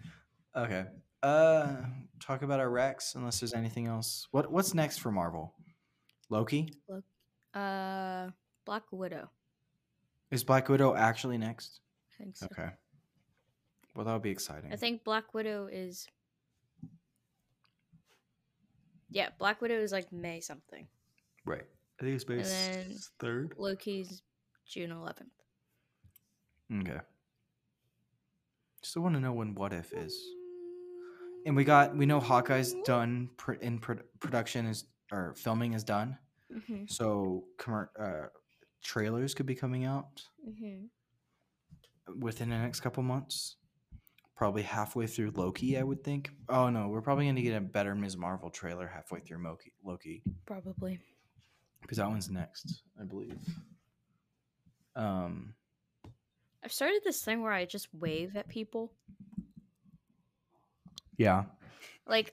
Okay. 0.55 0.85
Uh, 1.21 1.75
talk 2.19 2.41
about 2.41 2.59
our 2.59 2.69
Rex. 2.69 3.15
Unless 3.15 3.39
there's 3.39 3.53
anything 3.53 3.87
else. 3.87 4.27
What 4.31 4.51
What's 4.51 4.73
next 4.73 4.97
for 4.99 5.11
Marvel? 5.11 5.53
Loki. 6.29 6.73
Uh, 7.53 8.29
Black 8.65 8.83
Widow. 8.91 9.29
Is 10.31 10.43
Black 10.43 10.69
Widow 10.69 10.95
actually 10.95 11.37
next? 11.37 11.81
I 12.13 12.23
think 12.23 12.37
so. 12.37 12.47
Okay. 12.51 12.69
Well, 13.95 14.05
that 14.05 14.13
would 14.13 14.21
be 14.21 14.31
exciting. 14.31 14.71
I 14.71 14.77
think 14.77 15.03
Black 15.03 15.33
Widow 15.33 15.67
is. 15.71 16.07
Yeah, 19.11 19.29
Black 19.37 19.61
Widow 19.61 19.75
is 19.79 19.91
like 19.91 20.11
May 20.11 20.39
something. 20.39 20.87
right. 21.45 21.65
I 21.99 22.03
think 22.03 22.15
it's 22.15 22.25
then- 22.49 22.95
third. 23.19 23.53
Loki's 23.59 24.23
June 24.65 24.89
11th. 24.89 25.27
Okay. 26.81 26.99
Still 28.81 29.03
want 29.03 29.13
to 29.15 29.21
know 29.21 29.33
when 29.33 29.53
What 29.53 29.71
If 29.73 29.93
is. 29.93 30.19
And 31.45 31.55
we 31.55 31.63
got 31.63 31.95
we 31.95 32.05
know 32.07 32.19
Hawkeye's 32.19 32.73
done 32.85 33.29
pr- 33.37 33.53
in 33.53 33.77
pro- 33.79 33.99
production 34.19 34.65
is 34.65 34.85
or 35.11 35.35
filming 35.35 35.73
is 35.73 35.83
done. 35.83 36.17
Mm-hmm. 36.51 36.85
So 36.87 37.43
commer- 37.59 37.89
uh, 37.99 38.27
trailers 38.81 39.33
could 39.35 39.45
be 39.45 39.55
coming 39.55 39.85
out 39.85 40.23
Mm-hmm. 40.47 42.19
within 42.19 42.49
the 42.49 42.57
next 42.57 42.79
couple 42.79 43.03
months. 43.03 43.57
Probably 44.41 44.63
halfway 44.63 45.05
through 45.05 45.33
Loki, 45.35 45.77
I 45.77 45.83
would 45.83 46.03
think. 46.03 46.31
Oh 46.49 46.67
no, 46.71 46.87
we're 46.87 47.03
probably 47.03 47.25
going 47.25 47.35
to 47.35 47.43
get 47.43 47.55
a 47.55 47.61
better 47.61 47.93
Ms. 47.93 48.17
Marvel 48.17 48.49
trailer 48.49 48.87
halfway 48.87 49.19
through 49.19 49.37
Loki, 49.45 49.71
Loki 49.85 50.23
Probably. 50.47 50.97
because 51.79 51.99
that 51.99 52.09
one's 52.09 52.27
next, 52.27 52.81
I 52.99 53.03
believe. 53.03 53.37
Um, 54.95 55.53
I've 56.65 56.71
started 56.73 57.01
this 57.05 57.21
thing 57.21 57.43
where 57.43 57.51
I 57.51 57.65
just 57.65 57.87
wave 57.93 58.35
at 58.35 58.47
people. 58.47 58.91
yeah, 61.17 61.43
Like, 62.07 62.31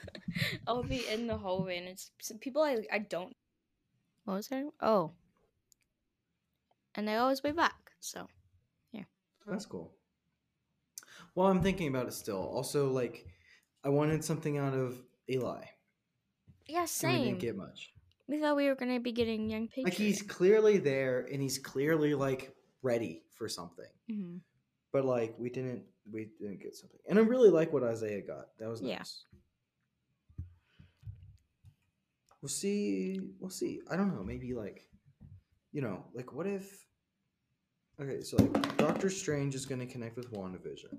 I'll 0.66 0.82
be 0.82 1.06
in 1.06 1.26
the 1.26 1.36
hallway 1.36 1.76
and 1.76 1.86
it's 1.86 2.12
some 2.22 2.38
people 2.38 2.62
I 2.62 2.78
I 2.90 3.00
don't. 3.00 3.36
What 4.24 4.36
was 4.36 4.48
that? 4.48 4.64
Oh. 4.80 5.10
And 6.94 7.06
they 7.06 7.16
always 7.16 7.42
wave 7.42 7.56
back. 7.56 7.92
So 8.00 8.26
yeah. 8.90 9.04
that's 9.46 9.66
cool. 9.66 9.92
Well, 11.34 11.46
I'm 11.46 11.62
thinking 11.62 11.88
about 11.88 12.06
it 12.06 12.12
still. 12.12 12.42
Also, 12.42 12.90
like, 12.90 13.26
I 13.84 13.88
wanted 13.88 14.24
something 14.24 14.58
out 14.58 14.74
of 14.74 15.02
Eli. 15.30 15.64
yeah, 16.66 16.86
And 17.02 17.12
we 17.12 17.24
didn't 17.24 17.38
get 17.40 17.56
much. 17.56 17.92
We 18.28 18.38
thought 18.40 18.56
we 18.56 18.68
were 18.68 18.74
gonna 18.76 19.00
be 19.00 19.12
getting 19.12 19.50
young 19.50 19.66
Patriot. 19.68 19.84
Like 19.86 19.94
he's 19.94 20.22
clearly 20.22 20.78
there 20.78 21.26
and 21.30 21.42
he's 21.42 21.58
clearly 21.58 22.14
like 22.14 22.54
ready 22.82 23.22
for 23.36 23.48
something. 23.48 23.90
hmm 24.08 24.36
But 24.92 25.04
like 25.04 25.34
we 25.38 25.50
didn't 25.50 25.82
we 26.10 26.28
didn't 26.40 26.60
get 26.62 26.74
something. 26.76 27.00
And 27.08 27.18
I 27.18 27.22
really 27.22 27.50
like 27.50 27.72
what 27.72 27.82
Isaiah 27.82 28.22
got. 28.22 28.46
That 28.58 28.68
was 28.68 28.80
nice. 28.80 28.90
Yeah. 28.90 30.44
We'll 32.40 32.48
see 32.48 33.20
we'll 33.38 33.50
see. 33.50 33.80
I 33.90 33.96
don't 33.96 34.14
know, 34.14 34.22
maybe 34.22 34.54
like 34.54 34.88
you 35.72 35.82
know, 35.82 36.04
like 36.14 36.32
what 36.32 36.46
if 36.46 36.86
Okay, 38.02 38.20
so 38.20 38.36
like 38.36 38.76
Doctor 38.78 39.08
Strange 39.08 39.54
is 39.54 39.64
gonna 39.64 39.86
connect 39.86 40.16
with 40.16 40.32
WandaVision. 40.32 40.98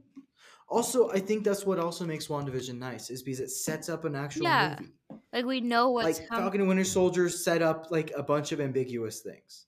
Also, 0.69 1.11
I 1.11 1.19
think 1.19 1.43
that's 1.43 1.65
what 1.65 1.77
also 1.77 2.05
makes 2.05 2.27
WandaVision 2.27 2.77
nice, 2.77 3.09
is 3.09 3.21
because 3.21 3.41
it 3.41 3.49
sets 3.49 3.89
up 3.89 4.05
an 4.05 4.15
actual 4.15 4.43
Yeah, 4.45 4.77
movie. 4.79 4.93
Like 5.33 5.45
we 5.45 5.59
know 5.59 5.89
what's 5.91 6.19
like 6.19 6.29
coming. 6.29 6.43
Falcon 6.43 6.61
and 6.61 6.67
Winter 6.69 6.85
Soldier 6.85 7.27
set 7.27 7.61
up 7.61 7.91
like 7.91 8.11
a 8.15 8.23
bunch 8.23 8.53
of 8.53 8.61
ambiguous 8.61 9.19
things. 9.19 9.65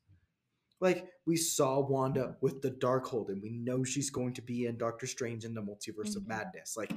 Like 0.79 1.07
we 1.25 1.35
saw 1.35 1.81
Wanda 1.85 2.37
with 2.41 2.61
the 2.61 2.71
Darkhold, 2.71 3.29
and 3.29 3.41
we 3.41 3.49
know 3.49 3.83
she's 3.83 4.09
going 4.09 4.33
to 4.35 4.41
be 4.41 4.67
in 4.67 4.77
Doctor 4.77 5.05
Strange 5.05 5.43
in 5.43 5.53
the 5.53 5.61
Multiverse 5.61 6.15
of 6.15 6.23
Mhm. 6.23 6.27
Madness. 6.27 6.77
Like, 6.77 6.91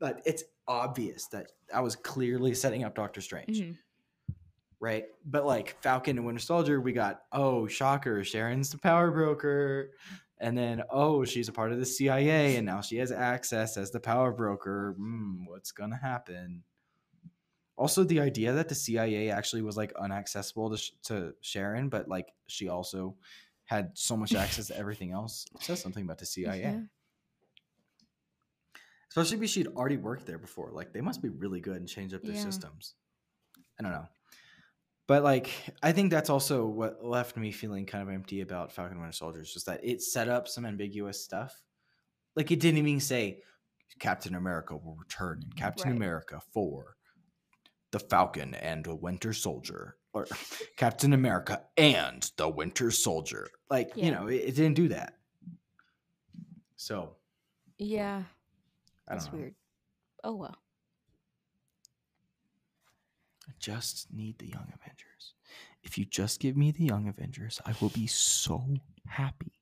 but 0.00 0.22
it's 0.24 0.42
obvious 0.66 1.28
that 1.28 1.52
I 1.72 1.80
was 1.80 1.94
clearly 1.94 2.52
setting 2.54 2.82
up 2.82 2.96
Doctor 2.96 3.20
Strange, 3.20 3.60
Mhm. 3.60 3.78
Right? 4.84 5.06
But 5.24 5.46
like 5.46 5.80
Falcon 5.82 6.18
and 6.18 6.26
Winter 6.26 6.40
Soldier, 6.40 6.80
we 6.80 6.92
got 6.92 7.22
oh 7.32 7.66
shocker, 7.66 8.22
Sharon's 8.22 8.70
the 8.70 8.78
power 8.78 9.10
broker, 9.10 9.92
and 10.38 10.56
then 10.56 10.82
oh 10.90 11.24
she's 11.24 11.48
a 11.48 11.52
part 11.52 11.72
of 11.72 11.78
the 11.78 11.86
CIA, 11.86 12.56
and 12.56 12.66
now 12.66 12.82
she 12.82 12.98
has 12.98 13.10
access 13.10 13.76
as 13.78 13.90
the 13.90 13.98
power 14.00 14.30
broker. 14.30 14.94
Hmm, 14.98 15.46
what's 15.46 15.72
gonna 15.72 15.96
happen? 15.96 16.62
Also, 17.76 18.04
the 18.04 18.20
idea 18.20 18.52
that 18.52 18.68
the 18.68 18.74
CIA 18.74 19.30
actually 19.30 19.62
was 19.62 19.76
like 19.76 19.92
unaccessible 19.94 20.76
to, 20.78 20.92
to 21.14 21.34
Sharon, 21.40 21.88
but 21.88 22.06
like 22.06 22.28
she 22.46 22.68
also 22.68 23.16
had 23.64 23.90
so 23.94 24.16
much 24.16 24.34
access 24.44 24.66
to 24.68 24.76
everything 24.78 25.10
else 25.12 25.46
says 25.60 25.80
something 25.80 26.04
about 26.04 26.18
the 26.18 26.26
CIA. 26.26 26.60
Yeah. 26.60 26.80
Especially 29.08 29.36
because 29.38 29.50
she'd 29.50 29.68
already 29.68 29.96
worked 29.96 30.26
there 30.26 30.38
before. 30.38 30.70
Like 30.72 30.92
they 30.92 31.00
must 31.00 31.22
be 31.22 31.28
really 31.30 31.60
good 31.60 31.76
and 31.76 31.88
change 31.88 32.12
up 32.14 32.22
their 32.22 32.34
Yeah. 32.34 32.42
systems. 32.42 32.94
I 33.78 33.82
don't 33.82 33.92
know. 33.92 34.06
But 35.06 35.22
like 35.22 35.50
I 35.82 35.92
think 35.92 36.10
that's 36.10 36.30
also 36.30 36.66
what 36.66 37.04
left 37.04 37.36
me 37.36 37.52
feeling 37.52 37.84
kind 37.86 38.02
of 38.08 38.12
empty 38.14 38.40
about 38.40 38.72
Falcon 38.72 38.92
and 38.94 39.00
Winter 39.00 39.12
Soldier 39.16 39.40
is 39.40 39.52
just 39.52 39.66
that 39.66 39.80
it 39.84 40.00
set 40.02 40.28
up 40.28 40.48
some 40.48 40.64
ambiguous 40.64 41.22
stuff. 41.22 41.62
Like 42.36 42.50
it 42.50 42.60
didn't 42.60 42.78
even 42.78 43.00
say 43.00 43.42
Captain 43.98 44.34
America 44.34 44.76
will 44.76 44.96
return 44.96 45.42
in 45.44 45.52
Captain 45.52 45.90
Right. 45.90 45.96
America 45.96 46.40
4 46.52 46.96
the 47.90 48.00
Falcon 48.00 48.54
and 48.56 48.84
the 48.84 48.94
Winter 48.96 49.32
Soldier, 49.32 49.96
or 50.12 50.26
Captain 50.76 51.12
America 51.12 51.62
and 51.76 52.28
the 52.36 52.48
Winter 52.48 52.90
Soldier. 52.90 53.48
Like, 53.70 53.92
you 53.94 54.10
know, 54.10 54.26
it, 54.26 54.34
it 54.38 54.56
didn't 54.56 54.74
do 54.74 54.88
that. 54.88 55.14
So, 56.76 57.16
Yeah, 57.78 58.24
I 59.06 59.14
don't 59.14 59.18
that's 59.18 59.32
know. 59.32 59.38
weird. 59.38 59.54
Oh 60.24 60.34
well. 60.34 60.56
I 63.48 63.52
just 63.58 64.12
need 64.12 64.38
the 64.38 64.46
Young 64.46 64.72
Avengers. 64.74 65.34
If 65.82 65.98
you 65.98 66.04
just 66.04 66.40
give 66.40 66.56
me 66.56 66.70
the 66.70 66.84
Young 66.84 67.08
Avengers, 67.08 67.60
I 67.66 67.74
will 67.80 67.90
be 67.90 68.06
so 68.06 68.64
happy. 69.06 69.52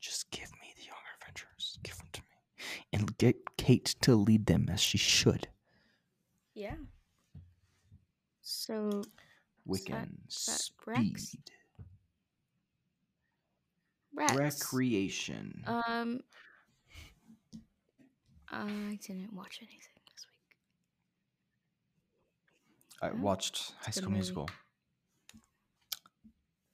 Just 0.00 0.30
give 0.30 0.50
me 0.60 0.72
the 0.76 0.84
Young 0.84 0.96
Avengers. 1.20 1.78
Give 1.82 1.96
them 1.98 2.08
to 2.12 2.20
me. 2.22 2.64
And 2.92 3.18
get 3.18 3.36
Kate 3.56 3.94
to 4.02 4.14
lead 4.14 4.46
them 4.46 4.68
as 4.72 4.80
she 4.80 4.98
should. 4.98 5.48
Yeah. 6.54 6.76
So 8.40 9.02
Wiccan 9.68 10.08
that 10.46 10.70
Rex? 10.86 11.22
speed. 11.22 11.50
Rex. 14.14 14.34
Recreation. 14.34 15.62
Um, 15.66 16.20
I 18.48 18.98
didn't 19.02 19.32
watch 19.34 19.58
anything 19.60 20.00
this 20.14 20.26
week. 20.32 20.56
I 23.02 23.10
Oh, 23.10 23.16
watched 23.16 23.72
High 23.82 23.90
School 23.90 24.04
movie. 24.08 24.14
Musical. 24.16 24.48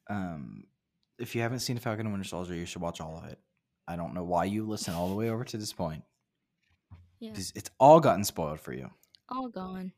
Um, 0.09 0.65
if 1.19 1.35
you 1.35 1.41
haven't 1.43 1.61
seen 1.61 1.79
Falcon 1.79 2.07
and 2.07 2.13
Winter 2.13 2.29
Soldier, 2.29 2.55
you 2.55 2.67
should 2.67 2.83
watch 2.83 3.01
all 3.01 3.17
of 3.19 3.25
it. 3.25 3.39
I 3.89 3.97
don't 3.97 4.15
know 4.15 4.25
why 4.25 4.45
you 4.45 4.67
listen 4.67 4.95
all 4.95 5.09
the 5.09 5.15
way 5.15 5.31
over 5.31 5.45
to 5.45 5.57
this 5.57 5.73
point. 5.73 6.03
Yeah, 7.21 7.33
It's, 7.35 7.53
it's 7.55 7.71
all 7.79 8.01
gotten 8.01 8.25
spoiled 8.25 8.61
for 8.61 8.73
you. 8.73 8.91
all 9.29 9.49
gone. 9.49 9.93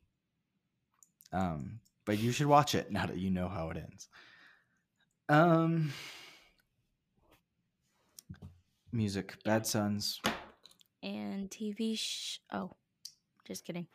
Um, 1.32 1.80
but 2.04 2.18
you 2.18 2.32
should 2.32 2.46
watch 2.46 2.74
it 2.74 2.90
now 2.92 3.06
that 3.06 3.18
you 3.18 3.30
know 3.30 3.48
how 3.48 3.70
it 3.70 3.76
ends. 3.76 4.08
Um, 5.28 5.92
music, 8.92 9.36
Bad 9.44 9.66
Suns. 9.66 10.20
And 11.02 11.50
TV 11.50 11.98
sh- 11.98 12.38
oh, 12.52 12.72
just 13.46 13.64
kidding. 13.64 13.86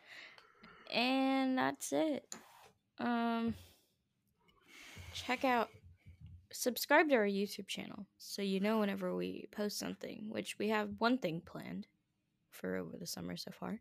And 0.92 1.58
that's 1.58 1.92
it. 1.94 2.26
Um, 3.00 3.54
check 5.14 5.46
out, 5.46 5.70
subscribe 6.52 7.10
to 7.10 7.16
our 7.16 7.26
YouTube 7.26 7.68
channel 7.68 8.06
so 8.18 8.42
you 8.42 8.60
know 8.60 8.80
whenever 8.80 9.16
we 9.16 9.48
post 9.52 9.78
something. 9.78 10.26
Which 10.30 10.58
we 10.60 10.70
have 10.70 10.90
one 10.98 11.18
thing 11.18 11.42
planned 11.46 11.88
for 12.52 12.76
over 12.76 12.98
the 12.98 13.06
summer 13.08 13.38
so 13.38 13.52
far. 13.52 13.80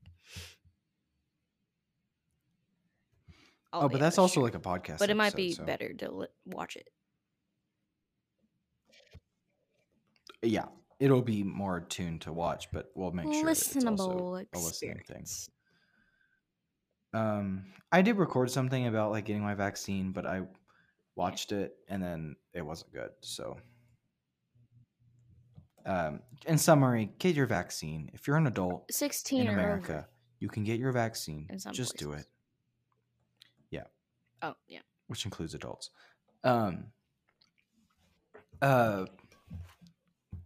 Oh, 3.73 3.81
I'll 3.81 3.89
but 3.89 4.01
that's 4.01 4.19
also 4.19 4.35
share. 4.35 4.43
like 4.45 4.55
a 4.55 4.61
podcast. 4.61 4.99
But 4.99 5.11
it 5.11 5.17
might 5.17 5.29
episode, 5.35 5.37
be 5.37 5.53
so- 5.53 5.65
better 5.65 5.93
to 5.95 6.11
li- 6.11 6.27
watch 6.47 6.77
it. 6.77 6.89
Yeah, 10.43 10.67
it'll 11.01 11.21
be 11.23 11.43
more 11.43 11.81
tuned 11.81 12.21
to 12.23 12.33
watch, 12.33 12.69
but 12.73 12.91
we'll 12.95 13.11
make 13.11 13.27
sure 13.33 13.45
that 13.45 13.51
it's 13.51 13.75
also 13.77 13.85
listenable 13.85 14.47
a 14.55 14.59
listening 14.59 15.03
thing. 15.07 15.25
Um, 17.15 17.65
I 17.91 18.03
did 18.03 18.17
record 18.19 18.51
something 18.51 18.87
about 18.87 19.11
like 19.11 19.25
getting 19.25 19.43
my 19.43 19.55
vaccine, 19.55 20.13
but 20.13 20.27
I 20.27 20.43
watched 21.17 21.53
it 21.53 21.75
and 21.89 22.03
then 22.03 22.37
it 22.53 22.63
wasn't 22.63 22.93
good. 22.93 23.11
So, 23.21 23.57
um, 25.87 26.21
in 26.47 26.59
summary, 26.59 27.11
get 27.19 27.35
your 27.35 27.47
vaccine. 27.47 28.11
If 28.13 28.27
you're 28.27 28.37
an 28.37 28.47
adult 28.47 28.93
16 28.93 29.41
in 29.41 29.49
or 29.49 29.53
America, 29.53 29.93
over. 29.93 30.09
you 30.39 30.49
can 30.49 30.65
get 30.65 30.79
your 30.79 30.93
vaccine. 30.93 31.49
Just 31.73 31.97
do 31.97 32.13
it, 32.13 32.27
Yeah. 33.71 33.85
Oh, 34.43 34.55
yeah. 34.67 34.81
which 35.07 35.25
includes 35.25 35.55
adults. 35.55 35.91
Um, 36.45 36.85
uh, 38.61 39.07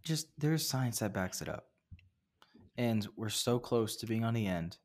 just 0.03 0.27
there's 0.37 0.67
science 0.67 0.99
that 0.99 1.13
backs 1.13 1.41
it 1.41 1.49
up, 1.49 1.65
and 2.77 3.05
we're 3.17 3.29
so 3.29 3.59
close 3.59 3.97
to 3.97 4.05
being 4.07 4.23
on 4.23 4.33
the 4.33 4.47
end, 4.47 4.77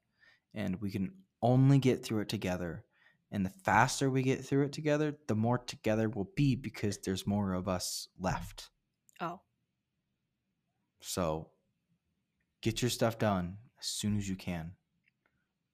and 0.54 0.80
we 0.80 0.90
can 0.90 1.12
only 1.42 1.78
get 1.78 2.04
through 2.04 2.20
it 2.20 2.28
together. 2.28 2.84
And 3.30 3.44
the 3.44 3.50
faster 3.50 4.10
we 4.10 4.22
get 4.22 4.44
through 4.44 4.64
it 4.66 4.72
together, 4.72 5.16
the 5.26 5.34
more 5.34 5.58
together 5.58 6.08
we'll 6.08 6.30
be 6.34 6.54
because 6.56 6.98
there's 6.98 7.26
more 7.26 7.52
of 7.52 7.68
us 7.68 8.08
left. 8.18 8.70
Oh, 9.20 9.40
So 11.00 11.50
get 12.62 12.82
your 12.82 12.90
stuff 12.90 13.18
done 13.18 13.58
as 13.80 13.86
soon 13.86 14.16
as 14.16 14.28
you 14.28 14.36
can. 14.36 14.72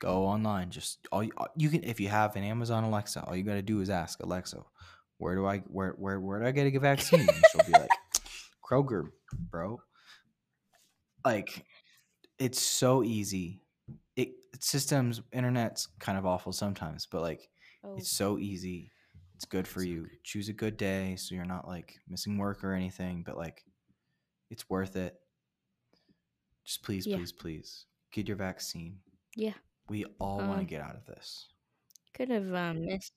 Go 0.01 0.27
online. 0.27 0.70
Just 0.70 1.07
all 1.12 1.23
you, 1.23 1.32
uh, 1.39 1.47
you 1.57 1.70
can 1.70 1.85
if 1.85 2.01
you 2.01 2.09
have 2.09 2.35
an 2.36 2.45
Amazon 2.45 2.85
Alexa, 2.85 3.23
all 3.24 3.36
you 3.36 3.45
got 3.45 3.55
to 3.55 3.62
do 3.62 3.81
is 3.81 3.89
ask 3.89 4.20
Alexa, 4.23 4.62
"Where 5.19 5.35
do 5.36 5.47
I 5.47 5.59
where 5.61 5.93
where 5.93 6.20
where 6.20 6.41
do 6.41 6.47
I 6.47 6.51
get 6.51 6.74
a 6.74 6.81
vaccine?" 6.81 7.20
And 7.20 7.45
she'll 7.53 7.65
be 7.66 7.73
like, 7.73 7.89
"Kroger, 8.62 9.11
bro." 9.32 9.81
Like 11.24 11.65
it's 12.39 12.61
so 12.61 13.03
easy. 13.03 13.62
It 14.16 14.28
systems 14.61 15.20
internet's 15.32 15.89
kind 15.99 16.16
of 16.16 16.27
awful 16.27 16.53
sometimes, 16.53 17.07
but 17.11 17.23
like 17.23 17.49
oh. 17.85 17.97
it's 17.97 18.11
so 18.11 18.39
easy. 18.39 18.91
It's 19.35 19.45
good 19.45 19.66
for 19.66 19.82
you. 19.82 20.07
Choose 20.23 20.49
a 20.49 20.53
good 20.53 20.77
day 20.77 21.16
so 21.16 21.35
you're 21.35 21.45
not 21.45 21.66
like 21.66 21.99
missing 22.09 22.39
work 22.39 22.62
or 22.62 22.73
anything, 22.73 23.24
but 23.27 23.36
like 23.36 23.65
it's 24.51 24.70
worth 24.70 24.95
it. 24.97 25.16
Just 26.65 26.82
please, 26.82 27.07
Yeah. 27.07 27.16
please, 27.16 27.32
please 27.32 27.86
get 28.12 28.28
your 28.28 28.36
vaccine. 28.36 29.01
Yeah. 29.35 29.55
We 29.89 30.05
all 30.19 30.39
want 30.39 30.53
to 30.53 30.59
Um, 30.61 30.66
get 30.66 30.81
out 30.81 30.95
of 30.97 31.05
this. 31.05 31.49
Could 32.15 32.31
have 32.31 32.55
um, 32.55 32.86
missed. 32.86 33.12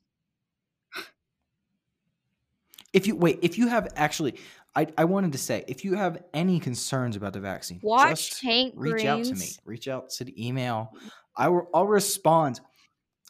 If 2.93 3.07
you 3.07 3.15
wait, 3.15 3.39
if 3.41 3.57
you 3.57 3.67
have 3.67 3.87
actually, 3.95 4.35
I, 4.75 4.87
I 4.97 5.05
wanted 5.05 5.33
to 5.33 5.37
say, 5.37 5.63
if 5.67 5.83
you 5.83 5.95
have 5.95 6.23
any 6.33 6.59
concerns 6.59 7.15
about 7.15 7.33
the 7.33 7.39
vaccine, 7.39 7.79
Watch 7.83 8.29
just 8.29 8.43
Hank 8.43 8.73
reach 8.77 9.05
out 9.05 9.23
to 9.23 9.35
me. 9.35 9.47
Reach 9.65 9.87
out 9.87 10.09
to 10.11 10.23
the 10.23 10.47
email. 10.47 10.93
I 11.35 11.49
will. 11.49 11.67
I'll 11.73 11.87
respond. 11.87 12.59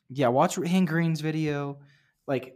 Yeah, 0.09 0.29
watch 0.29 0.55
Hank 0.55 0.89
Green's 0.89 1.21
video. 1.21 1.79
Like 2.27 2.55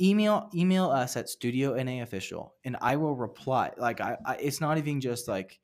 email 0.00 0.50
email 0.54 0.90
us 0.90 1.16
at 1.16 1.28
Studio 1.28 1.80
NA 1.80 2.02
Official, 2.02 2.54
and 2.64 2.76
I 2.80 2.96
will 2.96 3.14
reply. 3.14 3.70
Like 3.76 4.00
I, 4.00 4.16
I, 4.24 4.34
it's 4.36 4.60
not 4.60 4.78
even 4.78 5.00
just 5.00 5.28
like 5.28 5.58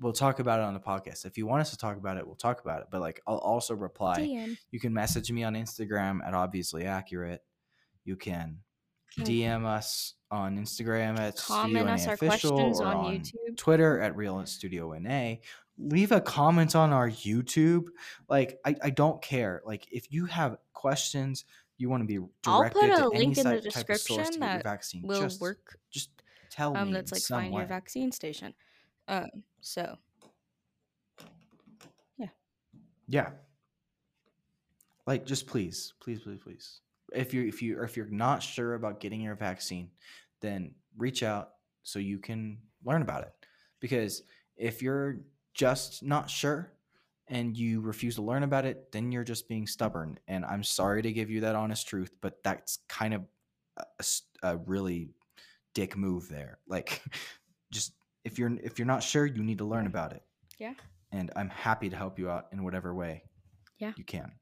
we'll 0.00 0.12
talk 0.12 0.40
about 0.40 0.58
it 0.58 0.64
on 0.64 0.74
the 0.74 0.80
podcast. 0.80 1.24
If 1.24 1.38
you 1.38 1.46
want 1.46 1.60
us 1.60 1.70
to 1.70 1.76
talk 1.76 1.96
about 1.96 2.16
it, 2.16 2.26
we'll 2.26 2.34
talk 2.34 2.60
about 2.60 2.80
it. 2.80 2.88
But 2.90 3.00
like 3.00 3.20
I'll 3.26 3.38
also 3.38 3.74
reply. 3.74 4.18
DM. 4.18 4.58
You 4.70 4.80
can 4.80 4.92
message 4.92 5.30
me 5.30 5.44
on 5.44 5.54
Instagram 5.54 6.26
at 6.26 6.34
obviously 6.34 6.84
accurate. 6.84 7.42
You 8.04 8.16
Can 8.16 8.58
DM 9.20 9.64
us 9.64 10.14
on 10.30 10.58
Instagram 10.58 11.18
at 11.18 11.38
Studio 11.38 11.62
Comment 11.62 11.88
us 11.90 12.06
our 12.06 12.14
Official 12.14 12.50
questions 12.52 12.80
or 12.80 12.86
on 12.86 12.96
on 12.96 13.14
YouTube. 13.14 13.56
Twitter 13.56 14.00
at 14.00 14.16
Real 14.16 14.44
Studio 14.46 14.92
NA. 14.98 15.34
Leave 15.78 16.12
a 16.12 16.20
comment 16.20 16.74
on 16.76 16.92
our 16.92 17.10
YouTube. 17.10 17.86
Like 18.28 18.58
I, 18.64 18.76
I 18.82 18.90
don't 18.90 19.20
care. 19.22 19.62
Like 19.64 19.86
if 19.90 20.12
you 20.12 20.26
have 20.26 20.56
questions, 20.72 21.44
you 21.78 21.88
want 21.88 22.02
to 22.02 22.06
be 22.06 22.18
I'll 22.46 22.60
directed 22.60 22.80
put 22.80 22.90
a 22.90 22.96
to 22.96 23.10
any 23.14 23.26
link 23.26 23.38
in 23.38 23.44
the 23.44 23.60
type 23.70 23.88
of 23.90 23.96
source 23.98 24.06
description 24.06 24.16
to 24.16 24.22
get 24.24 24.32
your 24.32 24.40
that 24.40 24.62
vaccine. 24.64 25.02
Will 25.02 25.20
just, 25.22 25.40
work. 25.40 25.78
Just 25.90 26.10
tell 26.50 26.76
Um, 26.76 26.88
me. 26.88 26.94
that's 26.94 27.12
like 27.12 27.22
find 27.22 27.52
your 27.52 27.66
vaccine 27.66 28.12
station. 28.12 28.54
Um, 29.08 29.28
so 29.60 29.96
yeah, 32.18 32.28
Yeah. 33.08 33.30
Like 35.06 35.26
just 35.26 35.46
please, 35.48 35.94
please, 36.00 36.20
please, 36.20 36.38
please. 36.42 36.80
If 37.14 37.34
you 37.34 37.46
if 37.46 37.62
you 37.62 37.78
or 37.78 37.84
if 37.84 37.96
you're 37.96 38.06
not 38.06 38.42
sure 38.42 38.74
about 38.74 39.00
getting 39.00 39.20
your 39.20 39.34
vaccine, 39.34 39.90
then 40.40 40.74
reach 40.96 41.22
out 41.22 41.50
so 41.82 41.98
you 41.98 42.18
can 42.18 42.58
learn 42.84 43.02
about 43.02 43.22
it. 43.22 43.32
Because 43.80 44.22
if 44.56 44.82
you're 44.82 45.20
just 45.54 46.02
not 46.02 46.30
sure 46.30 46.72
and 47.28 47.56
you 47.56 47.80
refuse 47.80 48.16
to 48.16 48.22
learn 48.22 48.42
about 48.42 48.64
it, 48.64 48.90
then 48.92 49.12
you're 49.12 49.24
just 49.24 49.48
being 49.48 49.66
stubborn. 49.66 50.18
And 50.28 50.44
I'm 50.44 50.62
sorry 50.62 51.02
to 51.02 51.12
give 51.12 51.30
you 51.30 51.40
that 51.42 51.54
honest 51.54 51.88
truth, 51.88 52.10
but 52.20 52.42
that's 52.42 52.78
kind 52.88 53.14
of 53.14 53.22
a 54.42 54.56
really 54.58 55.10
dick 55.74 55.96
move 55.96 56.28
there. 56.28 56.58
Like 56.68 57.02
just 57.72 57.92
if 58.24 58.38
you're 58.38 58.56
if 58.62 58.78
you're 58.78 58.86
not 58.86 59.02
sure, 59.02 59.26
you 59.26 59.42
need 59.42 59.58
to 59.58 59.64
learn 59.64 59.86
about 59.86 60.12
it 60.12 60.22
yeah, 60.58 60.74
and 61.10 61.30
I'm 61.34 61.48
happy 61.48 61.88
to 61.90 61.96
help 61.96 62.18
you 62.18 62.30
out 62.30 62.46
in 62.52 62.62
whatever 62.62 62.94
way 62.94 63.24
Yeah. 63.78 63.92
you 63.96 64.04
can. 64.04 64.32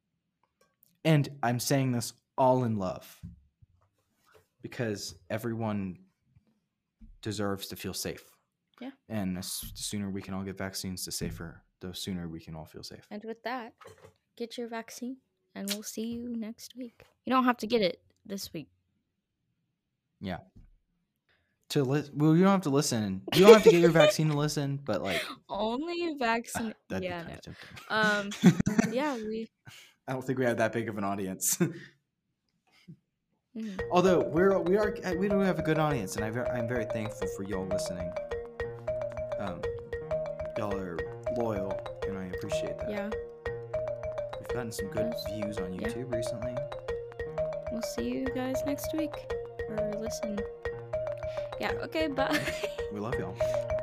And 1.04 1.28
I'm 1.42 1.58
saying 1.60 1.92
this 1.92 2.12
all 2.40 2.64
in 2.64 2.78
love 2.78 3.20
because 4.62 5.14
everyone 5.28 5.98
deserves 7.20 7.66
to 7.68 7.76
feel 7.76 7.92
safe. 7.92 8.24
Yeah. 8.80 8.92
And 9.10 9.36
the 9.36 9.42
sooner 9.42 10.08
we 10.08 10.22
can 10.22 10.32
all 10.32 10.42
get 10.42 10.56
vaccines, 10.56 11.04
the 11.04 11.12
safer, 11.12 11.60
the 11.80 11.94
sooner 11.94 12.28
we 12.28 12.40
can 12.40 12.54
all 12.56 12.64
feel 12.64 12.82
safe. 12.82 13.06
and 13.10 13.22
with 13.24 13.42
that, 13.42 13.74
get 14.38 14.56
your 14.56 14.68
vaccine, 14.68 15.18
and 15.54 15.68
we'll 15.70 15.82
see 15.82 16.06
you 16.06 16.34
next 16.34 16.74
week. 16.76 17.02
You 17.26 17.34
don't 17.34 17.44
have 17.44 17.58
to 17.58 17.66
get 17.66 17.82
it 17.82 18.00
this 18.24 18.50
week. 18.54 18.68
Yeah. 20.18 20.38
To 21.70 21.84
li- 21.84 22.10
well, 22.14 22.34
you 22.34 22.42
don't 22.42 22.52
have 22.52 22.62
to 22.62 22.70
listen. 22.70 23.20
You 23.34 23.44
don't 23.44 23.52
have 23.52 23.64
to 23.64 23.70
get 23.70 23.80
your 23.82 23.90
vaccine 23.90 24.28
to 24.30 24.36
listen, 24.36 24.80
but 24.82 25.02
like, 25.02 25.22
Only 25.50 26.14
vaccine. 26.18 26.74
that'd 26.88 27.04
yeah, 27.04 27.22
no. 27.22 27.28
kind 27.28 27.38
of 27.38 28.40
tempting. 28.40 28.54
Um, 28.88 28.92
yeah, 28.94 29.14
we. 29.16 29.46
I 30.08 30.12
don't 30.14 30.24
think 30.24 30.38
we 30.38 30.46
have 30.46 30.56
that 30.56 30.72
big 30.72 30.88
of 30.88 30.96
an 30.96 31.04
audience. 31.04 31.58
mhm. 33.60 33.80
Although 33.90 34.20
we're 34.20 34.58
we 34.60 34.76
are 34.76 34.94
uh, 35.04 35.14
we 35.14 35.28
do 35.28 35.38
have 35.40 35.58
a 35.58 35.62
good 35.62 35.78
audience, 35.78 36.16
and 36.16 36.24
I 36.24 36.28
I'm 36.52 36.66
very 36.68 36.84
thankful 36.86 37.28
for 37.36 37.42
y'all 37.44 37.66
listening. 37.66 38.10
Um, 39.38 39.60
y'all 40.58 40.74
are 40.76 40.98
loyal, 41.36 41.72
and 42.06 42.18
I 42.18 42.24
appreciate 42.26 42.78
that. 42.78 42.90
Yeah, 42.90 43.10
We've 44.38 44.48
gotten 44.48 44.72
some 44.72 44.88
good 44.88 45.12
Yes. 45.12 45.24
views 45.32 45.58
on 45.58 45.74
Yeah. 45.74 45.88
YouTube 45.88 46.12
recently. 46.14 46.54
we'll 47.72 47.82
see 47.82 48.08
you 48.10 48.26
guys 48.34 48.56
next 48.66 48.92
week 48.94 49.14
or 49.68 49.92
listen. 50.00 50.38
Yeah. 51.60 51.72
Okay. 51.84 52.08
Bye. 52.08 52.38
We 52.92 52.98
love 52.98 53.14
y'all. 53.14 53.36